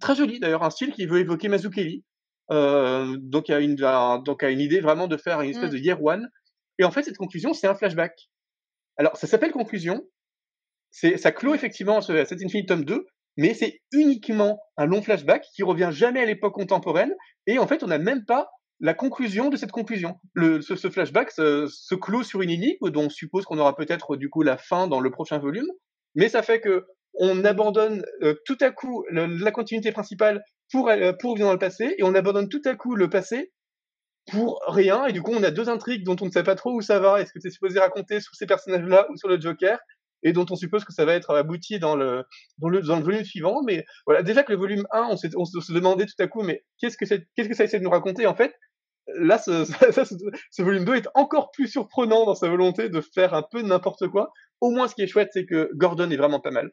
très 0.00 0.14
joli 0.14 0.38
d'ailleurs 0.38 0.62
un 0.62 0.70
style 0.70 0.92
qui 0.92 1.06
veut 1.06 1.20
évoquer 1.20 1.48
Mazukeli. 1.48 2.04
Euh, 2.50 3.16
donc, 3.20 3.48
il 3.48 3.52
y 3.52 3.54
a 3.54 3.60
une, 3.60 3.76
donc, 4.24 4.42
a 4.42 4.50
une 4.50 4.60
idée 4.60 4.80
vraiment 4.80 5.06
de 5.06 5.16
faire 5.16 5.40
une 5.42 5.50
espèce 5.50 5.70
mmh. 5.70 5.74
de 5.74 5.78
year 5.78 6.02
one. 6.02 6.28
Et 6.78 6.84
en 6.84 6.90
fait, 6.90 7.02
cette 7.02 7.18
conclusion, 7.18 7.52
c'est 7.52 7.66
un 7.66 7.74
flashback. 7.74 8.30
Alors, 8.96 9.16
ça 9.16 9.26
s'appelle 9.26 9.52
conclusion. 9.52 10.02
C'est, 10.90 11.18
ça 11.18 11.32
clôt 11.32 11.54
effectivement 11.54 12.00
ce, 12.00 12.24
cet 12.24 12.42
Infinite 12.42 12.68
tome 12.68 12.84
2, 12.84 13.06
mais 13.36 13.52
c'est 13.52 13.80
uniquement 13.92 14.58
un 14.76 14.86
long 14.86 15.02
flashback 15.02 15.44
qui 15.54 15.62
revient 15.62 15.90
jamais 15.92 16.20
à 16.20 16.24
l'époque 16.24 16.54
contemporaine. 16.54 17.14
Et 17.46 17.58
en 17.58 17.66
fait, 17.66 17.82
on 17.82 17.88
n'a 17.88 17.98
même 17.98 18.24
pas 18.24 18.48
la 18.80 18.94
conclusion 18.94 19.48
de 19.48 19.56
cette 19.56 19.72
conclusion. 19.72 20.18
Le, 20.34 20.60
ce, 20.60 20.76
ce 20.76 20.88
flashback 20.88 21.30
se, 21.30 21.66
se, 21.66 21.94
clôt 21.94 22.22
sur 22.22 22.42
une 22.42 22.50
énigme 22.50 22.90
dont 22.90 23.06
on 23.06 23.10
suppose 23.10 23.44
qu'on 23.44 23.58
aura 23.58 23.74
peut-être 23.74 24.16
du 24.16 24.30
coup 24.30 24.42
la 24.42 24.56
fin 24.56 24.86
dans 24.86 25.00
le 25.00 25.10
prochain 25.10 25.38
volume. 25.38 25.68
Mais 26.14 26.28
ça 26.28 26.42
fait 26.42 26.60
que 26.60 26.86
on 27.14 27.44
abandonne 27.44 28.04
euh, 28.22 28.34
tout 28.44 28.58
à 28.60 28.70
coup 28.70 29.04
la 29.10 29.50
continuité 29.50 29.92
principale 29.92 30.42
pour, 30.70 30.88
euh, 30.88 31.12
pour 31.12 31.34
vivre 31.34 31.48
dans 31.48 31.52
le 31.52 31.58
passé, 31.58 31.94
et 31.98 32.04
on 32.04 32.14
abandonne 32.14 32.48
tout 32.48 32.62
à 32.64 32.74
coup 32.74 32.94
le 32.94 33.10
passé 33.10 33.52
pour 34.30 34.60
rien, 34.68 35.06
et 35.06 35.12
du 35.12 35.22
coup 35.22 35.32
on 35.32 35.42
a 35.42 35.50
deux 35.50 35.68
intrigues 35.68 36.04
dont 36.04 36.16
on 36.20 36.26
ne 36.26 36.30
sait 36.30 36.42
pas 36.42 36.54
trop 36.54 36.74
où 36.74 36.82
ça 36.82 37.00
va, 37.00 37.20
est-ce 37.20 37.32
que 37.32 37.40
c'est 37.40 37.50
supposé 37.50 37.80
raconter 37.80 38.20
sur 38.20 38.34
ces 38.34 38.46
personnages-là 38.46 39.06
ou 39.10 39.16
sur 39.16 39.28
le 39.28 39.40
Joker, 39.40 39.78
et 40.22 40.32
dont 40.32 40.46
on 40.50 40.56
suppose 40.56 40.84
que 40.84 40.92
ça 40.92 41.04
va 41.04 41.14
être 41.14 41.34
abouti 41.34 41.78
dans 41.78 41.96
le, 41.96 42.24
dans 42.58 42.68
le, 42.68 42.82
dans 42.82 42.96
le 42.96 43.02
volume 43.02 43.24
suivant, 43.24 43.62
mais 43.66 43.84
voilà, 44.06 44.22
déjà 44.22 44.42
que 44.42 44.52
le 44.52 44.58
volume 44.58 44.86
1, 44.92 45.08
on, 45.10 45.16
on 45.36 45.44
se 45.44 45.72
demandait 45.72 46.06
tout 46.06 46.22
à 46.22 46.26
coup, 46.26 46.42
mais 46.42 46.64
qu'est-ce 46.78 46.96
que, 46.96 47.04
qu'est-ce 47.34 47.48
que 47.48 47.54
ça 47.54 47.64
essaie 47.64 47.78
de 47.78 47.84
nous 47.84 47.90
raconter 47.90 48.26
en 48.26 48.34
fait? 48.34 48.54
Là, 49.16 49.38
ce, 49.38 50.62
volume 50.62 50.84
2 50.84 50.96
est 50.96 51.08
encore 51.14 51.50
plus 51.50 51.68
surprenant 51.68 52.26
dans 52.26 52.34
sa 52.34 52.48
volonté 52.48 52.88
de 52.88 53.00
faire 53.00 53.34
un 53.34 53.42
peu 53.42 53.62
n'importe 53.62 54.08
quoi. 54.08 54.32
Au 54.60 54.70
moins, 54.70 54.88
ce 54.88 54.94
qui 54.94 55.02
est 55.02 55.06
chouette, 55.06 55.30
c'est 55.32 55.46
que 55.46 55.70
Gordon 55.74 56.10
est 56.10 56.16
vraiment 56.16 56.40
pas 56.40 56.50
mal. 56.50 56.70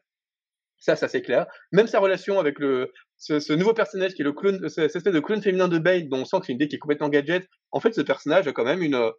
Ça, 0.78 0.96
ça 0.96 1.08
c'est 1.08 1.22
clair. 1.22 1.46
Même 1.72 1.86
sa 1.86 2.00
relation 2.00 2.38
avec 2.38 2.58
le 2.58 2.92
ce, 3.16 3.52
nouveau 3.54 3.72
personnage 3.72 4.12
qui 4.14 4.22
est 4.22 4.24
le 4.24 4.32
clone, 4.32 4.68
cette 4.68 4.94
espèce 4.94 5.14
de 5.14 5.20
clone 5.20 5.42
féminin 5.42 5.68
de 5.68 5.78
Bane, 5.78 6.08
dont 6.08 6.18
on 6.18 6.24
sent 6.24 6.40
que 6.40 6.46
c'est 6.46 6.52
une 6.52 6.56
idée 6.56 6.68
qui 6.68 6.76
est 6.76 6.78
complètement 6.78 7.08
gadget. 7.08 7.48
En 7.70 7.80
fait, 7.80 7.94
ce 7.94 8.02
personnage 8.02 8.46
a 8.46 8.52
quand 8.52 8.64
même 8.64 8.82
une, 8.82 9.10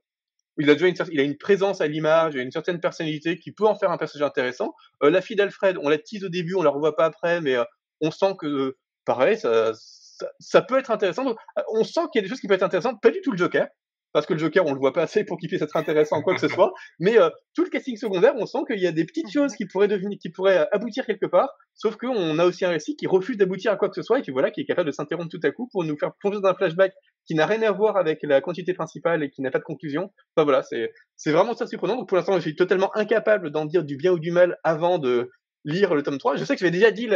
il 0.58 0.70
a 0.70 0.74
déjà 0.74 0.88
une, 0.88 0.96
il 1.12 1.20
a 1.20 1.24
une 1.24 1.38
présence 1.38 1.82
à 1.82 1.88
l'image, 1.88 2.36
une 2.36 2.52
certaine 2.52 2.80
personnalité 2.80 3.38
qui 3.38 3.52
peut 3.52 3.66
en 3.66 3.76
faire 3.76 3.92
un 3.92 3.98
personnage 3.98 4.28
intéressant. 4.28 4.74
Euh, 5.04 5.10
la 5.10 5.22
fille 5.22 5.36
d'Alfred, 5.36 5.78
on 5.82 5.90
la 5.90 5.98
tease 5.98 6.24
au 6.24 6.30
début, 6.30 6.56
on 6.56 6.64
la 6.64 6.70
revoit 6.70 6.96
pas 6.96 7.06
après, 7.06 7.42
mais 7.42 7.56
euh, 7.56 7.64
on 8.02 8.12
sent 8.12 8.36
que, 8.40 8.76
pareil, 9.06 9.38
ça, 9.38 9.72
ça, 10.18 10.28
ça, 10.40 10.62
peut 10.62 10.78
être 10.78 10.92
intéressant. 10.92 11.24
Donc, 11.24 11.38
on 11.74 11.84
sent 11.84 12.02
qu'il 12.12 12.20
y 12.20 12.24
a 12.24 12.24
des 12.24 12.30
choses 12.30 12.40
qui 12.40 12.48
peuvent 12.48 12.56
être 12.56 12.64
intéressantes. 12.64 13.02
Pas 13.02 13.12
du 13.12 13.22
tout 13.22 13.32
le 13.32 13.38
Joker 13.38 13.68
parce 14.14 14.26
que 14.26 14.34
le 14.34 14.40
Joker, 14.40 14.66
on 14.66 14.74
le 14.74 14.80
voit 14.80 14.94
pas 14.94 15.04
assez 15.04 15.24
pour 15.24 15.38
qu'il 15.38 15.48
puisse 15.48 15.62
être 15.62 15.76
intéressant 15.76 16.22
quoi 16.24 16.34
que 16.34 16.40
ce 16.40 16.48
soit. 16.48 16.74
Mais 17.00 17.20
euh, 17.20 17.30
tout 17.54 17.64
le 17.64 17.70
casting 17.70 17.98
secondaire, 17.98 18.34
on 18.38 18.46
sent 18.46 18.60
qu'il 18.68 18.80
y 18.80 18.88
a 18.88 18.92
des 18.92 19.06
petites 19.06 19.32
choses 19.32 19.54
qui 19.54 19.68
pourraient 19.68 19.88
devenir, 19.88 20.18
qui 20.20 20.30
pourraient 20.30 20.60
euh, 20.60 20.66
aboutir 20.72 21.06
quelque 21.06 21.26
part. 21.26 21.50
Sauf 21.76 21.98
qu'on 21.98 22.40
a 22.40 22.46
aussi 22.46 22.66
un 22.66 22.70
récit 22.70 22.96
qui 22.96 23.06
refuse 23.06 23.38
d'aboutir 23.38 23.72
à 23.72 23.76
quoi 23.76 23.90
que 23.90 23.96
ce 23.96 24.02
soit 24.02 24.20
et 24.20 24.22
qui 24.24 24.32
voilà, 24.32 24.50
qui 24.50 24.62
est 24.62 24.66
capable 24.66 24.88
de 24.88 24.92
s'interrompre 24.92 25.30
tout 25.30 25.40
à 25.44 25.52
coup 25.52 25.70
pour 25.72 25.84
nous 25.84 25.98
faire 25.98 26.14
plonger 26.20 26.40
dans 26.42 26.50
un 26.50 26.56
flashback 26.56 26.94
qui 27.28 27.36
n'a 27.36 27.46
rien 27.46 27.62
à 27.62 27.72
voir 27.72 27.98
avec 27.98 28.20
la 28.24 28.42
quantité 28.42 28.74
principale 28.74 29.24
et 29.24 29.30
qui 29.30 29.42
n'a 29.42 29.52
pas 29.52 29.60
de 29.60 29.64
conclusion. 29.64 30.12
Enfin 30.36 30.46
voilà, 30.46 30.64
c'est 30.64 30.92
c'est 31.16 31.32
vraiment 31.32 31.54
ça 31.54 31.68
surprenant. 31.68 31.98
Donc 31.98 32.08
pour 32.08 32.18
l'instant, 32.18 32.34
je 32.38 32.42
suis 32.42 32.56
totalement 32.56 32.90
incapable 32.96 33.52
d'en 33.52 33.66
dire 33.66 33.84
du 33.84 33.98
bien 33.98 34.14
ou 34.14 34.20
du 34.20 34.32
mal 34.32 34.58
avant 34.64 34.98
de 34.98 35.30
lire 35.64 35.94
le 35.94 36.02
tome 36.02 36.18
3. 36.18 36.38
Je 36.38 36.46
sais 36.46 36.56
que 36.56 36.60
j'avais 36.60 36.72
déjà 36.72 36.92
dit 36.92 37.08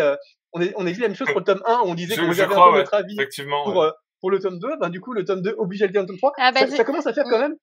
on, 0.53 0.61
est, 0.61 0.73
on 0.75 0.85
a 0.85 0.91
dit 0.91 0.99
la 0.99 1.07
même 1.07 1.15
chose 1.15 1.27
pour 1.29 1.39
le 1.39 1.45
tome 1.45 1.61
1 1.65 1.79
où 1.79 1.85
on 1.85 1.93
disait 1.93 2.15
qu'on 2.15 2.29
avait 2.29 2.43
un 2.43 2.71
notre 2.71 2.93
avis 2.93 3.17
pour, 3.63 3.81
euh, 3.81 3.91
pour 4.19 4.31
le 4.31 4.39
tome 4.39 4.59
2, 4.59 4.77
ben, 4.79 4.89
du 4.89 5.01
coup, 5.01 5.13
le 5.13 5.23
tome 5.23 5.41
2 5.41 5.55
oblige 5.57 5.81
à 5.81 5.85
le 5.85 5.91
dire 5.91 6.01
le 6.01 6.07
tome 6.07 6.17
3. 6.17 6.33
Ah, 6.37 6.51
bah, 6.51 6.67
ça, 6.67 6.83
commence 6.83 7.07
à 7.07 7.13
faire 7.13 7.25
quand 7.29 7.39
même, 7.39 7.55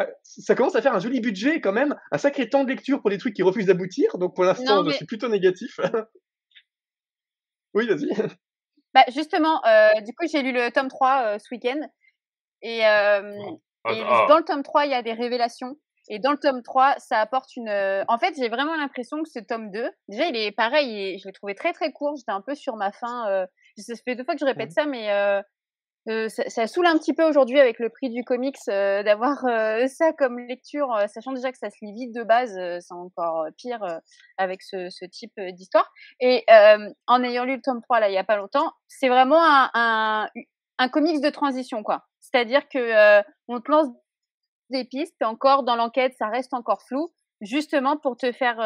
euh, 0.00 0.06
ça 0.22 0.54
commence 0.54 0.76
à 0.76 0.82
faire 0.82 0.94
un 0.94 1.00
joli 1.00 1.20
budget 1.20 1.60
quand 1.60 1.72
même, 1.72 1.96
un 2.10 2.18
sacré 2.18 2.48
temps 2.48 2.64
de 2.64 2.68
lecture 2.68 3.00
pour 3.00 3.10
des 3.10 3.18
trucs 3.18 3.34
qui 3.34 3.42
refusent 3.42 3.66
d'aboutir. 3.66 4.18
Donc 4.18 4.34
pour 4.34 4.44
l'instant, 4.44 4.84
je 4.84 4.90
suis 4.90 5.06
plutôt 5.06 5.28
négatif. 5.28 5.78
oui, 7.74 7.86
vas-y. 7.86 8.08
Bah, 8.92 9.04
justement, 9.14 9.64
euh, 9.66 10.00
du 10.00 10.12
coup, 10.14 10.26
j'ai 10.30 10.42
lu 10.42 10.52
le 10.52 10.70
tome 10.70 10.88
3 10.88 11.22
euh, 11.22 11.38
ce 11.38 11.54
week-end. 11.54 11.80
Et, 12.62 12.84
euh, 12.84 13.32
ah, 13.84 13.92
et 13.92 14.02
ah. 14.04 14.26
dans 14.28 14.38
le 14.38 14.44
tome 14.44 14.62
3, 14.62 14.86
il 14.86 14.90
y 14.90 14.94
a 14.94 15.02
des 15.02 15.12
révélations. 15.12 15.76
Et 16.12 16.18
dans 16.18 16.32
le 16.32 16.38
tome 16.38 16.62
3, 16.62 16.96
ça 16.98 17.18
apporte 17.18 17.56
une. 17.56 17.70
En 18.08 18.18
fait, 18.18 18.34
j'ai 18.36 18.48
vraiment 18.48 18.76
l'impression 18.76 19.22
que 19.22 19.28
ce 19.30 19.38
tome 19.38 19.70
2, 19.70 19.90
déjà, 20.08 20.26
il 20.26 20.36
est 20.36 20.52
pareil, 20.52 21.18
je 21.18 21.26
l'ai 21.26 21.32
trouvé 21.32 21.54
très 21.54 21.72
très 21.72 21.92
court. 21.92 22.16
J'étais 22.16 22.32
un 22.32 22.42
peu 22.42 22.54
sur 22.54 22.76
ma 22.76 22.92
fin. 22.92 23.46
Ça 23.76 23.94
fait 24.04 24.16
deux 24.16 24.24
fois 24.24 24.34
que 24.34 24.40
je 24.40 24.44
répète 24.44 24.72
ça, 24.72 24.84
mais 24.86 25.08
euh, 26.08 26.28
ça, 26.30 26.48
ça, 26.48 26.66
saoule 26.66 26.86
un 26.86 26.96
petit 26.96 27.12
peu 27.12 27.24
aujourd'hui 27.24 27.60
avec 27.60 27.78
le 27.78 27.90
prix 27.90 28.08
du 28.08 28.24
comics 28.24 28.56
euh, 28.68 29.02
d'avoir 29.02 29.44
euh, 29.44 29.86
ça 29.86 30.14
comme 30.14 30.38
lecture, 30.38 30.96
sachant 31.08 31.32
déjà 31.32 31.52
que 31.52 31.58
ça 31.58 31.68
se 31.68 31.76
lit 31.82 31.92
vite 31.92 32.14
de 32.14 32.22
base, 32.22 32.54
c'est 32.80 32.94
encore 32.94 33.46
pire 33.58 34.00
avec 34.38 34.62
ce, 34.62 34.88
ce 34.88 35.04
type 35.04 35.38
d'histoire. 35.52 35.90
Et 36.20 36.44
en 37.06 37.22
ayant 37.22 37.44
lu 37.44 37.56
le 37.56 37.62
tome 37.62 37.82
3 37.82 38.00
là 38.00 38.08
il 38.08 38.14
y 38.14 38.18
a 38.18 38.24
pas 38.24 38.36
longtemps, 38.36 38.72
c'est 38.88 39.08
vraiment 39.08 39.42
un, 39.42 39.70
un, 39.74 40.28
un, 40.78 40.88
comics 40.88 41.20
de 41.20 41.30
transition 41.30 41.82
quoi. 41.82 42.06
C'est-à-dire 42.20 42.68
que 42.68 43.20
on 43.48 43.60
te 43.60 43.70
lance 43.70 43.88
des 44.70 44.84
pistes, 44.84 45.22
encore 45.22 45.62
dans 45.64 45.76
l'enquête, 45.76 46.14
ça 46.18 46.28
reste 46.28 46.54
encore 46.54 46.82
flou, 46.82 47.12
justement 47.40 47.96
pour 47.96 48.16
te 48.16 48.32
faire 48.32 48.60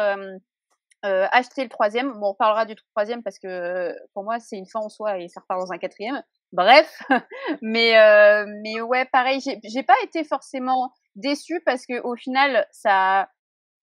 acheter 1.03 1.63
le 1.63 1.69
troisième. 1.69 2.13
Bon, 2.19 2.29
on 2.29 2.33
parlera 2.33 2.65
du 2.65 2.75
troisième 2.93 3.21
parce 3.21 3.37
que 3.37 3.93
pour 4.13 4.23
moi 4.23 4.39
c'est 4.39 4.57
une 4.57 4.65
fin 4.65 4.79
en 4.79 4.89
soi 4.89 5.19
et 5.19 5.27
ça 5.27 5.41
repart 5.41 5.59
dans 5.59 5.71
un 5.71 5.77
quatrième. 5.77 6.21
Bref, 6.55 7.01
mais 7.61 7.97
euh, 7.97 8.45
mais 8.63 8.79
ouais, 8.79 9.05
pareil, 9.05 9.41
j'ai 9.41 9.83
pas 9.83 9.95
été 10.03 10.23
forcément 10.23 10.93
déçue 11.15 11.61
parce 11.65 11.85
que 11.85 12.01
au 12.01 12.15
final, 12.15 12.65
ça 12.71 13.29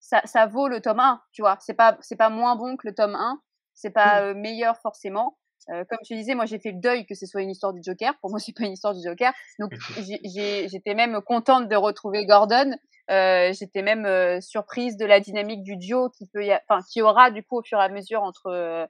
ça, 0.00 0.22
ça 0.24 0.46
vaut 0.46 0.68
le 0.68 0.80
tome 0.80 1.00
1, 1.00 1.22
tu 1.32 1.42
vois. 1.42 1.58
C'est 1.60 1.74
pas 1.74 1.98
c'est 2.00 2.16
pas 2.16 2.30
moins 2.30 2.56
bon 2.56 2.76
que 2.76 2.88
le 2.88 2.94
tome 2.94 3.14
1, 3.14 3.40
c'est 3.74 3.90
pas 3.90 4.22
euh, 4.22 4.34
meilleur 4.34 4.78
forcément. 4.78 5.38
Euh, 5.70 5.84
comme 5.88 5.98
tu 6.04 6.14
disais, 6.14 6.34
moi 6.34 6.46
j'ai 6.46 6.58
fait 6.58 6.72
le 6.72 6.80
deuil 6.80 7.06
que 7.06 7.14
ce 7.14 7.26
soit 7.26 7.42
une 7.42 7.50
histoire 7.50 7.72
du 7.72 7.80
Joker. 7.82 8.14
Pour 8.20 8.30
moi, 8.30 8.38
c'est 8.38 8.54
pas 8.54 8.64
une 8.64 8.72
histoire 8.72 8.94
du 8.94 9.00
Joker. 9.02 9.32
Donc 9.58 9.72
j'étais 9.98 10.94
même 10.94 11.20
contente 11.22 11.68
de 11.68 11.76
retrouver 11.76 12.26
Gordon. 12.26 12.72
Euh, 13.10 13.52
j'étais 13.52 13.82
même 13.82 14.06
euh, 14.06 14.40
surprise 14.40 14.96
de 14.96 15.04
la 15.04 15.20
dynamique 15.20 15.62
du 15.62 15.76
duo 15.76 16.08
qui 16.10 16.26
peut, 16.26 16.46
enfin 16.68 16.82
qui 16.90 17.02
aura 17.02 17.30
du 17.30 17.42
coup 17.42 17.58
au 17.58 17.62
fur 17.62 17.78
et 17.78 17.82
à 17.82 17.88
mesure 17.88 18.22
entre 18.22 18.46
euh, 18.46 18.86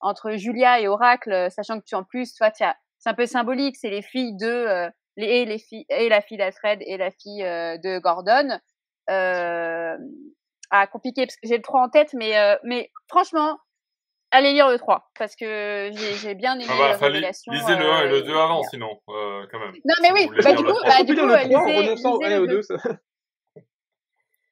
entre 0.00 0.32
Julia 0.32 0.80
et 0.80 0.88
Oracle, 0.88 1.48
sachant 1.50 1.80
que 1.80 1.84
tu 1.84 1.94
en 1.94 2.04
plus, 2.04 2.34
toi, 2.34 2.50
c'est 2.54 2.64
un 3.10 3.14
peu 3.14 3.26
symbolique, 3.26 3.76
c'est 3.76 3.90
les 3.90 4.02
filles 4.02 4.36
de 4.36 4.46
euh, 4.46 4.90
les, 5.16 5.26
et 5.26 5.44
les 5.44 5.58
filles 5.58 5.86
et 5.88 6.08
la 6.08 6.20
fille 6.20 6.36
d'Alfred 6.36 6.80
et 6.82 6.96
la 6.96 7.10
fille 7.10 7.42
euh, 7.42 7.78
de 7.78 7.98
Gordon. 7.98 8.58
Euh, 9.10 9.96
ah, 10.70 10.86
compliqué 10.88 11.26
parce 11.26 11.36
que 11.36 11.46
j'ai 11.46 11.56
le 11.56 11.62
3 11.62 11.82
en 11.82 11.88
tête, 11.88 12.12
mais 12.12 12.36
euh, 12.36 12.56
mais 12.64 12.90
franchement, 13.08 13.58
allez 14.36 14.52
lire 14.52 14.68
le 14.68 14.78
3 14.78 15.10
parce 15.18 15.36
que 15.36 15.90
j'ai 16.20 16.34
bien 16.34 16.54
aimé 16.54 16.66
ah 16.68 16.76
bah, 16.78 16.88
la 16.88 16.96
révélation. 16.96 17.52
Lisez 17.52 17.76
le 17.76 17.90
1 17.90 18.02
et 18.02 18.08
le 18.08 18.22
2 18.22 18.30
avant, 18.36 18.62
sinon 18.64 19.00
quand 19.06 19.58
même. 19.58 19.72
Non 19.84 19.94
mais 20.02 20.12
oui, 20.12 20.30
bah, 20.42 20.52
du 20.54 20.64
coup, 20.64 20.72
bah, 20.84 21.02
du 21.02 21.14
coup, 21.14 21.26
le 21.26 21.48
3 21.48 21.60
en 21.60 21.76
renonçant 21.76 22.14
au 22.14 22.24
1 22.24 22.30
et 22.30 22.38
au 22.38 22.46
2. 22.48 22.60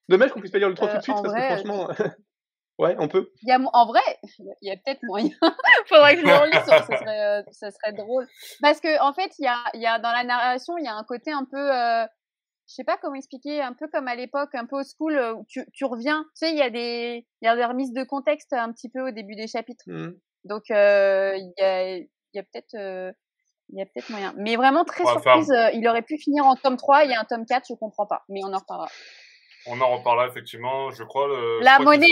Dommage 0.09 0.33
qu'on 0.33 0.41
puisse 0.41 0.53
pas 0.53 0.59
lire 0.59 0.69
le 0.69 0.75
3 0.75 0.89
tout 0.89 0.97
de 0.99 1.03
suite 1.03 1.17
parce 1.23 1.35
que 1.35 1.41
franchement. 1.41 1.89
Ouais, 2.79 2.97
on 2.99 3.07
peut. 3.07 3.31
Il 3.43 3.49
y 3.49 3.53
a, 3.53 3.61
en 3.73 3.87
vrai, 3.87 4.01
il 4.61 4.69
y 4.69 4.71
a 4.73 4.77
peut-être 4.77 5.03
moyen. 5.05 5.31
Faudrait 5.89 6.17
que 6.17 6.23
je 6.23 6.27
le 6.27 6.35
relise, 6.35 6.65
ça 6.67 6.83
serait, 6.83 7.21
euh, 7.21 7.43
ça 7.53 7.71
serait 7.71 7.93
drôle. 7.93 8.27
Parce 8.61 8.81
que 8.81 9.01
en 9.01 9.13
fait, 9.13 9.31
il 9.39 9.45
y 9.45 9.49
a, 9.49 9.59
il 9.75 9.81
y 9.81 9.87
a 9.87 10.01
dans 10.01 10.11
la 10.11 10.25
narration, 10.25 10.77
il 10.79 10.85
y 10.85 10.89
a 10.89 10.95
un 10.95 11.05
côté 11.05 11.31
un 11.31 11.45
peu, 11.45 11.57
euh, 11.57 12.05
je 12.69 12.75
sais 12.75 12.85
pas 12.85 12.97
comment 12.97 13.15
expliquer, 13.15 13.61
un 13.61 13.73
peu 13.73 13.89
comme 13.89 14.09
à 14.09 14.15
l'époque, 14.15 14.55
un 14.55 14.67
peu 14.67 14.81
au 14.81 14.83
school, 14.83 15.19
où 15.37 15.45
tu, 15.49 15.65
tu 15.73 15.85
reviens. 15.85 16.25
Tu 16.35 16.47
sais, 16.47 16.51
il 16.51 16.57
y 16.57 16.63
a 16.63 16.71
des, 16.71 17.27
il 17.43 17.47
y 17.47 17.49
a 17.49 17.57
des 17.57 17.65
remises 17.65 17.93
de 17.93 18.05
contexte 18.05 18.53
un 18.53 18.73
petit 18.73 18.89
peu 18.89 19.09
au 19.09 19.11
début 19.11 19.37
des 19.37 19.47
chapitres. 19.47 19.85
Mmh. 19.87 20.13
Donc, 20.45 20.63
il 20.69 20.75
y 21.59 21.63
a, 21.63 21.97
il 21.97 22.09
y 22.35 22.39
a 22.39 22.43
peut-être, 22.43 23.15
il 23.69 23.79
y 23.79 23.83
a 23.83 23.87
peut-être 23.87 24.11
moyen. 24.11 24.35
Mais 24.37 24.57
vraiment 24.57 24.85
très 24.85 25.05
surprise, 25.05 25.53
il 25.75 25.87
aurait 25.89 26.03
pu 26.03 26.19
finir 26.19 26.45
en 26.47 26.57
tome 26.57 26.77
3, 26.77 27.05
il 27.05 27.11
y 27.11 27.15
a 27.15 27.21
un 27.21 27.25
tome 27.25 27.47
4, 27.47 27.67
je 27.69 27.75
comprends 27.75 28.07
pas. 28.07 28.23
Mais 28.29 28.41
on 28.45 28.53
en 28.53 28.59
reparlera. 28.59 28.89
On 29.67 29.81
en 29.81 29.97
reparlera 29.97 30.27
effectivement, 30.27 30.91
je 30.91 31.03
crois. 31.05 31.29
Le, 31.29 31.61
la 31.61 31.79
monnaie. 31.79 32.09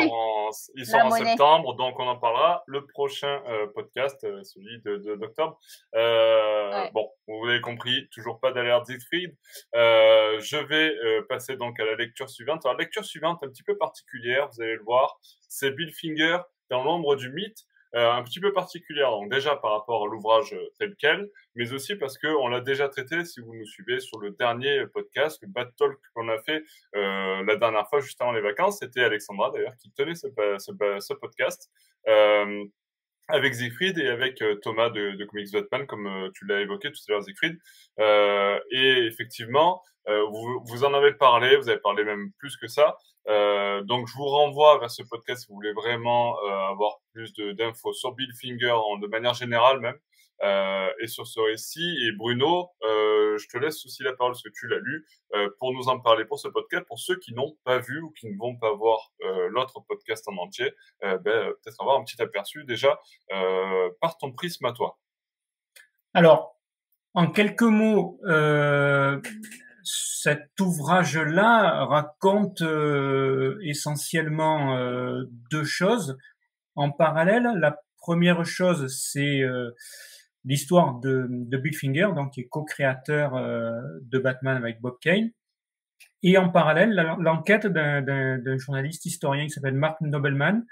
Il 0.74 0.86
sort 0.86 1.06
en, 1.06 1.10
septembre, 1.10 1.74
donc 1.74 1.98
on 1.98 2.06
en 2.06 2.16
parlera. 2.16 2.62
Le 2.66 2.86
prochain 2.86 3.42
euh, 3.48 3.66
podcast, 3.74 4.22
euh, 4.24 4.42
celui 4.42 4.80
de, 4.82 5.16
d'octobre. 5.16 5.58
Euh, 5.94 6.88
Bon, 6.92 7.08
vous 7.26 7.46
l'avez 7.46 7.60
compris, 7.60 8.08
toujours 8.10 8.40
pas 8.40 8.52
d'alerte 8.52 8.86
Siegfried. 8.86 9.36
Euh, 9.74 10.40
je 10.40 10.56
vais 10.56 10.94
euh, 10.96 11.22
passer 11.28 11.56
donc 11.56 11.78
à 11.80 11.84
la 11.84 11.94
lecture 11.94 12.28
suivante. 12.28 12.64
Alors, 12.66 12.76
lecture 12.76 13.04
suivante 13.04 13.42
un 13.42 13.48
petit 13.48 13.62
peu 13.62 13.76
particulière, 13.76 14.48
vous 14.52 14.62
allez 14.62 14.76
le 14.76 14.82
voir. 14.82 15.18
C'est 15.48 15.70
Bill 15.70 15.92
Finger 15.92 16.38
dans 16.70 16.82
l'ombre 16.82 17.16
du 17.16 17.30
mythe. 17.30 17.66
Euh, 17.94 18.10
un 18.10 18.22
petit 18.22 18.40
peu 18.40 18.52
particulière. 18.54 19.10
Donc 19.10 19.30
déjà 19.30 19.54
par 19.54 19.72
rapport 19.72 20.04
à 20.04 20.06
l'ouvrage 20.06 20.54
euh, 20.54 20.72
tel 20.78 20.94
quel, 20.98 21.28
mais 21.54 21.72
aussi 21.74 21.94
parce 21.96 22.16
que 22.16 22.26
on 22.26 22.48
l'a 22.48 22.60
déjà 22.60 22.88
traité. 22.88 23.24
Si 23.26 23.40
vous 23.40 23.54
nous 23.54 23.66
suivez 23.66 24.00
sur 24.00 24.18
le 24.18 24.30
dernier 24.30 24.86
podcast, 24.86 25.38
le 25.42 25.48
Bad 25.48 25.76
Talk 25.76 25.98
qu'on 26.14 26.28
a 26.30 26.38
fait 26.38 26.64
euh, 26.96 27.44
la 27.44 27.56
dernière 27.56 27.86
fois 27.90 28.00
juste 28.00 28.18
avant 28.22 28.32
les 28.32 28.40
vacances, 28.40 28.78
c'était 28.78 29.02
Alexandra 29.02 29.50
d'ailleurs 29.50 29.76
qui 29.76 29.90
tenait 29.92 30.14
ce, 30.14 31.12
podcast. 31.12 31.70
Avec 33.28 33.54
Siegfried 33.54 33.98
et 33.98 34.08
avec 34.08 34.42
Thomas 34.62 34.90
de, 34.90 35.24
Comics 35.24 35.52
Batman, 35.52 35.86
comme 35.86 36.30
tu 36.34 36.44
l'as 36.46 36.60
évoqué 36.60 36.90
tout 36.90 36.98
à 37.08 37.12
l'heure, 37.12 37.22
Siegfried. 37.22 37.58
Et 38.70 39.06
effectivement, 39.06 39.82
vous, 40.06 40.84
en 40.84 40.92
avez 40.92 41.12
parlé, 41.12 41.56
vous 41.56 41.68
avez 41.68 41.78
parlé 41.78 42.04
même 42.04 42.32
plus 42.38 42.56
que 42.56 42.66
ça. 42.66 42.96
Euh, 43.28 43.82
donc 43.82 44.08
je 44.08 44.14
vous 44.14 44.26
renvoie 44.26 44.78
vers 44.78 44.90
ce 44.90 45.02
podcast 45.02 45.42
si 45.42 45.48
vous 45.48 45.54
voulez 45.54 45.72
vraiment 45.72 46.36
euh, 46.40 46.70
avoir 46.70 46.96
plus 47.12 47.32
d'infos 47.34 47.92
sur 47.92 48.12
Bill 48.14 48.32
Finger 48.40 48.72
en, 48.72 48.98
de 48.98 49.06
manière 49.06 49.34
générale 49.34 49.78
même 49.80 49.98
euh, 50.42 50.88
et 51.00 51.06
sur 51.06 51.26
ce 51.26 51.38
récit. 51.38 51.96
Et 52.04 52.12
Bruno, 52.12 52.70
euh, 52.82 53.38
je 53.38 53.46
te 53.46 53.58
laisse 53.58 53.84
aussi 53.86 54.02
la 54.02 54.12
parole 54.12 54.32
parce 54.32 54.42
que 54.42 54.48
tu 54.48 54.66
l'as 54.66 54.78
lu 54.78 55.06
euh, 55.34 55.48
pour 55.60 55.72
nous 55.72 55.88
en 55.88 56.00
parler 56.00 56.24
pour 56.24 56.40
ce 56.40 56.48
podcast. 56.48 56.84
Pour 56.88 56.98
ceux 56.98 57.16
qui 57.16 57.32
n'ont 57.32 57.56
pas 57.64 57.78
vu 57.78 58.00
ou 58.00 58.10
qui 58.10 58.28
ne 58.28 58.36
vont 58.36 58.56
pas 58.56 58.72
voir 58.74 59.12
l'autre 59.50 59.80
podcast 59.86 60.26
en 60.28 60.36
entier, 60.38 60.74
ben, 61.00 61.20
peut-être 61.22 61.80
avoir 61.80 61.98
un 61.98 62.04
petit 62.04 62.20
aperçu 62.20 62.64
déjà 62.64 62.98
par 64.00 64.18
ton 64.18 64.32
prisme 64.32 64.64
à 64.64 64.72
toi. 64.72 64.98
Alors, 66.14 66.58
en 67.14 67.30
quelques 67.30 67.62
mots, 67.62 68.18
cet 69.84 70.58
ouvrage-là 70.60 71.84
raconte 71.84 72.62
euh, 72.62 73.58
essentiellement 73.62 74.76
euh, 74.76 75.24
deux 75.50 75.64
choses 75.64 76.18
en 76.74 76.90
parallèle. 76.90 77.48
La 77.58 77.80
première 77.98 78.44
chose, 78.44 78.86
c'est 78.88 79.42
euh, 79.42 79.70
l'histoire 80.44 81.00
de, 81.00 81.26
de, 81.30 81.56
Bill 81.56 81.76
Finger, 81.76 82.08
donc 82.14 82.32
qui 82.32 82.40
est 82.40 82.48
co-créateur 82.48 83.32
de 83.34 84.18
Batman 84.18 84.56
avec 84.56 84.80
Bob 84.80 84.98
Kane. 85.00 85.30
Et 86.22 86.38
en 86.38 86.48
parallèle, 86.50 86.94
l'enquête 87.18 87.66
d'un 87.66 88.58
journaliste 88.58 89.06
historien 89.06 89.44
qui 89.44 89.50
s'appelle 89.50 89.74
Mark 89.74 90.00
Nobleman, 90.00 90.64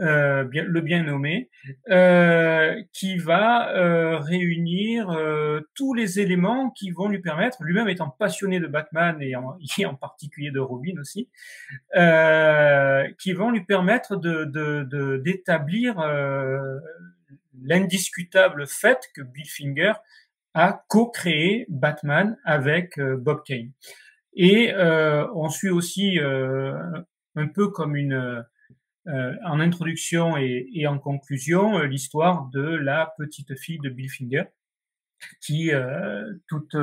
euh, 0.00 0.44
bien, 0.44 0.64
le 0.64 0.80
bien 0.80 1.02
nommé, 1.02 1.50
euh, 1.90 2.80
qui 2.92 3.16
va 3.16 3.74
euh, 3.76 4.18
réunir 4.18 5.10
euh, 5.10 5.60
tous 5.74 5.94
les 5.94 6.20
éléments 6.20 6.70
qui 6.70 6.90
vont 6.90 7.08
lui 7.08 7.20
permettre, 7.20 7.62
lui-même 7.62 7.88
étant 7.88 8.10
passionné 8.10 8.60
de 8.60 8.66
Batman 8.66 9.20
et 9.20 9.34
en, 9.34 9.56
et 9.78 9.86
en 9.86 9.94
particulier 9.94 10.50
de 10.50 10.60
Robin 10.60 10.94
aussi, 11.00 11.28
euh, 11.96 13.04
qui 13.18 13.32
vont 13.32 13.50
lui 13.50 13.64
permettre 13.64 14.16
de 14.16 14.44
d'établir 15.18 15.96
de, 15.96 16.80
l'indiscutable 17.60 18.66
fait 18.66 19.00
que 19.14 19.22
Bill 19.22 19.48
Finger 19.48 19.92
a 20.54 20.84
co-créé 20.88 21.66
Batman 21.68 22.36
avec 22.44 23.00
Bob 23.00 23.42
Kane. 23.44 23.72
Et 24.34 24.72
on 24.76 25.48
suit 25.48 25.70
aussi 25.70 26.18
un 26.20 27.46
peu 27.48 27.68
comme 27.68 27.96
une 27.96 28.44
euh, 29.08 29.34
en 29.44 29.58
introduction 29.58 30.36
et, 30.36 30.86
en 30.86 30.98
conclusion 30.98 31.78
euh, 31.78 31.86
l'histoire 31.86 32.50
de 32.52 32.60
la 32.60 33.14
petite 33.16 33.58
fille 33.58 33.78
de 33.78 33.88
Bill 33.88 34.10
Finger 34.10 34.44
qui 35.40 35.72
euh, 35.72 36.34
toute 36.46 36.76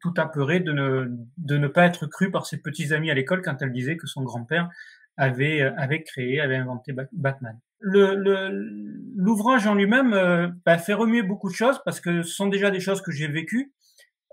tout 0.00 0.14
apeurée 0.16 0.60
de 0.60 0.72
ne 0.72 1.06
de 1.36 1.56
ne 1.56 1.68
pas 1.68 1.86
être 1.86 2.06
crue 2.06 2.30
par 2.30 2.46
ses 2.46 2.60
petits 2.60 2.92
amis 2.92 3.10
à 3.10 3.14
l'école 3.14 3.42
quand 3.42 3.62
elle 3.62 3.72
disait 3.72 3.96
que 3.96 4.06
son 4.08 4.22
grand-père 4.22 4.68
avait 5.16 5.62
avait 5.62 6.02
créé 6.02 6.40
avait 6.40 6.56
inventé 6.56 6.92
Batman. 7.12 7.58
L'ouvrage 7.80 9.66
en 9.66 9.74
lui-même 9.74 10.52
bah, 10.66 10.78
fait 10.78 10.94
remuer 10.94 11.22
beaucoup 11.22 11.48
de 11.48 11.54
choses 11.54 11.80
parce 11.84 12.00
que 12.00 12.22
ce 12.22 12.34
sont 12.34 12.48
déjà 12.48 12.70
des 12.70 12.80
choses 12.80 13.02
que 13.02 13.12
j'ai 13.12 13.28
vécues 13.28 13.72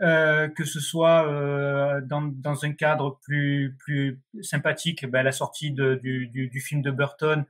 euh, 0.02 0.50
que 0.50 0.66
ce 0.66 0.80
soit 0.80 1.28
euh, 1.28 2.02
dans, 2.02 2.22
dans, 2.22 2.66
un 2.66 2.74
cadre 2.74 3.18
plus, 3.24 3.76
plus 3.80 4.20
sympathique, 4.42 5.06
ben, 5.10 5.24
la 5.24 5.32
sortie 5.32 5.72
de, 5.72 5.96
du, 5.96 6.28
du, 6.28 6.48
du, 6.50 6.60
film 6.60 6.82
de 6.82 6.92
Burton 6.92 7.46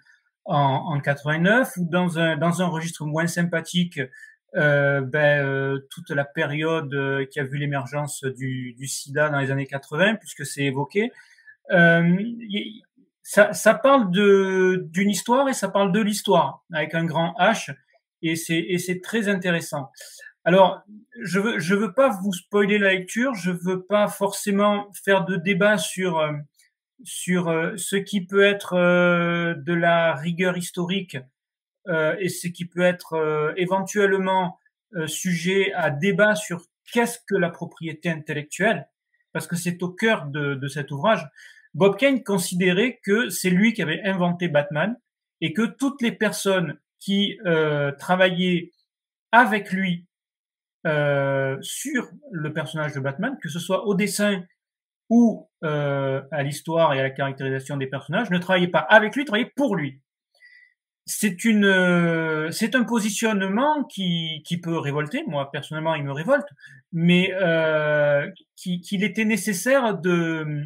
en, 0.46 0.94
en 0.94 1.00
89, 1.00 1.78
ou 1.78 1.86
dans 1.90 2.20
un, 2.20 2.38
dans 2.38 2.62
un 2.62 2.68
registre 2.68 3.06
moins 3.06 3.28
sympathique, 3.28 4.00
euh, 4.56 5.02
ben, 5.02 5.46
euh, 5.46 5.80
toute 5.90 6.12
la 6.12 6.24
période 6.24 6.94
euh, 6.94 7.26
qui 7.26 7.42
a 7.42 7.44
vu 7.44 7.58
l'émergence 7.58 8.24
du, 8.24 8.74
du, 8.78 8.88
sida 8.88 9.30
dans 9.30 9.40
les 9.40 9.52
années 9.52 9.68
80, 9.68 10.16
puisque 10.16 10.46
c'est 10.46 10.64
évoqué. 10.64 11.12
ça, 11.68 13.52
ça 13.54 13.74
parle 13.74 14.12
d'une 14.12 15.10
histoire 15.10 15.50
et 15.50 15.54
ça 15.54 15.68
parle 15.68 15.92
de 15.92 16.00
l'histoire, 16.00 16.64
avec 16.72 16.94
un 16.94 17.04
grand 17.04 17.34
H, 17.38 17.76
et 18.22 18.36
c'est 18.36 19.02
très 19.04 19.28
intéressant. 19.28 19.92
Alors, 20.48 20.84
je 21.20 21.40
veux, 21.40 21.58
je 21.58 21.74
veux 21.74 21.94
pas 21.94 22.10
vous 22.10 22.32
spoiler 22.32 22.78
la 22.78 22.94
lecture, 22.94 23.34
je 23.34 23.50
veux 23.50 23.84
pas 23.84 24.08
forcément 24.08 24.92
faire 25.04 25.26
de 25.26 25.38
débat 25.38 25.80
sur 25.80 26.20
euh, 26.20 26.34
sur 27.04 27.50
euh, 27.50 27.76
ce 27.78 27.96
qui 27.96 28.26
peut 28.28 28.44
être 28.44 28.74
euh, 28.74 29.56
de 29.56 29.74
la 29.74 30.14
rigueur 30.14 30.56
historique 30.56 31.18
et 32.20 32.30
ce 32.30 32.48
qui 32.48 32.66
peut 32.66 32.82
être 32.82 33.54
éventuellement 33.58 34.58
sujet 35.06 35.72
à 35.74 35.92
débat 35.92 36.34
sur 36.34 36.64
qu'est-ce 36.92 37.20
que 37.28 37.36
la 37.36 37.52
propriété 37.52 38.10
intellectuelle, 38.10 38.88
parce 39.34 39.46
que 39.46 39.56
c'est 39.56 39.84
au 39.84 39.90
cœur 39.90 40.26
de, 40.26 40.56
de 40.56 40.68
cet 40.68 40.90
ouvrage. 40.90 41.28
Bob 41.76 41.96
Kane 41.98 42.24
considérait 42.24 43.00
que 43.04 43.30
c'est 43.30 43.52
lui 43.52 43.74
qui 43.74 43.84
avait 43.84 44.02
inventé 44.02 44.48
Batman 44.48 45.00
et 45.42 45.54
que 45.54 45.62
toutes 45.62 46.02
les 46.02 46.12
personnes 46.12 46.80
qui 47.00 47.38
travaillaient 48.00 48.72
avec 49.32 49.72
lui 49.72 50.08
euh, 50.86 51.58
sur 51.62 52.10
le 52.32 52.54
personnage 52.54 52.94
de 52.94 53.00
Batman, 53.00 53.38
que 53.42 53.50
ce 53.50 53.60
soit 53.60 53.86
au 53.88 53.96
dessin 53.96 54.44
ou 55.10 55.50
euh, 55.64 56.22
à 56.32 56.44
l'histoire 56.44 56.94
et 56.94 57.00
à 57.00 57.04
la 57.04 57.10
caractérisation 57.10 57.78
des 57.78 57.88
personnages, 57.88 58.30
ne 58.30 58.38
travaillait 58.38 58.68
pas 58.68 58.80
avec 58.80 59.16
lui, 59.16 59.26
travaillait 59.26 59.52
pour 59.56 59.76
lui. 59.76 60.02
C'est 61.08 61.46
une, 61.46 61.66
euh, 61.66 62.50
c'est 62.50 62.74
un 62.74 62.84
positionnement 62.84 63.84
qui, 63.84 64.42
qui 64.44 64.60
peut 64.60 64.78
révolter. 64.78 65.24
Moi 65.28 65.52
personnellement, 65.52 65.94
il 65.94 66.04
me 66.04 66.12
révolte, 66.12 66.48
mais 66.92 67.32
euh, 67.40 68.28
qu'il 68.56 69.04
était 69.04 69.26
nécessaire 69.26 69.96
de, 69.96 70.64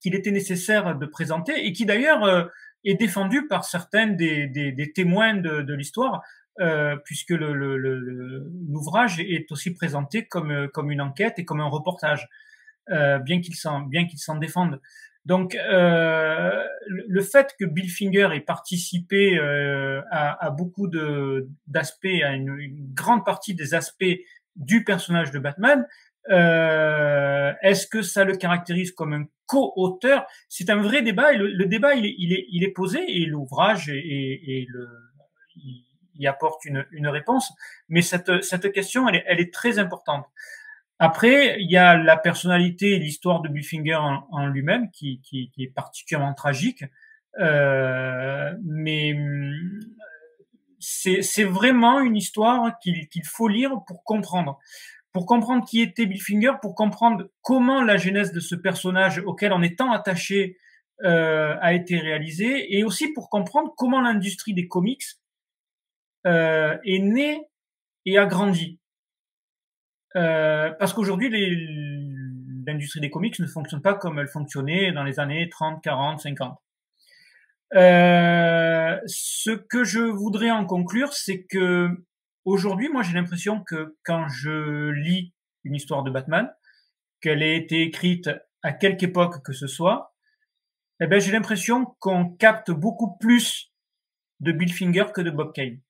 qu'il 0.00 0.14
était 0.14 0.32
nécessaire 0.32 0.96
de 0.96 1.06
présenter 1.06 1.66
et 1.66 1.72
qui 1.72 1.86
d'ailleurs 1.86 2.24
euh, 2.24 2.44
est 2.84 2.94
défendu 2.94 3.46
par 3.48 3.64
certains 3.64 4.08
des, 4.08 4.46
des, 4.48 4.72
des 4.72 4.92
témoins 4.92 5.34
de, 5.34 5.62
de 5.62 5.74
l'histoire 5.74 6.22
euh, 6.60 6.96
puisque 7.04 7.30
l'ouvrage 7.30 9.18
le, 9.18 9.24
le, 9.24 9.34
est 9.34 9.50
aussi 9.50 9.74
présenté 9.74 10.26
comme, 10.26 10.68
comme 10.72 10.90
une 10.90 11.00
enquête 11.00 11.38
et 11.38 11.44
comme 11.44 11.60
un 11.60 11.68
reportage, 11.68 12.28
euh, 12.90 13.18
bien 13.18 13.40
qu'il 13.40 13.54
s'en 13.54 13.80
bien 13.80 14.06
défende. 14.40 14.80
Donc, 15.24 15.54
euh, 15.54 16.62
le 16.86 17.22
fait 17.22 17.54
que 17.58 17.64
Bill 17.64 17.90
Finger 17.90 18.28
ait 18.34 18.40
participé 18.40 19.38
euh, 19.38 20.02
à, 20.10 20.44
à, 20.44 20.50
beaucoup 20.50 20.86
d'aspects, 21.66 22.04
à 22.22 22.34
une, 22.34 22.58
une, 22.58 22.92
grande 22.92 23.24
partie 23.24 23.54
des 23.54 23.72
aspects 23.72 24.04
du 24.54 24.84
personnage 24.84 25.30
de 25.30 25.38
Batman, 25.38 25.86
euh, 26.30 27.52
est-ce 27.62 27.86
que 27.86 28.02
ça 28.02 28.24
le 28.24 28.36
caractérise 28.36 28.92
comme 28.92 29.14
un 29.14 29.24
co-auteur? 29.46 30.26
C'est 30.48 30.68
un 30.68 30.80
vrai 30.80 31.02
débat 31.02 31.32
et 31.32 31.38
le, 31.38 31.66
débat 31.66 31.94
il 31.94 32.06
est, 32.06 32.46
il 32.50 32.64
est, 32.64 32.72
posé 32.72 33.00
et 33.08 33.26
l'ouvrage 33.26 33.88
et, 33.88 33.94
et, 33.94 34.66
le, 34.68 34.88
y 36.22 36.26
apporte 36.26 36.64
une, 36.64 36.86
une 36.92 37.08
réponse. 37.08 37.52
Mais 37.88 38.02
cette, 38.02 38.42
cette 38.42 38.72
question, 38.72 39.08
elle 39.08 39.16
est, 39.16 39.24
elle 39.26 39.40
est 39.40 39.52
très 39.52 39.78
importante. 39.78 40.26
Après, 40.98 41.56
il 41.58 41.70
y 41.70 41.76
a 41.76 41.96
la 41.96 42.16
personnalité 42.16 42.92
et 42.92 42.98
l'histoire 42.98 43.42
de 43.42 43.48
Buffinger 43.48 43.96
en, 43.96 44.26
en 44.30 44.46
lui-même 44.46 44.90
qui, 44.92 45.20
qui, 45.22 45.50
qui, 45.50 45.64
est 45.64 45.74
particulièrement 45.74 46.34
tragique. 46.34 46.84
Euh, 47.40 48.52
mais 48.64 49.16
c'est 50.78 51.44
vraiment 51.44 52.00
une 52.00 52.16
histoire 52.16 52.78
qu'il 52.78 53.08
qu'il 53.08 53.24
faut 53.24 53.48
lire 53.48 53.72
pour 53.86 54.04
comprendre. 54.04 54.60
pour 55.14 55.26
comprendre 55.26 55.64
qui 55.64 55.80
était 55.80 56.06
Bill 56.06 56.20
Finger, 56.20 56.54
pour 56.60 56.74
comprendre 56.74 57.30
comment 57.40 57.82
la 57.82 57.96
genèse 57.96 58.32
de 58.32 58.40
ce 58.40 58.56
personnage 58.56 59.20
auquel 59.24 59.52
on 59.52 59.62
est 59.62 59.78
tant 59.78 59.92
attaché 59.92 60.58
euh, 61.04 61.56
a 61.60 61.72
été 61.72 61.98
réalisée, 61.98 62.76
et 62.76 62.82
aussi 62.82 63.12
pour 63.12 63.30
comprendre 63.30 63.72
comment 63.76 64.00
l'industrie 64.00 64.54
des 64.54 64.66
comics 64.66 65.04
euh, 66.26 66.76
est 66.84 66.98
née 66.98 67.40
et 68.06 68.18
a 68.18 68.26
grandi. 68.26 68.80
Euh, 70.16 70.70
parce 70.78 70.92
qu'aujourd'hui, 70.92 71.28
l'industrie 72.66 73.00
des 73.00 73.10
comics 73.10 73.38
ne 73.38 73.46
fonctionne 73.46 73.82
pas 73.82 73.94
comme 73.94 74.18
elle 74.18 74.28
fonctionnait 74.28 74.92
dans 74.92 75.04
les 75.04 75.18
années 75.18 75.48
30, 75.48 75.82
40, 75.82 76.20
50. 76.20 76.58
Euh, 77.74 79.00
ce 79.06 79.50
que 79.50 79.84
je 79.84 80.00
voudrais 80.00 80.50
en 80.50 80.64
conclure, 80.64 81.12
c'est 81.12 81.44
que 81.44 81.88
aujourd'hui, 82.44 82.88
moi, 82.88 83.02
j'ai 83.02 83.14
l'impression 83.14 83.60
que 83.60 83.96
quand 84.04 84.28
je 84.28 84.90
lis 84.90 85.34
une 85.64 85.74
histoire 85.74 86.04
de 86.04 86.10
Batman, 86.10 86.48
qu'elle 87.20 87.42
ait 87.42 87.56
été 87.56 87.82
écrite 87.82 88.30
à 88.62 88.72
quelque 88.72 89.04
époque 89.04 89.42
que 89.44 89.52
ce 89.52 89.66
soit, 89.66 90.14
eh 91.00 91.06
ben, 91.06 91.20
j'ai 91.20 91.32
l'impression 91.32 91.96
qu'on 91.98 92.30
capte 92.30 92.70
beaucoup 92.70 93.16
plus 93.16 93.72
de 94.40 94.52
Bill 94.52 94.72
Finger 94.72 95.06
que 95.12 95.20
de 95.20 95.30
Bob 95.30 95.52
Kane. 95.52 95.80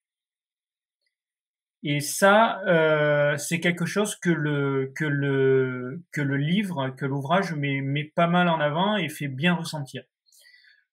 Et 1.87 2.01
ça, 2.01 2.62
euh, 2.66 3.37
c'est 3.37 3.61
quelque 3.61 3.85
chose 3.85 4.16
que 4.16 4.30
le 4.30 4.91
que 4.97 5.05
le 5.05 6.03
que 6.12 6.22
le 6.22 6.39
livre, 6.39 6.89
que 6.97 7.05
l'ouvrage 7.05 7.53
met, 7.53 7.82
met 7.82 8.05
pas 8.05 8.26
mal 8.26 8.49
en 8.49 8.59
avant 8.59 8.97
et 8.97 9.11
fait 9.11 9.28
bien 9.28 9.55
ressentir. 9.55 10.03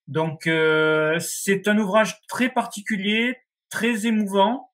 Donc 0.08 0.48
euh, 0.48 1.18
c'est 1.20 1.70
un 1.70 1.78
ouvrage 1.78 2.20
très 2.28 2.50
particulier, 2.50 3.38
très 3.70 4.06
émouvant, 4.06 4.70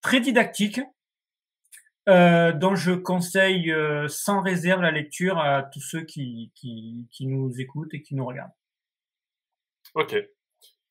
très 0.00 0.20
didactique, 0.20 0.80
euh, 2.08 2.52
dont 2.52 2.74
je 2.74 2.90
conseille 2.90 3.70
euh, 3.70 4.08
sans 4.08 4.40
réserve 4.40 4.82
la 4.82 4.90
lecture 4.90 5.38
à 5.38 5.62
tous 5.62 5.80
ceux 5.80 6.02
qui, 6.02 6.50
qui, 6.56 7.06
qui 7.12 7.28
nous 7.28 7.60
écoutent 7.60 7.94
et 7.94 8.02
qui 8.02 8.16
nous 8.16 8.26
regardent. 8.26 8.50
Ok, 9.94 10.16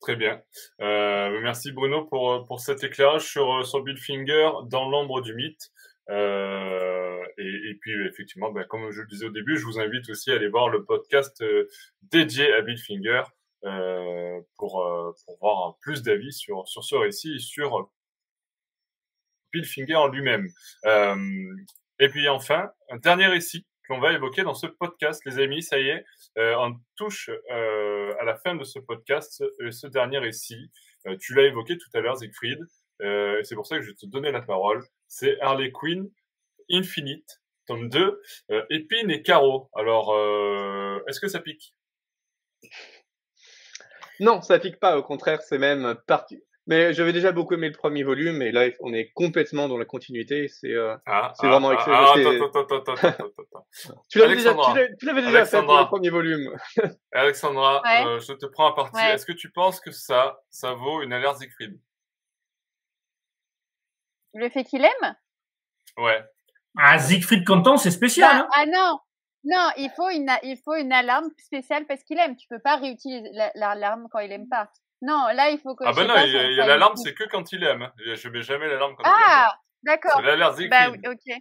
Très 0.02 0.16
bien. 0.16 0.42
Euh, 0.80 1.40
merci 1.42 1.70
Bruno 1.70 2.04
pour, 2.04 2.44
pour 2.44 2.58
cet 2.58 2.82
éclairage 2.82 3.24
sur, 3.24 3.54
euh, 3.54 3.62
sur 3.62 3.84
Bill 3.84 3.96
Finger 3.96 4.50
dans 4.64 4.88
l'ombre 4.88 5.20
du 5.20 5.32
mythe. 5.32 5.70
Euh, 6.10 7.22
et, 7.38 7.78
puis 7.80 7.92
effectivement, 8.08 8.50
ben, 8.50 8.64
comme 8.64 8.90
je 8.90 9.02
le 9.02 9.06
disais 9.06 9.26
au 9.26 9.30
début, 9.30 9.56
je 9.56 9.64
vous 9.64 9.78
invite 9.78 10.10
aussi 10.10 10.32
à 10.32 10.34
aller 10.34 10.48
voir 10.48 10.68
le 10.68 10.84
podcast 10.84 11.40
euh, 11.42 11.68
dédié 12.02 12.52
à 12.52 12.62
Bill 12.62 12.78
Finger 12.78 13.22
euh, 13.64 14.40
pour, 14.56 14.82
euh, 14.82 15.12
pour 15.24 15.38
voir 15.38 15.76
plus 15.78 16.02
d'avis 16.02 16.32
sur, 16.32 16.66
sur 16.66 16.82
ce 16.82 16.96
récit 16.96 17.36
et 17.36 17.38
sur 17.38 17.88
Bill 19.52 19.64
Finger 19.64 19.94
en 19.94 20.08
lui-même. 20.08 20.48
et 22.00 22.08
puis 22.08 22.28
enfin, 22.28 22.72
un 22.90 22.96
dernier 22.96 23.28
récit 23.28 23.64
qu'on 23.92 24.00
va 24.00 24.12
évoquer 24.12 24.42
dans 24.42 24.54
ce 24.54 24.66
podcast, 24.66 25.22
les 25.26 25.38
amis. 25.38 25.62
Ça 25.62 25.78
y 25.78 25.88
est, 25.88 26.04
euh, 26.38 26.54
on 26.56 26.80
touche 26.96 27.28
euh, 27.50 28.14
à 28.18 28.24
la 28.24 28.36
fin 28.36 28.54
de 28.54 28.64
ce 28.64 28.78
podcast, 28.78 29.44
euh, 29.60 29.70
ce 29.70 29.86
dernier 29.86 30.18
récit. 30.18 30.70
Tu 31.20 31.34
l'as 31.34 31.42
évoqué 31.42 31.76
tout 31.76 31.90
à 31.94 32.00
l'heure, 32.00 32.16
Siegfried. 32.16 32.60
C'est 33.00 33.54
pour 33.54 33.66
ça 33.66 33.76
que 33.76 33.82
je 33.82 33.88
vais 33.88 33.96
te 33.96 34.06
donner 34.06 34.30
la 34.30 34.40
parole. 34.40 34.82
C'est 35.08 35.38
Harley 35.40 35.72
Quinn 35.72 36.08
Infinite, 36.70 37.42
tome 37.66 37.88
2, 37.88 38.22
Épine 38.70 39.10
et 39.10 39.22
Carreau. 39.22 39.68
Alors, 39.74 40.14
est-ce 41.08 41.18
que 41.18 41.26
ça 41.26 41.40
pique? 41.40 41.74
Non, 44.20 44.40
ça 44.42 44.60
pique 44.60 44.78
pas. 44.78 44.96
Au 44.96 45.02
contraire, 45.02 45.42
c'est 45.42 45.58
même 45.58 45.96
parti 46.06 46.40
mais 46.66 46.92
j'avais 46.92 47.12
déjà 47.12 47.32
beaucoup 47.32 47.54
aimé 47.54 47.68
le 47.68 47.76
premier 47.76 48.04
volume, 48.04 48.40
et 48.40 48.52
là, 48.52 48.68
on 48.80 48.92
est 48.94 49.10
complètement 49.14 49.68
dans 49.68 49.76
la 49.76 49.84
continuité. 49.84 50.46
C'est 50.48 50.72
euh, 50.72 50.96
ah, 51.06 51.32
ah, 51.36 51.46
vraiment 51.46 51.72
excellent. 51.72 51.96
Ah, 51.96 52.14
attends, 52.16 52.60
attends, 52.60 52.76
attends, 52.76 52.94
attends, 52.94 53.66
tu 54.08 54.18
l'avais 54.18 54.36
déjà, 54.36 54.54
tu 54.98 55.06
l'avais 55.06 55.22
déjà 55.22 55.44
fait 55.44 55.62
pour 55.62 55.76
le 55.76 55.86
premier 55.86 56.10
volume. 56.10 56.56
Alexandra, 57.12 57.82
euh, 58.06 58.20
je 58.20 58.32
te 58.32 58.46
prends 58.46 58.70
à 58.70 58.74
partie. 58.74 59.04
Est-ce 59.04 59.26
que 59.26 59.32
tu 59.32 59.50
penses 59.50 59.80
que 59.80 59.90
ça, 59.90 60.40
ça 60.50 60.74
vaut 60.74 61.02
une 61.02 61.12
alerte 61.12 61.38
Siegfried 61.38 61.80
Le 64.34 64.48
fait 64.50 64.64
qu'il 64.64 64.84
aime? 64.84 65.16
Ouais. 65.96 66.22
Ah, 66.78 66.98
Siegfried 66.98 67.44
content, 67.44 67.76
c'est 67.76 67.90
spécial. 67.90 68.30
Bah, 68.30 68.44
hein 68.44 68.48
ah 68.54 68.66
non, 68.66 68.98
non, 69.44 69.70
il 69.76 69.90
faut 69.96 70.08
une, 70.10 70.30
il 70.44 70.56
faut 70.64 70.76
une 70.76 70.92
alarme 70.92 71.30
spéciale 71.38 71.86
parce 71.86 72.04
qu'il 72.04 72.18
aime. 72.18 72.36
Tu 72.36 72.46
peux 72.46 72.60
pas 72.60 72.76
réutiliser 72.76 73.30
l'alarme 73.56 74.06
quand 74.10 74.20
il 74.20 74.30
aime 74.30 74.48
pas. 74.48 74.70
Non, 75.02 75.26
là, 75.34 75.50
il 75.50 75.58
faut 75.58 75.74
que. 75.74 75.84
Ah, 75.84 75.92
ben 75.92 76.06
non, 76.06 76.14
il 76.24 76.32
y 76.32 76.60
a, 76.60 76.66
l'alarme, 76.66 76.96
c'est 76.96 77.12
que 77.12 77.24
quand 77.24 77.52
il 77.52 77.62
aime. 77.64 77.90
Je 77.98 78.28
mets 78.28 78.42
jamais 78.42 78.68
l'alarme 78.68 78.94
quand 78.96 79.02
ah, 79.04 79.10
il 79.10 79.12
aime. 79.12 79.20
Ah, 79.26 79.52
d'accord. 79.82 80.12
C'est 80.16 80.22
l'alerte 80.22 80.56
Siegfried. 80.56 80.70
Bah 80.70 80.88
oui, 80.92 81.00
ok. 81.04 81.34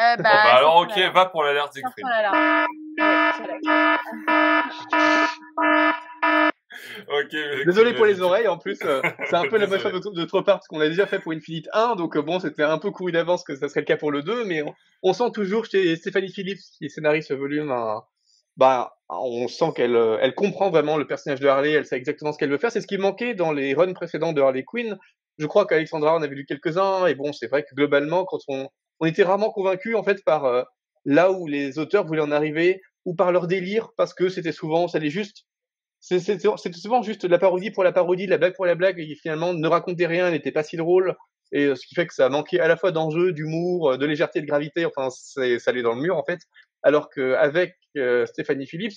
Euh, 0.00 0.14
bah, 0.16 0.22
bah 0.22 0.54
alors, 0.54 0.76
ok, 0.76 0.96
va 1.12 1.26
pour 1.26 1.42
l'alerte 1.42 1.72
Siegfried. 1.72 2.06
ok. 7.08 7.34
Désolé 7.66 7.94
pour 7.94 8.06
les 8.06 8.20
oreilles, 8.20 8.46
en 8.46 8.58
plus, 8.58 8.78
euh, 8.84 9.02
c'est 9.28 9.34
un 9.34 9.42
peu 9.50 9.58
la 9.58 9.66
motion 9.66 9.90
de, 9.90 9.98
de 9.98 10.24
trop 10.24 10.42
part, 10.42 10.58
parce 10.58 10.68
qu'on 10.68 10.80
a 10.80 10.86
déjà 10.86 11.08
fait 11.08 11.18
pour 11.18 11.32
Infinite 11.32 11.68
1, 11.72 11.96
donc 11.96 12.16
euh, 12.16 12.22
bon, 12.22 12.38
c'était 12.38 12.62
un 12.62 12.78
peu 12.78 12.92
couru 12.92 13.10
d'avance 13.10 13.42
que 13.42 13.56
ça 13.56 13.68
serait 13.68 13.80
le 13.80 13.86
cas 13.86 13.96
pour 13.96 14.12
le 14.12 14.22
2, 14.22 14.44
mais 14.44 14.62
on, 14.62 14.72
on 15.02 15.12
sent 15.12 15.32
toujours 15.34 15.64
chez 15.64 15.96
Stéphanie 15.96 16.32
Phillips, 16.32 16.60
qui 16.78 16.88
scénarise 16.88 17.26
ce 17.26 17.34
volume, 17.34 17.72
un, 17.72 18.04
bah, 18.58 18.98
on 19.08 19.48
sent 19.48 19.72
qu'elle 19.74 19.96
euh, 19.96 20.18
elle 20.20 20.34
comprend 20.34 20.68
vraiment 20.68 20.96
le 20.96 21.06
personnage 21.06 21.40
de 21.40 21.46
Harley, 21.46 21.72
elle 21.72 21.86
sait 21.86 21.96
exactement 21.96 22.32
ce 22.32 22.38
qu'elle 22.38 22.50
veut 22.50 22.58
faire. 22.58 22.72
C'est 22.72 22.80
ce 22.80 22.86
qui 22.86 22.98
manquait 22.98 23.34
dans 23.34 23.52
les 23.52 23.72
runs 23.72 23.94
précédents 23.94 24.32
de 24.32 24.42
Harley 24.42 24.64
Quinn. 24.64 24.98
Je 25.38 25.46
crois 25.46 25.64
qu'Alexandra 25.64 26.14
en 26.14 26.22
avait 26.22 26.34
lu 26.34 26.44
quelques-uns, 26.44 27.06
et 27.06 27.14
bon, 27.14 27.32
c'est 27.32 27.46
vrai 27.46 27.62
que 27.62 27.74
globalement, 27.74 28.24
quand 28.24 28.40
on, 28.48 28.68
on 28.98 29.06
était 29.06 29.22
rarement 29.22 29.50
convaincu 29.50 29.94
en 29.94 30.02
fait 30.02 30.22
par 30.24 30.44
euh, 30.44 30.64
là 31.04 31.30
où 31.30 31.46
les 31.46 31.78
auteurs 31.78 32.04
voulaient 32.04 32.20
en 32.20 32.32
arriver, 32.32 32.82
ou 33.04 33.14
par 33.14 33.30
leur 33.30 33.46
délire, 33.46 33.90
parce 33.96 34.12
que 34.12 34.28
c'était 34.28 34.52
souvent, 34.52 34.88
ça 34.88 34.98
allait 34.98 35.08
juste, 35.08 35.46
c'était 36.00 36.38
souvent 36.72 37.02
juste 37.02 37.24
la 37.24 37.38
parodie 37.38 37.70
pour 37.70 37.84
la 37.84 37.92
parodie, 37.92 38.26
la 38.26 38.38
blague 38.38 38.56
pour 38.56 38.66
la 38.66 38.74
blague, 38.74 38.98
et 38.98 39.14
finalement 39.14 39.54
ne 39.54 39.68
racontait 39.68 40.06
rien, 40.06 40.32
n'était 40.32 40.50
pas 40.50 40.64
si 40.64 40.76
drôle, 40.76 41.16
et 41.52 41.66
euh, 41.66 41.76
ce 41.76 41.86
qui 41.86 41.94
fait 41.94 42.08
que 42.08 42.14
ça 42.14 42.28
manquait 42.28 42.58
à 42.58 42.66
la 42.66 42.76
fois 42.76 42.90
d'enjeu, 42.90 43.32
d'humour, 43.32 43.96
de 43.96 44.06
légèreté, 44.06 44.40
de 44.40 44.46
gravité, 44.46 44.84
enfin, 44.84 45.08
ça 45.10 45.40
allait 45.66 45.82
dans 45.82 45.94
le 45.94 46.02
mur 46.02 46.16
en 46.16 46.24
fait 46.24 46.40
alors 46.82 47.10
qu'avec 47.10 47.76
euh, 47.96 48.26
Stéphanie 48.26 48.66
Phillips, 48.66 48.96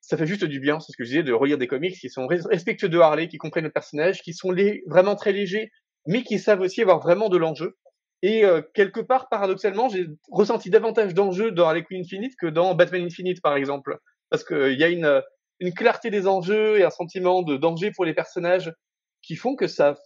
ça 0.00 0.16
fait 0.16 0.26
juste 0.26 0.44
du 0.44 0.60
bien, 0.60 0.78
c'est 0.78 0.92
ce 0.92 0.96
que 0.96 1.04
je 1.04 1.08
disais, 1.08 1.22
de 1.22 1.32
relire 1.32 1.58
des 1.58 1.66
comics 1.66 1.98
qui 1.98 2.08
sont 2.08 2.26
respectueux 2.26 2.88
de 2.88 2.98
Harley, 2.98 3.28
qui 3.28 3.38
comprennent 3.38 3.64
le 3.64 3.70
personnage, 3.70 4.22
qui 4.22 4.34
sont 4.34 4.54
vraiment 4.86 5.16
très 5.16 5.32
légers, 5.32 5.70
mais 6.06 6.22
qui 6.22 6.38
savent 6.38 6.60
aussi 6.60 6.82
avoir 6.82 7.00
vraiment 7.00 7.28
de 7.28 7.36
l'enjeu. 7.36 7.76
Et 8.22 8.44
euh, 8.44 8.62
quelque 8.74 9.00
part, 9.00 9.28
paradoxalement, 9.28 9.88
j'ai 9.88 10.06
ressenti 10.30 10.70
davantage 10.70 11.12
d'enjeux 11.12 11.50
dans 11.50 11.66
Harley 11.66 11.82
Quinn 11.82 12.00
Infinite 12.00 12.34
que 12.40 12.46
dans 12.46 12.74
Batman 12.74 13.04
Infinite, 13.04 13.42
par 13.42 13.56
exemple, 13.56 13.98
parce 14.30 14.44
qu'il 14.44 14.78
y 14.78 14.84
a 14.84 14.88
une, 14.88 15.22
une 15.60 15.74
clarté 15.74 16.10
des 16.10 16.26
enjeux 16.26 16.78
et 16.78 16.84
un 16.84 16.90
sentiment 16.90 17.42
de 17.42 17.56
danger 17.56 17.90
pour 17.90 18.04
les 18.04 18.14
personnages 18.14 18.72
qui 19.22 19.34
font 19.34 19.56
que 19.56 19.66
ça 19.66 19.96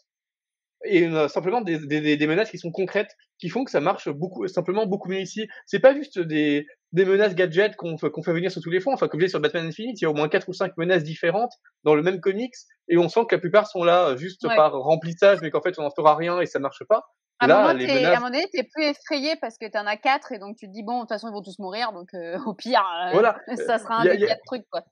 et 0.85 1.07
euh, 1.07 1.29
simplement 1.29 1.61
des, 1.61 1.79
des, 1.79 2.17
des, 2.17 2.27
menaces 2.27 2.51
qui 2.51 2.59
sont 2.59 2.71
concrètes, 2.71 3.15
qui 3.39 3.49
font 3.49 3.65
que 3.65 3.71
ça 3.71 3.81
marche 3.81 4.09
beaucoup, 4.09 4.49
simplement 4.49 4.87
beaucoup 4.87 5.11
mieux 5.11 5.21
ici. 5.21 5.47
C'est 5.67 5.81
pas 5.81 5.95
juste 5.95 6.19
des, 6.19 6.67
des 6.93 7.05
menaces 7.05 7.35
gadgets 7.35 7.77
qu'on 7.77 7.97
qu'on 7.97 8.23
fait 8.23 8.33
venir 8.33 8.51
sur 8.51 8.61
tous 8.61 8.71
les 8.71 8.81
fonds. 8.81 8.93
Enfin, 8.93 9.09
comme 9.09 9.21
je 9.21 9.27
disais 9.27 9.33
sur 9.33 9.41
Batman 9.41 9.67
Infinite, 9.67 10.01
il 10.01 10.05
y 10.05 10.07
a 10.07 10.11
au 10.11 10.15
moins 10.15 10.29
quatre 10.29 10.49
ou 10.49 10.53
cinq 10.53 10.77
menaces 10.77 11.05
différentes 11.05 11.53
dans 11.85 11.95
le 11.95 12.03
même 12.03 12.21
comics, 12.21 12.55
et 12.89 12.99
on 12.99 13.09
sent 13.09 13.21
que 13.29 13.35
la 13.35 13.41
plupart 13.41 13.67
sont 13.67 13.85
là 13.85 14.09
euh, 14.09 14.17
juste 14.17 14.47
par 14.57 14.73
remplissage, 14.73 15.41
mais 15.43 15.51
qu'en 15.51 15.61
fait 15.61 15.79
on 15.79 15.83
n'en 15.83 15.91
fera 15.91 16.17
rien 16.17 16.41
et 16.41 16.47
ça 16.47 16.59
marche 16.59 16.83
pas. 16.89 17.03
À, 17.39 17.47
là, 17.47 17.63
moment, 17.63 17.73
les 17.73 17.87
menaces... 17.87 18.05
à 18.05 18.11
un 18.11 18.15
moment 18.17 18.31
donné, 18.31 18.47
t'es 18.53 18.65
plus 18.65 18.85
effrayé 18.85 19.35
parce 19.41 19.57
que 19.57 19.71
t'en 19.71 19.87
as 19.87 19.97
quatre 19.97 20.33
et 20.33 20.39
donc 20.39 20.57
tu 20.57 20.67
te 20.67 20.73
dis 20.73 20.83
bon, 20.83 20.97
de 20.97 21.01
toute 21.01 21.11
façon 21.11 21.29
ils 21.29 21.33
vont 21.33 21.43
tous 21.43 21.59
mourir, 21.59 21.93
donc 21.93 22.09
euh, 22.15 22.39
au 22.47 22.55
pire, 22.55 22.85
voilà. 23.13 23.39
ça 23.67 23.79
sera 23.79 24.01
un 24.01 24.05
des 24.05 24.19
quatre 24.19 24.43
trucs 24.45 24.69
quoi. 24.71 24.83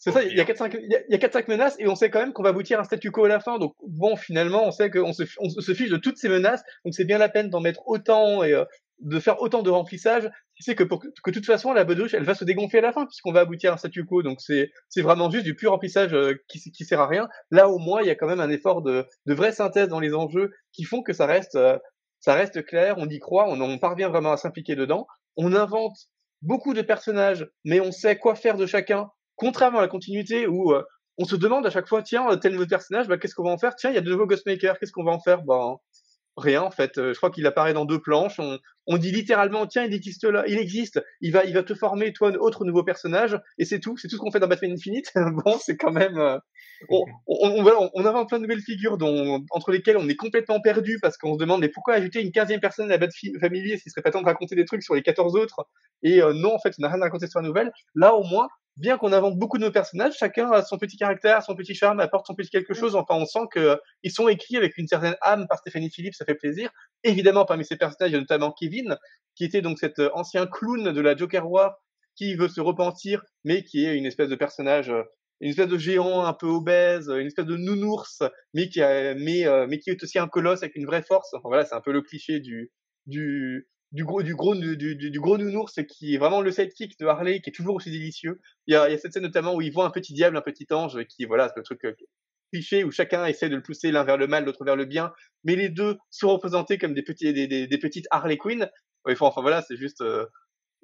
C'est 0.00 0.12
ça, 0.12 0.22
il 0.22 0.34
y 0.34 0.40
a 0.40 0.44
4-5 0.44 0.78
il 0.80 1.04
y 1.10 1.14
a 1.14 1.18
4-5 1.18 1.44
menaces 1.48 1.76
et 1.78 1.86
on 1.86 1.94
sait 1.94 2.08
quand 2.08 2.20
même 2.20 2.32
qu'on 2.32 2.42
va 2.42 2.48
aboutir 2.48 2.78
à 2.78 2.80
un 2.80 2.84
statu 2.84 3.10
quo 3.10 3.26
à 3.26 3.28
la 3.28 3.38
fin. 3.38 3.58
Donc 3.58 3.74
bon, 3.86 4.16
finalement, 4.16 4.66
on 4.66 4.70
sait 4.70 4.90
qu'on 4.90 5.12
se, 5.12 5.24
on 5.38 5.50
se 5.50 5.74
fiche 5.74 5.90
de 5.90 5.98
toutes 5.98 6.16
ces 6.16 6.30
menaces. 6.30 6.62
Donc 6.86 6.94
c'est 6.94 7.04
bien 7.04 7.18
la 7.18 7.28
peine 7.28 7.50
d'en 7.50 7.60
mettre 7.60 7.86
autant 7.86 8.42
et 8.42 8.54
euh, 8.54 8.64
de 9.00 9.20
faire 9.20 9.42
autant 9.42 9.62
de 9.62 9.68
remplissage. 9.68 10.30
C'est 10.58 10.74
que 10.74 10.84
pour 10.84 11.00
que, 11.00 11.08
de 11.08 11.34
toute 11.34 11.44
façon 11.44 11.74
la 11.74 11.84
bedouche, 11.84 12.14
elle 12.14 12.24
va 12.24 12.34
se 12.34 12.46
dégonfler 12.46 12.78
à 12.78 12.82
la 12.82 12.92
fin 12.92 13.04
puisqu'on 13.04 13.32
va 13.32 13.40
aboutir 13.40 13.72
à 13.72 13.74
un 13.74 13.76
statu 13.76 14.06
quo. 14.06 14.22
Donc 14.22 14.40
c'est 14.40 14.70
c'est 14.88 15.02
vraiment 15.02 15.30
juste 15.30 15.44
du 15.44 15.54
pur 15.54 15.70
remplissage 15.70 16.14
euh, 16.14 16.34
qui 16.48 16.58
qui 16.72 16.84
sert 16.86 17.00
à 17.00 17.06
rien. 17.06 17.28
Là 17.50 17.68
au 17.68 17.78
moins, 17.78 18.00
il 18.00 18.06
y 18.06 18.10
a 18.10 18.14
quand 18.14 18.26
même 18.26 18.40
un 18.40 18.48
effort 18.48 18.80
de 18.80 19.04
de 19.26 19.34
vraie 19.34 19.52
synthèse 19.52 19.88
dans 19.88 20.00
les 20.00 20.14
enjeux 20.14 20.50
qui 20.72 20.84
font 20.84 21.02
que 21.02 21.12
ça 21.12 21.26
reste 21.26 21.56
euh, 21.56 21.76
ça 22.20 22.32
reste 22.32 22.64
clair, 22.64 22.94
on 22.96 23.08
y 23.08 23.18
croit, 23.18 23.50
on, 23.50 23.60
on 23.60 23.78
parvient 23.78 24.08
vraiment 24.08 24.32
à 24.32 24.38
s'impliquer 24.38 24.76
dedans. 24.76 25.06
On 25.36 25.52
invente 25.52 25.96
beaucoup 26.40 26.72
de 26.72 26.80
personnages, 26.80 27.46
mais 27.66 27.80
on 27.80 27.92
sait 27.92 28.16
quoi 28.16 28.34
faire 28.34 28.56
de 28.56 28.64
chacun 28.64 29.10
Contrairement 29.40 29.78
à 29.78 29.82
la 29.82 29.88
continuité 29.88 30.46
où 30.46 30.74
euh, 30.74 30.82
on 31.16 31.24
se 31.24 31.34
demande 31.34 31.66
à 31.66 31.70
chaque 31.70 31.88
fois, 31.88 32.02
tiens, 32.02 32.36
tel 32.36 32.52
nouveau 32.52 32.66
personnage, 32.66 33.08
bah, 33.08 33.16
qu'est-ce 33.16 33.34
qu'on 33.34 33.44
va 33.44 33.50
en 33.50 33.56
faire? 33.56 33.74
Tiens, 33.74 33.88
il 33.88 33.94
y 33.94 33.98
a 33.98 34.02
de 34.02 34.10
nouveaux 34.10 34.26
Ghostmakers, 34.26 34.78
qu'est-ce 34.78 34.92
qu'on 34.92 35.02
va 35.02 35.12
en 35.12 35.20
faire? 35.20 35.42
Bah, 35.44 35.76
rien 36.36 36.62
en 36.62 36.70
fait. 36.70 36.92
Je 36.96 37.16
crois 37.16 37.30
qu'il 37.30 37.46
apparaît 37.46 37.72
dans 37.72 37.86
deux 37.86 38.00
planches. 38.00 38.38
On, 38.38 38.58
on 38.86 38.98
dit 38.98 39.10
littéralement 39.10 39.66
tiens 39.66 39.84
il 39.84 39.94
existe 39.94 40.24
là, 40.24 40.44
il 40.46 40.58
existe. 40.58 41.02
Il 41.22 41.32
va 41.32 41.44
il 41.44 41.54
va 41.54 41.62
te 41.62 41.74
former 41.74 42.12
toi 42.12 42.28
un 42.28 42.34
autre 42.34 42.64
nouveau 42.66 42.84
personnage 42.84 43.38
et 43.58 43.64
c'est 43.64 43.80
tout. 43.80 43.96
C'est 43.96 44.08
tout 44.08 44.16
ce 44.16 44.20
qu'on 44.20 44.30
fait 44.30 44.40
dans 44.40 44.48
Batman 44.48 44.72
Infinite. 44.72 45.10
bon 45.44 45.58
c'est 45.58 45.76
quand 45.76 45.92
même 45.92 46.18
on, 46.88 47.04
on, 47.26 47.66
on, 47.66 47.90
on, 47.94 48.06
invente 48.06 48.28
plein 48.28 48.38
de 48.38 48.42
nouvelles 48.42 48.62
figures 48.62 48.98
dont, 48.98 49.44
entre 49.50 49.70
lesquelles 49.72 49.96
on 49.96 50.08
est 50.08 50.16
complètement 50.16 50.60
perdu 50.60 50.98
parce 51.00 51.16
qu'on 51.16 51.34
se 51.34 51.38
demande 51.38 51.60
mais 51.60 51.68
pourquoi 51.68 51.94
ajouter 51.94 52.22
une 52.22 52.32
quinzième 52.32 52.60
personne 52.60 52.86
à 52.86 52.96
la 52.96 52.98
Bat 52.98 53.08
Family 53.40 53.78
s'il 53.78 53.90
serait 53.90 54.02
pas 54.02 54.10
temps 54.10 54.22
de 54.22 54.26
raconter 54.26 54.54
des 54.54 54.64
trucs 54.64 54.82
sur 54.82 54.94
les 54.94 55.02
14 55.02 55.34
autres? 55.36 55.66
Et 56.02 56.20
non 56.20 56.54
en 56.54 56.58
fait 56.58 56.74
on 56.78 56.82
n'a 56.82 56.88
rien 56.88 57.00
à 57.00 57.04
raconter 57.04 57.26
sur 57.26 57.40
la 57.40 57.48
nouvelle. 57.48 57.72
Là 57.94 58.14
au 58.14 58.24
moins 58.24 58.48
bien 58.80 58.96
qu'on 58.96 59.12
invente 59.12 59.38
beaucoup 59.38 59.58
de 59.58 59.64
nos 59.64 59.70
personnages, 59.70 60.14
chacun 60.16 60.50
a 60.50 60.62
son 60.62 60.78
petit 60.78 60.96
caractère, 60.96 61.42
son 61.42 61.54
petit 61.54 61.74
charme, 61.74 62.00
apporte 62.00 62.26
son 62.26 62.34
petit 62.34 62.50
quelque 62.50 62.74
chose. 62.74 62.96
Enfin, 62.96 63.14
on 63.14 63.26
sent 63.26 63.46
que 63.50 63.78
ils 64.02 64.10
sont 64.10 64.26
écrits 64.26 64.56
avec 64.56 64.78
une 64.78 64.88
certaine 64.88 65.16
âme 65.20 65.46
par 65.48 65.58
Stéphanie 65.58 65.90
Philippe, 65.90 66.14
ça 66.14 66.24
fait 66.24 66.34
plaisir. 66.34 66.70
Évidemment, 67.04 67.44
parmi 67.44 67.64
ces 67.64 67.76
personnages, 67.76 68.10
il 68.10 68.14
y 68.14 68.16
a 68.16 68.20
notamment 68.20 68.52
Kevin, 68.52 68.96
qui 69.36 69.44
était 69.44 69.60
donc 69.60 69.78
cet 69.78 69.98
euh, 69.98 70.10
ancien 70.14 70.46
clown 70.46 70.92
de 70.92 71.00
la 71.00 71.14
Joker 71.14 71.48
War, 71.48 71.76
qui 72.16 72.34
veut 72.34 72.48
se 72.48 72.60
repentir, 72.60 73.22
mais 73.44 73.62
qui 73.62 73.84
est 73.84 73.96
une 73.96 74.06
espèce 74.06 74.28
de 74.28 74.34
personnage, 74.34 74.90
euh, 74.90 75.02
une 75.40 75.50
espèce 75.50 75.68
de 75.68 75.78
géant 75.78 76.24
un 76.24 76.32
peu 76.32 76.46
obèse, 76.46 77.08
une 77.08 77.26
espèce 77.26 77.46
de 77.46 77.56
nounours, 77.56 78.22
mais 78.54 78.68
qui 78.68 78.82
a, 78.82 79.14
mais, 79.14 79.46
euh, 79.46 79.66
mais 79.68 79.78
qui 79.78 79.90
est 79.90 80.02
aussi 80.02 80.18
un 80.18 80.28
colosse 80.28 80.62
avec 80.62 80.76
une 80.76 80.86
vraie 80.86 81.02
force. 81.02 81.32
Enfin 81.34 81.48
voilà, 81.48 81.64
c'est 81.64 81.74
un 81.74 81.80
peu 81.80 81.92
le 81.92 82.02
cliché 82.02 82.40
du, 82.40 82.70
du, 83.06 83.68
du 83.92 84.04
gros 84.04 84.22
du 84.22 84.34
gros 84.34 84.54
du, 84.54 84.76
du, 84.76 84.96
du, 84.96 85.20
gros 85.20 85.36
nounours 85.36 85.80
qui 85.88 86.14
est 86.14 86.18
vraiment 86.18 86.40
le 86.40 86.52
sidekick 86.52 86.98
de 86.98 87.06
Harley 87.06 87.40
qui 87.40 87.50
est 87.50 87.52
toujours 87.52 87.74
aussi 87.74 87.90
délicieux. 87.90 88.40
Il 88.66 88.74
y 88.74 88.76
a, 88.76 88.88
il 88.88 88.92
y 88.92 88.94
a 88.94 88.98
cette 88.98 89.12
scène 89.12 89.24
notamment 89.24 89.54
où 89.54 89.60
il 89.60 89.72
voit 89.72 89.84
un 89.84 89.90
petit 89.90 90.12
diable, 90.12 90.36
un 90.36 90.42
petit 90.42 90.66
ange 90.70 91.02
qui 91.04 91.24
voilà, 91.24 91.52
le 91.56 91.62
truc 91.62 91.84
euh, 91.84 91.94
cliché 92.52 92.84
où 92.84 92.90
chacun 92.90 93.26
essaie 93.26 93.48
de 93.48 93.56
le 93.56 93.62
pousser 93.62 93.90
l'un 93.90 94.04
vers 94.04 94.16
le 94.16 94.26
mal, 94.26 94.44
l'autre 94.44 94.64
vers 94.64 94.76
le 94.76 94.84
bien, 94.84 95.12
mais 95.44 95.56
les 95.56 95.68
deux 95.68 95.98
sont 96.10 96.28
représentés 96.28 96.78
comme 96.78 96.94
des 96.94 97.02
petits 97.02 97.32
des, 97.32 97.46
des, 97.46 97.78
petites 97.78 98.06
Harley 98.10 98.36
Quinn. 98.36 98.68
Enfin 99.04 99.40
voilà, 99.40 99.62
c'est 99.62 99.76
juste 99.76 100.02
euh, 100.02 100.26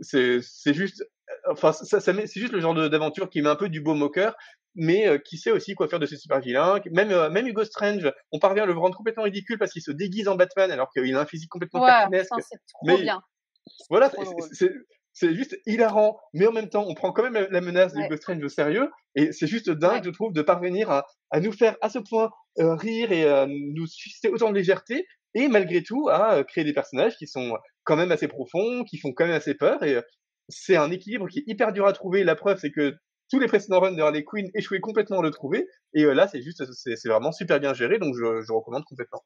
c'est 0.00 0.40
c'est 0.42 0.74
juste 0.74 1.02
euh, 1.02 1.52
enfin 1.52 1.72
ça, 1.72 2.00
ça 2.00 2.12
c'est 2.14 2.40
juste 2.40 2.52
le 2.52 2.61
genre 2.61 2.74
d'aventure 2.74 3.30
qui 3.30 3.42
met 3.42 3.48
un 3.48 3.57
peu 3.57 3.68
du 3.68 3.80
beau 3.80 3.94
moqueur 3.94 4.34
mais 4.77 5.09
euh, 5.09 5.18
qui 5.18 5.39
sait 5.39 5.51
aussi 5.51 5.74
quoi 5.74 5.89
faire 5.89 5.99
de 5.99 6.07
ces 6.07 6.16
super 6.16 6.41
vilains. 6.41 6.81
Même, 6.93 7.11
euh, 7.11 7.31
même 7.31 7.47
Hugo 7.47 7.64
Strange, 7.64 8.12
on 8.31 8.39
parvient 8.39 8.62
à 8.62 8.66
le 8.66 8.72
rendre 8.72 8.97
complètement 8.97 9.24
ridicule 9.24 9.59
parce 9.59 9.72
qu'il 9.72 9.83
se 9.83 9.91
déguise 9.91 10.29
en 10.29 10.37
Batman 10.37 10.70
alors 10.70 10.91
qu'il 10.93 11.14
a 11.16 11.20
un 11.20 11.27
physique 11.27 11.49
complètement 11.49 11.83
ouais, 11.83 11.89
cartoonesque. 11.89 12.31
C'est 12.41 12.59
trop 12.72 12.87
mais, 12.87 13.03
bien. 13.03 13.22
Voilà, 13.91 14.12
c'est 15.12 15.35
juste 15.35 15.59
hilarant, 15.66 16.20
mais 16.35 16.47
en 16.47 16.53
même 16.53 16.68
temps, 16.68 16.85
on 16.87 16.95
prend 16.95 17.11
quand 17.11 17.29
même 17.29 17.49
la, 17.51 17.61
menace 17.61 17.95
de 17.95 18.01
Hugo 18.01 18.16
Strange 18.16 18.45
au 18.45 18.49
sérieux, 18.49 18.91
et 19.14 19.33
c'est 19.33 19.47
juste 19.47 19.70
dingue, 19.70 20.05
je 20.05 20.11
trouve, 20.11 20.33
de 20.33 20.43
parvenir 20.43 20.91
à, 20.91 21.07
à, 21.31 21.41
nous 21.41 21.53
faire 21.53 21.77
à 21.81 21.89
ce 21.89 21.99
point 21.99 22.31
euh, 22.59 22.74
rire 22.74 23.11
et 23.12 23.47
nous 23.49 23.87
susciter 23.87 24.29
autant 24.29 24.51
de 24.51 24.55
légèreté, 24.55 25.07
et 25.35 25.49
malgré 25.49 25.83
tout 25.83 26.09
à 26.11 26.45
créer 26.45 26.64
des 26.64 26.74
personnages 26.74 27.16
qui 27.16 27.27
sont 27.27 27.57
quand 27.83 27.97
même 27.97 28.12
assez 28.12 28.29
profonds, 28.29 28.85
qui 28.85 28.99
font 28.99 29.12
quand 29.12 29.27
même 29.27 29.35
assez 29.35 29.55
peur, 29.55 29.83
et 29.83 30.01
c'est 30.49 30.77
un 30.77 30.91
équilibre 30.91 31.29
qui 31.29 31.41
est 31.41 31.45
hyper 31.47 31.72
dur 31.72 31.87
à 31.87 31.93
trouver. 31.93 32.22
La 32.22 32.37
preuve, 32.37 32.59
c'est 32.61 32.70
que 32.70 32.95
tous 33.31 33.39
les 33.39 33.47
précédents 33.47 33.81
runs 33.81 33.93
de 33.93 34.03
Harley 34.03 34.24
Quinn 34.24 34.51
échouaient 34.55 34.81
complètement 34.81 35.20
à 35.20 35.22
le 35.22 35.31
trouver. 35.31 35.68
Et 35.95 36.05
euh, 36.05 36.14
là, 36.14 36.29
c'est 36.29 36.43
juste, 36.43 36.64
c'est 36.72 37.09
vraiment 37.09 37.33
super 37.33 37.61
bien 37.61 37.74
géré, 37.74 37.99
donc 37.99 38.14
je, 38.14 38.43
je 38.43 38.53
recommande 38.53 38.85
complètement. 38.85 39.22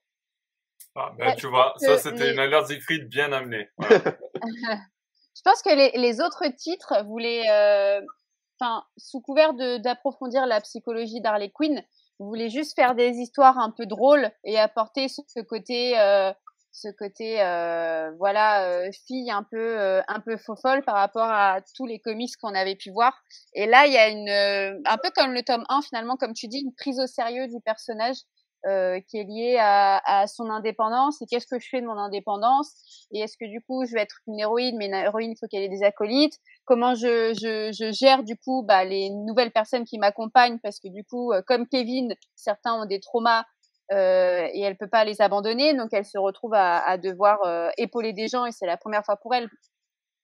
Ah, 0.96 1.12
ben, 1.16 1.34
tu 1.36 1.46
vois, 1.46 1.74
ça 1.76 1.98
c'était 1.98 2.32
une 2.32 2.38
alerte 2.38 2.66
Siegfried 2.66 3.08
bien 3.08 3.32
amenée. 3.32 3.68
je 3.78 5.42
pense 5.44 5.62
que 5.62 5.74
les, 5.74 5.92
les 5.98 6.20
autres 6.20 6.44
titres 6.56 7.04
voulaient, 7.06 7.48
euh, 7.48 8.00
enfin, 8.58 8.82
sous 8.96 9.20
couvert 9.20 9.54
d'approfondir 9.54 10.46
la 10.46 10.60
psychologie 10.60 11.20
d'Harley 11.20 11.50
Quinn, 11.50 11.82
voulaient 12.18 12.50
juste 12.50 12.74
faire 12.74 12.94
des 12.94 13.12
histoires 13.12 13.58
un 13.58 13.70
peu 13.70 13.86
drôles 13.86 14.30
et 14.44 14.58
apporter 14.58 15.08
ce 15.08 15.40
côté 15.40 15.98
euh, 15.98 16.32
ce 16.72 16.88
côté 16.88 17.42
euh, 17.42 18.10
voilà 18.18 18.64
euh, 18.68 18.90
fille 19.06 19.30
un 19.30 19.42
peu 19.42 19.58
euh, 19.80 20.00
un 20.08 20.20
peu 20.20 20.36
folle 20.36 20.82
par 20.84 20.94
rapport 20.94 21.28
à 21.28 21.60
tous 21.76 21.86
les 21.86 21.98
comics 21.98 22.36
qu'on 22.40 22.54
avait 22.54 22.76
pu 22.76 22.90
voir. 22.90 23.12
Et 23.54 23.66
là 23.66 23.86
il 23.86 23.92
y 23.92 23.96
a 23.98 24.08
une 24.08 24.28
euh, 24.28 24.80
un 24.86 24.98
peu 24.98 25.10
comme 25.14 25.32
le 25.32 25.42
tome 25.42 25.64
1 25.68 25.82
finalement 25.82 26.16
comme 26.16 26.32
tu 26.32 26.48
dis 26.48 26.60
une 26.60 26.74
prise 26.74 27.00
au 27.00 27.06
sérieux 27.06 27.48
du 27.48 27.60
personnage 27.64 28.16
euh, 28.66 29.00
qui 29.08 29.16
est 29.16 29.24
liée 29.24 29.56
à, 29.58 30.00
à 30.04 30.26
son 30.26 30.50
indépendance. 30.50 31.20
Et 31.22 31.26
qu'est-ce 31.26 31.46
que 31.46 31.58
je 31.58 31.66
fais 31.68 31.80
de 31.80 31.86
mon 31.86 31.98
indépendance? 31.98 33.06
Et 33.12 33.20
est-ce 33.20 33.36
que 33.38 33.48
du 33.48 33.60
coup 33.62 33.84
je 33.86 33.94
vais 33.94 34.02
être 34.02 34.18
une 34.28 34.38
héroïne 34.38 34.76
mais 34.78 34.86
une 34.86 34.94
héroïne 34.94 35.32
il 35.32 35.36
faut 35.36 35.46
qu'elle 35.48 35.62
ait 35.62 35.68
des 35.68 35.82
acolytes? 35.82 36.38
Comment 36.66 36.94
je, 36.94 37.34
je, 37.34 37.72
je 37.72 37.90
gère 37.90 38.22
du 38.22 38.36
coup 38.36 38.62
bah, 38.62 38.84
les 38.84 39.10
nouvelles 39.10 39.50
personnes 39.50 39.84
qui 39.84 39.98
m'accompagnent? 39.98 40.58
Parce 40.62 40.78
que 40.78 40.88
du 40.88 41.04
coup 41.04 41.32
comme 41.46 41.66
Kevin 41.66 42.14
certains 42.36 42.74
ont 42.74 42.86
des 42.86 43.00
traumas 43.00 43.44
euh, 43.92 44.46
et 44.52 44.60
elle 44.60 44.76
peut 44.76 44.88
pas 44.88 45.04
les 45.04 45.20
abandonner, 45.20 45.74
donc 45.74 45.88
elle 45.92 46.04
se 46.04 46.18
retrouve 46.18 46.54
à, 46.54 46.96
devoir 46.96 47.42
euh, 47.44 47.70
épauler 47.76 48.12
des 48.12 48.28
gens 48.28 48.46
et 48.46 48.52
c'est 48.52 48.66
la 48.66 48.76
première 48.76 49.04
fois 49.04 49.16
pour 49.16 49.34
elle 49.34 49.48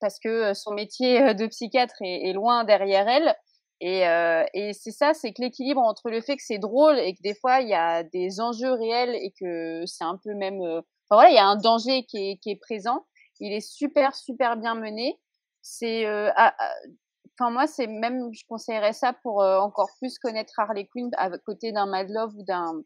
parce 0.01 0.21
que 0.21 0.29
euh, 0.29 0.55
son 0.55 0.73
métier 0.73 1.35
de 1.35 1.47
psychiatre 1.47 1.97
est, 2.01 2.33
loin 2.33 2.64
derrière 2.64 3.09
elle. 3.09 3.35
Et, 3.81 4.73
c'est 4.73 4.93
ça, 4.93 5.14
c'est 5.14 5.33
que 5.33 5.43
l'équilibre 5.43 5.81
entre 5.81 6.11
le 6.11 6.21
fait 6.21 6.37
que 6.37 6.43
c'est 6.45 6.59
drôle 6.59 6.99
et 6.99 7.14
que 7.14 7.23
des 7.23 7.35
fois 7.35 7.61
il 7.61 7.69
y 7.69 7.75
a 7.75 8.05
des 8.05 8.41
enjeux 8.41 8.73
réels 8.73 9.17
et 9.17 9.33
que 9.39 9.85
c'est 9.87 10.05
un 10.05 10.19
peu 10.23 10.35
même, 10.35 10.61
enfin 10.62 10.83
voilà, 11.11 11.31
il 11.31 11.35
y 11.35 11.39
a 11.39 11.47
un 11.47 11.57
danger 11.57 12.05
qui 12.05 12.19
est, 12.19 12.37
qui 12.39 12.51
est 12.51 12.61
présent. 12.61 13.05
Il 13.41 13.53
est 13.53 13.61
super 13.61 14.14
super 14.14 14.57
bien 14.57 14.77
mené. 14.77 15.19
C'est, 15.61 16.07
enfin 16.09 17.51
moi 17.51 17.67
c'est 17.67 17.89
même, 17.89 18.33
je 18.33 18.45
conseillerais 18.49 18.93
ça 18.93 19.12
pour 19.12 19.41
encore 19.43 19.91
plus 19.99 20.19
connaître 20.21 20.59
Harley 20.59 20.87
Quinn 20.87 21.11
à 21.17 21.37
côté 21.39 21.73
d'un 21.73 21.87
Mad 21.87 22.09
Love 22.09 22.35
ou 22.37 22.45
d'un 22.45 22.83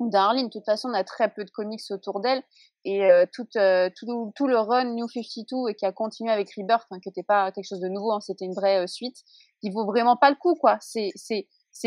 Darlene, 0.00 0.46
de 0.46 0.50
toute 0.50 0.64
façon, 0.64 0.88
on 0.90 0.94
a 0.94 1.04
très 1.04 1.30
peu 1.30 1.44
de 1.44 1.50
comics 1.50 1.80
autour 1.90 2.20
d'elle 2.20 2.42
et 2.84 3.10
euh, 3.10 3.26
tout, 3.32 3.48
euh, 3.56 3.90
tout, 3.96 4.46
le 4.46 4.58
run 4.58 4.94
New 4.94 5.08
52 5.08 5.70
et 5.70 5.74
qui 5.74 5.84
a 5.84 5.92
continué 5.92 6.30
avec 6.30 6.54
Rebirth, 6.56 6.86
hein, 6.90 7.00
qui 7.00 7.08
n'était 7.08 7.22
pas 7.22 7.50
quelque 7.50 7.66
chose 7.66 7.80
de 7.80 7.88
nouveau, 7.88 8.12
hein, 8.12 8.20
c'était 8.20 8.44
une 8.44 8.54
vraie 8.54 8.84
euh, 8.84 8.86
suite, 8.86 9.16
qui 9.60 9.70
vaut 9.70 9.84
vraiment 9.84 10.16
pas 10.16 10.30
le 10.30 10.36
coup, 10.36 10.54
quoi. 10.54 10.78
C'est, 10.80 11.12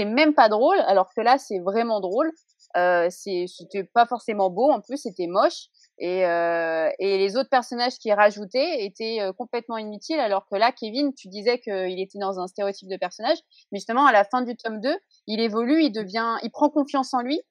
même 0.06 0.34
pas 0.34 0.50
drôle, 0.50 0.80
alors 0.88 1.10
que 1.16 1.22
là, 1.22 1.38
c'est 1.38 1.60
vraiment 1.60 2.00
drôle. 2.02 2.32
Euh, 2.78 3.08
c'est, 3.10 3.46
c'était 3.48 3.84
pas 3.84 4.06
forcément 4.06 4.50
beau, 4.50 4.70
en 4.72 4.82
plus, 4.82 4.98
c'était 4.98 5.28
moche. 5.28 5.68
Et, 5.98 6.26
euh, 6.26 6.90
et 7.00 7.18
les 7.18 7.38
autres 7.38 7.50
personnages 7.50 7.98
qui 7.98 8.12
rajoutaient 8.14 8.86
étaient 8.86 9.20
complètement 9.38 9.78
inutiles, 9.78 10.20
alors 10.20 10.48
que 10.48 10.56
là, 10.56 10.72
Kevin, 10.72 11.14
tu 11.14 11.28
disais 11.28 11.60
qu'il 11.60 12.00
était 12.00 12.20
dans 12.20 12.40
un 12.40 12.48
stéréotype 12.48 12.90
de 12.90 12.98
personnage, 12.98 13.38
mais 13.72 13.80
justement, 13.80 14.06
à 14.06 14.12
la 14.12 14.24
fin 14.24 14.42
du 14.42 14.56
tome 14.56 14.80
2, 14.82 14.96
il 15.28 15.40
évolue, 15.40 15.84
il 15.84 15.92
devient, 15.92 16.36
il 16.44 16.52
prend 16.52 16.70
confiance 16.70 17.14
en 17.14 17.22
lui, 17.22 17.42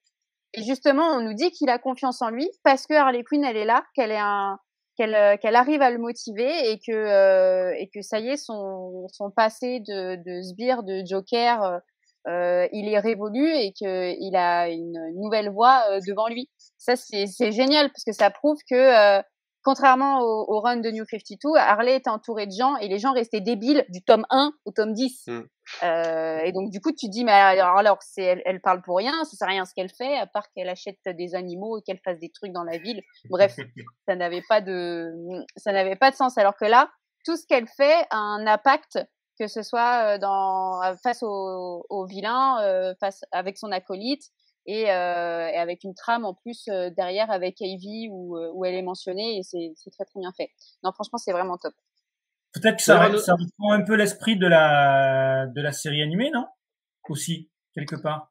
et 0.55 0.62
justement, 0.62 1.05
on 1.12 1.20
nous 1.20 1.34
dit 1.34 1.51
qu'il 1.51 1.68
a 1.68 1.78
confiance 1.78 2.22
en 2.22 2.30
lui 2.30 2.49
parce 2.64 2.86
que 2.86 2.94
Harley 2.94 3.22
Quinn, 3.22 3.44
elle 3.44 3.57
est 3.57 3.64
là, 3.64 3.84
qu'elle 3.94 4.11
est 4.11 4.18
un, 4.18 4.59
qu'elle, 4.96 5.14
euh, 5.14 5.36
qu'elle 5.36 5.57
arrive 5.57 5.82
à 5.82 5.90
le 5.90 5.99
motiver 5.99 6.70
et 6.70 6.78
que 6.78 6.92
euh, 6.92 7.74
et 7.78 7.88
que 7.88 8.03
ça 8.03 8.18
y 8.18 8.28
est, 8.28 8.36
son 8.36 9.07
son 9.12 9.30
passé 9.30 9.80
de 9.80 10.16
de 10.16 10.42
sbire, 10.42 10.82
de 10.82 11.03
Joker, 11.07 11.62
euh, 11.62 11.78
euh 12.28 12.68
il 12.72 12.88
est 12.88 12.99
révolu 12.99 13.49
et 13.49 13.72
que 13.72 14.14
il 14.18 14.36
a 14.36 14.68
une 14.68 14.99
nouvelle 15.16 15.51
voie 15.51 15.84
devant 16.07 16.28
lui. 16.28 16.49
Ça, 16.78 16.96
c'est 16.96 17.26
c'est 17.26 17.53
génial 17.53 17.90
parce 17.90 18.05
que 18.05 18.12
ça 18.12 18.30
prouve 18.30 18.59
que 18.68 19.20
contrairement 19.68 20.20
au, 20.20 20.46
au, 20.48 20.60
run 20.60 20.78
de 20.78 20.90
New 20.90 21.04
52, 21.04 21.58
Harley 21.58 21.96
était 21.96 22.08
entouré 22.08 22.46
de 22.46 22.52
gens 22.52 22.78
et 22.78 22.88
les 22.88 22.98
gens 22.98 23.12
restaient 23.12 23.42
débiles 23.42 23.84
du 23.90 24.02
tome 24.02 24.24
1 24.30 24.54
au 24.64 24.72
tome 24.72 24.94
10. 24.94 25.26
Mm. 25.26 25.40
Euh, 25.82 26.38
et 26.38 26.52
donc 26.52 26.70
du 26.70 26.80
coup, 26.80 26.90
tu 26.90 27.04
te 27.04 27.10
dis, 27.10 27.22
mais 27.22 27.32
alors, 27.32 27.76
alors 27.76 27.98
c'est, 28.00 28.22
elle, 28.22 28.42
elle, 28.46 28.62
parle 28.62 28.80
pour 28.80 28.96
rien, 28.96 29.12
ça 29.24 29.36
sert 29.36 29.46
à 29.46 29.50
rien 29.50 29.66
ce 29.66 29.74
qu'elle 29.74 29.90
fait, 29.90 30.16
à 30.16 30.26
part 30.26 30.50
qu'elle 30.56 30.70
achète 30.70 30.96
des 31.04 31.34
animaux 31.34 31.76
et 31.76 31.82
qu'elle 31.82 32.00
fasse 32.02 32.18
des 32.18 32.30
trucs 32.30 32.52
dans 32.52 32.64
la 32.64 32.78
ville. 32.78 33.02
Bref, 33.28 33.56
ça 34.08 34.16
n'avait 34.16 34.42
pas 34.48 34.62
de, 34.62 35.12
ça 35.58 35.72
n'avait 35.72 35.96
pas 35.96 36.10
de 36.10 36.16
sens. 36.16 36.38
Alors 36.38 36.56
que 36.56 36.64
là, 36.64 36.88
tout 37.26 37.36
ce 37.36 37.44
qu'elle 37.46 37.68
fait 37.68 38.06
a 38.08 38.16
un 38.16 38.46
impact, 38.46 38.98
que 39.38 39.48
ce 39.48 39.60
soit 39.60 40.14
euh, 40.14 40.18
dans 40.18 40.80
face 41.02 41.22
aux 41.22 41.84
au 41.90 42.06
vilains, 42.06 42.62
euh, 42.62 42.94
face 43.00 43.20
avec 43.32 43.58
son 43.58 43.70
acolyte, 43.70 44.30
et, 44.68 44.90
euh, 44.90 45.48
et, 45.48 45.56
avec 45.56 45.82
une 45.82 45.94
trame 45.94 46.26
en 46.26 46.34
plus 46.34 46.68
euh, 46.68 46.90
derrière 46.90 47.30
avec 47.30 47.56
Ivy 47.60 48.08
où, 48.11 48.36
euh, 48.36 48.50
où 48.53 48.66
elle 48.66 48.74
est 48.74 48.82
mentionnée 48.82 49.38
et 49.38 49.42
c'est 49.42 49.72
très 49.90 50.04
très 50.04 50.20
bien 50.20 50.30
fait. 50.36 50.50
Non, 50.84 50.92
franchement, 50.92 51.18
c'est 51.18 51.32
vraiment 51.32 51.57
top. 51.57 51.74
Peut-être 52.53 52.76
que 52.76 52.82
ça, 52.82 53.11
ça 53.18 53.32
reprend 53.32 53.72
un 53.72 53.82
peu 53.82 53.95
l'esprit 53.95 54.36
de 54.36 54.46
la 54.46 55.46
de 55.46 55.61
la 55.61 55.72
série 55.72 56.03
animée, 56.03 56.30
non? 56.32 56.46
Aussi 57.08 57.50
quelque 57.74 57.96
part. 57.96 58.30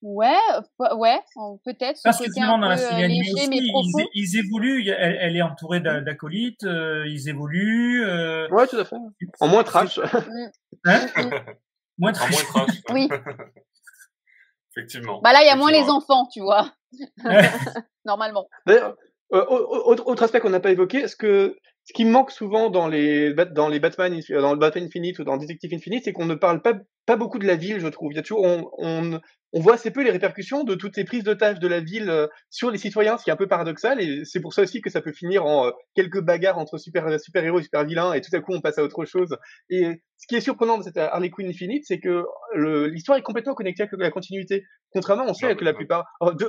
Ouais, 0.00 0.38
ouais, 0.78 1.18
peut-être. 1.64 2.00
Parce 2.04 2.18
que 2.18 2.30
finalement, 2.32 2.58
dans 2.58 2.68
la 2.68 2.76
série 2.76 3.02
animée 3.02 3.32
aussi, 3.32 3.48
ils, 3.50 4.06
ils, 4.14 4.38
évoluent. 4.38 4.88
Elle, 4.88 5.18
elle 5.20 5.36
est 5.36 5.42
entourée 5.42 5.80
d'acolytes, 5.80 6.62
euh, 6.62 7.04
ils 7.08 7.28
évoluent. 7.28 8.04
Euh... 8.04 8.48
Ouais, 8.50 8.68
tout 8.68 8.76
à 8.76 8.84
fait. 8.84 8.94
En 9.40 9.48
moins 9.48 9.64
trash. 9.64 9.98
Hein? 10.84 11.02
Moins 11.98 12.12
trash. 12.12 12.44
En 12.44 12.58
moins 12.58 12.66
trash. 12.66 12.82
oui. 12.90 13.08
Effectivement. 14.78 15.20
Bah 15.22 15.32
là, 15.32 15.40
il 15.42 15.46
y 15.46 15.50
a 15.50 15.56
moins 15.56 15.72
les 15.72 15.90
enfants, 15.90 16.26
tu 16.32 16.40
vois. 16.40 16.72
Normalement. 18.04 18.48
D'ailleurs, 18.66 18.96
euh, 19.32 19.44
autre, 19.48 20.22
aspect 20.22 20.40
qu'on 20.40 20.50
n'a 20.50 20.60
pas 20.60 20.70
évoqué, 20.70 21.08
ce 21.08 21.16
que 21.16 21.56
ce 21.84 21.92
qui 21.92 22.04
manque 22.04 22.30
souvent 22.30 22.70
dans 22.70 22.86
les 22.86 23.34
dans 23.34 23.68
les 23.68 23.80
Batman 23.80 24.20
dans 24.30 24.52
le 24.52 24.58
Batman 24.58 24.84
Infinite 24.84 25.18
ou 25.18 25.24
dans 25.24 25.36
Detective 25.36 25.74
Infinite, 25.74 26.04
c'est 26.04 26.12
qu'on 26.12 26.26
ne 26.26 26.34
parle 26.34 26.62
pas 26.62 26.74
pas 27.08 27.16
beaucoup 27.16 27.38
de 27.38 27.46
la 27.46 27.56
ville, 27.56 27.80
je 27.80 27.88
trouve. 27.88 28.12
Il 28.12 28.16
y 28.16 28.18
a 28.18 28.22
toujours, 28.22 28.44
on, 28.44 28.70
on, 28.76 29.18
on 29.54 29.60
voit 29.60 29.74
assez 29.74 29.90
peu 29.90 30.04
les 30.04 30.10
répercussions 30.10 30.62
de 30.62 30.74
toutes 30.74 30.94
ces 30.94 31.04
prises 31.04 31.24
d'otages 31.24 31.58
de 31.58 31.66
la 31.66 31.80
ville 31.80 32.10
euh, 32.10 32.26
sur 32.50 32.70
les 32.70 32.76
citoyens, 32.76 33.16
ce 33.16 33.24
qui 33.24 33.30
est 33.30 33.32
un 33.32 33.36
peu 33.36 33.48
paradoxal, 33.48 33.98
et 33.98 34.26
c'est 34.26 34.42
pour 34.42 34.52
ça 34.52 34.60
aussi 34.60 34.82
que 34.82 34.90
ça 34.90 35.00
peut 35.00 35.14
finir 35.14 35.46
en 35.46 35.66
euh, 35.66 35.70
quelques 35.94 36.20
bagarres 36.20 36.58
entre 36.58 36.76
super, 36.76 37.18
super 37.18 37.42
héros 37.42 37.60
et 37.60 37.62
super 37.62 37.86
vilains, 37.86 38.12
et 38.12 38.20
tout 38.20 38.34
à 38.36 38.40
coup 38.40 38.52
on 38.52 38.60
passe 38.60 38.76
à 38.76 38.82
autre 38.82 39.06
chose. 39.06 39.34
Et 39.70 40.02
ce 40.18 40.26
qui 40.26 40.36
est 40.36 40.42
surprenant 40.42 40.76
de 40.76 40.82
cette 40.82 40.98
Harley 40.98 41.30
Quinn 41.30 41.48
Infinite, 41.48 41.84
c'est 41.86 41.98
que 41.98 42.24
l'histoire 42.90 43.16
est 43.16 43.22
complètement 43.22 43.54
connectée 43.54 43.84
avec 43.84 43.92
la 43.98 44.10
continuité. 44.10 44.64
Contrairement, 44.90 45.26
on 45.28 45.32
sait 45.32 45.54
que 45.54 45.64
la 45.64 45.72
plupart, 45.72 46.04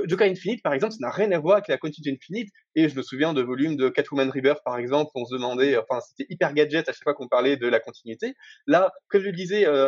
Joker 0.07 0.27
Infinite 0.27 0.61
par 0.64 0.73
exemple, 0.73 0.94
ça 0.94 0.99
n'a 1.02 1.11
rien 1.11 1.31
à 1.31 1.40
voir 1.40 1.57
avec 1.57 1.68
la 1.69 1.77
continuité 1.77 2.18
Infinite, 2.19 2.49
et 2.76 2.90
je 2.90 2.98
me 2.98 3.02
souviens 3.02 3.34
de 3.34 3.41
volumes 3.41 3.77
de 3.77 3.88
Catwoman 3.88 4.30
Rebirth 4.30 4.61
par 4.65 4.77
exemple, 4.77 5.11
où 5.15 5.22
on 5.22 5.26
se 5.26 5.36
demandait, 5.36 5.77
enfin 5.77 6.02
c'était 6.02 6.26
hyper 6.30 6.53
gadget 6.53 6.90
à 6.90 6.91
chaque 6.91 7.03
fois 7.03 7.14
qu'on 7.14 7.30
parlait 7.30 7.56
de 7.56 7.68
la 7.68 7.80
continuité. 7.80 8.34
Là, 8.68 8.91
comme 9.07 9.22
je 9.22 9.27
le 9.27 9.34
disais, 9.34 9.65
euh, 9.65 9.88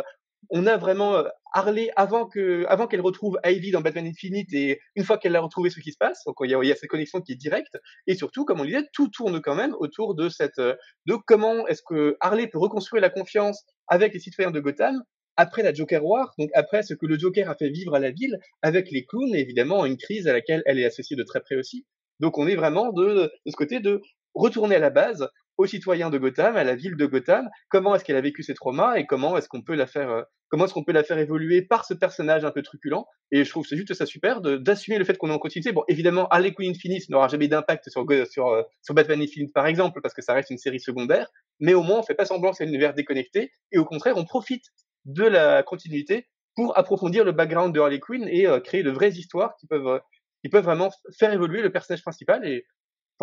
on 0.50 0.66
a 0.66 0.76
vraiment 0.76 1.16
euh, 1.16 1.24
Harley 1.52 1.90
avant 1.96 2.26
que, 2.26 2.64
avant 2.68 2.86
qu'elle 2.86 3.00
retrouve 3.00 3.38
Ivy 3.44 3.70
dans 3.70 3.80
Batman 3.80 4.06
Infinite 4.06 4.52
et 4.52 4.80
une 4.96 5.04
fois 5.04 5.18
qu'elle 5.18 5.36
a 5.36 5.40
retrouvé 5.40 5.70
ce 5.70 5.80
qui 5.80 5.92
se 5.92 5.98
passe, 5.98 6.22
donc 6.26 6.36
il 6.42 6.50
y, 6.50 6.54
a, 6.54 6.62
y 6.62 6.72
a 6.72 6.74
cette 6.74 6.90
connexion 6.90 7.20
qui 7.20 7.32
est 7.32 7.36
directe 7.36 7.78
et 8.06 8.14
surtout, 8.14 8.44
comme 8.44 8.60
on 8.60 8.64
disait, 8.64 8.88
tout 8.92 9.08
tourne 9.08 9.40
quand 9.40 9.54
même 9.54 9.74
autour 9.78 10.14
de 10.14 10.28
cette, 10.28 10.58
euh, 10.58 10.74
de 11.06 11.14
comment 11.26 11.66
est-ce 11.68 11.82
que 11.86 12.16
Harley 12.20 12.46
peut 12.48 12.58
reconstruire 12.58 13.00
la 13.00 13.10
confiance 13.10 13.64
avec 13.88 14.14
les 14.14 14.20
citoyens 14.20 14.50
de 14.50 14.60
Gotham 14.60 15.02
après 15.36 15.62
la 15.62 15.72
Joker 15.72 16.04
War, 16.04 16.34
donc 16.38 16.50
après 16.54 16.82
ce 16.82 16.94
que 16.94 17.06
le 17.06 17.18
Joker 17.18 17.48
a 17.48 17.54
fait 17.54 17.70
vivre 17.70 17.94
à 17.94 17.98
la 17.98 18.10
ville, 18.10 18.38
avec 18.60 18.90
les 18.90 19.06
clowns, 19.06 19.34
évidemment, 19.34 19.86
une 19.86 19.96
crise 19.96 20.28
à 20.28 20.32
laquelle 20.32 20.62
elle 20.66 20.78
est 20.78 20.84
associée 20.84 21.16
de 21.16 21.22
très 21.22 21.40
près 21.40 21.56
aussi. 21.56 21.86
Donc 22.20 22.36
on 22.36 22.46
est 22.46 22.54
vraiment 22.54 22.92
de, 22.92 23.14
de 23.14 23.30
ce 23.46 23.56
côté 23.56 23.80
de 23.80 24.02
retourner 24.34 24.76
à 24.76 24.78
la 24.78 24.90
base, 24.90 25.28
aux 25.58 25.66
citoyens 25.66 26.10
de 26.10 26.18
Gotham, 26.18 26.56
à 26.56 26.64
la 26.64 26.74
ville 26.74 26.96
de 26.96 27.06
Gotham, 27.06 27.48
comment 27.68 27.94
est-ce 27.94 28.04
qu'elle 28.04 28.16
a 28.16 28.20
vécu 28.20 28.42
ses 28.42 28.54
traumas 28.54 28.96
et 28.96 29.06
comment 29.06 29.36
est-ce 29.36 29.48
qu'on 29.48 29.62
peut 29.62 29.74
la 29.74 29.86
faire, 29.86 30.10
euh, 30.10 30.22
comment 30.48 30.64
est-ce 30.64 30.74
qu'on 30.74 30.84
peut 30.84 30.92
la 30.92 31.04
faire 31.04 31.18
évoluer 31.18 31.62
par 31.62 31.84
ce 31.84 31.94
personnage 31.94 32.44
un 32.44 32.50
peu 32.50 32.62
truculent? 32.62 33.06
Et 33.30 33.44
je 33.44 33.50
trouve 33.50 33.66
c'est 33.66 33.76
juste 33.76 33.92
ça 33.94 34.06
super 34.06 34.40
d'assumer 34.40 34.98
le 34.98 35.04
fait 35.04 35.18
qu'on 35.18 35.28
est 35.28 35.34
en 35.34 35.38
continuité. 35.38 35.72
Bon, 35.72 35.84
évidemment, 35.88 36.26
Harley 36.28 36.52
Quinn 36.52 36.70
Infinite 36.70 37.08
n'aura 37.10 37.28
jamais 37.28 37.48
d'impact 37.48 37.90
sur, 37.90 38.06
sur, 38.30 38.48
euh, 38.48 38.62
sur 38.82 38.94
Batman 38.94 39.20
Infinite 39.20 39.52
par 39.52 39.66
exemple, 39.66 40.00
parce 40.02 40.14
que 40.14 40.22
ça 40.22 40.32
reste 40.34 40.50
une 40.50 40.58
série 40.58 40.80
secondaire, 40.80 41.28
mais 41.60 41.74
au 41.74 41.82
moins 41.82 41.98
on 41.98 42.02
fait 42.02 42.14
pas 42.14 42.24
semblant 42.24 42.52
c'est 42.52 42.64
un 42.64 42.68
univers 42.68 42.94
déconnecté 42.94 43.52
et 43.72 43.78
au 43.78 43.84
contraire 43.84 44.16
on 44.16 44.24
profite 44.24 44.64
de 45.04 45.24
la 45.24 45.62
continuité 45.62 46.28
pour 46.54 46.76
approfondir 46.78 47.24
le 47.24 47.32
background 47.32 47.74
de 47.74 47.80
Harley 47.80 48.00
Quinn 48.00 48.26
et 48.28 48.46
euh, 48.46 48.60
créer 48.60 48.82
de 48.82 48.90
vraies 48.90 49.12
histoires 49.12 49.54
qui 49.58 49.66
peuvent 49.66 50.00
qui 50.42 50.48
peuvent 50.48 50.64
vraiment 50.64 50.90
faire 51.18 51.32
évoluer 51.32 51.62
le 51.62 51.70
personnage 51.70 52.02
principal 52.02 52.44
et 52.46 52.66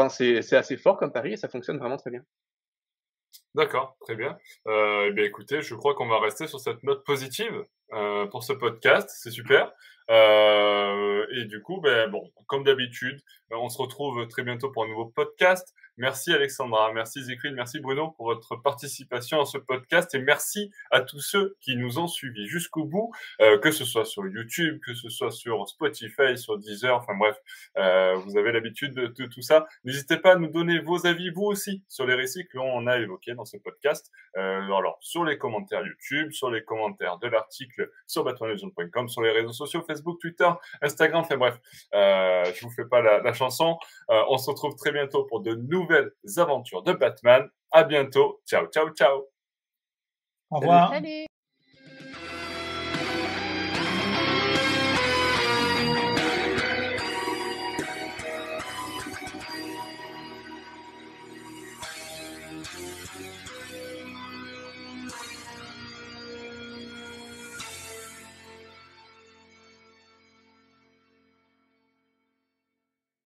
C'est 0.10 0.54
assez 0.54 0.78
fort 0.78 0.98
comme 0.98 1.12
pari 1.12 1.34
et 1.34 1.38
ça 1.38 1.50
fonctionne 1.50 1.78
vraiment 1.78 1.98
très 1.98 2.12
bien. 2.12 2.24
D'accord, 3.56 3.98
très 4.02 4.16
bien. 4.16 4.38
Euh, 4.68 5.08
eh 5.10 5.12
bien. 5.12 5.26
Écoutez, 5.26 5.62
je 5.62 5.74
crois 5.76 5.96
qu'on 5.96 6.08
va 6.08 6.20
rester 6.20 6.48
sur 6.48 6.60
cette 6.60 6.84
note 6.84 7.04
positive 7.04 7.64
euh, 7.94 8.28
pour 8.28 8.44
ce 8.44 8.54
podcast. 8.54 9.10
C'est 9.12 9.32
super. 9.32 9.72
Euh, 10.10 11.26
et 11.36 11.46
du 11.46 11.62
coup, 11.62 11.82
ben, 11.82 12.10
bon, 12.10 12.32
comme 12.48 12.64
d'habitude, 12.64 13.20
on 13.52 13.70
se 13.70 13.78
retrouve 13.78 14.28
très 14.28 14.44
bientôt 14.44 14.72
pour 14.72 14.84
un 14.84 14.88
nouveau 14.88 15.08
podcast. 15.08 15.74
Merci 16.00 16.32
Alexandra, 16.32 16.94
merci 16.94 17.22
Zécrine, 17.22 17.56
merci 17.56 17.82
Bruno 17.82 18.12
pour 18.12 18.28
votre 18.28 18.56
participation 18.56 19.42
à 19.42 19.46
ce 19.46 19.58
podcast 19.58 20.16
et 20.16 20.20
merci 20.20 20.72
à 20.92 21.02
tous 21.02 21.20
ceux 21.20 21.58
qui 21.60 21.76
nous 21.76 22.00
ont 22.00 22.08
suivis 22.08 22.48
jusqu'au 22.48 22.86
bout, 22.86 23.12
euh, 23.42 23.58
que 23.58 23.70
ce 23.70 23.84
soit 23.84 24.06
sur 24.06 24.26
YouTube, 24.26 24.80
que 24.80 24.94
ce 24.94 25.10
soit 25.10 25.30
sur 25.30 25.68
Spotify, 25.68 26.38
sur 26.38 26.58
Deezer, 26.58 26.96
enfin 26.96 27.16
bref, 27.16 27.36
euh, 27.78 28.16
vous 28.16 28.38
avez 28.38 28.54
l'habitude 28.54 28.94
de, 28.94 29.26
tout 29.26 29.42
ça. 29.42 29.68
N'hésitez 29.84 30.16
pas 30.16 30.32
à 30.32 30.36
nous 30.38 30.48
donner 30.48 30.80
vos 30.80 31.06
avis, 31.06 31.32
vous 31.32 31.44
aussi, 31.44 31.84
sur 31.90 32.06
les 32.06 32.16
récits 32.16 32.48
que 32.48 32.56
l'on 32.56 32.88
a 32.88 32.98
évoqués 32.98 33.34
dans 33.34 33.44
ce 33.44 33.58
podcast. 33.58 34.10
Euh, 34.38 34.62
alors, 34.62 35.00
sur 35.02 35.26
les 35.26 35.38
commentaires 35.38 35.86
YouTube, 35.86 36.32
sur 36.32 36.50
les 36.50 36.64
commentaires 36.64 37.18
de 37.18 37.28
l'article 37.28 37.92
sur 38.08 38.24
batmanlegend.com, 38.24 39.10
sur 39.10 39.22
les 39.22 39.32
réseaux 39.32 39.52
sociaux, 39.52 39.84
Facebook, 39.86 40.22
Twitter, 40.22 40.50
Instagram, 40.82 41.24
enfin 41.26 41.36
bref, 41.36 41.60
euh, 41.94 42.46
je 42.56 42.66
vous 42.66 42.72
fais 42.72 42.86
pas 42.86 43.02
la, 43.02 43.20
la 43.20 43.34
chanson. 43.34 43.78
Euh, 44.10 44.22
on 44.30 44.38
se 44.38 44.50
retrouve 44.50 44.78
très 44.78 44.94
bientôt 44.94 45.26
pour 45.26 45.42
de 45.42 45.56
nouvelles 45.56 45.89
nouvelles 45.90 46.12
aventures 46.38 46.84
de 46.84 46.94
Batman. 46.94 47.50
À 47.72 47.84
bientôt. 47.84 48.42
Ciao, 48.46 48.68
ciao, 48.68 48.90
ciao. 48.92 49.26
Au 50.52 50.60
revoir. 50.60 50.92
Salut. 50.92 51.29